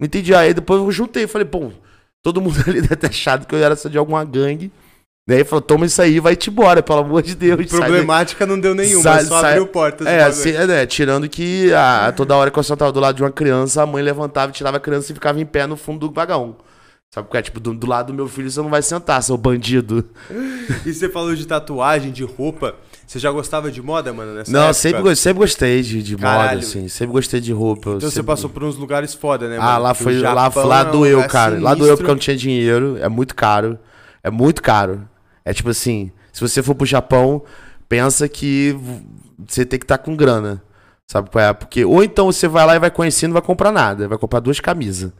Não 0.00 0.06
entendi. 0.06 0.34
Aí 0.34 0.52
depois 0.54 0.80
eu 0.80 0.90
juntei, 0.90 1.26
falei, 1.26 1.44
pô, 1.46 1.70
todo 2.22 2.40
mundo 2.40 2.58
ali 2.66 2.80
deve 2.80 2.96
ter 2.96 3.08
achado 3.08 3.46
que 3.46 3.54
eu 3.54 3.62
era 3.62 3.76
só 3.76 3.88
de 3.88 3.98
alguma 3.98 4.24
gangue. 4.24 4.72
Daí 5.28 5.44
falou, 5.44 5.60
toma 5.60 5.84
isso 5.84 6.00
aí 6.00 6.14
e 6.14 6.20
vai-te 6.20 6.48
embora, 6.48 6.82
pelo 6.82 7.00
amor 7.00 7.22
de 7.22 7.34
Deus. 7.34 7.66
Problemática 7.66 8.46
não 8.46 8.58
deu 8.58 8.74
nenhuma, 8.74 9.02
Sai- 9.02 9.24
só 9.26 9.42
sai- 9.42 9.50
abriu 9.52 9.66
portas. 9.66 10.06
É, 10.06 10.22
assim, 10.22 10.52
é, 10.52 10.66
né, 10.66 10.86
tirando 10.86 11.28
que 11.28 11.70
a, 11.74 12.10
toda 12.16 12.34
hora 12.34 12.50
que 12.50 12.58
eu 12.58 12.62
sentava 12.62 12.90
do 12.90 12.98
lado 12.98 13.16
de 13.16 13.22
uma 13.22 13.30
criança, 13.30 13.82
a 13.82 13.86
mãe 13.86 14.02
levantava 14.02 14.50
e 14.50 14.54
tirava 14.54 14.78
a 14.78 14.80
criança 14.80 15.12
e 15.12 15.14
ficava 15.14 15.38
em 15.38 15.44
pé 15.44 15.66
no 15.66 15.76
fundo 15.76 16.08
do 16.08 16.14
vagão. 16.14 16.56
Sabe 17.12 17.26
porque 17.26 17.36
é 17.36 17.42
tipo, 17.42 17.60
do, 17.60 17.74
do 17.74 17.86
lado 17.86 18.06
do 18.06 18.14
meu 18.14 18.26
filho 18.26 18.50
você 18.50 18.60
não 18.62 18.70
vai 18.70 18.80
sentar, 18.80 19.22
seu 19.22 19.36
bandido. 19.36 20.08
E 20.86 20.94
você 20.94 21.10
falou 21.10 21.34
de 21.34 21.46
tatuagem, 21.46 22.10
de 22.10 22.24
roupa. 22.24 22.74
Você 23.08 23.18
já 23.18 23.30
gostava 23.32 23.70
de 23.72 23.80
moda, 23.80 24.12
mano, 24.12 24.34
nessa 24.34 24.52
não, 24.52 24.60
época? 24.60 24.74
sempre, 24.74 25.02
go- 25.02 25.16
sempre 25.16 25.38
gostei 25.38 25.80
de, 25.82 26.02
de 26.02 26.14
moda, 26.14 26.52
assim. 26.58 26.88
Sempre 26.88 27.14
gostei 27.14 27.40
de 27.40 27.52
roupa. 27.54 27.88
Então 27.92 28.00
você 28.02 28.10
sempre- 28.10 28.26
passou 28.26 28.50
por 28.50 28.62
uns 28.62 28.76
lugares 28.76 29.14
foda, 29.14 29.48
né, 29.48 29.56
Ah, 29.58 29.62
mano? 29.62 29.82
lá 29.84 29.94
Porque 29.94 30.04
foi. 30.04 30.18
Lá, 30.20 30.52
lá 30.64 30.80
é 30.80 30.84
doeu, 30.84 31.16
lugar 31.16 31.28
cara. 31.30 31.52
Lá 31.52 31.56
sinistro. 31.70 31.78
doeu 31.78 31.96
porque 31.96 32.10
eu 32.10 32.14
não 32.14 32.20
tinha 32.20 32.36
dinheiro. 32.36 32.98
É 33.00 33.08
muito 33.08 33.34
caro. 33.34 33.78
É 34.22 34.30
muito 34.30 34.62
caro. 34.62 35.08
É 35.42 35.54
tipo 35.54 35.70
assim, 35.70 36.12
se 36.32 36.40
você 36.42 36.62
for 36.62 36.74
pro 36.74 36.84
Japão, 36.86 37.42
pensa 37.88 38.28
que 38.28 38.78
você 39.48 39.64
tem 39.64 39.78
que 39.78 39.84
estar 39.84 39.96
com 39.98 40.14
grana. 40.14 40.62
Sabe 41.10 41.30
qual 41.30 41.42
é? 41.42 41.54
Porque, 41.54 41.86
ou 41.86 42.04
então 42.04 42.26
você 42.30 42.46
vai 42.46 42.66
lá 42.66 42.76
e 42.76 42.78
vai 42.78 42.90
conhecendo 42.90 43.30
e 43.30 43.32
não 43.32 43.40
vai 43.40 43.46
comprar 43.46 43.72
nada. 43.72 44.06
Vai 44.06 44.18
comprar 44.18 44.40
duas 44.40 44.60
camisas. 44.60 45.10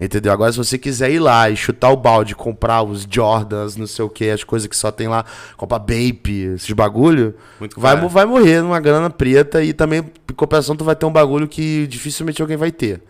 Entendeu? 0.00 0.32
Agora, 0.32 0.52
se 0.52 0.58
você 0.58 0.78
quiser 0.78 1.10
ir 1.10 1.18
lá 1.18 1.50
e 1.50 1.56
chutar 1.56 1.90
o 1.90 1.96
balde, 1.96 2.32
comprar 2.36 2.84
os 2.84 3.04
Jordans, 3.10 3.74
não 3.76 3.86
sei 3.86 4.04
o 4.04 4.08
que, 4.08 4.30
as 4.30 4.44
coisas 4.44 4.68
que 4.68 4.76
só 4.76 4.92
tem 4.92 5.08
lá, 5.08 5.24
comprar 5.56 5.80
Bape, 5.80 6.52
esses 6.54 6.70
bagulho, 6.70 7.34
Muito 7.58 7.80
vai, 7.80 7.94
caro. 7.94 8.04
mo- 8.04 8.08
vai 8.08 8.24
morrer 8.24 8.62
numa 8.62 8.78
grana 8.78 9.10
preta 9.10 9.60
e 9.62 9.72
também, 9.72 9.98
em 10.30 10.34
compensação, 10.34 10.76
tu 10.76 10.84
vai 10.84 10.94
ter 10.94 11.04
um 11.04 11.10
bagulho 11.12 11.48
que 11.48 11.88
dificilmente 11.88 12.40
alguém 12.40 12.56
vai 12.56 12.70
ter. 12.70 13.02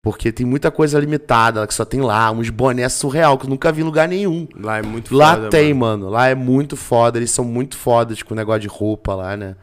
Porque 0.00 0.30
tem 0.30 0.46
muita 0.46 0.70
coisa 0.70 1.00
limitada 1.00 1.66
que 1.66 1.74
só 1.74 1.84
tem 1.84 2.00
lá, 2.00 2.30
uns 2.30 2.50
bonés 2.50 2.92
surreal 2.92 3.36
que 3.36 3.46
eu 3.46 3.50
nunca 3.50 3.72
vi 3.72 3.80
em 3.80 3.84
lugar 3.84 4.06
nenhum. 4.06 4.46
Lá 4.54 4.78
é 4.78 4.82
muito 4.82 5.12
Lá 5.16 5.34
foda, 5.34 5.50
tem, 5.50 5.74
mano. 5.74 6.04
mano. 6.04 6.12
Lá 6.14 6.28
é 6.28 6.36
muito 6.36 6.76
foda. 6.76 7.18
Eles 7.18 7.32
são 7.32 7.44
muito 7.44 7.76
fodas 7.76 8.22
com 8.22 8.32
o 8.32 8.36
negócio 8.36 8.60
de 8.60 8.68
roupa 8.68 9.12
lá, 9.16 9.36
né? 9.36 9.56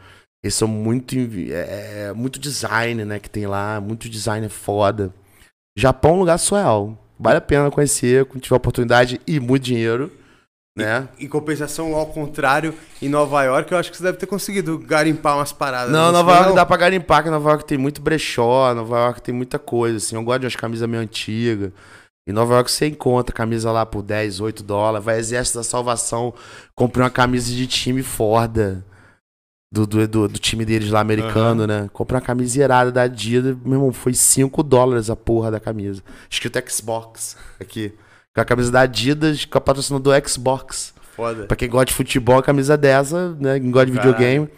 Eles 0.43 0.53
são 0.53 0.67
muito. 0.67 1.15
É, 1.17 2.07
é, 2.09 2.13
muito 2.13 2.37
design, 2.37 3.05
né? 3.05 3.17
Que 3.17 3.29
tem 3.29 3.47
lá. 3.47 3.79
Muito 3.79 4.09
design 4.09 4.45
é 4.45 4.49
foda. 4.49 5.09
Japão 5.77 6.11
é 6.11 6.13
um 6.15 6.19
lugar 6.19 6.37
surreal. 6.37 6.97
Vale 7.19 7.37
a 7.37 7.41
pena 7.41 7.71
conhecer, 7.71 8.25
quando 8.25 8.43
tiver 8.43 8.55
oportunidade 8.55 9.19
e 9.25 9.39
muito 9.39 9.63
dinheiro. 9.63 10.11
Né? 10.77 11.07
Em 11.17 11.27
compensação, 11.27 11.95
ao 11.95 12.07
contrário, 12.07 12.73
em 13.01 13.07
Nova 13.07 13.41
York, 13.43 13.71
eu 13.71 13.77
acho 13.77 13.89
que 13.89 13.95
você 13.95 14.03
deve 14.03 14.17
ter 14.17 14.25
conseguido 14.25 14.77
garimpar 14.77 15.37
umas 15.37 15.53
paradas. 15.53 15.91
Não, 15.91 16.07
você 16.07 16.11
Nova 16.11 16.31
York 16.31 16.47
não? 16.49 16.55
dá 16.55 16.65
pra 16.65 16.75
garimpar, 16.75 17.23
que 17.23 17.29
Nova 17.29 17.49
York 17.51 17.65
tem 17.65 17.77
muito 17.77 18.01
brechó, 18.01 18.73
Nova 18.73 18.97
York 18.97 19.21
tem 19.21 19.33
muita 19.33 19.57
coisa, 19.57 19.97
assim. 19.97 20.15
Eu 20.15 20.23
gosto 20.23 20.41
de 20.41 20.45
umas 20.47 20.55
camisas 20.57 20.89
meio 20.89 21.01
antigas. 21.01 21.71
Em 22.27 22.33
Nova 22.33 22.55
York 22.55 22.71
você 22.71 22.87
encontra 22.87 23.33
camisa 23.33 23.71
lá 23.71 23.85
por 23.85 24.01
10, 24.01 24.41
8 24.41 24.63
dólares. 24.63 25.05
Vai 25.05 25.17
Exército 25.17 25.59
da 25.59 25.63
Salvação, 25.63 26.33
comprei 26.75 27.03
uma 27.03 27.09
camisa 27.09 27.51
de 27.51 27.67
time 27.67 28.03
Forda. 28.03 28.83
Do, 29.75 29.85
do, 29.85 30.07
do, 30.07 30.27
do 30.29 30.39
time 30.39 30.63
deles 30.63 30.89
lá 30.89 31.01
americano, 31.01 31.67
né? 31.67 31.89
Comprei 31.91 32.15
uma 32.17 32.25
camisa 32.25 32.63
irada 32.63 32.93
da 32.93 33.01
Adidas. 33.01 33.57
Meu 33.61 33.73
irmão, 33.73 33.91
foi 33.91 34.13
5 34.13 34.63
dólares 34.63 35.09
a 35.09 35.17
porra 35.17 35.51
da 35.51 35.59
camisa. 35.59 36.01
Escrito 36.29 36.63
Xbox 36.71 37.35
aqui. 37.59 37.91
Com 38.33 38.39
a 38.39 38.45
camisa 38.45 38.71
da 38.71 38.79
Adidas, 38.81 39.43
com 39.43 39.57
a 39.57 39.61
patrocínio 39.61 40.01
do 40.01 40.11
Xbox. 40.25 40.93
Foda. 41.13 41.45
Pra 41.45 41.57
quem 41.57 41.67
gosta 41.67 41.87
de 41.87 41.93
futebol, 41.93 42.37
a 42.37 42.43
camisa 42.43 42.77
dessa, 42.77 43.31
né? 43.33 43.59
Quem 43.59 43.69
gosta 43.69 43.87
de 43.87 43.91
Caralho. 43.97 44.13
videogame. 44.13 44.49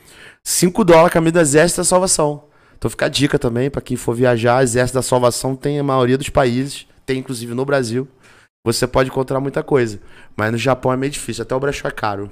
5 0.43 0.83
dólares 0.83 1.07
a 1.07 1.13
camisa 1.13 1.31
do 1.33 1.39
Exército 1.39 1.81
da 1.81 1.85
Salvação. 1.85 2.43
Então 2.77 2.91
fica 2.91 3.07
a 3.07 3.09
dica 3.09 3.39
também 3.39 3.71
pra 3.71 3.81
quem 3.81 3.97
for 3.97 4.13
viajar. 4.13 4.61
Exército 4.61 4.99
da 4.99 5.01
Salvação 5.01 5.55
tem 5.55 5.79
a 5.79 5.83
maioria 5.83 6.17
dos 6.17 6.29
países. 6.29 6.85
Tem 7.07 7.17
inclusive 7.17 7.55
no 7.55 7.65
Brasil. 7.65 8.07
Você 8.63 8.85
pode 8.85 9.09
encontrar 9.09 9.39
muita 9.39 9.63
coisa. 9.63 9.99
Mas 10.35 10.51
no 10.51 10.59
Japão 10.59 10.93
é 10.93 10.97
meio 10.97 11.11
difícil. 11.11 11.41
Até 11.41 11.55
o 11.55 11.59
brechó 11.59 11.87
é 11.87 11.91
caro. 11.91 12.29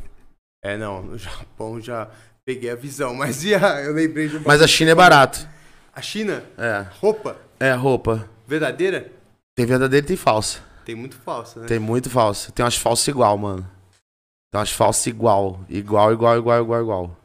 É, 0.63 0.77
não, 0.77 1.01
no 1.01 1.17
Japão 1.17 1.81
já 1.81 2.09
peguei 2.45 2.69
a 2.69 2.75
visão, 2.75 3.13
mas 3.15 3.43
ia, 3.43 3.57
eu 3.83 3.93
lembrei 3.93 4.27
de 4.29 4.37
um 4.37 4.41
Mas 4.45 4.61
a 4.61 4.67
China 4.67 4.91
é 4.91 4.95
barato. 4.95 5.47
A 5.93 6.01
China? 6.01 6.43
É. 6.57 6.85
Roupa? 6.99 7.37
É, 7.59 7.71
roupa. 7.73 8.29
Verdadeira? 8.47 9.11
Tem 9.55 9.65
verdadeira 9.65 10.05
e 10.05 10.07
tem 10.07 10.17
falsa. 10.17 10.59
Tem 10.85 10.93
muito 10.95 11.15
falsa, 11.15 11.61
né? 11.61 11.65
Tem 11.67 11.79
muito 11.79 12.09
falsa. 12.09 12.51
Tem 12.51 12.63
umas 12.63 12.75
falsas 12.77 13.07
igual, 13.07 13.37
mano. 13.37 13.61
Tem 14.51 14.59
umas 14.59 14.71
falsas 14.71 15.07
igual. 15.07 15.61
Igual, 15.69 16.11
igual, 16.13 16.37
igual, 16.37 16.61
igual, 16.61 16.81
igual. 16.81 17.17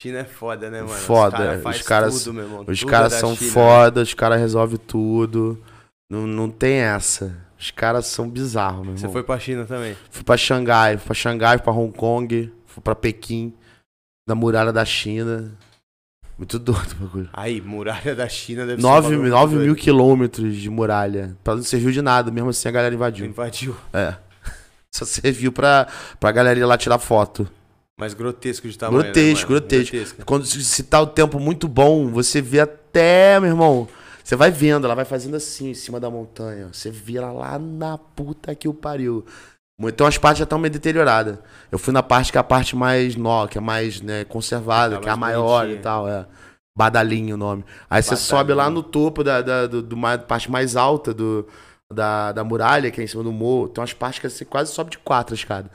China 0.00 0.18
é 0.20 0.24
foda, 0.24 0.70
né, 0.70 0.80
mano? 0.82 0.94
Foda, 0.94 1.36
Os 1.36 1.62
caras 1.62 1.76
Os 1.76 1.82
caras- 1.82 2.22
tudo, 2.24 2.34
meu 2.34 2.44
irmão. 2.44 2.64
Os 2.66 2.78
Tudo 2.80 2.90
caras 2.90 3.12
da 3.12 3.18
são 3.18 3.36
China. 3.36 3.50
foda, 3.52 4.00
os 4.02 4.14
caras 4.14 4.40
resolvem 4.40 4.78
tudo. 4.78 5.62
Não, 6.10 6.26
não 6.26 6.48
tem 6.50 6.76
essa. 6.76 7.36
Os 7.58 7.70
caras 7.70 8.06
são 8.06 8.28
bizarros, 8.28 8.84
meu 8.86 8.96
Você 8.96 9.02
irmão. 9.04 9.12
foi 9.12 9.22
pra 9.22 9.38
China 9.38 9.64
também? 9.64 9.96
Fui 10.10 10.24
pra 10.24 10.36
Xangai, 10.36 10.96
fui 10.96 11.06
pra 11.06 11.14
Xangai, 11.14 11.58
fui 11.58 11.64
pra 11.64 11.72
Hong 11.72 11.92
Kong, 11.96 12.52
fui 12.66 12.82
pra 12.82 12.94
Pequim, 12.94 13.52
na 14.26 14.34
muralha 14.34 14.72
da 14.72 14.84
China. 14.84 15.52
Muito 16.38 16.58
doido 16.58 16.92
o 16.92 17.04
bagulho. 17.04 17.28
Aí, 17.32 17.60
muralha 17.60 18.14
da 18.14 18.28
China 18.28 18.66
deve 18.66 18.80
ser 18.80 18.86
um 18.86 18.90
9, 18.90 19.16
bagulho 19.30 19.60
mil- 19.66 19.74
quilômetros 19.76 20.56
de 20.56 20.70
muralha. 20.70 21.36
Pra 21.44 21.54
não 21.54 21.62
serviu 21.62 21.92
de 21.92 22.00
nada, 22.02 22.30
mesmo 22.30 22.50
assim 22.50 22.68
a 22.68 22.72
galera 22.72 22.94
invadiu. 22.94 23.26
Invadiu. 23.26 23.76
É. 23.92 24.14
Só 24.90 25.04
serviu 25.04 25.52
pra, 25.52 25.86
pra 26.18 26.32
galera 26.32 26.58
ir 26.58 26.64
lá 26.64 26.76
tirar 26.78 26.98
foto. 26.98 27.48
Mas 28.00 28.14
grotesco 28.14 28.66
de 28.68 28.76
tamanho, 28.76 29.02
grotesco, 29.04 29.52
né, 29.52 29.60
mano? 29.60 29.68
grotesco. 29.68 30.24
Quando 30.24 30.44
se 30.46 30.82
tá 30.84 31.00
o 31.00 31.06
tempo 31.06 31.38
muito 31.38 31.68
bom, 31.68 32.08
você 32.08 32.40
vê 32.40 32.60
até, 32.60 33.38
meu 33.38 33.50
irmão. 33.50 33.86
Você 34.24 34.34
vai 34.34 34.50
vendo, 34.50 34.86
ela 34.86 34.94
vai 34.94 35.04
fazendo 35.04 35.36
assim 35.36 35.70
em 35.70 35.74
cima 35.74 36.00
da 36.00 36.08
montanha. 36.10 36.68
Você 36.72 36.90
vira 36.90 37.30
lá 37.30 37.58
na 37.58 37.98
puta 37.98 38.54
que 38.54 38.66
o 38.68 38.74
pariu. 38.74 39.24
Então 39.88 40.06
as 40.06 40.18
partes 40.18 40.38
já 40.38 40.44
estão 40.44 40.58
meio 40.58 40.72
deterioradas. 40.72 41.38
Eu 41.70 41.78
fui 41.78 41.92
na 41.92 42.02
parte 42.02 42.30
que 42.32 42.38
é 42.38 42.40
a 42.40 42.44
parte 42.44 42.76
mais 42.76 43.16
nova, 43.16 43.48
que 43.48 43.58
é 43.58 43.60
mais 43.60 44.00
né, 44.00 44.24
conservada, 44.24 44.96
Tá 44.96 45.00
que 45.02 45.08
é 45.08 45.12
a 45.12 45.16
maior 45.16 45.60
bonitinha. 45.62 45.80
e 45.80 45.82
tal. 45.82 46.08
É. 46.08 46.26
Badalinho 46.76 47.34
o 47.34 47.38
nome. 47.38 47.64
Aí 47.90 48.02
você 48.02 48.16
sobe 48.16 48.54
lá 48.54 48.70
no 48.70 48.82
topo 48.82 49.22
da, 49.22 49.42
da 49.42 49.66
do, 49.66 49.82
do 49.82 49.96
parte 50.26 50.50
mais 50.50 50.74
alta 50.74 51.12
do, 51.12 51.46
da, 51.92 52.32
da 52.32 52.42
muralha, 52.42 52.90
que 52.90 53.00
é 53.00 53.04
em 53.04 53.06
cima 53.06 53.22
do 53.22 53.32
morro. 53.32 53.68
Tem 53.68 53.80
umas 53.82 53.92
partes 53.92 54.20
que 54.20 54.28
você 54.28 54.44
quase 54.44 54.72
sobe 54.72 54.90
de 54.90 54.98
quatro 54.98 55.34
escada. 55.34 55.70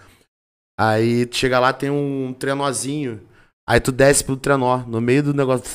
Aí 0.79 1.25
tu 1.25 1.35
chega 1.35 1.59
lá, 1.59 1.71
tem 1.73 1.89
um 1.89 2.33
trenozinho. 2.37 3.21
Aí 3.69 3.79
tu 3.79 3.91
desce 3.91 4.23
pelo 4.23 4.37
trenó, 4.37 4.77
no 4.87 5.01
meio 5.01 5.21
do 5.21 5.33
negócio, 5.33 5.65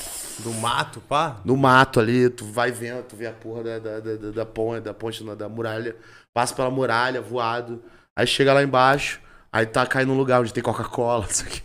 Do 0.43 0.51
mato, 0.55 1.01
pá? 1.03 1.41
no 1.45 1.57
mato 1.57 2.01
ali, 2.01 2.30
tu 2.30 2.45
vai 2.47 2.72
vendo, 2.72 3.03
tu 3.03 3.14
vê 3.14 3.26
a 3.26 3.33
porra 3.33 3.62
da, 3.62 3.78
da, 3.78 4.01
da, 4.01 4.30
da, 4.30 4.47
ponte, 4.47 4.80
da 4.80 4.95
ponte, 4.95 5.22
da 5.37 5.49
muralha, 5.49 5.95
passa 6.33 6.55
pela 6.55 6.70
muralha, 6.70 7.20
voado. 7.20 7.83
Aí 8.17 8.27
chega 8.27 8.53
lá 8.53 8.63
embaixo, 8.63 9.21
aí 9.53 9.65
tá 9.67 9.87
caindo 9.87 10.09
num 10.09 10.17
lugar 10.19 10.41
onde 10.41 10.53
tem 10.53 10.63
Coca-Cola, 10.63 11.27
isso 11.31 11.45
aqui. 11.45 11.63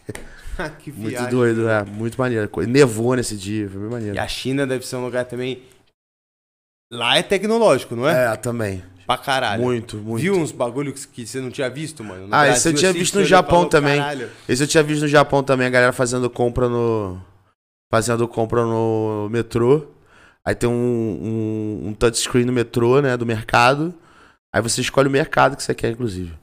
que 0.80 0.92
Muito 0.92 1.10
viagem. 1.10 1.30
doido, 1.30 1.68
é, 1.70 1.84
muito 1.84 2.18
maneiro. 2.18 2.50
Nevou 2.68 3.16
nesse 3.16 3.36
dia, 3.36 3.70
foi 3.70 3.80
bem 3.82 3.90
maneiro. 3.90 4.16
E 4.16 4.20
a 4.20 4.28
China 4.28 4.66
deve 4.66 4.86
ser 4.86 4.96
um 4.96 5.04
lugar 5.06 5.26
também 5.26 5.64
Lá 6.92 7.18
é 7.18 7.24
tecnológico, 7.24 7.96
não 7.96 8.08
é? 8.08 8.34
É, 8.34 8.36
também. 8.38 8.82
Pra 9.06 9.18
caralho. 9.18 9.62
Muito, 9.62 9.98
muito. 9.98 10.22
Viu 10.22 10.36
uns 10.36 10.52
bagulhos 10.52 11.06
que 11.06 11.26
você 11.26 11.40
não 11.42 11.50
tinha 11.50 11.70
visto, 11.70 12.04
mano? 12.04 12.28
No 12.28 12.36
Ah, 12.36 12.48
esse 12.48 12.68
eu 12.70 12.72
Brasil, 12.72 12.74
tinha 12.74 12.90
assim, 12.92 13.00
visto 13.00 13.14
que 13.14 13.20
no 13.20 13.26
Japão 13.26 13.68
também. 13.68 14.00
caralho. 14.00 14.30
Esse 14.48 14.64
eu 14.64 14.68
tinha 14.68 14.84
visto 14.84 15.02
no 15.02 15.08
Japão 15.08 15.44
também, 15.44 15.68
a 15.68 15.70
galera 15.70 15.94
fazendo 15.94 16.30
compra 16.30 16.70
no. 16.70 17.22
Fazendo 17.92 18.28
compra 18.28 18.64
no 18.64 19.28
metrô. 19.30 19.88
Aí 20.46 20.56
tem 20.56 20.70
um, 20.70 20.74
um, 20.74 21.88
um 21.90 21.94
touchscreen 21.94 22.46
no 22.46 22.54
metrô, 22.54 23.02
né? 23.02 23.16
Do 23.18 23.26
mercado. 23.26 23.94
Aí 24.58 24.62
você 24.64 24.82
escolhe 24.82 25.08
o 25.08 25.12
mercado 25.12 25.56
que 25.56 25.62
você 25.62 25.76
quer, 25.76 25.92
inclusive. 25.92 26.34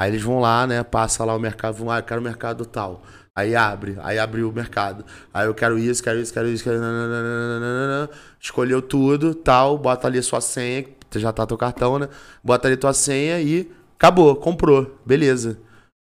Aí 0.00 0.08
eles 0.08 0.22
vão 0.22 0.38
lá, 0.38 0.64
né? 0.64 0.84
Passa 0.84 1.24
lá 1.24 1.34
o 1.34 1.40
mercado, 1.40 1.74
vão 1.74 1.88
lá, 1.88 1.98
eu 1.98 2.04
quero 2.04 2.20
o 2.20 2.24
mercado 2.24 2.64
tal. 2.64 3.02
Aí 3.36 3.56
abre, 3.56 3.96
aí 4.00 4.16
abre 4.16 4.44
o 4.44 4.52
mercado. 4.52 5.04
Aí 5.32 5.48
eu 5.48 5.54
quero 5.56 5.76
isso, 5.76 6.00
quero 6.00 6.20
isso, 6.20 6.32
quero 6.32 6.46
isso, 6.46 6.62
quero. 6.62 6.78
nananana. 6.78 8.08
Escolheu 8.38 8.80
tudo, 8.80 9.34
tal, 9.34 9.76
bota 9.76 10.06
ali 10.06 10.20
a 10.20 10.22
sua 10.22 10.40
senha, 10.40 10.86
já 11.16 11.32
tá 11.32 11.44
teu 11.44 11.58
cartão, 11.58 11.98
né? 11.98 12.08
Bota 12.44 12.68
ali 12.68 12.76
tua 12.76 12.92
senha 12.92 13.40
e 13.40 13.68
acabou, 13.96 14.36
comprou. 14.36 14.96
Beleza. 15.04 15.58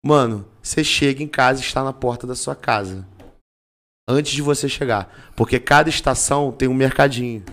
Mano, 0.03 0.47
você 0.63 0.83
chega 0.83 1.23
em 1.23 1.29
casa 1.29 1.61
e 1.61 1.63
está 1.63 1.85
na 1.85 1.93
porta 1.93 2.27
da 2.27 2.35
sua 2.35 2.57
casa. 2.57 3.07
Antes 4.09 4.33
de 4.33 4.41
você 4.41 4.67
chegar. 4.67 5.15
Porque 5.37 5.61
cada 5.61 5.91
estação 5.91 6.51
tem 6.53 6.67
um 6.67 6.73
mercadinho. 6.73 7.45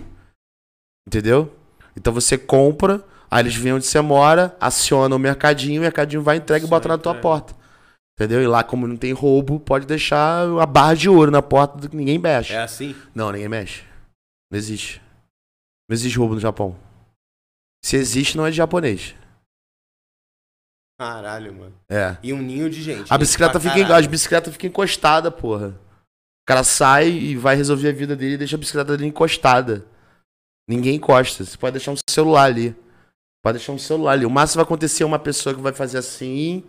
Entendeu? 1.06 1.54
Então 1.94 2.14
você 2.14 2.38
compra, 2.38 3.04
aí 3.30 3.44
eles 3.44 3.56
vêm 3.56 3.74
onde 3.74 3.86
você 3.86 4.02
mora, 4.02 4.56
aciona 4.60 5.16
o 5.16 5.20
mercadinho, 5.20 5.82
o 5.82 5.84
mercadinho 5.84 6.22
vai 6.22 6.38
entrega 6.38 6.66
e 6.66 6.70
bota 6.70 6.88
na 6.88 6.98
tua 6.98 7.12
entrega. 7.12 7.22
porta. 7.22 7.56
Entendeu? 8.18 8.42
E 8.42 8.48
lá, 8.48 8.64
como 8.64 8.88
não 8.88 8.98
tem 8.98 9.14
roubo, 9.14 9.60
pode 9.60 9.86
deixar 9.86 10.44
a 10.60 10.66
barra 10.66 10.96
de 10.96 11.08
ouro 11.08 11.30
na 11.30 11.42
porta 11.42 11.78
do 11.78 11.88
que 11.88 11.96
ninguém 11.96 12.18
mexe. 12.18 12.54
É 12.54 12.64
assim? 12.64 12.96
Não, 13.14 13.32
ninguém 13.32 13.48
mexe. 13.48 13.84
Não 14.52 14.58
existe. 14.58 15.00
Não 15.88 15.94
existe 15.94 16.18
roubo 16.18 16.34
no 16.34 16.40
Japão. 16.40 16.76
Se 17.84 17.96
existe, 17.96 18.36
não 18.36 18.46
é 18.46 18.50
de 18.50 18.58
japonês. 18.58 19.16
Caralho, 21.00 21.54
mano. 21.54 21.76
É. 21.88 22.18
E 22.24 22.34
um 22.34 22.42
ninho 22.42 22.70
de 22.70 22.82
gente. 22.82 23.14
A 23.14 23.18
bicicleta 23.20 23.60
fica, 23.60 23.76
caralho. 23.76 23.96
as 23.96 24.08
bicicletas 24.08 24.52
ficam 24.52 24.68
encostadas, 24.68 25.34
porra. 25.34 25.68
O 25.68 26.46
cara 26.48 26.64
sai 26.64 27.10
e 27.10 27.36
vai 27.36 27.56
resolver 27.56 27.90
a 27.90 27.94
vida 27.94 28.16
dele 28.16 28.34
e 28.34 28.38
deixa 28.38 28.56
a 28.56 28.60
bicicleta 28.60 28.98
dele 28.98 29.10
encostada. 29.10 29.86
Ninguém 30.68 30.96
encosta. 30.96 31.46
Você 31.46 31.56
pode 31.56 31.74
deixar 31.74 31.92
um 31.92 31.98
celular 32.10 32.46
ali. 32.46 32.76
Pode 33.44 33.58
deixar 33.58 33.72
um 33.72 33.78
celular 33.78 34.14
ali. 34.14 34.26
O 34.26 34.30
máximo 34.30 34.58
vai 34.58 34.66
acontecer 34.66 35.04
é 35.04 35.06
uma 35.06 35.20
pessoa 35.20 35.56
que 35.56 35.62
vai 35.62 35.74
fazer 35.74 35.98
assim, 35.98 36.64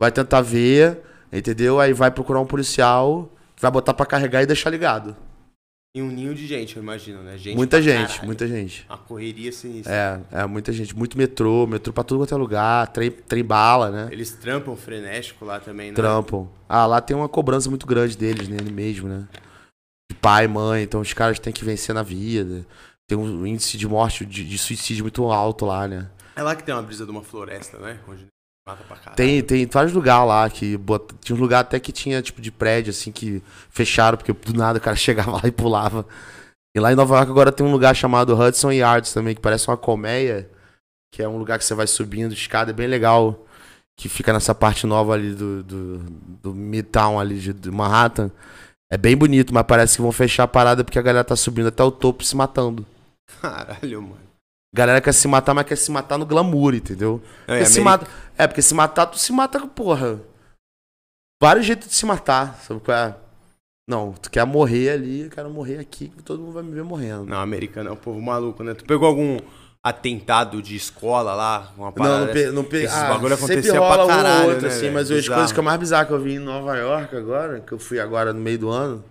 vai 0.00 0.10
tentar 0.10 0.40
ver, 0.40 1.00
entendeu? 1.32 1.80
Aí 1.80 1.92
vai 1.92 2.10
procurar 2.10 2.40
um 2.40 2.46
policial, 2.46 3.30
que 3.54 3.62
vai 3.62 3.70
botar 3.70 3.94
pra 3.94 4.06
carregar 4.06 4.42
e 4.42 4.46
deixar 4.46 4.70
ligado. 4.70 5.16
E 5.94 6.00
um 6.00 6.08
ninho 6.08 6.34
de 6.34 6.46
gente, 6.46 6.74
eu 6.74 6.82
imagino, 6.82 7.22
né? 7.22 7.36
Gente 7.36 7.54
muita 7.54 7.82
gente, 7.82 8.08
caralho. 8.08 8.24
muita 8.24 8.48
gente. 8.48 8.86
A 8.88 8.96
correria 8.96 9.52
sinistra. 9.52 10.24
É, 10.32 10.40
é, 10.40 10.46
muita 10.46 10.72
gente. 10.72 10.96
Muito 10.96 11.18
metrô, 11.18 11.66
metrô 11.66 11.92
pra 11.92 12.02
tudo 12.02 12.20
quanto 12.20 12.34
é 12.34 12.38
lugar, 12.38 12.86
trem, 12.86 13.10
trem 13.10 13.44
bala, 13.44 13.90
né? 13.90 14.08
Eles 14.10 14.32
trampam 14.32 14.74
frenético 14.74 15.44
lá 15.44 15.60
também, 15.60 15.90
né? 15.90 15.94
Trampam. 15.94 16.48
Ah, 16.66 16.86
lá 16.86 16.98
tem 17.02 17.14
uma 17.14 17.28
cobrança 17.28 17.68
muito 17.68 17.86
grande 17.86 18.16
deles, 18.16 18.48
né? 18.48 18.56
mesmo, 18.72 19.06
né? 19.06 19.28
De 20.10 20.16
pai, 20.16 20.48
mãe, 20.48 20.82
então 20.82 20.98
os 20.98 21.12
caras 21.12 21.38
têm 21.38 21.52
que 21.52 21.62
vencer 21.62 21.94
na 21.94 22.02
vida. 22.02 22.64
Tem 23.12 23.18
um 23.18 23.46
índice 23.46 23.76
de 23.76 23.86
morte, 23.86 24.24
de, 24.24 24.42
de 24.42 24.56
suicídio 24.56 25.04
muito 25.04 25.30
alto 25.30 25.66
lá, 25.66 25.86
né? 25.86 26.08
É 26.34 26.42
lá 26.42 26.56
que 26.56 26.64
tem 26.64 26.74
uma 26.74 26.82
brisa 26.82 27.04
de 27.04 27.10
uma 27.10 27.22
floresta, 27.22 27.76
né? 27.76 28.00
Onde 28.08 28.26
mata 28.66 28.82
pra 28.84 28.96
caralho. 28.96 29.16
Tem, 29.16 29.42
tem 29.42 29.66
vários 29.66 29.92
lugares 29.92 30.26
lá 30.26 30.48
que 30.48 30.78
bota, 30.78 31.14
tinha 31.20 31.36
um 31.36 31.38
lugar 31.38 31.60
até 31.60 31.78
que 31.78 31.92
tinha 31.92 32.22
tipo 32.22 32.40
de 32.40 32.50
prédio 32.50 32.88
assim 32.88 33.12
que 33.12 33.42
fecharam 33.68 34.16
porque 34.16 34.32
do 34.32 34.54
nada 34.54 34.78
o 34.78 34.80
cara 34.80 34.96
chegava 34.96 35.32
lá 35.32 35.42
e 35.44 35.52
pulava. 35.52 36.06
E 36.74 36.80
lá 36.80 36.90
em 36.90 36.96
Nova 36.96 37.16
York 37.16 37.30
agora 37.30 37.52
tem 37.52 37.66
um 37.66 37.70
lugar 37.70 37.94
chamado 37.94 38.34
Hudson 38.34 38.72
Yards 38.72 39.12
também 39.12 39.34
que 39.34 39.42
parece 39.42 39.68
uma 39.68 39.76
colmeia, 39.76 40.48
que 41.12 41.22
é 41.22 41.28
um 41.28 41.36
lugar 41.36 41.58
que 41.58 41.66
você 41.66 41.74
vai 41.74 41.86
subindo 41.86 42.32
escada, 42.32 42.70
é 42.70 42.74
bem 42.74 42.86
legal, 42.86 43.44
que 43.94 44.08
fica 44.08 44.32
nessa 44.32 44.54
parte 44.54 44.86
nova 44.86 45.12
ali 45.12 45.34
do, 45.34 45.62
do, 45.62 45.98
do 46.42 46.54
Midtown 46.54 47.20
ali 47.20 47.38
de, 47.38 47.52
de 47.52 47.70
Manhattan. 47.70 48.30
É 48.90 48.96
bem 48.96 49.14
bonito, 49.14 49.52
mas 49.52 49.64
parece 49.66 49.96
que 49.96 50.02
vão 50.02 50.12
fechar 50.12 50.44
a 50.44 50.48
parada 50.48 50.82
porque 50.82 50.98
a 50.98 51.02
galera 51.02 51.24
tá 51.24 51.36
subindo 51.36 51.68
até 51.68 51.82
o 51.82 51.90
topo 51.90 52.24
se 52.24 52.34
matando. 52.34 52.86
Caralho, 53.40 54.02
mano. 54.02 54.32
Galera 54.74 55.00
quer 55.00 55.12
se 55.12 55.28
matar, 55.28 55.52
mas 55.52 55.66
quer 55.66 55.76
se 55.76 55.90
matar 55.90 56.16
no 56.16 56.24
glamour, 56.24 56.74
entendeu? 56.74 57.20
Não, 57.46 57.46
Porque 57.46 57.62
e 57.62 57.66
se 57.66 57.80
mata... 57.80 58.06
É, 58.38 58.46
porque 58.46 58.62
se 58.62 58.74
matar, 58.74 59.06
tu 59.06 59.18
se 59.18 59.32
mata, 59.32 59.60
porra. 59.66 60.20
Vários 61.42 61.66
jeitos 61.66 61.88
de 61.88 61.94
se 61.94 62.06
matar, 62.06 62.58
sabe 62.62 62.80
qual 62.80 62.96
é? 62.96 63.16
Não, 63.88 64.12
tu 64.12 64.30
quer 64.30 64.46
morrer 64.46 64.90
ali, 64.90 65.22
eu 65.22 65.30
quero 65.30 65.50
morrer 65.50 65.78
aqui, 65.78 66.08
que 66.08 66.22
todo 66.22 66.40
mundo 66.40 66.52
vai 66.52 66.62
me 66.62 66.72
ver 66.72 66.84
morrendo. 66.84 67.26
Não, 67.26 67.38
americano 67.38 67.90
é 67.90 67.92
um 67.92 67.96
povo 67.96 68.22
maluco, 68.22 68.62
né? 68.62 68.72
Tu 68.74 68.84
pegou 68.84 69.08
algum 69.08 69.38
atentado 69.84 70.62
de 70.62 70.76
escola 70.76 71.34
lá? 71.34 71.72
Uma 71.76 71.86
Não, 71.86 71.92
parada 71.92 72.26
não, 72.26 72.32
pe, 72.32 72.46
não 72.46 72.64
pe... 72.64 72.76
Esses 72.84 72.96
ah, 72.96 73.08
bagulho 73.08 73.34
acontecia 73.34 73.78
rola 73.78 73.94
pra 73.94 74.04
um 74.04 74.08
caralho, 74.08 74.44
ou 74.44 74.50
outro, 74.50 74.68
né, 74.68 74.74
assim, 74.74 74.90
mas 74.90 75.10
as 75.10 75.16
Bizarro. 75.16 75.34
coisas 75.34 75.52
que 75.52 75.58
eu 75.58 75.64
mais 75.64 75.80
bizarro 75.80 76.06
que 76.06 76.12
eu 76.12 76.20
vi 76.20 76.34
em 76.34 76.38
Nova 76.38 76.76
York 76.76 77.16
agora, 77.16 77.60
que 77.60 77.72
eu 77.72 77.78
fui 77.78 77.98
agora 77.98 78.32
no 78.32 78.40
meio 78.40 78.58
do 78.60 78.70
ano, 78.70 79.04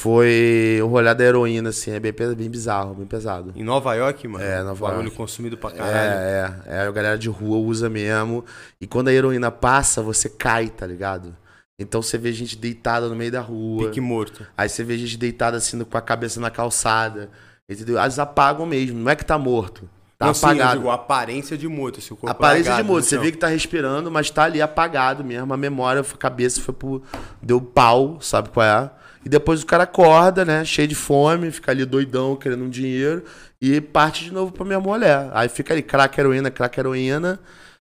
foi 0.00 0.80
o 0.82 0.86
rolê 0.86 1.14
da 1.14 1.22
heroína, 1.22 1.68
assim, 1.68 1.90
é 1.90 2.00
bem, 2.00 2.10
bem 2.10 2.48
bizarro, 2.48 2.94
bem 2.94 3.04
pesado. 3.04 3.52
Em 3.54 3.62
Nova 3.62 3.94
York, 3.94 4.26
mano? 4.26 4.42
É, 4.42 4.62
Nova 4.62 4.86
bagulho 4.86 5.08
York. 5.08 5.16
consumido 5.16 5.58
pra 5.58 5.70
caralho. 5.72 5.94
É, 5.94 6.54
é, 6.66 6.76
é, 6.76 6.80
a 6.86 6.90
galera 6.90 7.18
de 7.18 7.28
rua 7.28 7.58
usa 7.58 7.90
mesmo. 7.90 8.42
E 8.80 8.86
quando 8.86 9.08
a 9.08 9.12
heroína 9.12 9.50
passa, 9.50 10.00
você 10.00 10.30
cai, 10.30 10.70
tá 10.70 10.86
ligado? 10.86 11.36
Então 11.78 12.00
você 12.00 12.16
vê 12.16 12.32
gente 12.32 12.56
deitada 12.56 13.10
no 13.10 13.14
meio 13.14 13.30
da 13.30 13.42
rua. 13.42 13.88
Pique 13.88 14.00
morto. 14.00 14.46
Aí 14.56 14.70
você 14.70 14.82
vê 14.82 14.96
gente 14.96 15.18
deitada 15.18 15.58
assim 15.58 15.78
com 15.84 15.98
a 15.98 16.00
cabeça 16.00 16.40
na 16.40 16.50
calçada. 16.50 17.28
Entendeu? 17.68 18.00
Eles 18.00 18.18
apagam 18.18 18.64
mesmo. 18.64 18.98
Não 18.98 19.10
é 19.10 19.14
que 19.14 19.24
tá 19.24 19.36
morto. 19.36 19.86
Tá 20.16 20.26
não, 20.26 20.34
sim, 20.34 20.46
apagado. 20.46 20.78
digo, 20.78 20.88
a 20.88 20.94
aparência 20.94 21.58
de 21.58 21.68
morto. 21.68 22.00
Se 22.00 22.10
o 22.10 22.16
corpo 22.16 22.30
Aparência 22.30 22.64
de 22.64 22.68
largado 22.70 22.88
morto. 22.88 23.04
Você 23.04 23.18
vê 23.18 23.30
que 23.30 23.36
tá 23.36 23.48
respirando, 23.48 24.10
mas 24.10 24.30
tá 24.30 24.44
ali 24.44 24.62
apagado 24.62 25.22
mesmo. 25.22 25.52
A 25.52 25.58
memória, 25.58 26.00
a 26.00 26.16
cabeça 26.16 26.62
foi 26.62 26.72
pro. 26.72 27.02
Deu 27.42 27.60
pau, 27.60 28.18
sabe 28.22 28.48
qual 28.48 28.64
é? 28.64 28.90
E 29.24 29.28
depois 29.28 29.62
o 29.62 29.66
cara 29.66 29.84
acorda, 29.84 30.44
né? 30.44 30.64
Cheio 30.64 30.88
de 30.88 30.94
fome, 30.94 31.50
fica 31.50 31.70
ali 31.70 31.84
doidão, 31.84 32.36
querendo 32.36 32.64
um 32.64 32.70
dinheiro. 32.70 33.22
E 33.60 33.80
parte 33.80 34.24
de 34.24 34.32
novo 34.32 34.50
pra 34.52 34.64
minha 34.64 34.80
mulher. 34.80 35.28
Aí 35.32 35.48
fica 35.48 35.74
ali, 35.74 35.82
crack 35.82 36.18
heroína, 36.18 36.50
crack 36.50 36.78
heroína. 36.80 37.38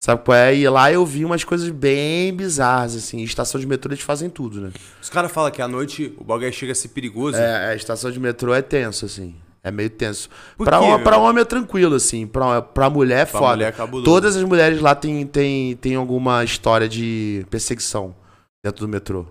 Sabe 0.03 0.21
qual 0.25 0.35
é? 0.37 0.53
E 0.53 0.67
lá 0.67 0.91
eu 0.91 1.05
vi 1.05 1.23
umas 1.23 1.45
coisas 1.45 1.69
bem 1.69 2.33
bizarras, 2.35 2.93
assim. 2.93 3.21
Estação 3.23 3.59
de 3.61 3.65
metrô 3.65 3.89
eles 3.93 4.03
fazem 4.03 4.29
tudo, 4.29 4.59
né? 4.59 4.71
Os 5.01 5.09
caras 5.09 5.31
falam 5.31 5.49
que 5.49 5.61
à 5.61 5.67
noite 5.67 6.13
o 6.17 6.25
bagulho 6.25 6.51
chega 6.51 6.73
a 6.73 6.75
ser 6.75 6.89
perigoso. 6.89 7.37
É, 7.37 7.67
a 7.69 7.75
estação 7.75 8.11
de 8.11 8.19
metrô 8.19 8.53
é 8.53 8.61
tenso, 8.61 9.05
assim. 9.05 9.33
É 9.63 9.71
meio 9.71 9.89
tenso. 9.89 10.29
Por 10.57 10.65
Pra, 10.65 10.77
quê, 10.77 10.83
hom- 10.83 10.95
meu? 10.95 11.03
pra 11.05 11.17
homem 11.19 11.41
é 11.41 11.45
tranquilo, 11.45 11.95
assim. 11.95 12.27
Pra, 12.27 12.61
pra 12.61 12.89
mulher 12.89 13.19
é 13.21 13.25
Pra 13.25 13.39
foda. 13.39 13.53
mulher 13.55 13.73
é. 13.79 14.01
Todas 14.03 14.35
as 14.35 14.43
mulheres 14.43 14.81
lá 14.81 14.93
têm 14.93 15.25
tem, 15.25 15.77
tem 15.77 15.95
alguma 15.95 16.43
história 16.43 16.89
de 16.89 17.45
perseguição 17.49 18.13
dentro 18.61 18.85
do 18.85 18.89
metrô. 18.89 19.25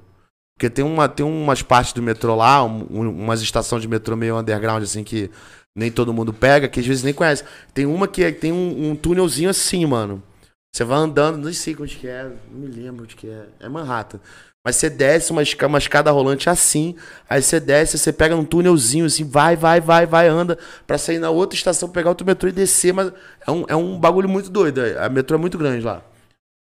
Porque 0.56 0.70
tem, 0.70 0.84
uma, 0.84 1.08
tem 1.08 1.24
umas 1.26 1.62
partes 1.62 1.92
do 1.92 2.02
metrô 2.02 2.34
lá, 2.36 2.64
um- 2.64 2.86
um- 2.90 3.10
umas 3.24 3.42
estações 3.42 3.82
de 3.82 3.88
metrô 3.88 4.16
meio 4.16 4.38
underground, 4.38 4.82
assim, 4.82 5.02
que 5.02 5.30
nem 5.76 5.90
todo 5.90 6.12
mundo 6.12 6.32
pega, 6.32 6.68
que 6.68 6.80
às 6.80 6.86
vezes 6.86 7.02
nem 7.02 7.14
conhece. 7.14 7.44
Tem 7.74 7.86
uma 7.86 8.06
que 8.06 8.22
é- 8.24 8.32
tem 8.32 8.52
um, 8.52 8.90
um 8.90 8.96
túnelzinho 8.96 9.50
assim, 9.50 9.84
mano. 9.86 10.22
Você 10.74 10.84
vai 10.84 10.98
andando, 10.98 11.36
não 11.38 11.52
sei 11.52 11.76
onde 11.78 11.96
que 11.96 12.06
é, 12.08 12.24
não 12.50 12.60
me 12.60 12.66
lembro 12.68 13.04
onde 13.04 13.14
que 13.16 13.28
é. 13.28 13.46
É 13.60 13.68
Manhattan. 13.68 14.20
Mas 14.64 14.76
você 14.76 14.88
desce 14.88 15.32
uma, 15.32 15.42
uma 15.66 15.78
escada 15.78 16.10
rolante 16.12 16.48
assim, 16.48 16.94
aí 17.28 17.42
você 17.42 17.58
desce, 17.58 17.98
você 17.98 18.12
pega 18.12 18.36
num 18.36 18.44
túnelzinho 18.44 19.04
assim, 19.06 19.24
vai, 19.24 19.56
vai, 19.56 19.80
vai, 19.80 20.06
vai, 20.06 20.28
anda, 20.28 20.56
pra 20.86 20.96
sair 20.98 21.18
na 21.18 21.30
outra 21.30 21.56
estação, 21.56 21.88
pegar 21.88 22.10
outro 22.10 22.24
metrô 22.26 22.48
e 22.48 22.52
descer, 22.52 22.92
mas 22.94 23.12
é 23.46 23.50
um, 23.50 23.64
é 23.68 23.74
um 23.76 23.98
bagulho 23.98 24.28
muito 24.28 24.48
doido. 24.50 24.80
A 24.98 25.08
metrô 25.08 25.36
é 25.36 25.40
muito 25.40 25.58
grande 25.58 25.84
lá. 25.84 26.00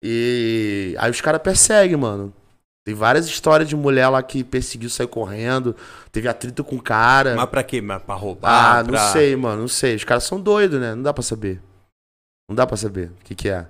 E 0.03 0.95
aí 0.99 1.11
os 1.11 1.21
caras 1.21 1.43
perseguem, 1.43 1.97
mano. 1.97 2.33
Tem 2.85 2.95
várias 2.95 3.27
histórias 3.27 3.69
de 3.69 3.77
mulher 3.77 4.09
lá 4.09 4.21
que 4.23 4.43
perseguiu, 4.43 4.91
saiu 4.91 5.09
correndo, 5.09 5.77
teve 6.11 6.27
atrito 6.29 6.65
com 6.65 6.77
o 6.77 6.83
cara. 6.83 7.37
Mas 7.37 7.49
pra 7.49 7.63
quê? 7.63 7.81
Mas 7.81 8.03
pra 8.03 8.15
roubar? 8.17 8.77
Ah, 8.79 8.83
não 8.83 8.91
pra- 8.91 9.13
sei, 9.13 9.37
mano, 9.37 9.63
não 9.63 9.69
sei. 9.69 9.95
Os 9.95 10.03
caras 10.05 10.25
são 10.25 10.41
doidos, 10.41 10.81
né? 10.81 10.95
Não 10.95 11.03
dá 11.03 11.13
pra 11.15 11.23
saber. 11.23 11.61
Não 12.49 12.57
dá 12.57 12.67
pra 12.67 12.77
saber 12.77 13.11
o 13.11 13.25
que 13.25 13.35
que 13.37 13.49
é. 13.49 13.67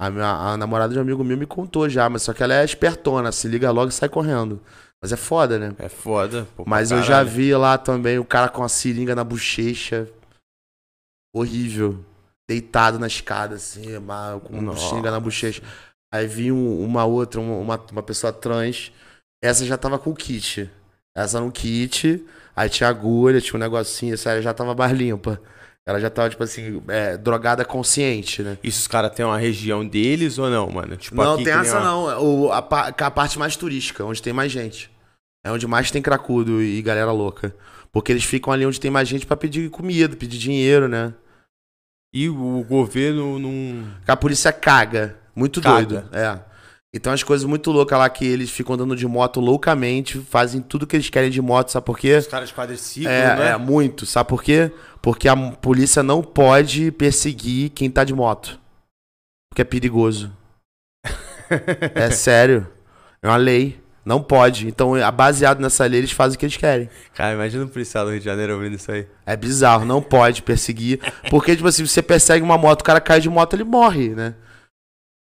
A, 0.00 0.10
minha, 0.10 0.26
a 0.30 0.56
namorada 0.56 0.92
de 0.92 0.98
um 0.98 1.02
amigo 1.02 1.22
meu 1.22 1.36
me 1.36 1.46
contou 1.46 1.88
já, 1.88 2.08
mas 2.08 2.22
só 2.22 2.32
que 2.32 2.42
ela 2.42 2.54
é 2.54 2.64
espertona, 2.64 3.30
se 3.30 3.46
liga 3.46 3.70
logo 3.70 3.90
e 3.90 3.92
sai 3.92 4.08
correndo. 4.08 4.60
Mas 5.00 5.12
é 5.12 5.16
foda, 5.16 5.58
né? 5.58 5.72
É 5.78 5.88
foda. 5.88 6.46
pô, 6.56 6.64
Mas 6.66 6.90
eu 6.90 6.98
já 7.02 7.08
caralho. 7.18 7.28
vi 7.30 7.54
lá 7.54 7.78
também 7.78 8.18
o 8.18 8.24
cara 8.24 8.48
com 8.48 8.64
a 8.64 8.68
seringa 8.68 9.14
na 9.14 9.22
bochecha. 9.24 10.08
Horrível. 11.34 12.04
Deitado 12.48 12.98
na 12.98 13.06
escada, 13.06 13.54
assim, 13.54 13.84
com 14.42 14.52
uma 14.54 14.62
Nossa. 14.62 14.88
seringa 14.88 15.10
na 15.10 15.20
bochecha. 15.20 15.62
Aí 16.12 16.26
vi 16.26 16.50
um- 16.50 16.84
uma 16.84 17.04
outra, 17.04 17.40
uma, 17.40 17.78
uma, 17.90 18.02
pessoa 18.02 18.32
trans. 18.32 18.92
Essa 19.42 19.64
já 19.64 19.76
tava 19.78 19.98
com 19.98 20.10
o 20.10 20.14
kit. 20.14 20.68
Essa 21.16 21.40
no 21.40 21.50
kit. 21.52 22.24
Aí 22.54 22.68
tinha 22.68 22.88
agulha, 22.88 23.40
tinha 23.40 23.56
um 23.56 23.60
negocinho. 23.60 24.14
Essa 24.14 24.40
já 24.42 24.52
tava 24.52 24.74
mais 24.74 24.92
limpa. 24.92 25.40
Ela 25.86 25.98
já 25.98 26.10
tava, 26.10 26.28
tipo 26.28 26.42
assim, 26.42 26.82
é, 26.88 27.16
drogada 27.16 27.64
consciente, 27.64 28.42
né? 28.42 28.58
Isso 28.62 28.80
os 28.80 28.86
caras 28.86 29.12
têm 29.14 29.24
uma 29.24 29.38
região 29.38 29.86
deles 29.86 30.38
ou 30.38 30.50
não, 30.50 30.68
mano? 30.70 30.96
Tipo, 30.96 31.16
não, 31.16 31.42
tem 31.42 31.52
essa 31.52 31.78
uma- 31.78 31.84
não. 31.84 32.22
O, 32.22 32.52
a, 32.52 32.58
a 32.58 33.10
parte 33.10 33.38
mais 33.38 33.56
turística, 33.56 34.04
onde 34.04 34.22
tem 34.22 34.32
mais 34.32 34.52
gente. 34.52 34.90
É 35.44 35.50
onde 35.50 35.66
mais 35.66 35.90
tem 35.90 36.02
cracudo 36.02 36.62
e 36.62 36.82
galera 36.82 37.10
louca. 37.12 37.54
Porque 37.90 38.12
eles 38.12 38.24
ficam 38.24 38.52
ali 38.52 38.66
onde 38.66 38.78
tem 38.78 38.90
mais 38.90 39.08
gente 39.08 39.26
pra 39.26 39.36
pedir 39.36 39.70
comida, 39.70 40.14
pedir 40.14 40.38
dinheiro, 40.38 40.86
né? 40.86 41.14
E 42.14 42.28
o 42.28 42.62
governo 42.64 43.38
não. 43.38 43.88
A 44.06 44.16
polícia 44.16 44.52
caga. 44.52 45.16
Muito 45.34 45.60
Caga. 45.60 45.84
doido. 45.86 46.08
É. 46.12 46.38
Então 46.92 47.12
as 47.12 47.22
coisas 47.22 47.46
muito 47.46 47.70
loucas 47.70 47.96
lá 47.98 48.10
que 48.10 48.24
eles 48.26 48.50
ficam 48.50 48.74
andando 48.74 48.96
de 48.96 49.06
moto 49.06 49.38
loucamente, 49.40 50.18
fazem 50.28 50.60
tudo 50.60 50.86
que 50.88 50.96
eles 50.96 51.08
querem 51.08 51.30
de 51.30 51.40
moto, 51.40 51.70
sabe 51.70 51.86
por 51.86 51.96
quê? 51.96 52.16
Os 52.16 52.26
caras 52.26 52.48
de 52.48 52.54
quadriciclo, 52.54 53.08
É, 53.08 53.36
né? 53.36 53.50
é, 53.52 53.56
muito. 53.56 54.04
Sabe 54.06 54.28
por 54.28 54.42
quê? 54.42 54.72
Porque 55.00 55.28
a 55.28 55.36
polícia 55.36 56.02
não 56.02 56.20
pode 56.20 56.90
perseguir 56.90 57.70
quem 57.70 57.88
tá 57.88 58.02
de 58.02 58.12
moto. 58.12 58.58
Porque 59.50 59.62
é 59.62 59.64
perigoso. 59.64 60.32
é 61.94 62.10
sério. 62.10 62.66
É 63.22 63.28
uma 63.28 63.36
lei. 63.36 63.80
Não 64.04 64.22
pode. 64.22 64.66
Então, 64.66 64.94
a- 64.94 65.10
baseado 65.10 65.60
nessa 65.60 65.84
lei, 65.86 66.00
eles 66.00 66.10
fazem 66.10 66.36
o 66.36 66.38
que 66.38 66.46
eles 66.46 66.56
querem. 66.56 66.88
Cara, 67.14 67.34
imagina 67.34 67.64
o 67.64 67.68
policial 67.68 68.04
do 68.06 68.10
Rio 68.10 68.18
de 68.18 68.24
Janeiro 68.24 68.54
ouvindo 68.54 68.74
isso 68.74 68.90
aí. 68.90 69.06
É 69.26 69.36
bizarro, 69.36 69.84
não 69.84 70.00
pode 70.02 70.42
perseguir. 70.42 70.98
Porque, 71.30 71.54
tipo 71.54 71.68
assim, 71.68 71.86
você 71.86 72.02
persegue 72.02 72.42
uma 72.44 72.56
moto, 72.58 72.80
o 72.80 72.84
cara 72.84 73.00
cai 73.00 73.20
de 73.20 73.28
moto, 73.28 73.54
ele 73.54 73.62
morre, 73.64 74.08
né? 74.10 74.34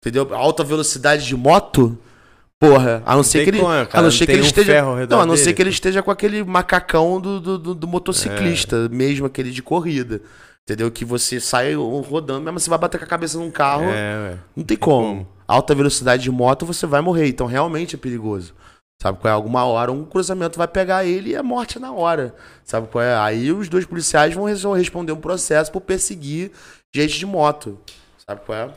Entendeu? 0.01 0.33
Alta 0.35 0.63
velocidade 0.63 1.27
de 1.27 1.37
moto, 1.37 1.99
porra, 2.61 3.03
a 3.05 3.17
não 3.17 3.23
ser 3.23 3.45
que 3.45 3.51
ele. 3.51 3.59
como, 3.61 3.73
a 3.73 3.85
cara, 3.87 4.03
não 4.03 4.03
não 4.05 4.11
ser 4.11 4.19
que 4.21 4.27
tem 4.27 4.35
ele 4.37 4.43
um 4.43 4.47
esteja. 4.47 4.83
Não, 4.83 4.93
a 5.21 5.27
não 5.27 5.35
dele. 5.35 5.37
ser 5.45 5.53
que 5.55 5.63
ele 5.63 5.71
esteja 5.71 6.03
com 6.03 6.11
aquele 6.11 6.45
macacão 6.45 7.21
do, 7.21 7.41
do, 7.41 7.59
do- 7.59 7.75
do 7.75 7.87
motociclista, 7.89 8.77
É. 8.87 8.89
mesmo 8.89 9.27
aquele 9.27 9.51
de 9.51 9.63
corrida. 9.63 10.21
Entendeu? 10.65 10.91
Que 10.91 11.03
você 11.05 11.41
sai 11.41 11.75
rodando, 11.75 12.43
mesmo 12.45 12.61
você 12.61 12.69
vai 12.69 12.79
bater 12.79 12.99
com 12.99 13.05
a 13.05 13.09
cabeça 13.09 13.39
num 13.39 13.51
carro. 13.51 13.85
É. 13.89 14.37
Não 14.55 14.63
tem 14.65 14.77
como. 14.77 15.07
como. 15.25 15.29
Alta 15.49 15.75
velocidade 15.75 16.23
de 16.23 16.31
moto, 16.31 16.67
você 16.67 16.87
vai 16.87 17.01
morrer. 17.01 17.27
Então, 17.27 17.47
realmente 17.47 17.95
é 17.97 17.99
perigoso. 17.99 18.53
Sabe 19.01 19.19
qual 19.19 19.31
é? 19.31 19.35
Alguma 19.35 19.65
hora 19.65 19.91
um 19.91 20.05
cruzamento 20.05 20.59
vai 20.59 20.69
pegar 20.69 21.05
ele 21.07 21.31
e 21.31 21.35
é 21.35 21.41
morte 21.43 21.79
na 21.79 21.91
hora. 21.93 22.35
Sabe 22.65 22.87
qual 22.89 23.03
é? 23.03 23.17
Aí 23.17 23.51
os 23.51 23.69
dois 23.69 23.87
policiais 23.87 24.35
vão 24.35 24.45
res- 24.45 24.63
responder 24.65 25.13
um 25.13 25.21
processo 25.21 25.73
por 25.73 25.81
perseguir 25.81 26.51
gente 26.95 27.19
de 27.19 27.25
moto. 27.25 27.79
Sabe 28.29 28.43
qual 28.45 28.59
é? 28.59 28.69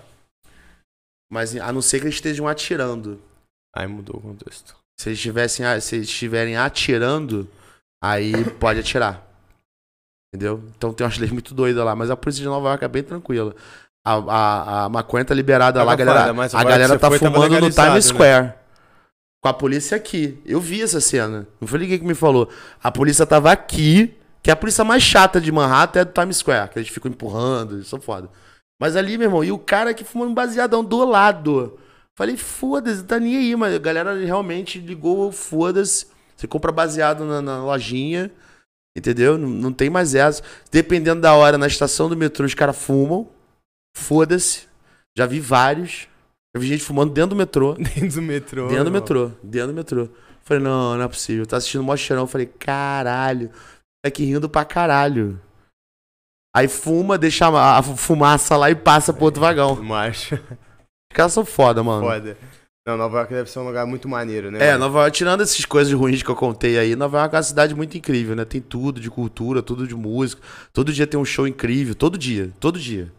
Mas 1.32 1.56
a 1.56 1.72
não 1.72 1.82
ser 1.82 2.00
que 2.00 2.06
eles 2.06 2.16
estejam 2.16 2.48
atirando. 2.48 3.20
Aí 3.76 3.88
mudou 3.88 4.18
o 4.18 4.22
contexto. 4.22 4.76
Se 5.00 5.10
eles, 5.10 5.20
tivessem, 5.20 5.66
a- 5.66 5.80
se 5.80 5.96
eles 5.96 6.08
estiverem 6.10 6.58
atirando, 6.58 7.48
aí 8.04 8.34
pode 8.60 8.80
atirar. 8.82 9.26
Entendeu? 10.34 10.64
Então 10.78 10.94
tem 10.94 11.06
umas 11.06 11.18
leis 11.18 11.32
muito 11.32 11.54
doidas 11.54 11.84
lá. 11.84 11.96
Mas 11.96 12.10
a 12.10 12.18
polícia 12.18 12.42
de 12.42 12.48
Nova 12.48 12.70
York 12.70 12.84
é 12.84 12.88
bem 12.88 13.04
tranquila. 13.04 13.56
A, 14.06 14.14
a, 14.14 14.86
a 14.86 14.90
maconha 14.90 15.24
tá 15.24 15.34
liberada 15.34 15.80
Tá 15.80 15.84
lá, 15.86 15.96
galera, 15.96 16.32
a 16.32 16.64
galera 16.64 17.00
tá 17.00 17.08
foi, 17.08 17.20
fumando 17.20 17.60
no 17.60 17.70
Times 17.70 17.94
né? 17.94 18.02
Square. 18.02 18.54
Com 19.44 19.50
a 19.50 19.54
polícia 19.54 19.96
aqui. 19.96 20.42
Eu 20.46 20.60
vi 20.60 20.82
essa 20.82 21.00
cena. 21.00 21.48
Não 21.60 21.68
foi 21.68 21.80
ninguém 21.80 22.00
que 22.00 22.06
me 22.06 22.16
falou. 22.16 22.50
A 22.84 22.92
polícia 22.92 23.26
tava 23.26 23.52
aqui, 23.52 24.14
que 24.44 24.50
é 24.50 24.54
a 24.54 24.56
polícia 24.56 24.84
mais 24.84 25.02
chata 25.04 25.40
de 25.40 25.52
Manhattan 25.52 26.02
é 26.02 26.06
do 26.06 26.12
Times 26.12 26.38
Square, 26.38 26.70
que 26.72 26.80
eles 26.80 26.90
ficam 26.90 27.10
empurrando, 27.12 27.76
eles 27.76 27.88
são 27.88 28.02
foda. 28.02 28.30
Mas 28.82 28.96
ali, 28.96 29.16
meu 29.16 29.28
irmão, 29.28 29.44
e 29.44 29.52
o 29.52 29.60
cara 29.60 29.94
que 29.94 30.04
fumando 30.04 30.34
baseadão 30.34 30.84
do 30.84 31.06
lado. 31.06 31.78
Falei, 32.18 32.36
foda-se, 32.36 33.04
tá 33.04 33.20
nem 33.20 33.38
aí, 33.38 33.56
mas 33.56 33.76
a 33.76 33.78
galera 33.78 34.16
realmente 34.26 34.80
ligou, 34.80 35.32
foda-se. 35.32 36.08
Você 36.36 36.48
compra 36.48 36.72
baseado 36.72 37.24
na, 37.24 37.44
na 37.44 37.64
lojinha, 37.64 38.32
entendeu? 38.98 39.38
Não, 39.38 39.48
não 39.48 39.72
tem 39.72 39.88
mais 39.88 40.16
essa. 40.16 40.42
Dependendo 40.72 41.22
da 41.22 41.36
hora, 41.36 41.60
na 41.60 41.68
estação 41.68 42.10
do 42.10 42.18
metrô, 42.18 42.44
os 42.44 42.56
caras 42.56 42.76
fumam. 42.76 43.30
Foda-se. 43.96 44.64
Já 45.16 45.28
vi 45.28 45.40
vários. 45.40 46.08
Já 46.56 46.60
vi 46.60 46.66
gente 46.66 46.84
fumando 46.84 47.14
dentro 47.14 47.30
do 47.30 47.36
metrô. 47.36 47.76
Dentro 47.94 48.16
do 48.16 48.22
metrô. 48.24 48.68
Dentro 48.68 48.86
do 48.86 48.92
metrô, 48.92 49.32
dentro 49.44 49.68
do 49.68 49.74
metrô. 49.76 50.10
Falei, 50.44 50.64
não, 50.64 50.98
não 50.98 51.04
é 51.04 51.08
possível. 51.08 51.46
Tá 51.46 51.58
assistindo 51.58 51.84
mó 51.84 51.96
cheirão. 51.96 52.26
Falei, 52.26 52.48
caralho. 52.48 53.52
É 54.04 54.10
que 54.10 54.24
rindo 54.26 54.50
pra 54.50 54.66
caralho. 54.66 55.40
Aí 56.54 56.68
fuma, 56.68 57.18
deixa 57.18 57.48
a 57.48 57.82
fumaça 57.82 58.58
lá 58.58 58.70
e 58.70 58.76
passa 58.76 59.14
pro 59.14 59.26
outro 59.26 59.42
vagão. 59.42 59.76
Marcha. 59.84 60.42
Os 60.50 61.16
caras 61.16 61.34
são 61.34 61.46
foda, 61.46 61.82
mano. 61.84 62.06
Foda. 62.06 62.38
Não, 62.86 62.98
Nova 62.98 63.20
York 63.20 63.34
deve 63.34 63.50
ser 63.50 63.60
um 63.60 63.66
lugar 63.68 63.86
muito 63.86 64.10
maneiro, 64.10 64.50
né? 64.50 64.58
É, 64.60 64.72
mano? 64.72 64.86
Nova 64.86 65.02
York, 65.02 65.16
tirando 65.16 65.42
essas 65.42 65.64
coisas 65.66 65.94
ruins 65.94 66.24
que 66.24 66.30
eu 66.30 66.36
contei 66.36 66.80
aí, 66.80 66.96
Nova 66.96 67.20
York 67.20 67.36
é 67.36 67.38
uma 67.38 67.44
cidade 67.44 67.76
muito 67.76 67.96
incrível, 67.96 68.36
né? 68.36 68.44
Tem 68.44 68.60
tudo 68.60 69.00
de 69.00 69.10
cultura, 69.10 69.62
tudo 69.62 69.88
de 69.88 69.96
música. 69.96 70.42
Todo 70.74 70.92
dia 70.92 71.06
tem 71.06 71.20
um 71.20 71.26
show 71.26 71.48
incrível, 71.48 71.94
todo 71.94 72.18
dia, 72.18 72.52
todo 72.60 72.80
dia. 72.80 73.12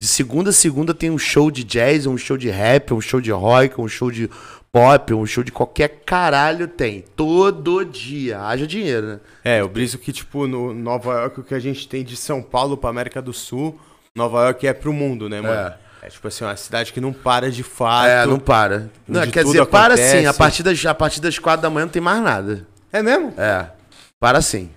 De 0.00 0.08
segunda 0.08 0.50
a 0.50 0.52
segunda 0.52 0.94
tem 0.94 1.10
um 1.10 1.18
show 1.18 1.50
de 1.50 1.62
jazz, 1.62 2.06
um 2.06 2.16
show 2.16 2.36
de 2.36 2.48
rap, 2.48 2.92
um 2.92 3.00
show 3.00 3.20
de 3.20 3.30
rock, 3.30 3.80
um 3.80 3.86
show 3.86 4.10
de 4.10 4.28
pop, 4.72 5.12
um 5.12 5.26
show 5.26 5.44
de 5.44 5.52
qualquer 5.52 6.00
caralho 6.04 6.66
tem. 6.66 7.04
Todo 7.14 7.84
dia. 7.84 8.40
Haja 8.40 8.66
dinheiro, 8.66 9.06
né? 9.06 9.20
É, 9.44 9.60
eu 9.60 9.68
briso 9.68 9.98
que, 9.98 10.12
tipo, 10.12 10.46
no 10.46 10.72
Nova 10.72 11.12
York, 11.20 11.40
o 11.40 11.44
que 11.44 11.54
a 11.54 11.58
gente 11.58 11.86
tem 11.86 12.02
de 12.02 12.16
São 12.16 12.42
Paulo 12.42 12.76
pra 12.76 12.88
América 12.88 13.20
do 13.20 13.32
Sul, 13.32 13.78
Nova 14.16 14.44
York 14.44 14.66
é 14.66 14.72
pro 14.72 14.92
mundo, 14.92 15.28
né, 15.28 15.40
mano? 15.40 15.74
É, 16.02 16.08
tipo 16.08 16.26
assim, 16.26 16.42
uma 16.42 16.56
cidade 16.56 16.92
que 16.92 17.00
não 17.00 17.12
para 17.12 17.50
de 17.50 17.62
fato. 17.62 18.08
É, 18.08 18.26
não 18.26 18.38
para. 18.38 18.90
Não, 19.06 19.24
quer 19.30 19.44
dizer, 19.44 19.64
para 19.66 19.94
acontece. 19.94 20.20
sim. 20.20 20.26
A 20.26 20.34
partir, 20.34 20.62
das, 20.62 20.86
a 20.86 20.94
partir 20.94 21.20
das 21.20 21.38
quatro 21.38 21.62
da 21.62 21.70
manhã 21.70 21.84
não 21.84 21.92
tem 21.92 22.02
mais 22.02 22.20
nada. 22.22 22.66
É 22.92 23.02
mesmo? 23.02 23.32
É. 23.38 23.70
Para 24.18 24.40
sim. 24.40 24.70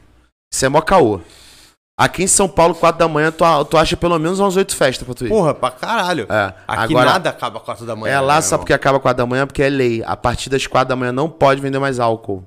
Isso 0.54 0.66
é 0.66 0.70
mó 0.70 0.82
caô. 0.82 1.22
Aqui 1.98 2.24
em 2.24 2.28
São 2.28 2.50
Paulo, 2.50 2.76
4 2.76 3.00
da 3.00 3.08
manhã, 3.08 3.32
tu, 3.32 3.46
tu 3.66 3.78
acha 3.78 3.96
pelo 3.96 4.20
menos 4.20 4.40
umas 4.40 4.58
8 4.58 4.76
festas 4.76 5.06
pra 5.06 5.16
tu 5.16 5.26
ir. 5.26 5.30
Porra, 5.30 5.54
pra 5.54 5.72
caralho. 5.72 6.28
É. 6.30 6.54
Aqui 6.68 6.94
Agora, 6.94 7.12
nada 7.12 7.30
acaba 7.30 7.60
4 7.60 7.86
da 7.86 7.96
manhã. 7.96 8.14
É 8.14 8.20
lá 8.20 8.36
né, 8.36 8.42
só 8.42 8.58
porque 8.58 8.74
acaba 8.74 9.00
4 9.00 9.18
da 9.18 9.26
manhã, 9.26 9.48
porque 9.48 9.64
é 9.64 9.70
lei. 9.70 10.04
A 10.06 10.18
partir 10.18 10.50
das 10.50 10.68
4 10.68 10.90
da 10.90 10.96
manhã 10.96 11.14
não 11.14 11.30
pode 11.30 11.62
vender 11.62 11.80
mais 11.80 11.98
álcool. 11.98 12.44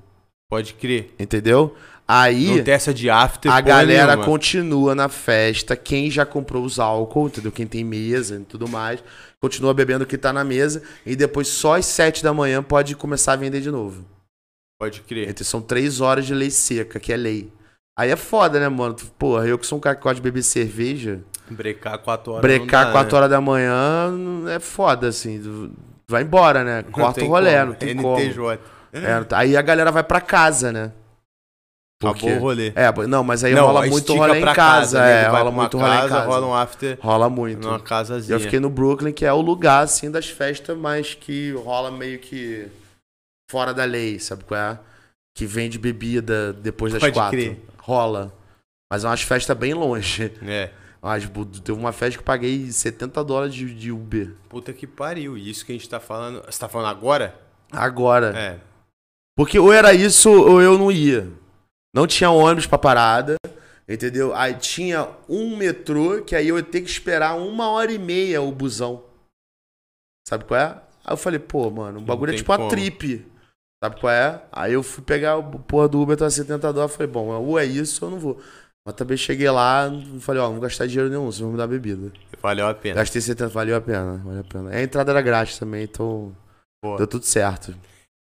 Pode 0.50 0.74
crer. 0.74 1.14
Entendeu? 1.18 1.74
Aí 2.06 2.56
Não 2.56 2.64
tem 2.64 2.72
essa 2.72 2.92
de 2.92 3.10
after, 3.10 3.52
a 3.52 3.60
galera 3.60 4.12
nenhuma. 4.12 4.24
continua 4.24 4.94
na 4.94 5.10
festa. 5.10 5.76
Quem 5.76 6.10
já 6.10 6.24
comprou 6.24 6.64
os 6.64 6.78
álcool, 6.78 7.26
entendeu? 7.26 7.52
Quem 7.52 7.66
tem 7.66 7.84
mesa 7.84 8.36
e 8.36 8.40
tudo 8.44 8.66
mais, 8.66 9.02
continua 9.40 9.74
bebendo 9.74 10.04
o 10.04 10.06
que 10.06 10.16
tá 10.16 10.32
na 10.32 10.42
mesa. 10.42 10.82
E 11.04 11.14
depois 11.14 11.48
só 11.48 11.76
às 11.76 11.84
7 11.84 12.22
da 12.22 12.32
manhã 12.32 12.62
pode 12.62 12.96
começar 12.96 13.34
a 13.34 13.36
vender 13.36 13.60
de 13.60 13.70
novo. 13.70 14.04
Pode 14.80 15.00
crer. 15.02 15.28
Então, 15.28 15.44
são 15.44 15.60
3 15.60 16.00
horas 16.00 16.24
de 16.26 16.34
lei 16.34 16.50
seca, 16.50 16.98
que 17.00 17.12
é 17.12 17.16
lei. 17.16 17.52
Aí 17.98 18.12
é 18.12 18.16
foda, 18.16 18.60
né, 18.60 18.68
mano? 18.68 18.94
Porra, 19.18 19.44
eu 19.44 19.58
que 19.58 19.66
sou 19.66 19.76
um 19.76 19.80
cara 19.80 19.96
que 19.96 20.02
gosta 20.04 20.14
de 20.14 20.22
beber 20.22 20.44
cerveja. 20.44 21.18
Brecar 21.50 21.98
4 21.98 22.32
horas. 22.32 22.42
brecar 22.42 22.84
não 22.84 22.92
dá, 22.92 22.92
4 22.92 23.10
né? 23.10 23.16
horas 23.18 23.30
da 23.30 23.40
manhã 23.40 24.14
é 24.54 24.60
foda, 24.60 25.08
assim. 25.08 25.72
Vai 26.08 26.22
embora, 26.22 26.62
né? 26.62 26.84
Corta 26.84 27.24
o 27.24 27.26
rolê, 27.26 27.58
como. 27.58 27.66
não 27.66 27.74
tem 27.74 27.96
como. 27.96 28.16
NTJ. 28.16 28.60
É, 28.92 29.34
aí 29.34 29.56
a 29.56 29.62
galera 29.62 29.90
vai 29.90 30.04
pra 30.04 30.20
casa, 30.20 30.70
né? 30.70 30.92
Acabou 32.00 32.30
o 32.30 32.38
rolê. 32.38 32.72
É, 32.76 32.92
não, 33.08 33.24
mas 33.24 33.42
aí 33.42 33.52
Não, 33.52 33.66
rola 33.66 33.84
muito 33.84 34.14
rolê 34.14 34.38
em 34.38 34.42
pra 34.42 34.54
casa. 34.54 35.00
nego 35.00 35.10
é, 35.10 35.26
rola 35.26 35.50
muito 35.50 35.76
rolê 35.76 35.96
em 35.96 35.98
casa. 36.08 36.24
Rola 36.24 36.46
um 36.46 36.54
after 36.54 36.98
Rola 37.00 37.28
muito. 37.28 37.66
numa 37.66 37.80
casazinha. 37.80 38.36
Eu 38.36 38.38
fiquei 38.38 38.60
no 38.60 38.70
Brooklyn, 38.70 39.12
que 39.12 39.24
é 39.24 39.32
o 39.32 39.40
lugar, 39.40 39.82
assim, 39.82 40.08
das 40.08 40.28
festas, 40.28 40.78
mas 40.78 41.14
que 41.14 41.50
rola 41.50 41.90
meio 41.90 42.20
que 42.20 42.68
fora 43.50 43.74
da 43.74 43.84
lei, 43.84 44.20
sabe 44.20 44.44
qual 44.44 44.60
é? 44.60 44.78
Que 45.36 45.44
vende 45.44 45.76
bebida 45.76 46.52
depois 46.52 46.92
das 46.92 47.00
Pode 47.00 47.14
quatro. 47.14 47.32
crer. 47.36 47.60
Rola. 47.88 48.34
Mas 48.92 49.02
é 49.02 49.08
umas 49.08 49.22
festas 49.22 49.56
bem 49.56 49.72
longe. 49.72 50.30
É. 50.42 50.70
Mas 51.00 51.24
teve 51.64 51.78
uma 51.78 51.92
festa 51.92 52.18
que 52.18 52.22
eu 52.22 52.26
paguei 52.26 52.70
70 52.70 53.24
dólares 53.24 53.54
de, 53.54 53.72
de 53.74 53.90
Uber. 53.90 54.34
Puta 54.48 54.74
que 54.74 54.86
pariu. 54.86 55.38
E 55.38 55.48
isso 55.48 55.64
que 55.64 55.72
a 55.72 55.74
gente 55.74 55.88
tá 55.88 55.98
falando. 55.98 56.44
Você 56.44 56.58
tá 56.58 56.68
falando 56.68 56.90
agora? 56.90 57.34
Agora. 57.72 58.36
É. 58.36 58.60
Porque 59.34 59.58
ou 59.58 59.72
era 59.72 59.94
isso 59.94 60.30
ou 60.30 60.60
eu 60.60 60.76
não 60.76 60.92
ia. 60.92 61.30
Não 61.94 62.06
tinha 62.06 62.30
ônibus 62.30 62.66
pra 62.66 62.76
parada, 62.76 63.36
entendeu? 63.88 64.34
Aí 64.34 64.54
tinha 64.54 65.08
um 65.28 65.56
metrô 65.56 66.22
que 66.22 66.34
aí 66.36 66.48
eu 66.48 66.58
ia 66.58 66.62
ter 66.62 66.82
que 66.82 66.90
esperar 66.90 67.38
uma 67.38 67.70
hora 67.70 67.90
e 67.90 67.98
meia 67.98 68.42
o 68.42 68.52
busão. 68.52 69.04
Sabe 70.28 70.44
qual 70.44 70.60
é? 70.60 70.64
Aí 71.04 71.12
eu 71.12 71.16
falei, 71.16 71.38
pô, 71.38 71.70
mano, 71.70 72.00
o 72.00 72.02
bagulho 72.02 72.34
é 72.34 72.36
tipo 72.36 72.52
a 72.52 72.58
como. 72.58 72.68
trip. 72.68 73.24
Sabe 73.82 74.00
qual 74.00 74.12
é? 74.12 74.42
Aí 74.50 74.72
eu 74.72 74.82
fui 74.82 75.04
pegar 75.04 75.36
o 75.36 75.58
porra 75.60 75.88
do 75.88 76.00
Uber, 76.00 76.16
tava 76.16 76.30
70 76.30 76.72
dólares. 76.72 76.96
Falei, 76.96 77.10
bom, 77.10 77.26
ou 77.28 77.58
é 77.58 77.64
isso 77.64 78.04
ou 78.04 78.10
eu 78.10 78.14
não 78.14 78.20
vou. 78.20 78.40
Mas 78.84 78.94
também 78.96 79.16
cheguei 79.16 79.50
lá, 79.50 79.90
falei, 80.20 80.40
ó, 80.40 80.46
não 80.46 80.54
vou 80.54 80.62
gastar 80.62 80.86
dinheiro 80.86 81.10
nenhum, 81.10 81.26
vocês 81.26 81.40
vão 81.40 81.52
me 81.52 81.58
dar 81.58 81.66
bebida. 81.66 82.10
Valeu 82.40 82.66
a 82.66 82.74
pena. 82.74 82.94
Gastei 82.96 83.20
70, 83.20 83.50
valeu 83.50 83.76
a 83.76 83.80
pena, 83.80 84.16
valeu 84.24 84.40
a 84.40 84.44
pena. 84.44 84.70
A 84.70 84.82
entrada 84.82 85.12
era 85.12 85.20
grátis 85.20 85.58
também, 85.58 85.84
então 85.84 86.34
Boa. 86.82 86.96
deu 86.96 87.06
tudo 87.06 87.24
certo. 87.24 87.76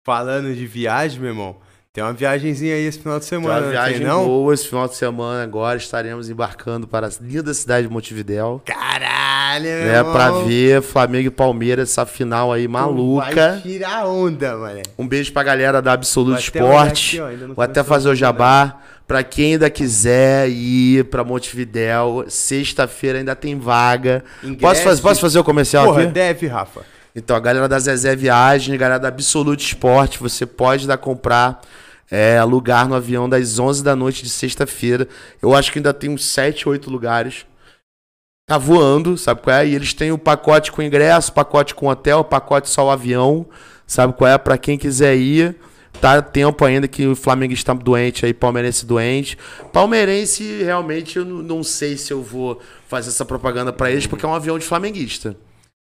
Falando 0.04 0.54
de 0.54 0.66
viagem, 0.66 1.18
meu 1.18 1.30
irmão. 1.30 1.56
Tem 1.92 2.04
uma 2.04 2.12
viagenzinha 2.12 2.76
aí 2.76 2.84
esse 2.86 3.00
final 3.00 3.18
de 3.18 3.26
Tem 3.26 3.40
semana, 3.40 3.54
uma 3.56 3.60
não 3.62 3.70
viagem 3.72 3.98
tem 3.98 4.06
não? 4.06 4.24
boa 4.24 4.54
esse 4.54 4.68
final 4.68 4.86
de 4.86 4.94
semana 4.94 5.42
agora. 5.42 5.76
Estaremos 5.76 6.30
embarcando 6.30 6.86
para 6.86 7.08
a 7.08 7.10
linda 7.20 7.52
cidade 7.52 7.88
de 7.88 7.92
Montevidéu. 7.92 8.62
Caralho, 8.64 9.64
Né, 9.64 9.96
irmão. 9.96 10.12
pra 10.12 10.30
ver 10.44 10.82
Flamengo 10.82 11.26
e 11.26 11.30
Palmeiras, 11.32 11.90
essa 11.90 12.06
final 12.06 12.52
aí 12.52 12.68
maluca. 12.68 13.54
Vai 13.54 13.60
tirar 13.62 14.06
onda, 14.06 14.56
mano. 14.56 14.82
Um 14.96 15.08
beijo 15.08 15.32
pra 15.32 15.42
galera 15.42 15.82
da 15.82 15.92
Absoluto 15.94 16.38
Esporte. 16.38 17.20
aqui, 17.20 17.42
ó, 17.44 17.54
Vou 17.54 17.64
até 17.64 17.82
fazer 17.82 18.08
o 18.08 18.14
jabá. 18.14 18.78
Pra 19.04 19.24
quem 19.24 19.54
ainda 19.54 19.68
quiser 19.68 20.48
ir 20.48 21.06
pra 21.06 21.24
Montevidéu, 21.24 22.24
sexta-feira 22.28 23.18
ainda 23.18 23.34
tem 23.34 23.58
vaga. 23.58 24.22
Posso 24.60 24.84
fazer, 24.84 25.02
posso 25.02 25.20
fazer 25.20 25.40
o 25.40 25.42
comercial 25.42 25.86
Porra, 25.86 26.04
aqui? 26.04 26.12
deve, 26.12 26.46
Rafa. 26.46 26.82
Então, 27.14 27.36
a 27.36 27.40
galera 27.40 27.68
da 27.68 27.78
Zezé 27.78 28.14
Viagem, 28.14 28.74
a 28.74 28.78
galera 28.78 29.00
da 29.00 29.08
Absolute 29.08 29.66
Esporte, 29.66 30.18
você 30.18 30.46
pode 30.46 30.86
dar 30.86 30.96
comprar 30.98 31.60
é, 32.10 32.42
lugar 32.44 32.88
no 32.88 32.94
avião 32.94 33.28
das 33.28 33.58
11 33.58 33.82
da 33.82 33.96
noite 33.96 34.22
de 34.22 34.30
sexta-feira. 34.30 35.08
Eu 35.42 35.54
acho 35.54 35.72
que 35.72 35.78
ainda 35.78 35.92
tem 35.94 36.10
uns 36.10 36.24
7, 36.24 36.68
8 36.68 36.90
lugares. 36.90 37.46
Tá 38.48 38.58
voando, 38.58 39.16
sabe 39.16 39.42
qual 39.42 39.56
é? 39.56 39.66
E 39.68 39.74
eles 39.74 39.94
têm 39.94 40.10
o 40.10 40.18
pacote 40.18 40.72
com 40.72 40.82
ingresso, 40.82 41.32
pacote 41.32 41.74
com 41.74 41.86
hotel, 41.86 42.24
pacote 42.24 42.68
só 42.68 42.86
o 42.86 42.90
avião, 42.90 43.46
sabe 43.86 44.12
qual 44.12 44.28
é? 44.30 44.36
Pra 44.38 44.58
quem 44.58 44.76
quiser 44.76 45.16
ir. 45.16 45.56
Tá 46.00 46.22
tempo 46.22 46.64
ainda 46.64 46.88
que 46.88 47.06
o 47.06 47.14
Flamengo 47.14 47.52
está 47.52 47.74
doente 47.74 48.24
aí, 48.24 48.32
palmeirense 48.32 48.86
doente. 48.86 49.36
Palmeirense, 49.72 50.62
realmente, 50.62 51.18
eu 51.18 51.24
não- 51.24 51.62
sei 51.62 51.96
se 51.96 52.12
eu 52.12 52.22
vou 52.22 52.60
fazer 52.88 53.10
essa 53.10 53.24
propaganda 53.24 53.72
pra 53.72 53.90
eles, 53.90 54.06
porque 54.06 54.24
é 54.24 54.28
um 54.28 54.34
avião 54.34 54.58
de 54.58 54.64
flamenguista. 54.64 55.36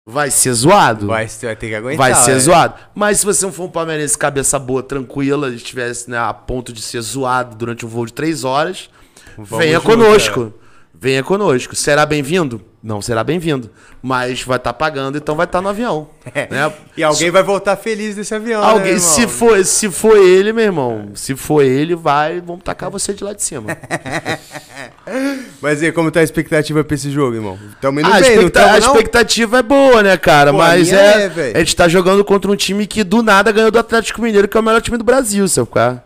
Vai 0.05 0.29
ser 0.29 0.51
zoado. 0.53 1.07
Vai, 1.07 1.29
você 1.29 1.45
vai 1.45 1.55
ter 1.55 1.69
que 1.69 1.75
aguentar. 1.75 1.97
Vai 1.97 2.13
ser 2.13 2.31
é. 2.31 2.39
zoado. 2.39 2.75
Mas 2.93 3.19
se 3.19 3.25
você 3.25 3.45
não 3.45 3.53
for 3.53 3.63
um 3.63 3.69
palmeirense 3.69 4.17
cabeça 4.17 4.59
boa, 4.59 4.83
tranquila, 4.83 5.49
estivesse 5.49 6.09
né, 6.09 6.17
a 6.17 6.33
ponto 6.33 6.73
de 6.73 6.81
ser 6.81 6.99
zoado 7.01 7.55
durante 7.55 7.85
um 7.85 7.89
voo 7.89 8.05
de 8.05 8.11
três 8.11 8.43
horas, 8.43 8.89
Vamos 9.37 9.57
venha 9.57 9.79
junto, 9.79 9.85
conosco. 9.85 10.53
Venha 10.93 11.23
conosco. 11.23 11.73
Será 11.73 12.05
bem-vindo? 12.05 12.61
Não 12.83 13.01
será 13.01 13.23
bem-vindo. 13.23 13.69
Mas 14.01 14.43
vai 14.43 14.57
estar 14.57 14.73
pagando, 14.73 15.17
então 15.17 15.35
vai 15.35 15.45
estar 15.45 15.61
no 15.61 15.69
avião. 15.69 16.09
É. 16.35 16.47
né? 16.51 16.73
E 16.97 17.03
alguém 17.03 17.31
vai 17.31 17.41
voltar 17.41 17.77
feliz 17.77 18.13
desse 18.15 18.35
avião, 18.35 18.61
Alguém, 18.61 18.93
né, 18.95 18.99
se 18.99 19.25
for, 19.25 19.63
se 19.63 19.89
for 19.89 20.17
ele, 20.17 20.51
meu 20.51 20.65
irmão, 20.65 21.11
se 21.15 21.33
for 21.33 21.61
ele, 21.63 21.95
vai, 21.95 22.41
vamos 22.41 22.61
tacar 22.61 22.89
você 22.89 23.13
de 23.13 23.23
lá 23.23 23.31
de 23.31 23.41
cima. 23.41 23.77
Mas 25.61 25.81
e 25.81 25.91
como 25.93 26.11
tá 26.11 26.19
a 26.19 26.23
expectativa 26.23 26.83
pra 26.83 26.95
esse 26.95 27.09
jogo, 27.09 27.35
irmão? 27.35 27.57
Tamo 27.79 27.99
indo 28.01 28.09
Ah, 28.09 28.17
a, 28.17 28.19
bem, 28.19 28.35
não 28.35 28.47
expecta- 28.47 28.59
tamo, 28.59 28.69
a 28.75 28.79
não? 28.79 28.87
expectativa 28.87 29.59
é 29.59 29.63
boa, 29.63 30.03
né, 30.03 30.17
cara? 30.17 30.51
Pô, 30.51 30.57
Mas 30.57 30.91
é. 30.91 31.31
é, 31.53 31.53
a 31.55 31.59
gente 31.59 31.75
tá 31.77 31.87
jogando 31.87 32.23
contra 32.25 32.51
um 32.51 32.55
time 32.55 32.85
que 32.85 33.01
do 33.03 33.23
nada 33.23 33.51
ganhou 33.51 33.71
do 33.71 33.79
Atlético 33.79 34.21
Mineiro, 34.21 34.47
que 34.47 34.57
é 34.57 34.59
o 34.59 34.63
melhor 34.63 34.81
time 34.81 34.97
do 34.97 35.03
Brasil, 35.05 35.47
sabe? 35.47 35.67
qual 35.69 35.85
é? 35.85 36.01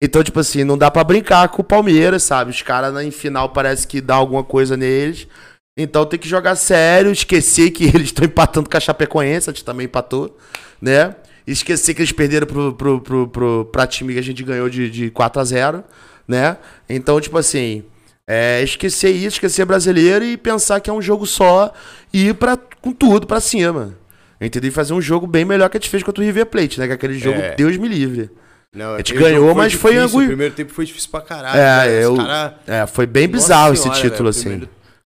Então, 0.00 0.22
tipo 0.22 0.38
assim, 0.40 0.64
não 0.64 0.76
dá 0.76 0.90
pra 0.90 1.04
brincar 1.04 1.48
com 1.48 1.62
o 1.62 1.64
Palmeiras, 1.64 2.24
sabe? 2.24 2.50
Os 2.50 2.60
caras 2.62 2.94
em 3.04 3.10
final 3.12 3.48
parece 3.50 3.86
que 3.86 4.00
dá 4.00 4.14
alguma 4.16 4.42
coisa 4.42 4.76
neles. 4.76 5.28
Então 5.76 6.04
tem 6.04 6.18
que 6.18 6.28
jogar 6.28 6.54
sério, 6.54 7.10
esquecer 7.10 7.70
que 7.70 7.84
eles 7.94 8.04
estão 8.08 8.24
empatando 8.26 8.68
com 8.68 8.76
a 8.76 8.80
Chapecoense, 8.80 9.48
a 9.48 9.52
gente 9.52 9.64
também 9.64 9.86
empatou, 9.86 10.36
né? 10.80 11.14
Esquecer 11.46 11.94
que 11.94 12.02
eles 12.02 12.12
perderam 12.12 12.46
pro, 12.46 12.72
pro, 12.74 13.00
pro, 13.00 13.28
pro, 13.28 13.64
pra 13.66 13.86
time 13.86 14.12
que 14.12 14.18
a 14.18 14.22
gente 14.22 14.42
ganhou 14.44 14.68
de, 14.68 14.88
de 14.90 15.10
4 15.10 15.40
a 15.40 15.44
0 15.44 15.84
né? 16.28 16.56
Então, 16.88 17.20
tipo 17.20 17.36
assim, 17.36 17.82
é, 18.28 18.62
esquecer 18.62 19.10
isso, 19.10 19.36
esquecer 19.36 19.64
brasileiro 19.64 20.24
e 20.24 20.36
pensar 20.36 20.78
que 20.80 20.88
é 20.88 20.92
um 20.92 21.02
jogo 21.02 21.26
só 21.26 21.72
e 22.12 22.28
ir 22.28 22.34
pra, 22.34 22.56
com 22.56 22.92
tudo 22.92 23.26
pra 23.26 23.40
cima. 23.40 23.94
Entendeu? 24.40 24.68
E 24.68 24.72
fazer 24.72 24.92
um 24.92 25.00
jogo 25.00 25.26
bem 25.26 25.44
melhor 25.44 25.68
que 25.70 25.76
a 25.76 25.80
gente 25.80 25.88
fez 25.90 26.02
contra 26.02 26.22
o 26.22 26.26
River 26.26 26.46
Plate, 26.46 26.78
né? 26.78 26.86
Que 26.86 26.92
aquele 26.92 27.18
jogo, 27.18 27.38
É. 27.40 27.54
Deus 27.54 27.76
me 27.76 27.88
livre. 27.88 28.30
Não, 28.74 28.94
A 28.94 28.98
gente 28.98 29.14
ganhou, 29.14 29.48
jogo 29.48 29.58
mas 29.58 29.72
foi 29.72 29.92
difícil, 29.94 30.18
angui- 30.18 30.24
O 30.24 30.28
primeiro 30.28 30.54
tempo 30.54 30.72
foi 30.72 30.84
difícil 30.86 31.10
pra 31.10 31.20
caralho. 31.20 31.60
É, 31.60 31.86
velho. 31.88 32.02
eu, 32.02 32.16
cara- 32.16 32.58
é, 32.66 32.86
foi 32.86 33.06
bem 33.06 33.26
Nossa 33.26 33.38
bizarro 33.42 33.72
esse 33.74 33.82
senhora, 33.82 34.00
título, 34.00 34.18
velho, 34.18 34.28
assim. 34.30 34.40
primeiro 34.42 34.68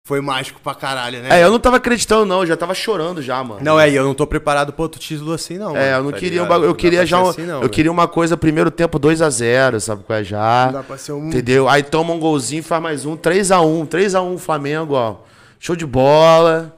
Foi 0.07 0.21
mágico 0.21 0.61
pra 0.63 0.73
caralho, 0.73 1.21
né? 1.21 1.41
É, 1.41 1.43
eu 1.43 1.51
não 1.51 1.59
tava 1.59 1.79
acreditando, 1.79 2.25
não, 2.27 2.43
eu 2.43 2.47
já 2.47 2.57
tava 2.57 2.73
chorando 2.75 3.21
já, 3.21 3.43
mano. 3.43 3.59
Não, 3.61 3.79
é, 3.79 3.91
e 3.91 3.97
eu 3.97 4.05
não 4.05 4.15
tô 4.15 4.25
preparado 4.25 4.73
pra 4.73 4.83
outro 4.85 5.01
título 5.01 5.33
assim, 5.33 5.59
não. 5.59 5.77
É, 5.77 5.89
eu 5.89 5.93
mano, 5.95 6.05
não 6.05 6.13
tá 6.13 6.19
queria 6.19 6.43
um 6.43 6.45
ligado? 6.45 6.49
bagulho. 6.49 6.67
Eu 6.67 6.69
Não 6.69 6.77
queria 6.77 7.05
já 7.05 7.21
um, 7.21 7.29
assim, 7.29 7.43
não, 7.43 7.55
Eu 7.55 7.61
velho. 7.63 7.71
queria 7.73 7.91
uma 7.91 8.07
coisa, 8.07 8.37
primeiro 8.37 8.71
tempo 8.71 9.01
2 9.01 9.21
a 9.21 9.29
0 9.29 9.81
sabe 9.81 10.05
qual 10.05 10.17
é 10.17 10.23
já? 10.23 10.67
Não 10.67 10.75
dá 10.75 10.83
pra 10.85 10.97
ser 10.97 11.11
um. 11.11 11.27
Entendeu? 11.27 11.69
Aí 11.69 11.83
toma 11.83 12.15
um 12.15 12.21
golzinho, 12.21 12.63
faz 12.63 12.81
mais 12.81 13.05
um, 13.05 13.17
3x1, 13.17 13.89
3x1 13.89 14.39
Flamengo, 14.39 14.95
ó. 14.95 15.17
Show 15.59 15.75
de 15.75 15.85
bola. 15.85 16.73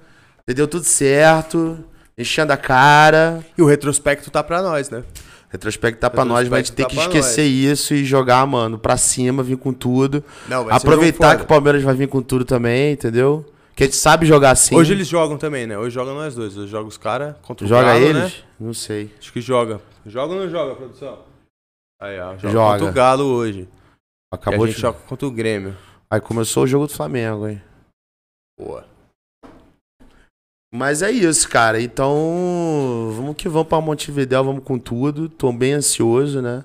Entendeu? 0.45 0.67
Tudo 0.67 0.85
certo. 0.87 1.79
Enchendo 2.17 2.55
a 2.55 2.57
cara. 2.57 3.45
E 3.59 3.61
o 3.61 3.67
retrospecto 3.67 4.31
tá 4.31 4.43
pra 4.43 4.63
nós, 4.63 4.89
né? 4.89 5.03
Retrospecto 5.51 6.01
tá 6.01 6.11
pra 6.11 6.25
nós, 6.25 6.49
Retrospecto 6.49 6.77
que 6.77 6.83
tá 6.83 6.89
pra 6.89 7.03
esquecer 7.05 7.45
isso 7.45 7.95
e 7.95 8.05
jogar, 8.05 8.47
mano, 8.47 8.79
pra 8.79 8.97
cima, 8.97 9.43
vir 9.43 9.57
com 9.57 9.73
tudo. 9.73 10.23
Não, 10.47 10.65
vai 10.65 10.77
Aproveitar 10.77 11.37
que 11.37 11.45
o 11.45 11.47
Palmeiras 11.47 11.83
vai 11.83 11.95
vir 11.95 12.09
com 12.09 12.21
tudo 12.21 12.45
também, 12.45 12.93
entendeu? 12.93 13.45
Que 13.75 13.85
a 13.85 13.87
gente 13.87 13.97
sabe 13.97 14.27
jogar 14.27 14.51
assim. 14.51 14.75
Hoje 14.75 14.93
eles 14.93 15.07
jogam 15.07 15.39
também, 15.39 15.67
né? 15.67 15.79
Hoje 15.79 15.95
jogam 15.95 16.15
nós 16.15 16.35
dois. 16.35 16.57
Hoje 16.57 16.69
joga 16.71 16.89
os 16.89 16.99
caras 16.99 17.37
contra 17.43 17.65
o 17.65 17.69
Joga 17.69 17.85
Galo, 17.85 17.99
eles? 18.05 18.15
né? 18.23 18.33
Não 18.59 18.75
sei. 18.75 19.11
Acho 19.19 19.33
que 19.33 19.41
joga. 19.41 19.81
Joga 20.05 20.35
ou 20.35 20.41
não 20.41 20.51
joga, 20.51 20.75
produção? 20.75 21.21
Aí, 22.01 22.19
ó. 22.21 22.37
Joga, 22.37 22.51
Joga. 22.51 22.73
contra 22.79 22.91
o 22.91 22.93
Galo 22.95 23.25
hoje. 23.25 23.69
Acabou 24.33 24.65
a 24.65 24.67
de. 24.67 24.73
gente 24.73 24.83
joga 24.83 24.99
contra 25.09 25.27
o 25.27 25.31
Grêmio. 25.31 25.77
Aí 26.11 26.21
começou 26.21 26.65
o 26.65 26.67
jogo 26.67 26.87
do 26.89 26.93
Flamengo, 26.93 27.47
hein? 27.49 27.63
Boa. 28.59 28.85
Mas 30.73 31.03
é 31.03 31.11
isso, 31.11 31.49
cara. 31.49 31.81
Então, 31.81 33.13
vamos 33.17 33.35
que 33.37 33.49
vamos 33.49 33.69
pra 33.69 33.81
Montevidéu, 33.81 34.45
vamos 34.45 34.63
com 34.65 34.79
tudo. 34.79 35.29
Tô 35.29 35.51
bem 35.53 35.73
ansioso, 35.75 36.43
né? 36.43 36.63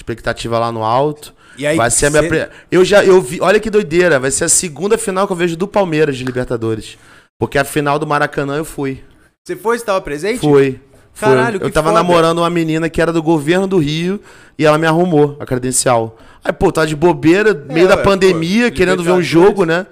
Expectativa 0.00 0.58
lá 0.58 0.72
no 0.72 0.82
alto. 0.82 1.34
E 1.58 1.66
aí, 1.66 1.76
vai 1.76 1.90
ser 1.90 2.06
a 2.06 2.10
minha. 2.10 2.22
cê- 2.28 2.50
Eu 2.70 2.84
já 2.84 3.04
eu 3.04 3.20
vi, 3.20 3.38
olha 3.40 3.60
que 3.60 3.68
doideira, 3.68 4.18
vai 4.18 4.30
ser 4.30 4.44
a 4.44 4.48
segunda 4.48 4.96
final 4.96 5.26
que 5.26 5.32
eu 5.32 5.36
vejo 5.36 5.56
do 5.56 5.68
Palmeiras 5.68 6.16
de 6.16 6.24
Libertadores. 6.24 6.96
Porque 7.38 7.58
a 7.58 7.64
final 7.64 7.98
do 7.98 8.06
Maracanã 8.06 8.56
eu 8.56 8.64
fui. 8.64 9.02
Você 9.44 9.54
foi, 9.56 9.78
você 9.78 9.84
tava 9.84 10.00
presente? 10.00 10.40
Fui. 10.40 10.80
Caralho, 11.20 11.56
eu 11.56 11.60
que 11.68 11.70
tava 11.70 11.90
foda. 11.90 12.02
namorando 12.02 12.38
uma 12.38 12.48
menina 12.48 12.88
que 12.88 13.02
era 13.02 13.12
do 13.12 13.22
governo 13.22 13.66
do 13.66 13.76
Rio 13.76 14.18
e 14.58 14.64
ela 14.64 14.78
me 14.78 14.86
arrumou 14.86 15.36
a 15.38 15.44
credencial. 15.44 16.16
Aí, 16.42 16.52
pô, 16.54 16.72
tá 16.72 16.86
de 16.86 16.96
bobeira, 16.96 17.52
meio 17.68 17.86
da 17.86 17.96
ué, 17.96 18.02
pandemia, 18.02 18.70
pô, 18.70 18.76
querendo 18.76 19.02
ver 19.04 19.12
um 19.12 19.22
jogo, 19.22 19.66
né? 19.66 19.86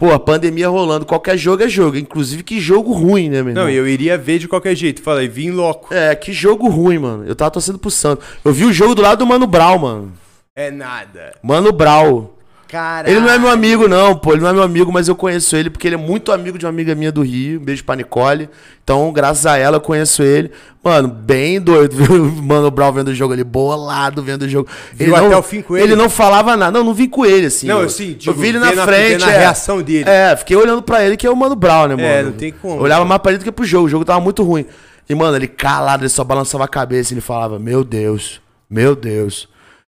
Pô, 0.00 0.12
a 0.12 0.18
pandemia 0.20 0.68
rolando, 0.68 1.04
qualquer 1.04 1.36
jogo 1.36 1.64
é 1.64 1.68
jogo. 1.68 1.96
Inclusive, 1.96 2.44
que 2.44 2.60
jogo 2.60 2.92
ruim, 2.92 3.28
né, 3.28 3.42
meu 3.42 3.50
irmão? 3.50 3.64
Não, 3.64 3.68
eu 3.68 3.88
iria 3.88 4.16
ver 4.16 4.38
de 4.38 4.46
qualquer 4.46 4.76
jeito. 4.76 5.02
Falei, 5.02 5.26
vim 5.26 5.50
louco. 5.50 5.92
É, 5.92 6.14
que 6.14 6.32
jogo 6.32 6.68
ruim, 6.68 6.98
mano. 6.98 7.24
Eu 7.26 7.34
tava 7.34 7.50
torcendo 7.50 7.80
pro 7.80 7.90
Santos. 7.90 8.24
Eu 8.44 8.52
vi 8.52 8.64
o 8.64 8.72
jogo 8.72 8.94
do 8.94 9.02
lado 9.02 9.18
do 9.18 9.26
Mano 9.26 9.44
Brau, 9.44 9.76
mano. 9.76 10.12
É 10.54 10.70
nada. 10.70 11.34
Mano 11.42 11.72
Brau. 11.72 12.37
Caralho. 12.68 13.10
Ele 13.10 13.20
não 13.20 13.30
é 13.30 13.38
meu 13.38 13.50
amigo, 13.50 13.88
não, 13.88 14.14
pô. 14.14 14.32
Ele 14.32 14.42
não 14.42 14.50
é 14.50 14.52
meu 14.52 14.62
amigo, 14.62 14.92
mas 14.92 15.08
eu 15.08 15.16
conheço 15.16 15.56
ele 15.56 15.70
porque 15.70 15.88
ele 15.88 15.94
é 15.94 15.98
muito 15.98 16.30
amigo 16.30 16.58
de 16.58 16.66
uma 16.66 16.70
amiga 16.70 16.94
minha 16.94 17.10
do 17.10 17.22
Rio. 17.22 17.58
Um 17.58 17.64
beijo 17.64 17.82
pra 17.82 17.96
Nicole. 17.96 18.50
Então, 18.84 19.10
graças 19.10 19.46
a 19.46 19.56
ela, 19.56 19.78
eu 19.78 19.80
conheço 19.80 20.22
ele. 20.22 20.50
Mano, 20.84 21.08
bem 21.08 21.58
doido. 21.58 21.96
Viu 21.96 22.24
o 22.28 22.42
Mano 22.42 22.70
Brown 22.70 22.92
vendo 22.92 23.08
o 23.08 23.14
jogo 23.14 23.32
ali, 23.32 23.42
bolado 23.42 24.22
vendo 24.22 24.42
o 24.42 24.48
jogo. 24.48 24.68
Viu 24.92 25.16
não, 25.16 25.26
até 25.26 25.36
o 25.38 25.42
fim 25.42 25.62
com 25.62 25.78
ele? 25.78 25.86
Ele 25.86 25.96
não 25.96 26.10
falava 26.10 26.58
nada. 26.58 26.70
Não, 26.70 26.84
não 26.84 26.92
vim 26.92 27.08
com 27.08 27.24
ele, 27.24 27.46
assim. 27.46 27.66
Não, 27.66 27.78
eu, 27.78 27.84
eu 27.84 27.88
sim, 27.88 28.10
eu 28.10 28.14
digo, 28.16 28.34
vi 28.34 28.48
ele 28.48 28.58
na 28.58 28.84
frente. 28.84 29.24
na 29.24 29.32
é. 29.32 29.38
reação 29.38 29.80
dele. 29.80 30.04
É, 30.06 30.36
fiquei 30.36 30.56
olhando 30.56 30.82
pra 30.82 31.02
ele, 31.02 31.16
que 31.16 31.26
é 31.26 31.30
o 31.30 31.36
Mano 31.36 31.56
Brown, 31.56 31.88
né, 31.88 31.96
mano? 31.96 32.06
É, 32.06 32.22
não 32.22 32.32
tem 32.32 32.52
como. 32.52 32.76
Eu 32.76 32.82
olhava 32.82 33.04
mais 33.06 33.22
pra 33.22 33.32
ele 33.32 33.38
do 33.38 33.44
que 33.44 33.52
pro 33.52 33.64
jogo. 33.64 33.86
O 33.86 33.88
jogo 33.88 34.04
tava 34.04 34.20
muito 34.20 34.42
ruim. 34.42 34.66
E, 35.08 35.14
mano, 35.14 35.34
ele 35.38 35.48
calado, 35.48 36.02
ele 36.02 36.10
só 36.10 36.22
balançava 36.22 36.64
a 36.64 36.68
cabeça. 36.68 37.14
Ele 37.14 37.22
falava, 37.22 37.58
meu 37.58 37.82
Deus, 37.82 38.42
meu 38.68 38.94
Deus. 38.94 39.48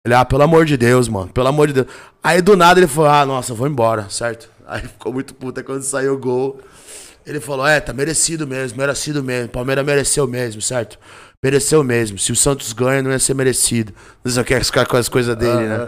Ele, 0.06 0.14
ah, 0.16 0.24
pelo 0.24 0.43
amor 0.43 0.66
de 0.66 0.78
Deus, 0.78 1.10
mano, 1.10 1.28
pelo 1.28 1.47
amor 1.47 1.68
de 1.68 1.74
Deus. 1.74 1.88
Aí, 2.24 2.41
do 2.41 2.56
nada, 2.56 2.80
ele 2.80 2.88
falou, 2.88 3.10
ah, 3.10 3.26
nossa, 3.26 3.52
eu 3.52 3.56
vou 3.56 3.68
embora, 3.68 4.10
certo? 4.10 4.50
Aí 4.66 4.82
ficou 4.82 5.12
muito 5.12 5.34
puta 5.34 5.62
quando 5.64 5.82
saiu 5.84 6.14
o 6.14 6.18
gol. 6.18 6.60
Ele 7.26 7.39
falou, 7.39 7.68
é, 7.68 7.80
tá 7.80 7.91
merecido 7.91 8.47
mesmo, 8.47 8.78
merecido 8.78 9.24
mesmo. 9.24 9.50
Palmeiras 9.50 9.86
mereceu 9.86 10.26
mesmo, 10.26 10.62
certo? 10.62 10.97
Mereceu 11.43 11.84
mesmo. 11.84 12.18
Se 12.18 12.32
o 12.32 12.36
Santos 12.36 12.72
ganha, 12.74 13.02
não 13.02 13.12
ia 13.12 13.20
ser 13.20 13.34
merecido. 13.34 13.93
Não 14.24 14.32
sei 14.32 14.41
o 14.41 14.45
que, 14.45 14.54
as, 14.54 14.72
as 14.76 15.10
coisas 15.10 15.36
dele, 15.36 15.68
né? 15.68 15.88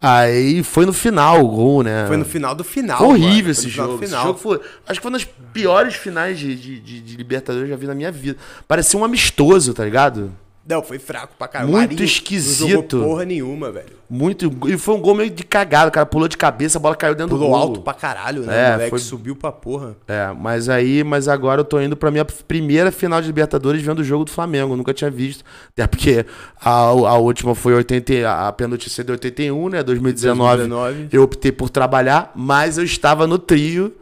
Aí 0.00 0.62
foi 0.62 0.86
no 0.86 0.92
final 0.92 1.40
o 1.44 1.48
gol, 1.48 1.82
né? 1.82 2.06
Foi 2.06 2.16
no 2.16 2.24
final 2.24 2.54
do 2.54 2.64
final. 2.64 2.98
Foi 2.98 3.08
horrível 3.08 3.30
mano. 3.30 3.42
Foi 3.44 3.50
esse 3.52 3.62
do 3.64 3.68
jogo. 3.70 3.94
Esse 3.96 4.06
Final. 4.06 4.26
jogo 4.26 4.38
foi, 4.38 4.60
acho 4.86 5.00
que 5.00 5.02
foi 5.02 5.10
uma 5.10 5.18
das 5.18 5.28
piores 5.52 5.94
finais 5.94 6.38
de, 6.38 6.54
de, 6.54 6.80
de- 6.80 7.00
de 7.00 7.16
Libertadores 7.16 7.66
que 7.66 7.72
eu 7.72 7.76
já 7.76 7.80
vi 7.80 7.86
na 7.86 7.94
minha 7.94 8.10
vida. 8.10 8.38
Parecia 8.66 8.98
um 8.98 9.04
amistoso, 9.04 9.74
tá 9.74 9.84
ligado? 9.84 10.32
Não, 10.68 10.82
foi 10.82 10.98
fraco 11.00 11.34
pra 11.38 11.48
caralho. 11.48 11.72
Muito 11.72 11.88
Marinho 11.90 12.04
esquisito. 12.04 12.62
Não 12.62 12.68
jogou 13.00 13.08
porra 13.08 13.24
nenhuma, 13.24 13.72
velho. 13.72 13.98
Muito. 14.08 14.52
E 14.68 14.76
foi 14.78 14.94
um 14.94 15.00
gol 15.00 15.14
meio 15.14 15.30
de 15.30 15.42
cagada. 15.42 15.88
O 15.88 15.92
cara 15.92 16.04
pulou 16.06 16.28
de 16.28 16.36
cabeça, 16.36 16.78
a 16.78 16.80
bola 16.80 16.94
caiu 16.94 17.14
dentro 17.14 17.30
Pulou 17.36 17.48
do 17.48 17.52
gol. 17.52 17.60
alto 17.60 17.80
pra 17.80 17.94
caralho, 17.94 18.42
né? 18.42 18.54
É, 18.54 18.68
o 18.68 18.72
moleque 18.72 18.90
foi- 18.90 18.98
subiu 19.00 19.34
pra 19.34 19.50
porra. 19.50 19.96
É, 20.06 20.30
mas 20.38 20.68
aí, 20.68 21.02
mas 21.02 21.26
agora 21.28 21.62
eu 21.62 21.64
tô 21.64 21.80
indo 21.80 21.96
pra 21.96 22.10
minha 22.10 22.24
primeira 22.24 22.92
final 22.92 23.20
de 23.20 23.26
Libertadores 23.26 23.82
vendo 23.82 23.98
o 24.00 24.04
jogo 24.04 24.24
do 24.26 24.30
Flamengo. 24.30 24.74
Eu 24.74 24.76
nunca 24.76 24.94
tinha 24.94 25.10
visto. 25.10 25.42
Até 25.72 25.86
porque 25.88 26.24
a, 26.60 26.70
a 26.70 27.16
última 27.18 27.54
foi 27.54 27.74
80, 27.74 28.30
a 28.30 28.52
penúltima 28.52 29.04
de 29.04 29.10
81, 29.12 29.68
né? 29.70 29.82
2019. 29.82 30.68
2019. 30.68 31.08
Eu 31.10 31.22
optei 31.22 31.50
por 31.50 31.68
trabalhar, 31.70 32.30
mas 32.36 32.78
eu 32.78 32.84
estava 32.84 33.26
no 33.26 33.38
trio 33.38 33.92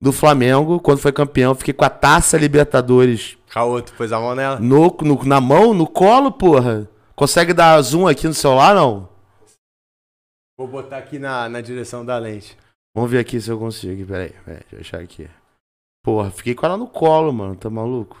do 0.00 0.12
Flamengo 0.12 0.78
quando 0.80 0.98
foi 0.98 1.12
campeão. 1.12 1.54
Fiquei 1.54 1.72
com 1.72 1.84
a 1.84 1.90
taça 1.90 2.36
Libertadores 2.36 3.37
Caoto, 3.50 3.92
pôs 3.94 4.12
a 4.12 4.20
mão 4.20 4.34
nela. 4.34 4.58
no, 4.60 4.96
no- 5.02 5.24
na 5.24 5.40
mão, 5.40 5.72
no 5.74 5.86
colo, 5.86 6.30
porra. 6.30 6.88
Consegue 7.16 7.52
dar 7.52 7.80
zoom 7.82 8.06
aqui 8.06 8.26
no 8.28 8.34
celular, 8.34 8.74
não? 8.74 9.08
Vou 10.58 10.68
botar 10.68 10.98
aqui 10.98 11.18
na, 11.18 11.48
na 11.48 11.60
direção 11.60 12.04
da 12.04 12.18
lente. 12.18 12.56
Vamos 12.94 13.10
ver 13.10 13.18
aqui 13.18 13.40
se 13.40 13.50
eu 13.50 13.58
consigo. 13.58 14.06
Peraí, 14.06 14.30
peraí, 14.44 14.60
deixa 14.70 14.76
eu 14.76 14.80
achar 14.80 15.00
aqui. 15.00 15.28
Porra, 16.04 16.30
fiquei 16.30 16.54
com 16.54 16.66
ela 16.66 16.76
no 16.76 16.86
colo, 16.86 17.32
mano. 17.32 17.54
Tá 17.56 17.70
maluco? 17.70 18.16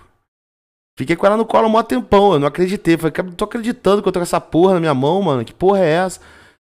Fiquei 0.98 1.16
com 1.16 1.26
ela 1.26 1.36
no 1.36 1.46
colo 1.46 1.66
um 1.66 1.70
mó 1.70 1.82
tempão. 1.82 2.32
Eu 2.34 2.38
não 2.40 2.48
acreditei. 2.48 2.96
Falei, 2.96 3.12
não 3.24 3.32
tô 3.32 3.44
acreditando 3.44 4.02
que 4.02 4.08
eu 4.08 4.12
tô 4.12 4.18
com 4.20 4.24
essa 4.24 4.40
porra 4.40 4.74
na 4.74 4.80
minha 4.80 4.94
mão, 4.94 5.20
mano. 5.22 5.44
Que 5.44 5.54
porra 5.54 5.80
é 5.80 5.90
essa? 5.90 6.20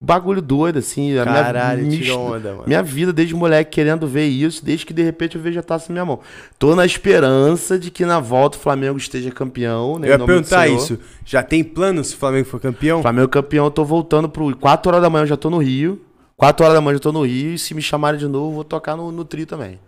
Bagulho 0.01 0.41
doido, 0.41 0.79
assim. 0.79 1.09
minha- 1.11 1.25
Caralho, 1.25 1.89
tirou 1.89 2.33
onda, 2.33 2.51
mano. 2.53 2.63
Minha 2.65 2.81
vida 2.81 3.11
desde 3.11 3.35
moleque 3.35 3.71
querendo 3.71 4.07
ver 4.07 4.27
isso, 4.27 4.63
desde 4.63 4.85
que 4.85 4.93
de 4.93 5.03
repente 5.03 5.35
eu 5.35 5.41
vejo 5.41 5.59
a 5.59 5.63
taça 5.63 5.87
na 5.89 5.93
minha 5.93 6.05
mão. 6.05 6.21
Tô 6.57 6.73
na 6.73 6.85
esperança 6.85 7.77
de 7.77 7.91
que 7.91 8.05
na 8.05 8.17
volta 8.17 8.57
o 8.57 8.61
Flamengo 8.61 8.97
esteja 8.97 9.29
campeão, 9.29 9.99
né? 9.99 10.07
Eu 10.07 10.11
ia 10.11 10.25
perguntar 10.25 10.67
isso. 10.69 10.97
Já 11.25 11.43
tem 11.43 11.63
plano 11.65 12.01
se 12.03 12.15
o 12.15 12.17
Flamengo 12.17 12.47
for 12.47 12.61
campeão? 12.61 13.01
Flamengo 13.01 13.27
campeão, 13.27 13.65
eu 13.65 13.71
tô 13.71 13.83
voltando 13.83 14.29
pro. 14.29 14.55
4 14.55 14.89
horas 14.89 15.01
da 15.01 15.09
manhã 15.09 15.23
eu 15.23 15.27
já 15.27 15.35
tô 15.37 15.49
no 15.49 15.57
Rio. 15.57 16.01
4 16.37 16.63
horas 16.65 16.75
da 16.77 16.81
manhã 16.81 16.93
eu 16.93 16.97
já 16.99 17.03
tô 17.03 17.11
no 17.11 17.23
Rio. 17.25 17.53
E 17.53 17.59
se 17.59 17.73
me 17.73 17.81
chamarem 17.81 18.17
de 18.17 18.27
novo, 18.27 18.51
eu 18.51 18.55
vou 18.55 18.63
tocar 18.63 18.95
no, 18.95 19.11
no 19.11 19.25
Tri 19.25 19.45
também. 19.45 19.81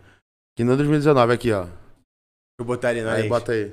Que 0.58 0.66
no 0.66 0.76
2019 0.76 1.32
aqui, 1.34 1.54
ó. 1.54 1.68
Eu 2.60 2.66
botaria 2.66 3.06
na 3.06 3.14
Aí, 3.14 3.30
bota 3.30 3.54
aí. 3.54 3.72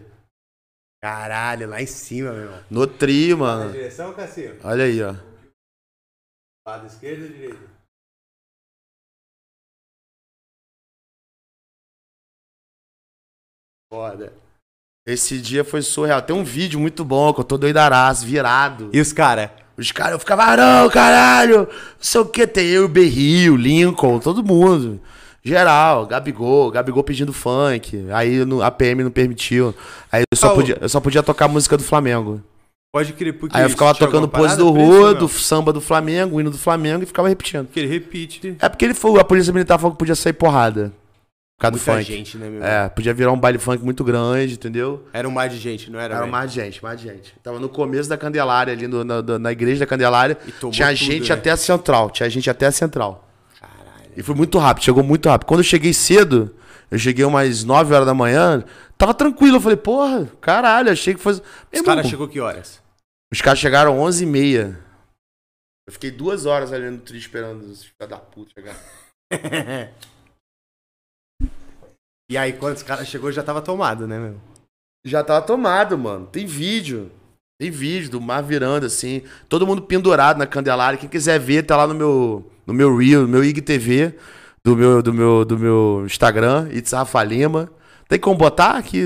Caralho, 1.02 1.68
lá 1.68 1.82
em 1.82 1.86
cima, 1.86 2.30
meu 2.30 2.42
irmão. 2.42 2.58
No 2.70 2.86
Tri, 2.86 3.30
Na 3.30 3.36
mano. 3.36 3.72
direção, 3.72 4.12
Cassinho? 4.12 4.52
Olha 4.62 4.84
aí, 4.84 5.02
ó. 5.02 5.14
Lado 6.68 6.86
esquerdo 6.86 7.22
ou 7.22 7.28
direito? 7.30 7.70
Foda. 13.90 14.34
Esse 15.06 15.40
dia 15.40 15.64
foi 15.64 15.80
surreal. 15.80 16.20
Tem 16.20 16.36
um 16.36 16.44
vídeo 16.44 16.78
muito 16.78 17.06
bom 17.06 17.32
que 17.32 17.40
eu 17.40 17.44
tô 17.44 17.56
doidaraço, 17.56 18.26
virado. 18.26 18.90
E 18.92 19.00
os 19.00 19.14
cara? 19.14 19.50
Os 19.78 19.90
caras, 19.92 20.12
eu 20.12 20.18
ficava, 20.18 20.42
ah, 20.42 20.56
não, 20.56 20.90
caralho, 20.90 21.58
não 21.60 21.68
sei 22.00 22.20
o 22.20 22.26
que, 22.26 22.46
tem 22.46 22.66
eu, 22.66 22.84
o 22.84 22.88
Berrio, 22.88 23.56
Lincoln, 23.56 24.18
todo 24.18 24.44
mundo. 24.44 25.00
Geral, 25.42 26.04
Gabigol, 26.04 26.70
Gabigol 26.70 27.02
pedindo 27.04 27.32
funk. 27.32 28.10
Aí 28.12 28.44
no- 28.44 28.60
a 28.60 28.70
PM 28.70 29.04
não 29.04 29.10
permitiu. 29.10 29.74
Aí 30.12 30.24
eu 30.30 30.36
só, 30.36 30.52
o- 30.52 30.54
podia, 30.56 30.76
eu 30.82 30.88
só 30.90 31.00
podia 31.00 31.22
tocar 31.22 31.46
a 31.46 31.48
música 31.48 31.78
do 31.78 31.84
Flamengo. 31.84 32.42
Pode 32.92 33.12
crer, 33.12 33.34
porque 33.34 33.54
Aí 33.56 33.64
eu 33.64 33.70
ficava 33.70 33.94
tocando 33.94 34.26
pose 34.26 34.56
do 34.56 34.72
pra 34.72 34.82
isso, 34.82 34.90
Rua, 34.92 35.12
não? 35.12 35.18
do 35.20 35.28
samba 35.28 35.72
do 35.74 35.80
Flamengo, 35.80 36.36
o 36.36 36.40
hino 36.40 36.50
do 36.50 36.56
Flamengo 36.56 37.02
e 37.02 37.06
ficava 37.06 37.28
repetindo. 37.28 37.66
Porque 37.66 37.80
ele 37.80 37.88
repite. 37.88 38.56
É 38.58 38.68
porque 38.68 38.84
ele 38.84 38.94
foi, 38.94 39.20
a 39.20 39.24
polícia 39.24 39.52
militar 39.52 39.76
falou 39.78 39.92
que 39.92 39.98
podia 39.98 40.14
sair 40.14 40.32
porrada. 40.32 40.90
Por 41.58 41.62
causa 41.62 41.72
do 41.72 41.76
Muita 41.76 41.92
funk. 41.92 42.04
gente, 42.16 42.38
né, 42.38 42.48
meu? 42.48 42.64
É, 42.64 42.88
podia 42.88 43.12
virar 43.12 43.32
um 43.32 43.38
baile 43.38 43.58
funk 43.58 43.84
muito 43.84 44.02
grande, 44.04 44.54
entendeu? 44.54 45.02
Era 45.12 45.28
um 45.28 45.30
mar 45.32 45.48
de 45.50 45.58
gente, 45.58 45.90
não 45.90 45.98
era? 45.98 46.14
Era 46.14 46.20
velho? 46.20 46.32
mais 46.32 46.50
gente, 46.52 46.82
mais 46.82 46.98
gente. 47.00 47.34
Tava 47.42 47.58
no 47.58 47.68
começo 47.68 48.08
da 48.08 48.16
Candelária, 48.16 48.72
ali 48.72 48.86
no- 48.86 49.04
na, 49.04 49.20
na- 49.20 49.38
na 49.38 49.52
igreja 49.52 49.80
da 49.80 49.86
Candelária. 49.86 50.38
E 50.46 50.52
tomou 50.52 50.72
Tinha 50.72 50.86
tudo, 50.88 50.96
gente 50.96 51.28
né? 51.28 51.34
até 51.34 51.50
a 51.50 51.56
central. 51.56 52.10
Tinha 52.10 52.30
gente 52.30 52.48
até 52.48 52.66
a 52.66 52.72
central. 52.72 53.28
Caralho. 53.60 54.12
E 54.16 54.22
foi 54.22 54.34
muito 54.36 54.56
rápido, 54.56 54.84
chegou 54.84 55.02
muito 55.02 55.28
rápido. 55.28 55.46
Quando 55.48 55.60
eu 55.60 55.64
cheguei 55.64 55.92
cedo, 55.92 56.54
eu 56.90 56.98
cheguei 56.98 57.24
umas 57.24 57.64
9 57.64 57.94
horas 57.94 58.06
da 58.06 58.14
manhã, 58.14 58.64
tava 58.96 59.12
tranquilo. 59.12 59.56
Eu 59.56 59.60
falei, 59.60 59.76
porra, 59.76 60.26
caralho, 60.40 60.90
achei 60.90 61.14
que 61.14 61.20
fosse. 61.20 61.42
Os 61.72 61.82
caras 61.82 62.06
chegou 62.06 62.28
que 62.28 62.40
horas? 62.40 62.82
Os 63.32 63.42
caras 63.42 63.58
chegaram 63.58 63.98
11 64.00 64.24
h 64.24 64.32
30 64.32 64.84
Eu 65.86 65.92
fiquei 65.92 66.10
duas 66.10 66.46
horas 66.46 66.72
ali 66.72 66.88
no 66.90 66.98
tri 66.98 67.18
esperando 67.18 67.62
os 67.62 67.84
filhos 67.84 68.08
da 68.08 68.18
puta 68.18 68.50
chegar. 68.54 68.76
E 72.30 72.36
aí, 72.36 72.52
quando 72.52 72.76
os 72.76 72.82
caras 72.82 73.08
chegou, 73.08 73.32
já 73.32 73.42
tava 73.42 73.62
tomado, 73.62 74.06
né, 74.06 74.18
meu? 74.18 74.38
Já 75.06 75.24
tava 75.24 75.44
tomado, 75.46 75.96
mano. 75.96 76.26
Tem 76.26 76.44
vídeo. 76.44 77.10
Tem 77.58 77.70
vídeo 77.70 78.10
do 78.10 78.20
mar 78.20 78.42
virando, 78.42 78.84
assim. 78.84 79.22
Todo 79.48 79.66
mundo 79.66 79.80
pendurado 79.80 80.36
na 80.36 80.46
Candelária. 80.46 80.98
Quem 80.98 81.08
quiser 81.08 81.40
ver, 81.40 81.62
tá 81.62 81.74
lá 81.74 81.86
no 81.86 81.94
meu, 81.94 82.52
no 82.66 82.74
meu 82.74 82.94
Reel, 82.94 83.22
no 83.22 83.28
meu 83.28 83.42
IGTV, 83.42 84.14
do 84.68 84.76
meu, 84.76 85.02
do 85.02 85.14
meu, 85.14 85.44
do 85.46 85.58
meu 85.58 86.02
Instagram, 86.04 86.68
It's 86.70 86.92
Rafa 86.92 87.22
Lima. 87.24 87.70
Tem 88.06 88.18
como 88.18 88.36
botar 88.36 88.72
aqui? 88.72 89.02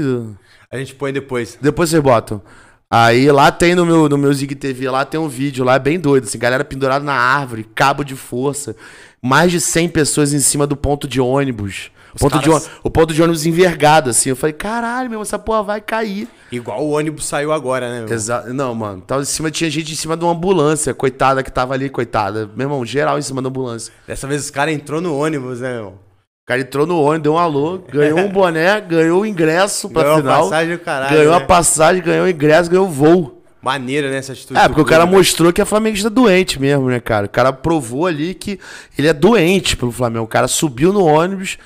A 0.69 0.77
gente 0.77 0.95
põe 0.95 1.13
depois. 1.13 1.57
Depois 1.61 1.91
vocês 1.91 2.03
botam. 2.03 2.43
Aí 2.91 3.31
lá 3.31 3.51
tem 3.53 3.75
no 3.75 3.87
meu, 3.87 4.09
no 4.09 4.19
meu 4.19 4.33
Zig 4.35 4.55
TV, 4.55 4.91
lá 4.91 5.05
tem 5.05 5.19
um 5.21 5.29
vídeo 5.29 5.65
lá, 5.65 5.77
é 5.77 5.79
bem 5.79 5.99
doido, 5.99 6.25
assim, 6.25 6.39
galera 6.39 6.63
pendurada 6.63 7.03
na 7.05 7.15
árvore, 7.15 7.65
cabo 7.75 8.05
de 8.05 8.15
força, 8.15 8.77
mais 9.23 9.51
de 9.51 9.61
100 9.61 9.89
pessoas 9.89 10.35
em 10.35 10.41
cima 10.41 10.67
do 10.67 10.77
ponto 10.77 11.09
de 11.09 11.19
ônibus. 11.21 11.91
Os 12.15 12.21
Ponto 12.21 12.39
de 12.39 12.45
caras- 12.45 12.65
ônibus- 12.67 12.81
o 12.85 12.91
ponto 12.91 13.15
de 13.15 13.23
ônibus 13.23 13.47
envergado, 13.47 14.11
assim. 14.11 14.29
Eu 14.31 14.37
falei, 14.37 14.53
caralho, 14.53 15.09
meu, 15.09 15.23
essa 15.23 15.39
porra 15.39 15.63
vai 15.63 15.81
cair. 15.81 16.29
Igual 16.51 16.85
o 16.85 16.91
ônibus 16.91 17.25
saiu 17.27 17.53
agora, 17.53 17.89
né, 17.91 18.05
meu? 18.07 18.15
Exa 18.15 18.43
não, 18.53 18.75
mano. 18.75 19.01
Tava 19.01 19.23
em 19.23 19.25
cima, 19.25 19.51
tinha 19.51 19.71
gente 19.71 19.93
em 19.93 19.97
cima 19.97 20.17
de 20.17 20.23
uma 20.25 20.33
ambulância, 20.33 20.93
coitada 20.93 21.43
que 21.43 21.51
tava 21.51 21.73
ali, 21.75 21.89
coitada. 21.89 22.51
Meu 22.55 22.67
irmão, 22.67 22.85
geral 22.85 23.19
em 23.19 23.23
cima 23.23 23.41
da 23.41 23.49
ambulância. 23.49 23.93
Dessa 24.07 24.27
vez 24.27 24.43
os 24.45 24.51
caras 24.51 24.75
entrou 24.75 25.01
no 25.01 25.17
ônibus, 25.17 25.61
né, 25.61 25.73
meu? 25.75 25.89
O 25.89 26.45
cara 26.47 26.61
entrou 26.61 26.87
no 26.87 27.01
ônibus, 27.01 27.23
deu 27.23 27.33
um 27.35 27.39
alô, 27.39 27.79
ganhou 27.91 28.19
um 28.19 28.29
boné, 28.29 28.81
ganhou 28.83 29.23
o 29.23 29.27
ingresso 29.27 29.89
pra 29.89 30.03
Ganhou 30.03 30.17
a 30.17 30.21
final. 30.21 30.43
passagem 30.43 30.77
do 30.77 30.83
caralho, 30.83 31.17
ganhou 31.17 31.33
né? 31.39 31.43
a 31.43 31.47
passagem, 31.47 32.03
ganhou 32.03 32.27
o 32.27 32.29
ingresso, 32.29 32.69
ganhou 32.69 32.87
o 32.87 32.91
voo. 32.91 33.39
Maneira, 33.63 34.11
né, 34.11 34.17
essa 34.17 34.33
atitude 34.33 34.59
É, 34.59 34.67
porque 34.67 34.81
o 34.81 34.85
cara 34.85 35.07
né? 35.07 35.13
mostrou 35.13 35.53
que 35.53 35.63
a 35.63 35.65
Flamenguista 35.65 36.09
é 36.09 36.11
doente 36.11 36.61
mesmo, 36.61 36.89
né, 36.91 36.99
cara? 36.99 37.27
O 37.27 37.29
cara 37.29 37.53
provou 37.53 38.07
ali 38.07 38.35
que 38.35 38.59
ele 38.99 39.07
é 39.07 39.13
doente 39.13 39.77
pelo 39.77 39.93
Flamengo. 39.93 40.25
O 40.25 40.29
cara 40.29 40.49
subiu 40.49 40.93
no 40.93 41.05
ônibus 41.05 41.59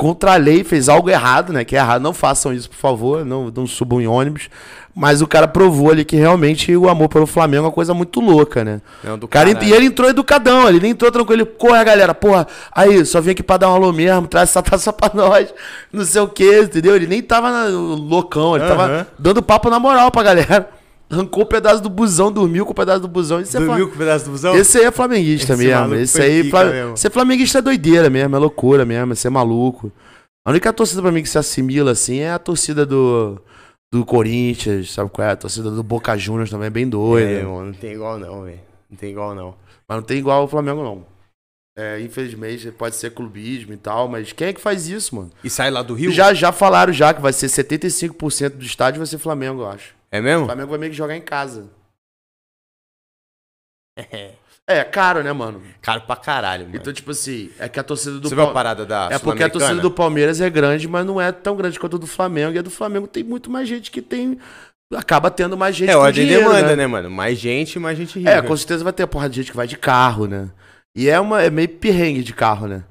contra 0.00 0.32
a 0.32 0.36
lei, 0.36 0.64
fez 0.64 0.88
algo 0.88 1.10
errado, 1.10 1.52
né? 1.52 1.62
Que 1.62 1.76
é 1.76 1.78
errado. 1.78 2.00
Não 2.00 2.14
façam 2.14 2.54
isso, 2.54 2.70
por 2.70 2.76
favor. 2.78 3.22
Não, 3.22 3.52
não 3.54 3.66
subam 3.66 4.00
em 4.00 4.06
ônibus. 4.06 4.48
Mas 4.96 5.20
o 5.20 5.26
cara 5.26 5.46
provou 5.46 5.90
ali 5.90 6.04
que 6.06 6.16
realmente 6.16 6.74
o 6.74 6.88
amor 6.88 7.08
pelo 7.10 7.26
Flamengo 7.26 7.64
é 7.64 7.66
uma 7.66 7.72
coisa 7.72 7.92
muito 7.92 8.18
louca, 8.18 8.64
né? 8.64 8.80
Não, 9.04 9.18
do 9.18 9.24
O 9.26 9.28
cara, 9.28 9.52
caralho. 9.52 9.68
e 9.68 9.72
ele 9.76 9.84
entrou 9.86 10.08
educadão, 10.08 10.66
ele 10.68 10.80
nem 10.80 10.92
entrou 10.92 11.12
tranquilo. 11.12 11.42
Ele, 11.42 11.50
corre, 11.50 11.84
galera, 11.84 12.14
porra, 12.14 12.46
aí, 12.72 13.04
só 13.04 13.20
vim 13.20 13.30
aqui 13.32 13.42
pra 13.42 13.58
dar 13.58 13.68
um 13.70 13.74
alô 13.74 13.92
mesmo, 13.92 14.26
traz 14.26 14.48
essa 14.48 14.62
taça 14.62 14.90
pra 14.92 15.10
nós, 15.14 15.52
não 15.92 16.04
sei 16.04 16.20
o 16.22 16.28
que, 16.28 16.60
entendeu? 16.62 16.96
Ele 16.96 17.06
nem 17.06 17.22
tava 17.22 17.50
na- 17.52 17.68
loucão, 17.68 18.56
ele 18.56 18.64
Aham. 18.64 18.76
tava 18.76 19.06
dando 19.18 19.42
papo 19.42 19.68
na 19.70 19.78
moral 19.78 20.10
pra 20.10 20.22
galera. 20.22 20.68
Arrancou 21.10 21.42
o 21.42 21.46
pedaço 21.46 21.82
do 21.82 21.90
busão, 21.90 22.30
dormiu 22.30 22.64
com 22.64 22.70
o 22.70 22.74
pedaço 22.74 23.00
do 23.00 23.08
busão. 23.08 23.40
Esse, 23.40 23.56
é, 23.56 23.60
Dormiu 23.60 23.78
Flam... 23.78 23.88
com 23.88 23.94
o 23.94 23.98
pedaço 23.98 24.24
do 24.26 24.30
busão? 24.30 24.54
esse 24.56 24.78
aí 24.78 24.84
é 24.84 24.90
flamenguista 24.92 25.54
Esse 25.54 25.64
mesmo. 25.64 25.94
Esse 25.96 26.22
aí, 26.22 26.48
Flam... 26.48 26.70
mesmo. 26.70 26.96
ser 26.96 27.10
flamenguista 27.10 27.58
é 27.58 27.62
doideira 27.62 28.08
mesmo, 28.08 28.36
é 28.36 28.38
loucura 28.38 28.84
mesmo, 28.84 29.12
é 29.12 29.16
ser 29.16 29.28
maluco. 29.28 29.90
A 30.46 30.50
única 30.50 30.72
torcida 30.72 31.02
pra 31.02 31.10
mim 31.10 31.22
que 31.22 31.28
se 31.28 31.36
assimila 31.36 31.90
assim 31.90 32.20
é 32.20 32.30
a 32.30 32.38
torcida 32.38 32.86
do, 32.86 33.42
do 33.92 34.06
Corinthians, 34.06 34.92
sabe 34.92 35.10
qual 35.10 35.26
é? 35.26 35.32
A 35.32 35.36
torcida 35.36 35.68
do 35.70 35.82
Boca 35.82 36.16
Juniors 36.16 36.48
também 36.48 36.68
é 36.68 36.70
bem 36.70 36.88
doida. 36.88 37.28
É, 37.28 37.42
mano, 37.42 37.66
não 37.66 37.72
tem 37.72 37.92
igual 37.92 38.16
não, 38.16 38.44
velho. 38.44 38.60
Não 38.88 38.96
tem 38.96 39.10
igual 39.10 39.34
não. 39.34 39.54
Mas 39.88 39.98
não 39.98 40.04
tem 40.04 40.18
igual 40.18 40.42
ao 40.42 40.48
Flamengo, 40.48 40.82
não. 40.82 41.04
É, 41.76 42.00
infelizmente, 42.00 42.70
pode 42.70 42.94
ser 42.94 43.10
clubismo 43.10 43.72
e 43.72 43.76
tal, 43.76 44.06
mas 44.06 44.32
quem 44.32 44.48
é 44.48 44.52
que 44.52 44.60
faz 44.60 44.88
isso, 44.88 45.16
mano? 45.16 45.30
E 45.42 45.50
sai 45.50 45.70
lá 45.70 45.82
do 45.82 45.94
Rio? 45.94 46.12
Já, 46.12 46.32
já 46.32 46.52
falaram 46.52 46.92
já 46.92 47.12
que 47.12 47.20
vai 47.20 47.32
ser 47.32 47.46
75% 47.46 48.50
do 48.50 48.64
estádio 48.64 48.98
vai 48.98 49.06
ser 49.06 49.18
Flamengo, 49.18 49.62
eu 49.62 49.68
acho. 49.68 49.99
É 50.12 50.20
O 50.20 50.22
mesmo? 50.22 50.46
Flamengo 50.46 50.70
vai 50.70 50.78
meio 50.78 50.92
que 50.92 50.98
jogar 50.98 51.16
em 51.16 51.22
casa. 51.22 51.70
É, 54.66 54.84
caro, 54.84 55.20
né, 55.24 55.32
mano? 55.32 55.60
Caro 55.82 56.02
pra 56.02 56.14
caralho, 56.14 56.64
mano. 56.66 56.76
Então, 56.76 56.92
tipo 56.92 57.10
assim, 57.10 57.50
é 57.58 57.68
que 57.68 57.80
a 57.80 57.82
torcida 57.82 58.20
do 58.20 58.28
Você 58.28 58.36
viu 58.36 58.44
a 58.44 58.52
parada 58.52 58.86
da 58.86 59.08
É 59.10 59.18
porque 59.18 59.42
a 59.42 59.50
torcida 59.50 59.80
do 59.80 59.90
Palmeiras 59.90 60.40
é 60.40 60.48
grande, 60.48 60.86
mas 60.86 61.04
não 61.04 61.20
é 61.20 61.32
tão 61.32 61.56
grande 61.56 61.76
quanto 61.76 61.96
a 61.96 61.98
do 61.98 62.06
Flamengo. 62.06 62.54
E 62.54 62.58
a 62.58 62.62
do 62.62 62.70
Flamengo 62.70 63.08
tem 63.08 63.24
muito 63.24 63.50
mais 63.50 63.68
gente 63.68 63.90
que 63.90 64.00
tem. 64.00 64.38
Acaba 64.94 65.28
tendo 65.28 65.56
mais 65.56 65.74
gente 65.74 65.90
É, 65.90 65.96
ordem 65.96 66.22
e 66.22 66.26
dinheiro, 66.26 66.48
demanda, 66.48 66.68
né? 66.68 66.76
né, 66.76 66.86
mano? 66.86 67.10
Mais 67.10 67.36
gente, 67.36 67.80
mais 67.80 67.98
gente 67.98 68.16
rica. 68.16 68.30
É, 68.30 68.42
com 68.42 68.56
certeza 68.56 68.84
vai 68.84 68.92
ter 68.92 69.02
a 69.02 69.08
porra 69.08 69.28
de 69.28 69.36
gente 69.36 69.50
que 69.50 69.56
vai 69.56 69.66
de 69.66 69.76
carro, 69.76 70.28
né? 70.28 70.48
E 70.94 71.08
é, 71.08 71.18
uma, 71.18 71.42
é 71.42 71.50
meio 71.50 71.68
perrengue 71.68 72.22
de 72.22 72.32
carro, 72.32 72.68
né? 72.68 72.84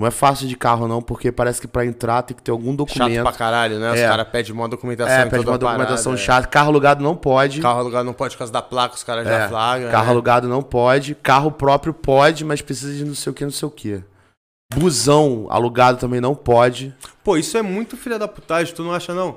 Não 0.00 0.06
é 0.06 0.10
fácil 0.10 0.48
de 0.48 0.56
carro, 0.56 0.88
não, 0.88 1.02
porque 1.02 1.30
parece 1.30 1.60
que 1.60 1.68
pra 1.68 1.84
entrar 1.84 2.22
tem 2.22 2.34
que 2.34 2.42
ter 2.42 2.50
algum 2.50 2.70
Chato 2.70 2.76
documento. 2.78 3.22
pra 3.22 3.32
caralho, 3.32 3.78
né? 3.78 3.92
Os 3.92 3.98
É. 3.98 4.08
caras 4.08 4.28
pedem 4.28 4.52
uma 4.52 4.66
documentação 4.66 5.12
é, 5.14 5.26
pede 5.26 5.44
uma 5.44 5.54
a 5.54 5.58
parada, 5.58 5.58
documentação 5.78 6.14
é. 6.14 6.16
chata. 6.16 6.46
Carro 6.48 6.68
alugado 6.70 7.04
não 7.04 7.14
pode. 7.14 7.60
Carro 7.60 7.80
alugado 7.80 8.04
não 8.06 8.14
pode 8.14 8.34
por 8.34 8.38
causa 8.38 8.52
da 8.52 8.62
placa, 8.62 8.94
os 8.94 9.02
caras 9.04 9.26
já 9.26 9.40
É, 9.44 9.48
flagram. 9.48 9.90
Carro 9.90 10.04
né? 10.06 10.10
alugado 10.10 10.48
não 10.48 10.62
pode. 10.62 11.14
Carro 11.16 11.52
próprio 11.52 11.92
pode, 11.92 12.44
mas 12.46 12.62
precisa 12.62 12.94
de 12.94 13.04
não 13.04 13.14
sei 13.14 13.30
o 13.30 13.34
que, 13.34 13.44
não 13.44 13.52
sei 13.52 13.68
o 13.68 13.70
que. 13.70 14.02
Busão 14.74 15.46
alugado 15.50 15.98
também 15.98 16.20
não 16.20 16.34
pode. 16.34 16.94
Pô, 17.24 17.36
isso 17.36 17.58
é 17.58 17.62
muito 17.62 17.96
filha 17.96 18.18
da 18.18 18.26
putagem, 18.28 18.74
tu 18.74 18.82
não 18.82 18.92
acha, 18.92 19.12
não? 19.12 19.36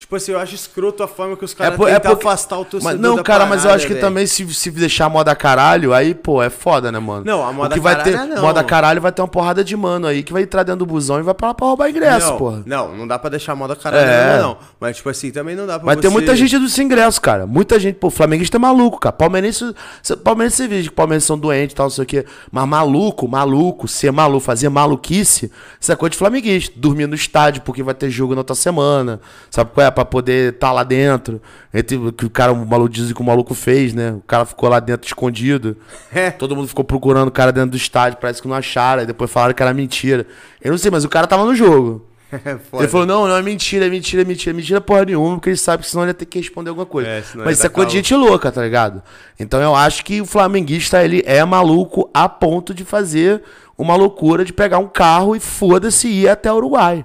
Tipo 0.00 0.14
assim, 0.14 0.30
eu 0.30 0.38
acho 0.38 0.54
escroto 0.54 1.02
a 1.02 1.08
forma 1.08 1.36
que 1.36 1.44
os 1.44 1.52
caras 1.52 1.76
por- 1.76 1.88
é 1.88 1.98
porque- 1.98 2.24
afastar 2.26 2.56
o 2.56 2.64
torcedor 2.64 2.92
Mas, 2.94 3.00
não, 3.00 3.20
cara, 3.20 3.44
mas 3.46 3.58
eu 3.58 3.62
parada, 3.64 3.74
acho 3.76 3.86
que 3.88 3.94
velho. 3.94 4.06
também 4.06 4.26
se, 4.28 4.54
se 4.54 4.70
deixar 4.70 5.08
moda 5.10 5.34
caralho, 5.34 5.92
aí, 5.92 6.14
pô, 6.14 6.40
é 6.40 6.48
foda, 6.48 6.92
né, 6.92 7.00
mano? 7.00 7.24
Não, 7.26 7.44
a 7.44 7.50
o 7.50 7.54
moda 7.54 7.74
que 7.74 7.80
vai 7.80 8.00
ter, 8.04 8.12
caralho 8.12 8.34
não. 8.36 8.40
moda 8.42 8.62
caralho 8.64 9.00
vai 9.02 9.10
ter 9.10 9.20
uma 9.22 9.28
porrada 9.28 9.64
de 9.64 9.76
mano 9.76 10.06
aí 10.06 10.22
que 10.22 10.32
vai 10.32 10.42
entrar 10.44 10.62
dentro 10.62 10.78
do 10.78 10.86
busão 10.86 11.18
e 11.18 11.22
vai 11.22 11.34
pra 11.34 11.48
lá 11.48 11.54
pra 11.54 11.66
roubar 11.66 11.90
ingresso, 11.90 12.30
não, 12.30 12.38
porra. 12.38 12.62
Não, 12.64 12.96
não 12.96 13.08
dá 13.08 13.18
pra 13.18 13.28
deixar 13.28 13.52
a 13.52 13.56
moda 13.56 13.74
caralho, 13.74 14.08
É. 14.08 14.40
não. 14.40 14.56
Mas, 14.78 14.96
tipo 14.98 15.08
assim, 15.10 15.32
também 15.32 15.56
não 15.56 15.66
dá 15.66 15.78
pra 15.80 15.86
Vai 15.86 15.96
você... 15.96 16.02
ter 16.02 16.08
muita 16.10 16.36
gente 16.36 16.56
do 16.58 16.68
sem 16.68 16.86
ingresso, 16.86 17.20
cara. 17.20 17.44
Muita 17.44 17.78
gente. 17.80 17.96
Pô, 17.96 18.06
o 18.06 18.10
flamenguista 18.10 18.56
é 18.56 18.60
maluco, 18.60 19.00
cara. 19.00 19.12
Palmeirense. 19.12 19.74
Palmeirense 20.22 20.56
você 20.58 20.68
vê 20.68 20.82
que 20.84 20.90
palmeirenses 20.92 21.26
são 21.26 21.36
doentes 21.36 21.72
e 21.72 21.76
tal, 21.76 21.86
não 21.86 21.90
sei 21.90 22.04
o 22.04 22.06
quê. 22.06 22.24
Mas 22.52 22.66
maluco, 22.68 23.26
maluco, 23.26 23.88
ser 23.88 24.12
maluco, 24.12 24.40
fazer 24.44 24.68
maluquice, 24.68 25.50
isso 25.80 25.90
é 25.92 25.96
coisa 25.96 26.12
de 26.12 26.16
flamenguista. 26.18 26.72
Dormir 26.78 27.08
no 27.08 27.16
estádio 27.16 27.62
porque 27.62 27.82
vai 27.82 27.94
ter 27.94 28.08
jogo 28.08 28.34
na 28.34 28.40
outra 28.42 28.54
semana. 28.54 29.20
Sabe 29.50 29.72
qual 29.74 29.84
é? 29.84 29.87
Pra 29.90 30.04
poder 30.04 30.54
estar 30.54 30.72
lá 30.72 30.82
dentro. 30.82 31.40
Entre 31.72 31.96
o 31.96 32.12
que 32.12 32.26
o 32.26 32.30
cara, 32.30 32.52
o 32.52 32.66
maluco 32.66 32.88
diz 32.88 33.12
que 33.12 33.20
o 33.20 33.24
maluco 33.24 33.54
fez, 33.54 33.94
né? 33.94 34.12
O 34.12 34.22
cara 34.26 34.44
ficou 34.44 34.68
lá 34.68 34.80
dentro 34.80 35.06
escondido. 35.06 35.76
É. 36.12 36.30
Todo 36.30 36.54
mundo 36.54 36.68
ficou 36.68 36.84
procurando 36.84 37.28
o 37.28 37.32
cara 37.32 37.52
dentro 37.52 37.70
do 37.70 37.76
estádio, 37.76 38.18
parece 38.20 38.40
que 38.40 38.48
não 38.48 38.56
acharam. 38.56 39.00
Aí 39.00 39.06
depois 39.06 39.30
falaram 39.30 39.54
que 39.54 39.62
era 39.62 39.74
mentira. 39.74 40.26
Eu 40.62 40.70
não 40.70 40.78
sei, 40.78 40.90
mas 40.90 41.04
o 41.04 41.08
cara 41.08 41.26
tava 41.26 41.44
no 41.44 41.54
jogo. 41.54 42.06
Foda. 42.70 42.82
Ele 42.82 42.88
falou, 42.88 43.06
não, 43.06 43.26
não, 43.26 43.36
é 43.36 43.42
mentira, 43.42 43.86
é 43.86 43.90
mentira, 43.90 44.22
é 44.22 44.24
mentira, 44.24 44.50
é 44.50 44.56
mentira 44.56 44.80
porra 44.80 45.04
nenhuma, 45.04 45.36
porque 45.36 45.50
ele 45.50 45.56
sabe 45.56 45.82
que 45.82 45.88
senão 45.88 46.04
ele 46.04 46.10
ia 46.10 46.14
ter 46.14 46.26
que 46.26 46.38
responder 46.38 46.68
alguma 46.68 46.86
coisa. 46.86 47.08
É, 47.08 47.22
Mas 47.36 47.58
isso 47.58 47.66
é 47.66 47.70
coisa 47.70 47.90
de 47.90 47.96
gente 47.96 48.14
louca, 48.14 48.52
tá 48.52 48.62
ligado? 48.62 49.02
Então 49.40 49.60
eu 49.60 49.74
acho 49.74 50.04
que 50.04 50.20
o 50.20 50.26
flamenguista, 50.26 51.02
ele 51.02 51.22
é 51.24 51.42
maluco 51.44 52.10
a 52.12 52.28
ponto 52.28 52.74
de 52.74 52.84
fazer 52.84 53.42
uma 53.76 53.96
loucura 53.96 54.44
de 54.44 54.52
pegar 54.52 54.78
um 54.78 54.88
carro 54.88 55.34
e 55.34 55.40
foda-se 55.40 56.08
e 56.08 56.22
ir 56.22 56.28
até 56.28 56.52
o 56.52 56.56
Uruguai. 56.56 57.04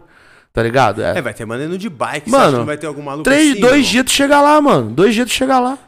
Tá 0.54 0.62
ligado? 0.62 1.02
É. 1.02 1.18
É, 1.18 1.22
vai 1.22 1.34
ter 1.34 1.46
mandando 1.46 1.78
de 1.78 1.90
bike. 1.90 2.30
Mano, 2.30 2.60
você 2.60 2.64
vai 2.64 2.78
ter 2.78 2.86
algum 2.86 3.02
maluco 3.02 3.24
Três, 3.24 3.54
assim, 3.54 3.60
dois 3.62 3.74
irmão? 3.78 3.92
dias 3.92 4.06
tu 4.06 4.12
chega 4.12 4.40
lá, 4.40 4.62
mano. 4.62 4.92
Dois 4.92 5.16
dias 5.16 5.28
tu 5.28 5.34
chega 5.34 5.60
lá. 5.60 5.80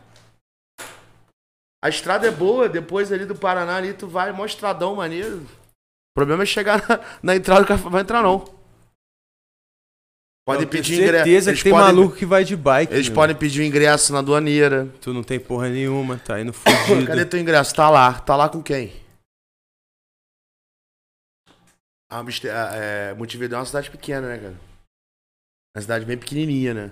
A 1.83 1.89
estrada 1.89 2.27
é 2.27 2.31
boa, 2.31 2.67
depois 2.67 3.11
ali 3.11 3.25
do 3.25 3.35
Paraná 3.35 3.75
ali 3.75 3.93
tu 3.93 4.07
vai, 4.07 4.31
mó 4.31 4.43
estradão 4.43 4.95
maneiro. 4.95 5.37
O 5.37 6.15
problema 6.15 6.41
é 6.41 6.45
chegar 6.47 6.81
na, 6.89 6.99
na 7.21 7.35
entrada 7.35 7.61
do 7.61 7.67
café. 7.67 7.87
Vai 7.89 8.01
entrar 8.01 8.23
não. 8.23 8.39
Pode 10.47 10.63
Eu 10.63 10.69
tenho 10.69 10.83
pedir 10.83 10.93
ingresso. 10.95 11.23
certeza 11.25 11.53
que 11.53 11.63
tem 11.63 11.71
podem, 11.71 11.85
maluco 11.87 12.15
que 12.15 12.25
vai 12.25 12.43
de 12.43 12.55
bike. 12.55 12.93
Eles 12.93 13.07
meu. 13.07 13.15
podem 13.15 13.35
pedir 13.35 13.61
o 13.61 13.63
ingresso 13.63 14.13
na 14.13 14.19
aduaneira. 14.19 14.87
Tu 15.01 15.13
não 15.13 15.23
tem 15.23 15.39
porra 15.39 15.69
nenhuma, 15.69 16.17
tá 16.23 16.39
indo 16.39 16.53
Cadê 16.53 16.77
fudido. 16.85 17.25
teu 17.27 17.39
ingresso? 17.39 17.73
Tá 17.75 17.89
lá. 17.89 18.13
Tá 18.13 18.35
lá 18.35 18.49
com 18.49 18.61
quem? 18.63 18.91
Amster- 22.19 22.51
é, 22.53 23.13
Montevideo 23.13 23.55
é 23.55 23.59
uma 23.59 23.65
cidade 23.65 23.89
pequena, 23.89 24.27
né, 24.27 24.37
cara? 24.37 24.55
Uma 25.75 25.81
cidade 25.81 26.05
bem 26.05 26.17
pequenininha, 26.17 26.73
né? 26.73 26.91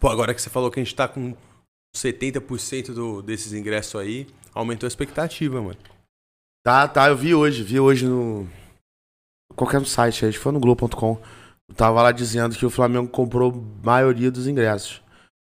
Pô, 0.00 0.08
agora 0.08 0.32
que 0.34 0.40
você 0.40 0.48
falou 0.48 0.70
que 0.70 0.80
a 0.80 0.84
gente 0.84 0.94
tá 0.94 1.08
com 1.08 1.36
70% 1.96 2.92
do, 2.92 3.22
desses 3.22 3.52
ingressos 3.52 4.00
aí, 4.00 4.26
aumentou 4.54 4.86
a 4.86 4.88
expectativa, 4.88 5.60
mano. 5.60 5.78
Tá, 6.64 6.86
tá, 6.86 7.08
eu 7.08 7.16
vi 7.16 7.34
hoje, 7.34 7.62
vi 7.62 7.80
hoje 7.80 8.06
no. 8.06 8.48
Qualquer 9.56 9.84
site, 9.86 10.24
acho 10.26 10.38
que 10.38 10.42
foi 10.42 10.52
no 10.52 10.60
Globo.com. 10.60 11.20
Tava 11.74 12.02
lá 12.02 12.12
dizendo 12.12 12.56
que 12.56 12.64
o 12.64 12.70
Flamengo 12.70 13.08
comprou 13.08 13.52
a 13.52 13.86
maioria 13.86 14.30
dos 14.30 14.46
ingressos. 14.46 15.02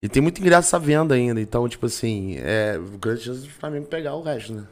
E 0.03 0.09
tem 0.09 0.23
muito 0.23 0.41
ingresso 0.41 0.75
à 0.75 0.79
venda 0.79 1.15
ainda, 1.15 1.41
então, 1.41 1.69
tipo 1.69 1.87
assim, 1.87 2.37
é 2.39 2.79
grande 3.01 3.23
chance 3.23 3.41
do 3.41 3.51
Flamengo 3.51 3.87
pegar 3.87 4.15
o 4.15 4.23
resto, 4.23 4.55
né? 4.55 4.67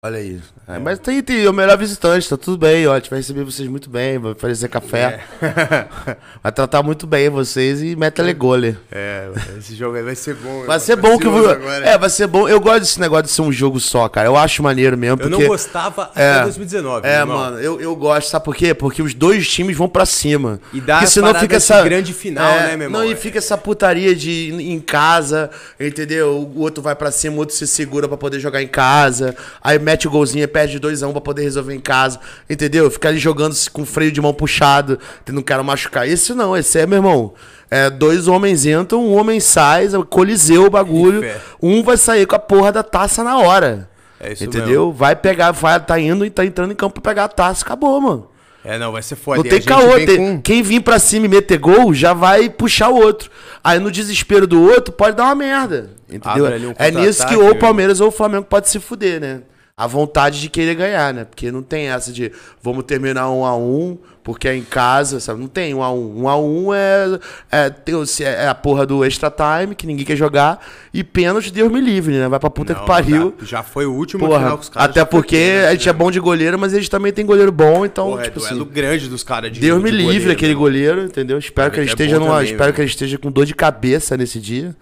Olha 0.00 0.18
aí. 0.18 0.40
É, 0.68 0.78
mas 0.78 1.00
tem, 1.00 1.20
tem 1.20 1.48
o 1.48 1.52
melhor 1.52 1.76
visitante, 1.76 2.28
tá 2.28 2.36
tudo 2.36 2.56
bem, 2.56 2.86
ó. 2.86 2.92
A 2.92 2.98
gente 3.00 3.10
vai 3.10 3.18
receber 3.18 3.42
vocês 3.42 3.68
muito 3.68 3.90
bem, 3.90 4.16
vai 4.16 4.30
oferecer 4.30 4.68
café. 4.68 5.24
Vai 6.40 6.52
tratar 6.52 6.84
muito 6.84 7.04
bem 7.04 7.28
vocês 7.28 7.82
e 7.82 7.96
mete 7.96 8.20
a 8.22 8.32
gole. 8.32 8.76
É, 8.92 9.28
esse 9.58 9.74
jogo 9.74 9.96
aí 9.96 10.02
vai 10.04 10.14
ser 10.14 10.34
bom. 10.36 10.64
Vai 10.64 10.76
eu 10.76 10.80
ser 10.80 10.94
bom 10.94 11.18
que 11.18 11.26
eu 11.26 11.32
vou. 11.32 11.50
agora. 11.50 11.84
É, 11.84 11.98
vai 11.98 12.08
ser 12.08 12.28
bom. 12.28 12.48
Eu 12.48 12.60
gosto 12.60 12.80
desse 12.80 13.00
negócio 13.00 13.24
de 13.24 13.30
ser 13.30 13.42
um 13.42 13.50
jogo 13.50 13.80
só, 13.80 14.08
cara. 14.08 14.28
Eu 14.28 14.36
acho 14.36 14.62
maneiro 14.62 14.96
mesmo. 14.96 15.20
Eu 15.20 15.28
porque... 15.30 15.42
não 15.42 15.48
gostava 15.48 16.12
É. 16.14 16.30
até 16.30 16.42
2019. 16.44 17.06
É, 17.06 17.24
mano, 17.24 17.58
eu, 17.58 17.80
eu 17.80 17.96
gosto, 17.96 18.28
sabe 18.28 18.44
por 18.44 18.54
quê? 18.54 18.72
Porque 18.74 19.02
os 19.02 19.14
dois 19.14 19.48
times 19.48 19.76
vão 19.76 19.88
pra 19.88 20.06
cima. 20.06 20.60
E 20.72 20.80
dá 20.80 20.98
Porque 20.98 21.08
senão 21.10 21.34
fica 21.34 21.56
essa 21.56 21.82
grande 21.82 22.14
final, 22.14 22.48
É, 22.48 22.66
né, 22.68 22.76
meu 22.76 22.86
irmão? 22.86 23.00
Não, 23.02 23.10
e 23.10 23.16
fica 23.16 23.38
essa 23.38 23.58
putaria 23.58 24.14
de 24.14 24.30
ir 24.30 24.70
em 24.72 24.80
casa, 24.80 25.50
entendeu? 25.78 26.36
O 26.54 26.60
outro 26.60 26.80
vai 26.82 26.94
pra 26.94 27.10
cima, 27.10 27.34
o 27.36 27.38
outro 27.40 27.56
se 27.56 27.66
segura 27.66 28.06
pra 28.06 28.16
poder 28.16 28.38
jogar 28.38 28.62
em 28.62 28.68
casa. 28.68 29.34
Aí 29.60 29.78
mete 29.88 29.97
o 30.06 30.10
golzinho, 30.10 30.46
perde 30.46 30.78
2x1 30.78 31.10
pra 31.12 31.20
poder 31.20 31.42
resolver 31.42 31.74
em 31.74 31.80
casa, 31.80 32.20
entendeu? 32.48 32.90
Ficar 32.90 33.08
ali 33.08 33.18
jogando 33.18 33.56
com 33.72 33.84
freio 33.84 34.12
de 34.12 34.20
mão 34.20 34.32
puxado, 34.34 34.98
não 35.30 35.42
quero 35.42 35.64
machucar. 35.64 36.06
Esse 36.06 36.34
não, 36.34 36.56
esse 36.56 36.78
é, 36.78 36.86
meu 36.86 36.98
irmão. 36.98 37.32
É, 37.70 37.90
dois 37.90 38.28
homens 38.28 38.64
entram, 38.64 39.04
um 39.04 39.14
homem 39.16 39.40
sai, 39.40 39.88
coliseu 40.08 40.66
o 40.66 40.70
bagulho. 40.70 41.20
Um 41.62 41.82
vai 41.82 41.96
sair 41.96 42.26
com 42.26 42.36
a 42.36 42.38
porra 42.38 42.70
da 42.72 42.82
taça 42.82 43.24
na 43.24 43.38
hora. 43.38 43.88
É 44.20 44.32
isso 44.32 44.44
entendeu? 44.44 44.92
Vai 44.92 45.14
pegar, 45.16 45.50
vai, 45.52 45.78
tá 45.78 45.98
indo 45.98 46.24
e 46.24 46.30
tá 46.30 46.44
entrando 46.44 46.72
em 46.72 46.76
campo 46.76 47.00
pra 47.00 47.10
pegar 47.10 47.24
a 47.24 47.28
taça, 47.28 47.64
acabou, 47.64 48.00
mano. 48.00 48.28
É, 48.64 48.76
não, 48.76 48.90
vai 48.90 49.00
ser 49.02 49.14
foda. 49.16 49.36
Não 49.36 49.44
tem 49.48 49.62
caô. 49.62 49.94
tem- 49.94 50.16
com- 50.16 50.42
Quem 50.42 50.62
vir 50.62 50.80
pra 50.80 50.98
cima 50.98 51.26
e 51.26 51.28
meter 51.28 51.58
gol 51.58 51.94
já 51.94 52.12
vai 52.12 52.50
puxar 52.50 52.88
o 52.88 52.96
outro. 52.96 53.30
Aí 53.62 53.78
no 53.78 53.90
desespero 53.90 54.46
do 54.46 54.60
outro 54.60 54.92
pode 54.92 55.16
dar 55.16 55.24
uma 55.26 55.34
merda. 55.36 55.90
Entendeu? 56.10 56.46
Um 56.70 56.74
é 56.76 56.90
nisso 56.90 57.26
que 57.26 57.36
ou 57.36 57.50
o? 57.52 57.54
Palmeiras 57.56 58.00
ou 58.00 58.08
o 58.08 58.10
Flamengo 58.10 58.44
pode 58.44 58.68
se 58.68 58.80
fuder, 58.80 59.20
né? 59.20 59.40
A 59.78 59.86
vontade 59.86 60.40
de 60.40 60.48
querer 60.48 60.74
ganhar, 60.74 61.14
né? 61.14 61.24
Porque 61.24 61.52
não 61.52 61.62
tem 61.62 61.86
essa 61.88 62.12
de 62.12 62.32
vamos 62.60 62.82
terminar 62.82 63.30
um 63.30 63.44
a 63.44 63.56
um 63.56 63.96
porque 64.24 64.46
é 64.48 64.54
em 64.54 64.62
casa, 64.64 65.20
sabe? 65.20 65.40
Não 65.40 65.46
tem 65.46 65.72
um 65.72 65.82
a 65.82 65.90
um. 65.90 66.24
Um 66.24 66.28
a 66.28 66.36
um 66.36 66.74
é, 66.74 67.18
é, 67.50 67.70
tem- 67.70 68.04
se 68.04 68.24
é 68.24 68.46
a 68.48 68.54
porra 68.54 68.84
do 68.84 69.02
extra 69.04 69.30
time, 69.32 69.74
que 69.76 69.86
ninguém 69.86 70.04
quer 70.04 70.16
jogar, 70.16 70.60
e 70.92 71.02
pênalti, 71.04 71.50
Deus 71.52 71.70
me 71.72 71.80
livre, 71.80 72.18
né? 72.18 72.28
Vai 72.28 72.38
pra 72.40 72.50
puta 72.50 72.74
Não, 72.74 72.80
que 72.80 72.86
pariu. 72.86 73.34
dá- 73.38 73.46
Já 73.46 73.62
foi 73.62 73.86
o 73.86 73.92
último 73.94 74.26
Porra, 74.26 74.40
final 74.40 74.58
que 74.58 74.64
os 74.64 74.68
caras 74.68 74.90
até 74.90 75.00
já 75.00 75.06
porque 75.06 75.36
pênalti, 75.36 75.66
a 75.68 75.72
gente 75.72 75.86
né, 75.86 75.90
é 75.90 75.92
bom 75.94 76.10
de 76.10 76.20
goleiro, 76.20 76.58
mas 76.58 76.74
eles 76.74 76.88
também 76.90 77.12
têm 77.12 77.24
goleiro 77.24 77.52
bom, 77.52 77.86
então, 77.86 78.08
Porra, 78.10 78.24
tipo 78.24 78.40
é 78.40 78.42
assim. 78.44 78.54
duelo 78.56 78.66
grande 78.70 79.08
dos 79.08 79.22
caras 79.22 79.50
de 79.52 79.60
Deus 79.60 79.80
me 79.82 79.90
de 79.90 79.96
livre 79.96 80.12
goleiro, 80.12 80.32
aquele 80.32 80.52
né? 80.54 80.58
goleiro, 80.58 81.02
entendeu? 81.04 81.38
Espero 81.38 81.70
que 81.70 81.78
ele 81.78 81.86
É 81.88 81.90
esteja 81.90 82.18
numa, 82.18 82.32
também, 82.32 82.44
espero 82.46 82.64
velho. 82.64 82.74
que 82.74 82.80
ele 82.82 82.90
esteja 82.90 83.16
com 83.16 83.30
dor 83.30 83.46
de 83.46 83.54
cabeça 83.54 84.16
nesse 84.16 84.38
dia. 84.40 84.74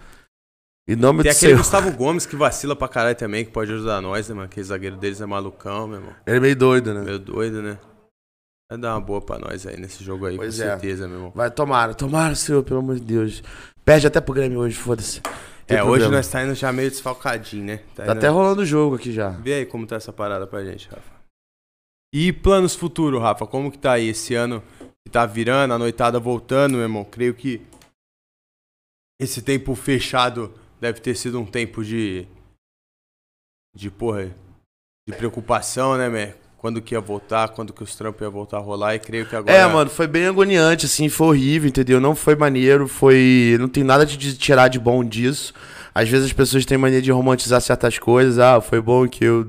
Em 0.87 0.95
nome 0.95 1.21
Tem 1.21 1.31
do 1.31 1.35
aquele 1.35 1.51
Senhor. 1.51 1.57
Gustavo 1.57 1.91
Gomes 1.91 2.25
que 2.25 2.35
vacila 2.35 2.75
pra 2.75 2.87
caralho 2.87 3.15
também, 3.17 3.43
que 3.43 3.51
pode 3.51 3.71
ajudar 3.73 4.01
nós, 4.01 4.29
né, 4.29 4.35
mano? 4.35 4.45
Aquele 4.45 4.63
zagueiro 4.65 4.95
deles 4.95 5.19
é 5.19 5.25
malucão, 5.25 5.87
meu 5.87 5.99
irmão. 5.99 6.15
Ele 6.25 6.37
é 6.37 6.39
meio 6.39 6.55
doido, 6.55 6.93
né? 6.93 7.01
Meio 7.01 7.19
doido, 7.19 7.61
né? 7.61 7.77
Vai 8.71 8.79
dar 8.79 8.93
uma 8.95 9.01
boa 9.01 9.21
pra 9.21 9.37
nós 9.37 9.65
aí 9.67 9.77
nesse 9.77 10.03
jogo 10.03 10.25
aí, 10.25 10.37
Pois 10.37 10.57
com 10.57 10.63
é. 10.63 10.67
certeza, 10.69 11.07
meu 11.07 11.17
irmão. 11.17 11.31
Vai, 11.35 11.51
tomara, 11.51 11.93
tomara, 11.93 12.35
Senhor, 12.35 12.63
pelo 12.63 12.79
amor 12.79 12.95
de 12.95 13.01
Deus. 13.01 13.43
Perde 13.83 14.07
até 14.07 14.21
pro 14.21 14.33
Grêmio 14.33 14.59
hoje, 14.59 14.75
foda-se. 14.77 15.21
É, 15.67 15.81
hoje 15.83 15.89
problema. 16.03 16.15
nós 16.15 16.27
tá 16.29 16.43
indo 16.43 16.55
já 16.55 16.71
meio 16.71 16.89
desfalcadinho, 16.89 17.65
né? 17.65 17.77
Tá 17.93 18.03
indo- 18.03 18.11
até 18.13 18.27
rolando 18.29 18.61
o 18.61 18.65
jogo 18.65 18.95
aqui 18.95 19.11
já. 19.11 19.29
Vê 19.31 19.55
aí 19.55 19.65
como 19.65 19.85
tá 19.85 19.97
essa 19.97 20.13
parada 20.13 20.47
pra 20.47 20.63
gente, 20.63 20.87
Rafa. 20.87 21.17
E 22.13 22.31
planos 22.31 22.73
futuros, 22.75 23.21
Rafa? 23.21 23.45
Como 23.45 23.69
que 23.69 23.77
tá 23.77 23.93
aí 23.93 24.07
esse 24.07 24.33
ano 24.33 24.63
que 25.05 25.11
tá 25.11 25.25
virando, 25.25 25.73
a 25.73 25.77
noitada 25.77 26.17
voltando, 26.21 26.73
meu 26.73 26.83
irmão? 26.83 27.03
Creio 27.03 27.33
que 27.33 27.61
esse 29.19 29.41
tempo 29.41 29.75
fechado 29.75 30.53
deve 30.79 30.99
ter 30.99 31.15
sido 31.15 31.39
um 31.39 31.45
tempo 31.45 31.83
de. 31.83 32.27
de 33.75 33.89
porra. 33.89 34.31
de 35.07 35.15
preocupação, 35.15 35.97
né, 35.97 36.09
man? 36.09 36.33
Quando 36.57 36.81
que 36.81 36.95
ia 36.95 36.99
voltar, 36.99 37.49
quando 37.49 37.71
que 37.71 37.83
os 37.83 37.95
trampos 37.95 38.21
iam 38.21 38.31
voltar 38.31 38.57
a 38.57 38.61
rolar 38.61 38.95
e 38.95 38.99
creio 38.99 39.27
que 39.27 39.35
agora. 39.35 39.55
É, 39.55 39.65
mano, 39.67 39.89
foi 39.89 40.07
bem 40.07 40.25
agoniante, 40.25 40.87
assim, 40.87 41.07
foi 41.07 41.27
horrível, 41.27 41.69
entendeu? 41.69 42.01
Não 42.01 42.15
foi 42.15 42.35
maneiro, 42.35 42.87
foi. 42.87 43.55
Não 43.59 43.69
tem 43.69 43.83
nada 43.83 44.05
de 44.05 44.35
tirar 44.35 44.67
de 44.67 44.79
bom 44.79 45.03
disso. 45.03 45.53
Às 45.97 46.07
vezes 46.09 46.27
as 46.27 46.33
pessoas 46.33 46.63
têm 46.63 46.77
mania 46.77 47.01
de 47.01 47.09
romantizar 47.11 47.59
certas 47.59 47.97
coisas. 47.97 48.37
Ah, 48.37 48.61
foi 48.61 48.79
bom 48.79 49.07
que 49.07 49.25
eu 49.25 49.43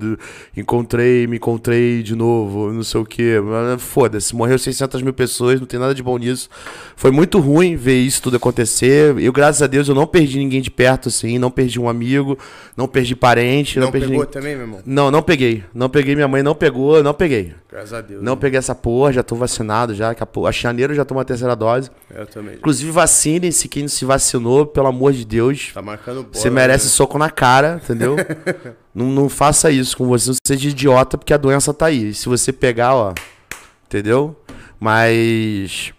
encontrei, 0.56 1.26
me 1.26 1.36
encontrei 1.36 2.02
de 2.02 2.16
novo, 2.16 2.72
não 2.72 2.82
sei 2.82 3.00
o 3.02 3.04
quê. 3.04 3.38
Mas, 3.38 3.82
Foda-se, 3.82 4.34
morreu 4.34 4.58
600 4.58 5.02
mil 5.02 5.12
pessoas, 5.12 5.60
não 5.60 5.66
tem 5.66 5.78
nada 5.78 5.94
de 5.94 6.02
bom 6.02 6.16
nisso. 6.16 6.48
Foi 6.96 7.10
muito 7.10 7.38
ruim 7.38 7.76
ver 7.76 7.98
isso 7.98 8.22
tudo 8.22 8.38
acontecer. 8.38 9.14
Eu, 9.18 9.30
graças 9.30 9.60
a 9.60 9.66
Deus, 9.66 9.88
eu 9.88 9.94
não 9.94 10.06
perdi 10.06 10.38
ninguém 10.38 10.62
de 10.62 10.70
perto, 10.70 11.10
assim, 11.10 11.38
não 11.38 11.50
perdi 11.50 11.78
um 11.78 11.86
amigo, 11.86 12.38
não 12.74 12.88
perdi 12.88 13.14
parente, 13.14 13.78
não, 13.78 13.86
Não 13.86 13.92
perdi 13.92 14.06
pegou 14.06 14.24
ninguém. 14.24 14.32
também, 14.32 14.56
meu 14.56 14.64
irmão? 14.64 14.80
Não, 14.86 15.10
não 15.10 15.20
peguei. 15.20 15.64
Não 15.74 15.90
peguei, 15.90 16.14
minha 16.14 16.28
mãe 16.28 16.42
não 16.42 16.54
pegou, 16.54 17.02
não 17.02 17.12
peguei. 17.12 17.52
Graças 17.70 17.92
a 17.92 18.00
Deus. 18.00 18.22
Não 18.22 18.32
né? 18.32 18.38
peguei 18.40 18.58
essa 18.58 18.74
porra, 18.74 19.12
já 19.12 19.22
tô 19.22 19.36
vacinado 19.36 19.94
já. 19.94 20.10
A 20.10 20.50
janeiro 20.50 20.94
já 20.94 21.04
tomo 21.04 21.20
a 21.20 21.24
terceira 21.24 21.54
dose. 21.54 21.90
Eu 22.10 22.26
também. 22.26 22.54
Inclusive, 22.54 22.90
vacinem-se 22.90 23.68
quem 23.68 23.82
não 23.82 23.88
se 23.90 24.06
vacinou, 24.06 24.64
pelo 24.64 24.86
amor 24.86 25.12
de 25.12 25.26
Deus. 25.26 25.70
Tá 25.74 25.82
marcando. 25.82 26.26
Você 26.38 26.50
merece 26.50 26.84
né? 26.84 26.90
soco 26.90 27.18
na 27.18 27.30
cara, 27.30 27.80
entendeu? 27.82 28.16
não, 28.94 29.06
não 29.06 29.28
faça 29.28 29.70
isso 29.70 29.96
com 29.96 30.06
você, 30.06 30.30
não 30.30 30.36
seja 30.46 30.68
idiota, 30.68 31.18
porque 31.18 31.34
a 31.34 31.36
doença 31.36 31.74
tá 31.74 31.86
aí. 31.86 32.10
E 32.10 32.14
se 32.14 32.28
você 32.28 32.52
pegar, 32.52 32.94
ó. 32.94 33.14
Entendeu? 33.86 34.36
Mas. 34.78 35.92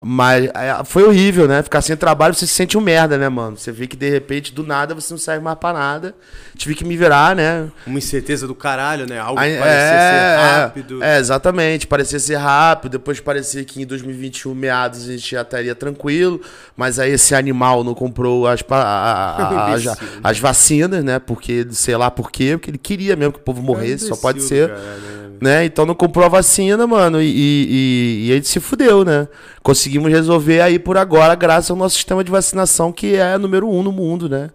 Mas 0.00 0.44
é, 0.54 0.84
foi 0.84 1.02
horrível, 1.02 1.48
né? 1.48 1.60
Ficar 1.60 1.80
sem 1.82 1.96
trabalho, 1.96 2.32
você 2.32 2.46
se 2.46 2.52
sente 2.54 2.78
um 2.78 2.80
merda, 2.80 3.18
né, 3.18 3.28
mano? 3.28 3.56
Você 3.56 3.72
vê 3.72 3.84
que 3.88 3.96
de 3.96 4.08
repente, 4.08 4.54
do 4.54 4.62
nada, 4.64 4.94
você 4.94 5.12
não 5.12 5.18
serve 5.18 5.42
mais 5.42 5.58
pra 5.58 5.72
nada. 5.72 6.14
Tive 6.56 6.76
que 6.76 6.84
me 6.84 6.96
virar, 6.96 7.34
né? 7.34 7.66
Uma 7.84 7.98
incerteza 7.98 8.46
do 8.46 8.54
caralho, 8.54 9.06
né? 9.08 9.18
Algo 9.18 9.40
que 9.40 9.44
Aí, 9.44 9.58
parecia 9.58 9.98
ser 9.98 10.36
rápido. 10.60 11.02
É, 11.02 11.18
exatamente. 11.18 11.86
Parecia 11.88 12.20
ser 12.20 12.36
rápido. 12.36 12.92
Depois 12.92 13.18
parecia 13.18 13.64
que 13.64 13.82
em 13.82 13.86
2021, 13.86 14.54
meados, 14.54 15.02
a 15.02 15.10
gente 15.12 15.32
já 15.32 15.42
estaria 15.42 15.74
tranquilo. 15.74 16.40
Mas 16.76 17.00
aí 17.00 17.10
esse 17.10 17.34
animal 17.34 17.82
não 17.82 17.92
comprou 17.92 18.46
as, 18.46 18.62
a- 18.70 18.76
a- 18.76 19.42
a- 19.42 19.66
as, 19.74 19.82
Imbecil. 19.82 20.08
as 20.22 20.38
vacinas, 20.38 21.04
né? 21.04 21.18
Porque, 21.18 21.66
sei 21.72 21.96
lá 21.96 22.08
por 22.08 22.30
quê. 22.30 22.56
Porque 22.56 22.70
ele 22.70 22.78
queria 22.78 23.16
mesmo 23.16 23.32
que 23.32 23.40
o 23.40 23.42
povo 23.42 23.60
morresse. 23.60 24.06
Só 24.06 24.14
pode 24.14 24.42
ser. 24.44 24.72
Né? 25.40 25.64
Então 25.64 25.86
não 25.86 25.94
comprou 25.94 26.24
a 26.24 26.28
vacina, 26.28 26.84
mano. 26.84 27.22
E, 27.22 27.26
e, 27.26 27.66
e, 28.26 28.30
e 28.30 28.34
gente 28.34 28.48
se 28.48 28.58
fudeu, 28.58 29.04
né? 29.04 29.28
Conseguimos 29.88 30.12
resolver 30.12 30.60
aí 30.60 30.78
por 30.78 30.98
agora, 30.98 31.34
graças 31.34 31.70
ao 31.70 31.76
nosso 31.76 31.94
sistema 31.94 32.22
de 32.22 32.30
vacinação, 32.30 32.92
que 32.92 33.16
é 33.16 33.38
número 33.38 33.66
um 33.66 33.82
no 33.82 33.90
mundo, 33.90 34.28
né? 34.28 34.50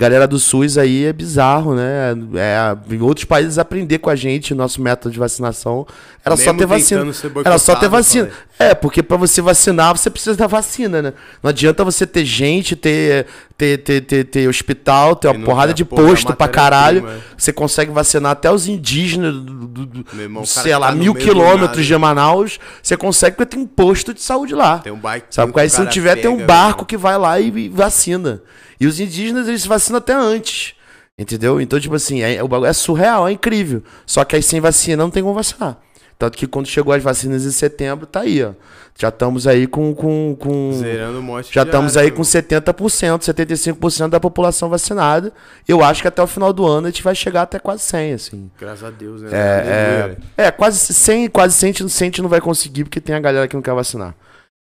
Galera 0.00 0.26
do 0.26 0.40
SUS 0.40 0.76
aí 0.76 1.04
é 1.04 1.12
bizarro, 1.12 1.76
né? 1.76 2.12
É, 2.34 2.92
em 2.92 3.00
outros 3.00 3.24
países 3.24 3.56
aprender 3.56 3.98
com 3.98 4.10
a 4.10 4.16
gente 4.16 4.52
o 4.52 4.56
nosso 4.56 4.82
método 4.82 5.12
de 5.12 5.18
vacinação 5.20 5.86
era 6.24 6.34
Mesmo 6.34 6.50
só 6.50 6.58
ter 6.58 6.66
vacina. 6.66 7.06
Era 7.44 7.58
só 7.58 7.76
ter 7.76 7.88
vacina. 7.88 8.30
É, 8.56 8.72
porque 8.72 9.02
pra 9.02 9.16
você 9.16 9.42
vacinar, 9.42 9.96
você 9.96 10.08
precisa 10.08 10.36
da 10.36 10.46
vacina, 10.46 11.02
né? 11.02 11.12
Não 11.42 11.50
adianta 11.50 11.82
você 11.82 12.06
ter 12.06 12.24
gente, 12.24 12.76
ter, 12.76 13.26
ter, 13.58 13.78
ter, 13.78 14.00
ter, 14.02 14.24
ter 14.24 14.48
hospital, 14.48 15.16
ter 15.16 15.26
uma 15.28 15.44
porrada 15.44 15.74
de 15.74 15.84
porra 15.84 16.02
da 16.02 16.08
posto 16.08 16.26
pra 16.36 16.46
caralho. 16.48 17.08
é. 17.08 17.18
Você 17.36 17.52
consegue 17.52 17.90
vacinar 17.90 18.30
até 18.30 18.48
os 18.50 18.68
indígenas 18.68 19.34
do, 19.34 19.42
do- 19.66 19.86
do- 19.86 20.20
irmão, 20.22 20.44
sei 20.46 20.76
lá, 20.76 20.86
tá 20.88 20.92
mil 20.94 21.14
quilômetros 21.14 21.84
de 21.84 21.96
Manaus. 21.98 22.60
Você 22.80 22.96
consegue 22.96 23.36
porque 23.36 23.56
tem 23.56 23.60
um 23.62 23.66
posto 23.66 24.14
de 24.14 24.22
saúde 24.22 24.54
lá. 24.54 24.78
Tem 24.78 24.92
um 24.92 24.98
bike. 25.00 25.26
Sabe? 25.30 25.48
Porque 25.48 25.60
aí 25.60 25.68
se 25.70 25.78
não 25.80 25.86
tiver, 25.90 26.14
tem 26.16 26.30
um 26.30 26.46
barco 26.46 26.86
que 26.86 26.96
vai 26.96 27.18
lá 27.18 27.40
e, 27.40 27.48
e 27.48 27.68
vacina. 27.68 28.40
E 28.80 28.86
os 28.86 29.00
indígenas, 29.00 29.48
eles 29.48 29.62
se 29.62 29.68
vacinam 29.68 29.98
até 29.98 30.12
antes. 30.14 30.74
Entendeu? 31.18 31.60
Então, 31.60 31.78
tipo 31.80 31.94
assim, 31.96 32.22
é, 32.22 32.42
o 32.42 32.46
bagulho 32.48 32.68
é 32.68 32.72
surreal, 32.72 33.26
é 33.28 33.32
incrível. 33.32 33.82
Só 34.06 34.24
que 34.24 34.36
aí 34.36 34.42
sem 34.42 34.60
vacina 34.60 35.02
não 35.02 35.10
tem 35.10 35.22
como 35.24 35.34
vacinar. 35.34 35.76
Tanto 36.24 36.38
que 36.38 36.46
quando 36.46 36.66
chegou 36.66 36.94
as 36.94 37.02
vacinas 37.02 37.44
em 37.44 37.50
setembro, 37.50 38.06
tá 38.06 38.20
aí, 38.20 38.42
ó. 38.42 38.52
Já 38.96 39.10
estamos 39.10 39.46
aí 39.46 39.66
com. 39.66 39.94
com, 39.94 40.34
com 40.40 40.72
Zerando 40.72 41.20
monte 41.20 41.52
já 41.52 41.64
estamos 41.64 41.98
área, 41.98 42.06
aí 42.06 42.10
meu 42.10 42.16
com 42.16 42.22
70%, 42.22 43.18
75% 43.18 44.08
da 44.08 44.18
população 44.18 44.70
vacinada. 44.70 45.34
Eu 45.68 45.84
acho 45.84 46.00
que 46.00 46.08
até 46.08 46.22
o 46.22 46.26
final 46.26 46.50
do 46.50 46.64
ano 46.64 46.86
a 46.86 46.90
gente 46.90 47.02
vai 47.02 47.14
chegar 47.14 47.42
até 47.42 47.58
quase 47.58 47.82
100, 47.82 48.12
assim. 48.14 48.50
Graças 48.58 48.84
a 48.84 48.90
Deus, 48.90 49.20
né? 49.20 49.28
É, 49.32 50.16
é, 50.38 50.46
é, 50.46 50.50
quase 50.50 50.78
100, 50.78 51.28
quase 51.28 51.54
100, 51.56 51.88
100 51.88 52.06
a 52.06 52.10
gente 52.10 52.22
não 52.22 52.28
vai 52.30 52.40
conseguir 52.40 52.84
porque 52.84 53.02
tem 53.02 53.14
a 53.14 53.20
galera 53.20 53.46
que 53.46 53.54
não 53.54 53.62
quer 53.62 53.74
vacinar. 53.74 54.14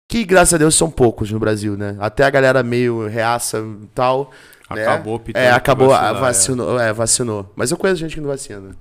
Que, 0.09 0.25
graças 0.25 0.55
a 0.55 0.59
Deus, 0.59 0.77
são 0.77 0.89
poucos 0.89 1.33
no 1.33 1.41
Brasil, 1.41 1.77
né? 1.77 1.97
Até 1.99 2.23
a 2.23 2.31
galera 2.31 2.63
meio 2.63 3.09
reaça 3.09 3.59
e 3.59 3.87
tal. 3.93 4.31
né? 4.71 4.83
Acabou 4.83 5.19
pitando 5.19 5.43
É, 5.43 5.49
que 5.49 5.57
acabou, 5.57 5.89
vacinar, 5.89 6.21
vacinou, 6.21 6.81
é. 6.81 6.93
vacinou. 6.93 7.53
Mas 7.57 7.73
eu 7.73 7.77
conheço 7.77 7.99
gente 7.99 8.15
que 8.15 8.21
não 8.21 8.29
vacina. 8.29 8.77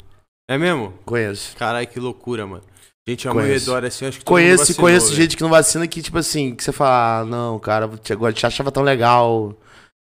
É. 0.50 0.56
É 0.56 0.58
mesmo? 0.58 0.94
Conheço. 1.06 1.56
Caralho, 1.58 1.88
que 1.88 2.00
loucura, 2.00 2.46
mano. 2.46 2.64
Gente, 3.08 3.26
meu 3.26 3.36
Conheço. 3.36 3.66
redor, 3.72 3.86
assim, 3.86 4.06
acho 4.06 4.20
que 4.20 4.26
todo 4.26 4.34
Conheço, 4.34 4.58
vacinou, 4.60 4.82
conheço 4.82 5.06
velho. 5.08 5.22
gente 5.22 5.38
que 5.38 5.44
não 5.44 5.50
vacina 5.50 5.88
que, 5.88 6.02
tipo 6.02 6.18
assim, 6.18 6.54
que 6.54 6.62
você 6.64 6.74
fala, 6.74 7.22
ah, 7.22 7.26
não, 7.26 7.58
cara, 7.58 7.90
agora 8.10 8.34
te 8.34 8.46
achava 8.46 8.70
tão 8.70 8.84
legal. 8.84 9.56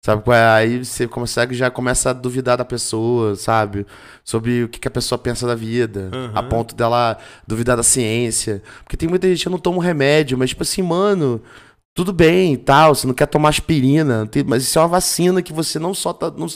Sabe 0.03 0.23
qual 0.23 0.35
é? 0.35 0.45
Aí 0.49 0.83
você 0.83 1.07
consegue, 1.07 1.53
já 1.55 1.69
começa 1.69 2.09
a 2.09 2.13
duvidar 2.13 2.57
da 2.57 2.65
pessoa, 2.65 3.35
sabe? 3.35 3.85
Sobre 4.25 4.63
o 4.63 4.67
que, 4.67 4.79
que 4.79 4.87
a 4.87 4.91
pessoa 4.91 5.17
pensa 5.17 5.45
da 5.45 5.53
vida. 5.55 6.09
Uhum. 6.11 6.31
A 6.33 6.41
ponto 6.43 6.75
dela 6.75 7.17
duvidar 7.47 7.77
da 7.77 7.83
ciência. 7.83 8.63
Porque 8.83 8.97
tem 8.97 9.07
muita 9.07 9.27
gente 9.29 9.43
que 9.43 9.49
não 9.49 9.59
toma 9.59 9.81
remédio, 9.83 10.37
mas, 10.37 10.49
tipo 10.49 10.63
assim, 10.63 10.81
mano, 10.81 11.41
tudo 11.93 12.13
bem 12.13 12.53
e 12.53 12.57
tal, 12.57 12.95
você 12.95 13.05
não 13.05 13.13
quer 13.13 13.25
tomar 13.25 13.49
aspirina, 13.49 14.29
mas 14.45 14.63
isso 14.63 14.79
é 14.79 14.81
uma 14.81 14.87
vacina 14.87 15.41
que 15.41 15.51
você 15.51 15.77
não 15.77 15.93
só 15.93 16.13
tá, 16.13 16.31
não, 16.31 16.47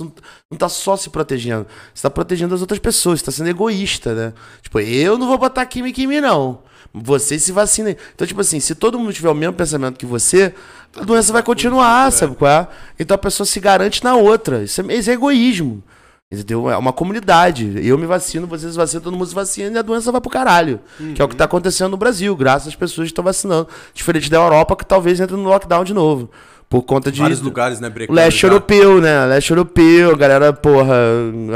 não 0.50 0.58
tá 0.58 0.70
só 0.70 0.96
se 0.96 1.10
protegendo, 1.10 1.68
você 1.94 2.04
tá 2.04 2.10
protegendo 2.10 2.56
as 2.56 2.62
outras 2.62 2.80
pessoas, 2.80 3.20
você 3.20 3.26
tá 3.26 3.32
sendo 3.32 3.50
egoísta, 3.50 4.14
né? 4.14 4.34
Tipo, 4.62 4.80
eu 4.80 5.18
não 5.18 5.28
vou 5.28 5.38
botar 5.38 5.66
química 5.66 6.02
em 6.02 6.08
mim, 6.08 6.22
não. 6.22 6.60
Você 6.94 7.38
se 7.38 7.52
vacina. 7.52 7.96
Então, 8.14 8.26
tipo 8.26 8.40
assim, 8.40 8.62
se 8.62 8.74
todo 8.74 8.98
mundo 8.98 9.12
tiver 9.12 9.30
o 9.30 9.36
mesmo 9.36 9.54
pensamento 9.54 9.98
que 9.98 10.06
você, 10.06 10.54
a 10.96 11.04
doença 11.04 11.34
vai 11.34 11.44
continuar, 11.44 12.10
sabe 12.14 12.36
qual 12.36 12.50
é? 12.50 12.68
Então 12.98 13.16
a 13.16 13.18
pessoa 13.18 13.46
se 13.46 13.60
garante 13.60 14.02
na 14.02 14.16
outra. 14.16 14.64
Isso 14.64 14.80
é, 14.82 14.96
isso 14.96 15.10
é 15.10 15.14
egoísmo. 15.14 15.84
Entendeu? 16.40 16.70
É 16.70 16.78
uma 16.78 16.94
comunidade. 16.94 17.80
Eu 17.84 17.98
me 17.98 18.06
vacino, 18.06 18.48
vocês 18.48 18.76
vacinam, 18.76 19.04
todo 19.04 19.14
mundo 19.14 19.28
se 19.28 19.36
vacina 19.36 19.76
e 19.76 19.78
a 19.78 19.82
doença 19.82 20.12
vai 20.12 20.22
pro 20.22 20.30
caralho. 20.30 20.80
Que 21.16 21.22
é 21.22 21.26
o 21.26 21.28
que 21.28 21.36
tá 21.36 21.46
acontecendo 21.46 21.92
no 21.92 21.98
Brasil, 21.98 22.36
graças 22.36 22.70
às 22.70 22.76
pessoas 22.76 23.08
que 23.08 23.12
estão 23.12 23.24
vacinando. 23.24 23.68
Diferente 23.94 24.30
da 24.30 24.38
Europa, 24.38 24.76
que 24.76 24.86
talvez 24.86 25.20
entre 25.20 25.36
no 25.36 25.44
lockdown 25.44 25.84
de 25.84 25.94
novo. 25.94 26.30
Por 26.70 26.82
conta 26.82 27.12
de. 27.12 27.20
Vários 27.20 27.42
lugares, 27.42 27.80
né, 27.80 27.88
O 27.88 27.92
brecando 27.92 28.16
leste 28.16 28.42
já. 28.42 28.48
europeu, 28.48 29.00
né? 29.00 29.26
Leste 29.26 29.52
europeu, 29.52 30.18
galera, 30.18 30.52
porra, 30.52 30.96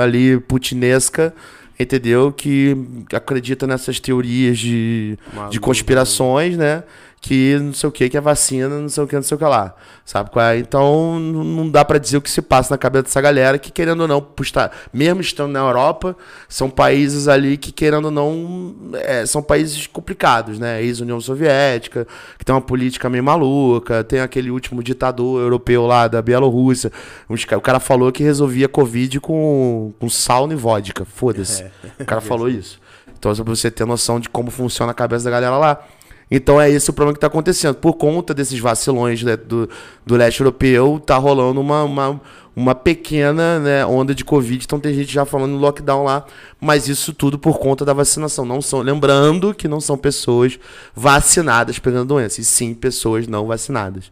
ali 0.01 0.39
putinesca, 0.39 1.34
entendeu? 1.80 2.32
Que 2.32 2.77
acredita 3.13 3.65
nessas 3.65 3.99
teorias 3.99 4.59
de, 4.59 5.17
Maluco. 5.34 5.51
de 5.51 5.59
conspirações, 5.59 6.55
né? 6.57 6.84
Que 7.22 7.59
não 7.59 7.74
sei 7.74 7.89
o 7.89 7.91
que, 7.91 8.09
que 8.09 8.17
é 8.17 8.22
vacina, 8.22 8.80
não 8.80 8.88
sei 8.88 9.03
o 9.03 9.07
que, 9.07 9.15
não 9.15 9.22
sei 9.22 9.36
o 9.36 9.38
que 9.38 9.43
lá. 9.43 9.76
Sabe 10.05 10.30
qual 10.30 10.45
é? 10.45 10.57
Então, 10.57 11.20
não 11.20 11.70
dá 11.70 11.84
pra 11.84 11.97
dizer 11.97 12.17
o 12.17 12.22
que 12.22 12.30
se 12.32 12.41
passa 12.41 12.74
na 12.74 12.78
cabeça 12.78 13.03
dessa 13.03 13.20
galera 13.20 13.59
que, 13.59 13.72
querendo 13.72 14.01
ou 14.01 14.07
não, 14.07 14.22
por 14.22 14.43
estar, 14.43 14.72
mesmo 14.93 15.20
estando 15.20 15.51
na 15.51 15.59
Europa, 15.59 16.15
são 16.47 16.70
países 16.70 17.28
ali 17.28 17.57
que, 17.57 17.72
querendo 17.72 18.05
ou 18.05 18.11
não, 18.11 18.76
é, 18.93 19.26
são 19.26 19.43
países 19.43 19.86
complicados, 19.86 20.57
né? 20.59 20.82
Ex-União 20.82 21.20
Soviética, 21.20 22.07
que 22.38 22.45
tem 22.45 22.55
uma 22.55 22.61
política 22.61 23.09
meio 23.09 23.24
maluca, 23.24 24.03
tem 24.03 24.22
aquele 24.22 24.49
último 24.49 24.82
ditador 24.82 25.41
europeu 25.41 25.86
lá 25.86 26.07
da 26.07 26.22
Bielorrússia. 26.22 26.91
O 27.28 27.61
cara 27.61 27.80
falou 27.80 28.11
que 28.11 28.24
resolvia 28.24 28.70
Covid 28.70 29.20
com, 29.20 29.93
com 29.99 30.09
sal 30.09 30.49
e 30.51 30.55
vodka. 30.55 31.05
Foda-se. 31.05 31.65
O 31.99 32.05
cara 32.05 32.22
falou 32.22 32.49
isso. 32.49 32.80
Então, 33.17 33.34
só 33.36 33.43
pra 33.43 33.53
você 33.53 33.70
ter 33.70 33.86
noção 33.86 34.20
de 34.20 34.30
como 34.30 34.49
funciona 34.49 34.91
a 34.91 34.95
cabeça 34.95 35.26
da 35.26 35.32
galera 35.32 35.57
lá. 35.57 35.84
Então 36.32 36.61
é 36.61 36.69
esse 36.69 36.89
o 36.89 36.93
problema 36.93 37.13
que 37.13 37.17
está 37.17 37.27
acontecendo. 37.27 37.75
Por 37.75 37.93
conta 37.93 38.34
desses 38.34 38.59
vacilões 38.59 39.23
né, 39.23 39.36
do, 39.36 39.67
do 40.05 40.15
leste 40.15 40.41
europeu, 40.41 41.01
tá 41.03 41.17
rolando 41.17 41.59
uma, 41.59 41.84
uma, 41.84 42.21
uma 42.55 42.75
pequena 42.75 43.59
né, 43.59 43.86
onda 43.86 44.13
de 44.13 44.23
Covid. 44.23 44.63
Então 44.63 44.80
tem 44.80 44.93
gente 44.93 45.11
já 45.11 45.25
falando 45.25 45.57
lockdown 45.57 46.03
lá. 46.03 46.25
Mas 46.61 46.88
isso 46.88 47.13
tudo 47.13 47.39
por 47.39 47.57
conta 47.57 47.84
da 47.84 47.93
vacinação. 47.93 48.45
Não 48.45 48.61
são, 48.61 48.82
lembrando 48.82 49.53
que 49.55 49.67
não 49.67 49.82
são 49.82 49.97
pessoas 49.97 50.59
vacinadas 50.93 51.80
pegando 51.80 52.09
doença, 52.09 52.41
e 52.41 52.43
sim 52.43 52.73
pessoas 52.73 53.27
não 53.27 53.47
vacinadas. 53.47 54.11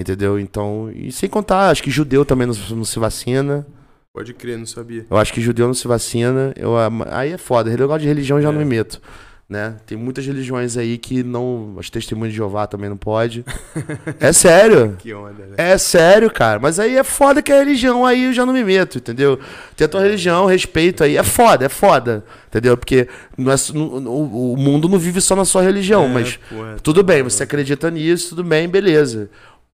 Entendeu? 0.00 0.38
Então, 0.38 0.90
e 0.94 1.10
sem 1.10 1.28
contar, 1.28 1.70
acho 1.70 1.82
que 1.82 1.90
judeu 1.90 2.24
também 2.24 2.46
não, 2.46 2.54
não 2.76 2.84
se 2.84 2.98
vacina. 2.98 3.66
Pode 4.14 4.32
crer, 4.32 4.56
não 4.56 4.66
sabia. 4.66 5.04
Eu 5.10 5.16
acho 5.16 5.32
que 5.32 5.40
judeu 5.40 5.66
não 5.66 5.74
se 5.74 5.86
vacina. 5.86 6.52
Eu, 6.56 6.72
aí 7.10 7.32
é 7.32 7.38
foda. 7.38 7.68
Negócio 7.70 8.00
de 8.00 8.08
religião 8.08 8.38
eu 8.38 8.42
já 8.42 8.48
É. 8.48 8.52
não 8.52 8.58
me 8.58 8.64
meto. 8.64 9.00
Né? 9.48 9.76
Tem 9.86 9.96
muitas 9.96 10.26
religiões 10.26 10.76
aí 10.76 10.98
que 10.98 11.22
não. 11.22 11.76
As 11.78 11.88
testemunhas 11.88 12.32
de 12.32 12.36
Jeová 12.36 12.66
também 12.66 12.90
não 12.90 12.98
pode. 12.98 13.42
é 14.20 14.30
sério. 14.30 14.94
Que 14.98 15.14
onda, 15.14 15.42
né? 15.46 15.54
É 15.56 15.78
sério, 15.78 16.30
cara. 16.30 16.60
Mas 16.60 16.78
aí 16.78 16.98
é 16.98 17.02
foda 17.02 17.40
que 17.40 17.50
a 17.50 17.56
religião 17.56 18.04
aí 18.04 18.24
eu 18.24 18.32
já 18.34 18.44
não 18.44 18.52
me 18.52 18.62
meto, 18.62 18.98
entendeu? 18.98 19.40
Tem 19.74 19.86
a 19.86 19.88
tua 19.88 20.02
religião, 20.02 20.44
respeito 20.44 21.02
aí. 21.02 21.16
É 21.16 21.22
foda, 21.22 21.64
é 21.64 21.68
foda. 21.70 22.22
Entendeu? 22.48 22.76
Porque 22.76 23.08
não 23.38 23.50
é, 23.50 23.56
não- 23.72 24.06
o, 24.06 24.52
o 24.52 24.56
mundo 24.58 24.86
não 24.86 24.98
vive 24.98 25.18
só 25.18 25.34
na 25.34 25.46
sua 25.46 25.62
religião, 25.62 26.04
É, 26.04 26.08
mas 26.08 26.36
porra, 26.36 26.76
tudo 26.82 27.02
bem, 27.02 27.22
você 27.22 27.42
acredita 27.44 27.90
nisso, 27.90 28.30
tudo 28.30 28.44
bem, 28.44 28.68
beleza. 28.68 29.30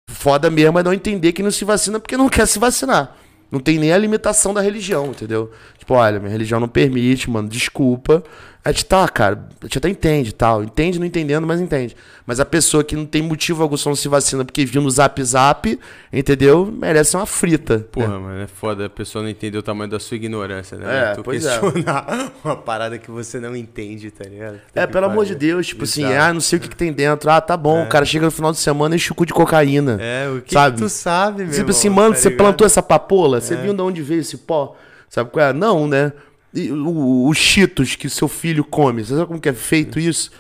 Foda 0.09 0.51
mesmo 0.51 0.79
é 0.79 0.85
não 0.85 0.93
entender 0.95 1.33
que 1.33 1.43
não 1.43 1.51
se 1.51 1.65
vacina 1.65 1.99
porque 1.99 2.17
não 2.17 2.29
quer 2.31 2.47
se 2.47 2.61
vacinar. 2.61 3.17
Não 3.51 3.59
tem 3.61 3.79
nem 3.79 3.93
a 3.93 3.99
limitação 3.99 4.55
da 4.55 4.61
religião, 4.61 5.07
entendeu? 5.09 5.51
Tipo, 5.79 5.95
olha, 5.95 6.19
minha 6.21 6.31
religião 6.31 6.61
não 6.61 6.69
permite, 6.69 7.29
mano, 7.31 7.49
desculpa. 7.49 8.23
A 8.65 8.73
gente 8.73 8.87
tá, 8.87 9.07
cara, 9.09 9.47
a 9.61 9.67
gente 9.67 9.77
até 9.77 9.91
entende 9.91 10.33
tal. 10.33 10.65
Entende, 10.65 10.99
não 10.99 11.07
entendendo, 11.07 11.47
mas 11.47 11.61
entende. 11.61 11.95
Mas 12.27 12.41
a 12.41 12.47
pessoa 12.47 12.83
que 12.83 12.97
não 12.97 13.05
tem 13.05 13.21
motivo 13.21 13.63
algum 13.63 13.77
só 13.77 13.91
não 13.91 13.97
se 13.97 14.09
vacina 14.09 14.43
porque 14.43 14.65
viu 14.65 14.81
no 14.81 14.91
zap 14.91 15.23
zap, 15.23 15.79
entendeu? 16.11 16.65
Merece 16.73 17.15
uma 17.15 17.27
frita. 17.27 17.81
Porra, 17.93 18.19
mano, 18.19 18.41
é 18.43 18.47
foda. 18.47 18.87
A 18.87 18.89
pessoa 18.89 19.23
não 19.23 19.29
entender 19.29 19.59
o 19.59 19.63
tamanho 19.63 19.91
da 19.91 20.01
sua 20.01 20.17
ignorância, 20.17 20.79
né? 20.79 21.11
É, 21.11 21.15
tu 21.15 21.23
pois 21.23 21.45
é. 21.45 21.59
questionar 21.61 22.33
uma 22.43 22.57
parada 22.57 22.97
que 22.97 23.11
você 23.11 23.39
não 23.39 23.55
entende, 23.55 24.11
tá 24.11 24.25
ligado? 24.25 24.59
É, 24.75 24.87
Que 24.87 24.93
pelo 24.95 25.05
amor 25.07 25.17
pariu. 25.27 25.35
de 25.35 25.47
Deus, 25.47 25.67
tipo 25.67 25.85
assim, 25.85 26.07
Bizarro. 26.07 26.23
ah, 26.31 26.33
não 26.33 26.41
sei 26.41 26.59
o 26.59 26.63
que, 26.63 26.69
que 26.71 26.77
tem 26.77 26.91
dentro. 26.91 27.29
Ah, 27.31 27.43
tá 27.43 27.59
bom, 27.59 27.83
o 27.85 27.89
cara 27.91 28.07
chega 28.07 28.25
no 28.25 28.31
final 28.31 28.51
de 28.51 28.59
semana 28.59 28.97
e 28.97 28.99
chucu 28.99 29.27
de 29.27 29.35
cocaína. 29.35 29.99
É, 30.01 30.27
o 30.31 30.41
que, 30.41 30.55
Sabe? 30.55 30.77
que 30.77 30.83
tu 30.83 30.89
sabe, 30.89 31.43
meu 31.43 31.49
Tipo 31.49 31.59
irmão, 31.61 31.71
assim, 31.71 31.89
mano, 31.91 32.15
tá 32.15 32.21
você 32.21 32.29
ligado? 32.31 32.39
plantou 32.47 32.67
essa 32.67 32.83
papola? 32.83 33.37
É. 33.37 33.41
Você 33.43 33.57
viu 33.57 33.75
de 33.75 33.83
onde 33.83 34.01
veio 34.01 34.21
esse 34.23 34.39
pó? 34.39 34.75
Sabe 35.11 35.29
qual 35.31 35.45
é? 35.47 35.53
Não, 35.53 35.87
né? 35.87 36.13
Os 36.55 37.37
cheetos 37.37 37.97
que 37.97 38.09
seu 38.09 38.29
filho 38.29 38.65
come, 38.65 39.05
você 39.05 39.15
sabe 39.15 39.27
como 39.27 39.41
que 39.41 39.49
é 39.49 39.53
feito 39.53 39.99
isso? 39.99 40.31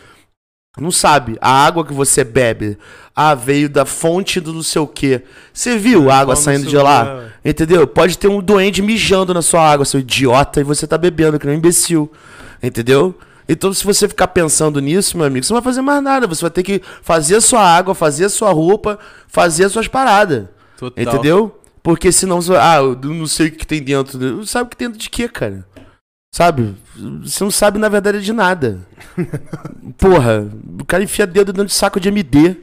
Não 0.78 0.90
sabe. 0.90 1.36
A 1.40 1.50
água 1.66 1.84
que 1.84 1.92
você 1.92 2.24
bebe, 2.24 2.76
ah, 3.14 3.34
veio 3.34 3.68
da 3.68 3.84
fonte 3.84 4.40
do 4.40 4.52
não 4.52 4.62
sei 4.62 4.82
o 4.82 4.86
quê. 4.86 5.22
Você 5.52 5.78
viu 5.78 6.10
a 6.10 6.18
água 6.18 6.34
Como 6.34 6.44
saindo 6.44 6.66
de 6.66 6.76
lá? 6.76 7.28
é. 7.44 7.50
Entendeu? 7.50 7.86
Pode 7.86 8.18
ter 8.18 8.28
um 8.28 8.40
doente 8.40 8.82
mijando 8.82 9.32
na 9.32 9.42
sua 9.42 9.60
água, 9.68 9.84
seu 9.84 10.00
idiota, 10.00 10.60
e 10.60 10.64
você 10.64 10.86
tá 10.86 10.98
bebendo, 10.98 11.38
que 11.38 11.46
nem 11.46 11.56
um 11.56 11.58
imbecil. 11.58 12.10
Entendeu? 12.62 13.16
Então, 13.48 13.72
se 13.72 13.84
você 13.84 14.08
ficar 14.08 14.28
pensando 14.28 14.80
nisso, 14.80 15.16
meu 15.16 15.26
amigo, 15.26 15.44
você 15.44 15.52
não 15.52 15.60
vai 15.60 15.70
fazer 15.70 15.82
mais 15.82 16.02
nada. 16.02 16.26
Você 16.26 16.40
vai 16.42 16.50
ter 16.50 16.62
que 16.62 16.82
fazer 17.02 17.36
a 17.36 17.40
sua 17.40 17.60
água, 17.60 17.94
fazer 17.94 18.24
a 18.24 18.28
sua 18.30 18.50
roupa, 18.50 18.98
fazer 19.28 19.64
as 19.64 19.72
suas 19.72 19.86
paradas. 19.86 20.46
Total. 20.76 21.04
Entendeu? 21.04 21.60
Porque 21.82 22.10
senão 22.10 22.40
você. 22.40 22.54
Ah, 22.56 22.78
eu 22.78 22.96
não 22.96 23.26
sei 23.26 23.48
o 23.48 23.52
que 23.52 23.66
tem 23.66 23.82
dentro. 23.82 24.18
Não 24.18 24.46
sabe 24.46 24.66
o 24.66 24.70
que 24.70 24.76
tem 24.76 24.88
dentro 24.88 25.00
de 25.00 25.10
quê, 25.10 25.28
cara? 25.28 25.64
Sabe? 26.34 26.74
Você 27.22 27.44
não 27.44 27.50
sabe, 27.52 27.78
na 27.78 27.88
verdade, 27.88 28.20
de 28.20 28.32
nada. 28.32 28.80
Porra, 29.96 30.44
o 30.80 30.84
cara 30.84 31.04
enfia 31.04 31.28
dedo 31.28 31.52
dentro 31.52 31.68
de 31.68 31.72
saco 31.72 32.00
de 32.00 32.08
MD. 32.08 32.56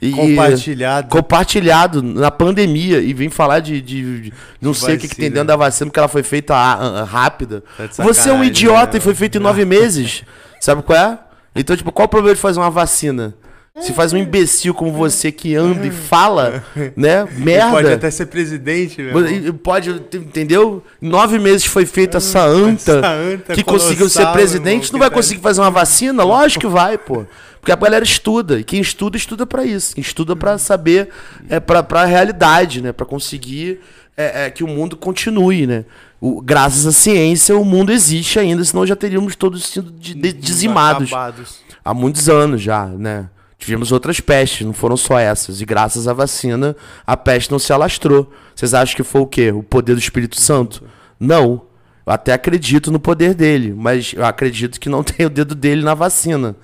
E, 0.00 0.12
Compartilhado. 0.12 1.08
compartilhado 1.08 2.00
na 2.00 2.30
pandemia 2.30 3.00
e 3.00 3.12
vem 3.12 3.28
falar 3.28 3.58
de, 3.58 3.80
de- 3.80 4.20
de 4.20 4.32
não 4.60 4.72
sei 4.72 4.94
o 4.94 4.98
que, 5.00 5.08
que 5.08 5.16
tem 5.16 5.30
dentro 5.32 5.48
da 5.48 5.56
vacina 5.56 5.88
porque 5.90 5.98
ela 5.98 6.06
foi 6.06 6.22
feita 6.22 6.54
ah, 6.54 7.00
ah, 7.00 7.04
rápida. 7.04 7.64
Tá 7.76 8.04
Você 8.04 8.30
é 8.30 8.32
um 8.32 8.44
idiota 8.44 8.92
né? 8.92 8.98
e 8.98 9.00
foi 9.00 9.16
feito 9.16 9.36
em 9.36 9.40
nove 9.40 9.64
meses. 9.64 10.22
Sabe 10.60 10.82
qual 10.84 10.96
é? 10.96 11.18
Então, 11.56 11.76
tipo, 11.76 11.90
qual 11.90 12.06
o 12.06 12.08
problema 12.08 12.36
de 12.36 12.40
fazer 12.40 12.60
uma 12.60 12.70
vacina? 12.70 13.34
Se 13.80 13.94
faz 13.94 14.12
um 14.12 14.18
imbecil 14.18 14.74
como 14.74 14.92
você 14.92 15.32
que 15.32 15.54
anda 15.56 15.86
e 15.86 15.90
fala, 15.90 16.62
né? 16.94 17.22
Ele 17.34 17.42
Merda. 17.44 17.70
pode 17.70 17.88
até 17.92 18.10
ser 18.10 18.26
presidente, 18.26 19.00
e 19.00 19.50
Pode, 19.52 19.90
entendeu? 20.14 20.84
Em 21.00 21.08
nove 21.08 21.38
meses 21.38 21.64
foi 21.64 21.86
feita 21.86 22.18
essa 22.18 22.44
anta, 22.44 22.98
Essa 22.98 23.08
anta 23.08 23.54
que 23.54 23.64
conseguiu 23.64 24.10
ser 24.10 24.26
presidente. 24.26 24.84
irmão, 24.88 24.92
não 24.92 24.98
vai 25.00 25.08
tá- 25.08 25.14
conseguir 25.16 25.40
fazer 25.40 25.62
uma 25.62 25.70
vacina? 25.70 26.22
Lógico 26.22 26.60
que 26.60 26.66
vai, 26.66 26.98
pô. 26.98 27.24
Porque 27.60 27.72
a 27.72 27.76
galera 27.76 28.04
estuda. 28.04 28.58
E 28.60 28.64
quem 28.64 28.78
estuda, 28.80 29.16
estuda 29.16 29.46
pra 29.46 29.64
isso. 29.64 29.94
Quem 29.94 30.02
estuda 30.02 30.36
pra 30.36 30.58
saber, 30.58 31.08
é 31.48 31.58
pra, 31.58 31.82
pra 31.82 32.04
realidade, 32.04 32.82
né? 32.82 32.92
Pra 32.92 33.06
conseguir 33.06 33.80
é, 34.16 34.44
é, 34.46 34.50
que 34.50 34.62
o 34.62 34.68
mundo 34.68 34.96
continue, 34.98 35.66
né? 35.66 35.86
O- 36.20 36.42
graças 36.42 36.86
à 36.86 36.92
ciência, 36.92 37.56
o 37.56 37.64
mundo 37.64 37.90
existe 37.90 38.38
ainda, 38.38 38.62
senão 38.64 38.86
já 38.86 38.94
teríamos 38.94 39.34
todos 39.34 39.64
sido 39.66 39.90
de- 39.90 40.12
de- 40.14 40.32
dizimados 40.34 41.08
Acabados. 41.10 41.60
há 41.82 41.94
muitos 41.94 42.28
anos 42.28 42.60
já, 42.60 42.84
né? 42.86 43.30
Tivemos 43.62 43.92
outras 43.92 44.18
pestes, 44.18 44.66
não 44.66 44.72
foram 44.72 44.96
só 44.96 45.16
essas. 45.20 45.60
E 45.60 45.64
graças 45.64 46.08
à 46.08 46.12
vacina, 46.12 46.74
a 47.06 47.16
peste 47.16 47.52
não 47.52 47.60
se 47.60 47.72
alastrou. 47.72 48.28
Vocês 48.56 48.74
acham 48.74 48.96
que 48.96 49.04
foi 49.04 49.20
o 49.20 49.26
quê? 49.26 49.52
O 49.52 49.62
poder 49.62 49.94
do 49.94 50.00
Espírito 50.00 50.40
Santo? 50.40 50.82
Não. 51.18 51.62
Eu 52.04 52.12
até 52.12 52.32
acredito 52.32 52.90
no 52.90 52.98
poder 52.98 53.34
dele, 53.34 53.72
mas 53.72 54.14
eu 54.14 54.24
acredito 54.24 54.80
que 54.80 54.88
não 54.88 55.04
tem 55.06 55.26
o 55.26 55.30
dedo 55.30 55.54
dele 55.54 55.84
na 55.84 55.94
vacina. 55.94 56.56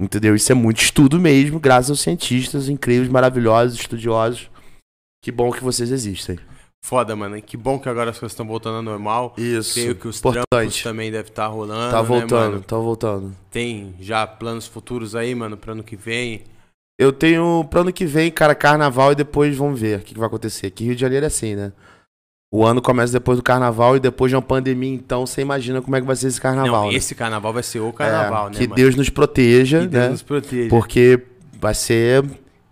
Entendeu? 0.00 0.34
Isso 0.34 0.50
é 0.50 0.54
muito 0.54 0.80
estudo 0.80 1.20
mesmo, 1.20 1.60
graças 1.60 1.90
aos 1.90 2.00
cientistas 2.00 2.70
incríveis, 2.70 3.10
maravilhosos, 3.10 3.78
estudiosos. 3.78 4.50
Que 5.22 5.30
bom 5.30 5.50
que 5.50 5.62
vocês 5.62 5.90
existem. 5.90 6.38
Foda, 6.86 7.16
mano. 7.16 7.42
Que 7.42 7.56
bom 7.56 7.80
que 7.80 7.88
agora 7.88 8.10
as 8.10 8.16
coisas 8.16 8.30
estão 8.30 8.46
voltando 8.46 8.76
ao 8.76 8.82
normal. 8.82 9.34
Isso. 9.36 9.74
Creio 9.74 9.96
que 9.96 10.06
os 10.06 10.20
trampos 10.20 10.42
Importante. 10.42 10.84
também 10.84 11.10
devem 11.10 11.28
estar 11.28 11.48
rolando. 11.48 11.90
Tá 11.90 12.00
né, 12.00 12.08
voltando, 12.08 12.50
mano? 12.52 12.60
tá 12.60 12.76
voltando. 12.76 13.36
Tem 13.50 13.92
já 13.98 14.24
planos 14.24 14.68
futuros 14.68 15.16
aí, 15.16 15.34
mano, 15.34 15.56
pro 15.56 15.72
ano 15.72 15.82
que 15.82 15.96
vem. 15.96 16.44
Eu 16.96 17.12
tenho 17.12 17.66
pro 17.68 17.80
ano 17.80 17.92
que 17.92 18.06
vem, 18.06 18.30
cara, 18.30 18.54
carnaval 18.54 19.10
e 19.10 19.16
depois 19.16 19.56
vamos 19.56 19.80
ver 19.80 19.98
o 19.98 20.02
que, 20.02 20.14
que 20.14 20.20
vai 20.20 20.28
acontecer. 20.28 20.68
Aqui 20.68 20.84
Rio 20.84 20.94
de 20.94 21.00
Janeiro 21.00 21.24
é 21.24 21.26
assim, 21.26 21.56
né? 21.56 21.72
O 22.54 22.64
ano 22.64 22.80
começa 22.80 23.12
depois 23.12 23.36
do 23.36 23.42
carnaval 23.42 23.96
e 23.96 24.00
depois 24.00 24.30
de 24.30 24.36
uma 24.36 24.42
pandemia, 24.42 24.94
então 24.94 25.26
você 25.26 25.40
imagina 25.40 25.82
como 25.82 25.96
é 25.96 26.00
que 26.00 26.06
vai 26.06 26.14
ser 26.14 26.28
esse 26.28 26.40
carnaval. 26.40 26.84
Não, 26.84 26.92
né? 26.92 26.96
esse 26.96 27.16
carnaval 27.16 27.52
vai 27.52 27.64
ser 27.64 27.80
o 27.80 27.88
É, 27.88 27.92
carnaval, 27.92 28.46
né, 28.50 28.54
Que 28.58 28.62
mano? 28.62 28.76
Deus 28.76 28.94
nos 28.94 29.10
proteja, 29.10 29.80
que 29.80 29.88
Deus 29.88 30.04
né? 30.04 30.10
nos 30.10 30.22
proteja. 30.22 30.70
Porque 30.70 31.20
vai 31.60 31.74
ser. 31.74 32.24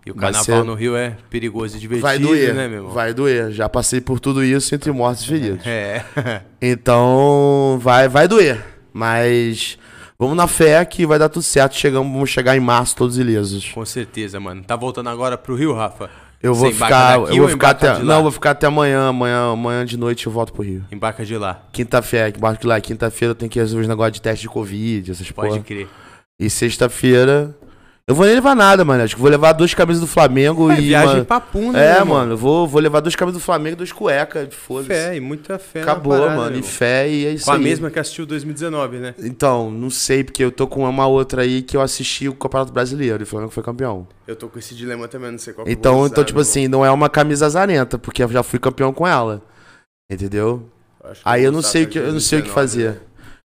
E 0.05 0.11
o 0.11 0.15
carnaval 0.15 0.43
ser- 0.43 0.63
no 0.63 0.75
Rio 0.75 0.95
é 0.95 1.17
perigoso 1.29 1.77
e 1.77 1.79
divertido, 1.79 2.07
vai 2.07 2.19
doer. 2.19 2.53
né, 2.53 2.67
meu 2.67 2.77
irmão? 2.77 2.91
vai 2.91 3.13
doer. 3.13 3.51
Já 3.51 3.67
passei 3.67 3.99
por 3.99 4.19
tudo 4.19 4.43
isso 4.43 4.75
entre 4.75 4.91
mortos 4.91 5.23
e 5.23 5.27
feridos. 5.27 5.65
É. 5.65 6.03
Então, 6.61 7.79
vai, 7.81 8.07
vai 8.07 8.27
doer. 8.27 8.63
Mas 8.93 9.77
vamos 10.17 10.35
na 10.37 10.45
fé 10.47 10.83
que 10.85 11.05
vai 11.05 11.17
dar 11.17 11.29
tudo 11.29 11.41
certo. 11.43 11.75
Chegamos, 11.75 12.11
vamos 12.11 12.29
chegar 12.29 12.55
em 12.55 12.59
março 12.59 12.95
todos 12.95 13.17
ilesos. 13.17 13.69
Com 13.73 13.83
certeza, 13.85 14.39
mano. 14.39 14.63
Tá 14.63 14.75
voltando 14.75 15.09
agora 15.09 15.37
pro 15.37 15.55
Rio, 15.55 15.73
Rafa? 15.73 16.09
Eu 16.41 16.53
vou 16.53 16.69
embarca 16.69 16.85
ficar. 16.95 17.13
Eu 17.15 17.19
vou 17.37 17.41
ou 17.43 17.49
ficar 17.49 17.69
embarca 17.69 17.91
até. 17.93 18.03
Não, 18.03 18.15
eu 18.17 18.21
vou 18.23 18.31
ficar 18.31 18.51
até 18.51 18.67
amanhã. 18.67 19.07
Amanhã, 19.09 19.51
amanhã 19.53 19.83
de 19.85 19.97
noite 19.97 20.27
eu 20.27 20.31
volto 20.31 20.53
pro 20.53 20.63
Rio. 20.63 20.85
Embarca 20.91 21.25
de 21.25 21.35
lá. 21.37 21.63
Quinta-feira, 21.71 22.29
embarco 22.29 22.61
de 22.61 22.67
lá. 22.67 22.79
Quinta-feira 22.79 23.31
eu 23.31 23.35
tenho 23.35 23.49
que 23.49 23.57
resolver 23.59 23.81
os 23.81 23.87
negócios 23.87 24.13
de 24.13 24.21
teste 24.21 24.43
de 24.43 24.49
Covid, 24.49 25.09
essas 25.11 25.31
Pode 25.31 25.49
porra. 25.49 25.61
crer. 25.63 25.87
E 26.39 26.49
sexta-feira. 26.49 27.55
Eu 28.07 28.13
vou 28.13 28.23
nem 28.27 28.35
levar 28.35 28.55
nada, 28.55 28.85
mano. 28.85 29.01
Acho 29.01 29.15
que 29.15 29.21
vou 29.21 29.31
levar 29.31 29.51
duas 29.53 29.73
camisas 29.73 29.99
do 29.99 30.05
Flamengo 30.05 30.71
É, 30.71 30.77
e. 30.79 30.81
viagem 30.89 31.15
uma- 31.21 31.25
papum, 31.25 31.71
né, 31.71 31.97
É, 31.97 32.03
mano, 32.03 32.33
eu 32.33 32.37
vou, 32.37 32.67
vou 32.67 32.79
levar 32.79 32.99
duas 32.99 33.15
camisas 33.15 33.41
do 33.41 33.43
Flamengo 33.43 33.73
e 33.73 33.77
duas 33.77 33.91
cuecas. 33.91 34.53
Foda-se. 34.53 34.87
Fé, 34.89 35.15
e 35.15 35.19
muita 35.19 35.57
fé 35.57 35.81
Acabou, 35.81 36.13
parada, 36.19 36.35
mano. 36.35 36.55
E 36.55 36.61
fé 36.61 37.09
e 37.09 37.25
é 37.25 37.31
isso 37.31 37.45
Com 37.45 37.51
a 37.51 37.55
aí. 37.55 37.63
mesma 37.63 37.89
que 37.89 37.97
assistiu 37.97 38.27
2019, 38.27 38.97
né? 38.99 39.15
Então, 39.17 39.71
não 39.71 39.89
sei, 39.89 40.23
porque 40.23 40.43
eu 40.43 40.51
tô 40.51 40.67
com 40.67 40.87
uma 40.87 41.07
outra 41.07 41.41
aí 41.41 41.63
que 41.63 41.75
eu 41.75 41.81
assisti 41.81 42.29
o 42.29 42.35
Campeonato 42.35 42.71
Brasileiro 42.71 43.23
e 43.23 43.25
o 43.25 43.27
Flamengo 43.27 43.51
foi 43.51 43.63
campeão. 43.63 44.07
Eu 44.27 44.35
tô 44.35 44.49
com 44.49 44.59
esse 44.59 44.75
dilema 44.75 45.07
também, 45.07 45.31
não 45.31 45.39
sei 45.39 45.53
qual 45.53 45.65
que 45.65 45.71
eu 45.71 45.75
vou 45.75 45.79
Então, 45.79 45.99
usar, 46.01 46.07
então 46.09 46.23
tipo 46.23 46.39
assim, 46.39 46.67
não 46.67 46.85
é 46.85 46.91
uma 46.91 47.09
camisa 47.09 47.47
azarenta, 47.47 47.97
porque 47.97 48.21
eu 48.23 48.29
já 48.29 48.43
fui 48.43 48.59
campeão 48.59 48.93
com 48.93 49.07
ela. 49.07 49.41
Entendeu? 50.11 50.69
Aí 51.23 51.43
eu 51.43 51.51
não 51.51 51.63
sei 51.63 51.85
o 51.85 51.87
que 51.87 51.97
eu 51.97 52.11
não 52.13 52.19
sei 52.19 52.37
o 52.39 52.43
que 52.43 52.49
2019, 52.49 52.53
fazer. 52.53 52.89
né? 52.91 52.97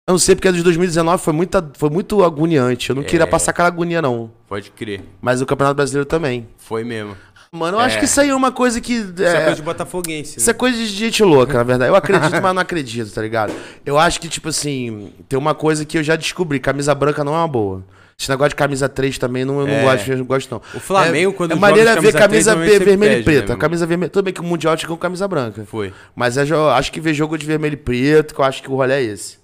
Eu 0.07 0.11
não 0.14 0.19
sei 0.19 0.36
porque 0.36 0.48
a 0.48 0.52
de 0.52 0.61
2019 0.61 1.23
foi 1.23 1.34
muita, 1.34 1.68
foi 1.76 1.90
muito 1.90 2.23
agoniante. 2.23 2.91
Eu 2.91 2.95
não 2.95 3.02
queria 3.02 3.23
É. 3.23 3.26
passar 3.26 3.49
aquela 3.49 3.68
agonia 3.69 4.03
não, 4.03 4.30
Pode 4.48 4.69
crer. 4.69 5.02
mas 5.19 5.41
o 5.41 5.48
Campeonato 5.48 5.76
Brasileiro 5.76 6.06
também. 6.06 6.48
Foi 6.57 6.84
mesmo. 6.84 7.18
Mano, 7.52 7.77
eu 7.77 7.82
acho 7.82 7.95
É. 7.98 7.99
que 7.99 8.06
isso 8.06 8.22
aí 8.22 8.30
é 8.30 8.36
uma 8.36 8.52
coisa 8.52 8.80
que 8.80 8.94
Isso 8.94 9.14
é 9.23 9.36
é, 9.38 9.41
coisa 9.45 9.56
de 9.56 9.61
botafoguense, 9.64 10.38
isso 10.38 10.48
é 10.48 10.53
né? 10.53 10.60
coisa 10.60 10.77
de 10.77 10.86
gente 10.86 11.23
louca, 11.23 11.53
na 11.57 11.64
verdade. 11.64 11.90
Eu 11.90 11.95
acredito, 11.95 12.40
mas 12.40 12.53
não 12.53 12.61
acredito, 12.61 13.11
tá 13.11 13.19
ligado? 13.19 13.52
Eu 13.84 13.98
acho 13.98 14.19
que, 14.22 14.27
tipo 14.27 14.49
assim, 14.49 15.11
tem 15.27 15.40
uma 15.40 15.56
coisa 15.56 15.84
que 15.84 15.98
eu 15.98 16.03
já 16.03 16.15
descobri: 16.15 16.60
camisa 16.60 16.94
branca 16.94 17.23
não 17.23 17.34
é 17.34 17.38
uma 17.38 17.48
boa. 17.48 17.84
Esse 18.19 18.30
negócio 18.30 18.49
de 18.49 18.56
camisa 18.56 18.88
3 18.88 19.18
também 19.18 19.44
não, 19.44 19.60
eu 19.61 19.65
não 19.65 19.73
É. 19.73 19.82
gosto, 19.82 20.07
eu 20.11 20.18
não 20.19 20.26
gosto, 20.26 20.52
não. 20.52 20.61
O 20.76 20.80
Flamengo, 20.80 21.34
quando 21.34 21.53
é 21.53 21.56
maneira 21.56 21.95
de 21.95 22.02
ver 22.02 22.11
camisa 22.14 22.19
camisa 22.19 22.27
3, 22.27 22.45
normalmente 22.45 22.77
ver- 22.80 22.86
vermelha 22.86 23.19
e 23.19 23.23
preta. 23.23 23.53
né, 23.53 23.60
camisa 23.60 23.88
vermelha. 23.88 24.10
Tudo 24.11 24.23
bem 24.26 24.34
que 24.36 24.40
o 24.41 24.44
Mundial 24.44 24.77
chegou 24.77 24.95
com 24.98 25.02
camisa 25.02 25.27
branca. 25.27 25.65
Foi. 25.65 25.91
Mas 26.15 26.38
é 26.38 26.44
acho 26.76 26.91
que 26.91 27.02
ver 27.02 27.14
jogo 27.15 27.36
de 27.40 27.45
vermelho 27.48 27.73
e 27.73 27.77
preto, 27.77 28.36
que 28.36 28.40
eu 28.40 28.45
acho 28.45 28.61
que 28.61 28.69
o 28.69 28.76
rolê 28.76 28.94
é 28.94 29.02
esse. 29.02 29.44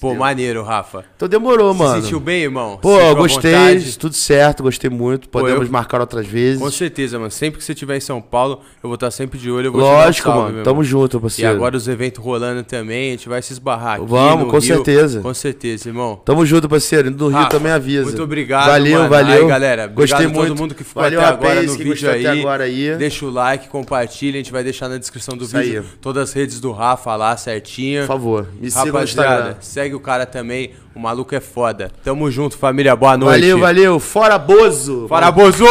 Pô, 0.00 0.12
maneiro, 0.12 0.62
Rafa. 0.64 1.04
Então 1.16 1.28
demorou, 1.28 1.72
Se 1.72 1.78
mano. 1.78 2.02
sentiu 2.02 2.18
bem, 2.18 2.42
irmão? 2.42 2.78
Pô, 2.82 2.96
Sentiu 2.96 3.08
à 3.10 3.14
gostei, 3.14 3.52
vontade? 3.54 3.98
tudo 3.98 4.14
certo, 4.14 4.62
gostei 4.64 4.90
muito. 4.90 5.28
Podemos 5.28 5.66
eu- 5.66 5.72
marcar 5.72 6.00
outras 6.00 6.26
vezes. 6.26 6.60
Com 6.60 6.70
certeza, 6.70 7.16
mano. 7.18 7.30
Sempre 7.30 7.58
que 7.58 7.64
você 7.64 7.72
estiver 7.72 7.96
em 7.96 8.00
São 8.00 8.20
Paulo, 8.20 8.60
eu 8.82 8.88
vou 8.88 8.94
estar 8.96 9.10
sempre 9.12 9.38
de 9.38 9.50
olho. 9.50 9.68
Eu 9.68 9.72
vou 9.72 9.80
te 9.80 9.84
Lógico, 9.84 10.28
dar 10.28 10.32
um 10.32 10.34
salve, 10.34 10.42
mano. 10.46 10.54
meu 10.56 10.64
Tamo 10.64 10.82
irmão. 10.82 10.84
junto, 10.84 11.16
E 11.16 11.20
parceiro. 11.20 11.50
agora 11.52 11.76
os 11.76 11.86
eventos 11.88 12.22
rolando 12.22 12.64
também, 12.64 13.08
a 13.08 13.10
gente 13.12 13.28
vai 13.28 13.40
se 13.40 13.52
esbarrar 13.52 13.94
aqui 13.98 14.06
Vamos, 14.06 14.44
no 14.44 14.50
com 14.50 14.58
Rio. 14.58 14.62
certeza. 14.62 15.20
Com 15.20 15.32
certeza, 15.32 15.88
irmão. 15.88 16.20
Tamo 16.24 16.44
junto, 16.44 16.68
parceiro. 16.68 17.08
Indo 17.08 17.16
do 17.16 17.28
Rio 17.28 17.38
Rafa, 17.38 17.50
também 17.50 17.72
avisa. 17.72 18.02
Muito 18.04 18.22
obrigado, 18.22 18.66
Valeu, 18.66 18.98
mano. 18.98 19.08
valeu. 19.10 19.42
Aí, 19.44 19.48
galera, 19.48 19.84
obrigado 19.84 19.96
Gostei 19.96 20.26
a 20.26 20.28
todo 20.28 20.38
muito. 20.48 20.60
mundo 20.60 20.74
que 20.74 20.82
ficou 20.84 21.02
Valeu 21.04 21.20
até 21.20 21.28
agora 21.30 21.62
no 21.62 21.72
que 21.72 21.78
vídeo 21.78 21.86
gostou 21.92 22.10
aí. 22.10 22.26
até 22.26 22.40
agora 22.40 22.64
aí. 22.64 22.96
Deixa 22.96 23.24
o 23.24 23.30
like, 23.30 23.68
compartilha, 23.68 24.34
a 24.34 24.38
gente 24.38 24.50
vai 24.52 24.64
deixar 24.64 24.88
na 24.88 24.98
descrição 24.98 25.36
do 25.36 25.44
Isso 25.44 25.56
vídeo 25.56 25.80
aí. 25.82 25.86
todas 26.00 26.30
as 26.30 26.34
redes 26.34 26.58
do 26.60 26.72
Rafa 26.72 27.14
lá 27.16 27.36
certinho. 27.36 28.02
Por 28.02 28.08
favor, 28.08 28.48
me 28.60 28.68
siga 28.70 28.90
no 28.92 29.02
Instagram. 29.04 29.30
Rapaziada, 29.30 29.56
segue 29.60 29.83
o 29.92 30.00
cara 30.00 30.24
também. 30.24 30.70
O 30.94 31.00
maluco 31.00 31.34
é 31.34 31.40
foda. 31.40 31.90
Tamo 32.04 32.30
junto, 32.30 32.56
família. 32.56 32.94
Boa 32.94 33.16
noite. 33.16 33.40
Valeu, 33.40 33.58
valeu. 33.58 34.00
Fora 34.00 34.38
Bozo. 34.38 35.06
Fora, 35.08 35.30
Bozo! 35.30 35.66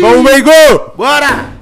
Vamos, 0.00 0.22
Mengo! 0.22 0.92
Bora! 0.96 1.55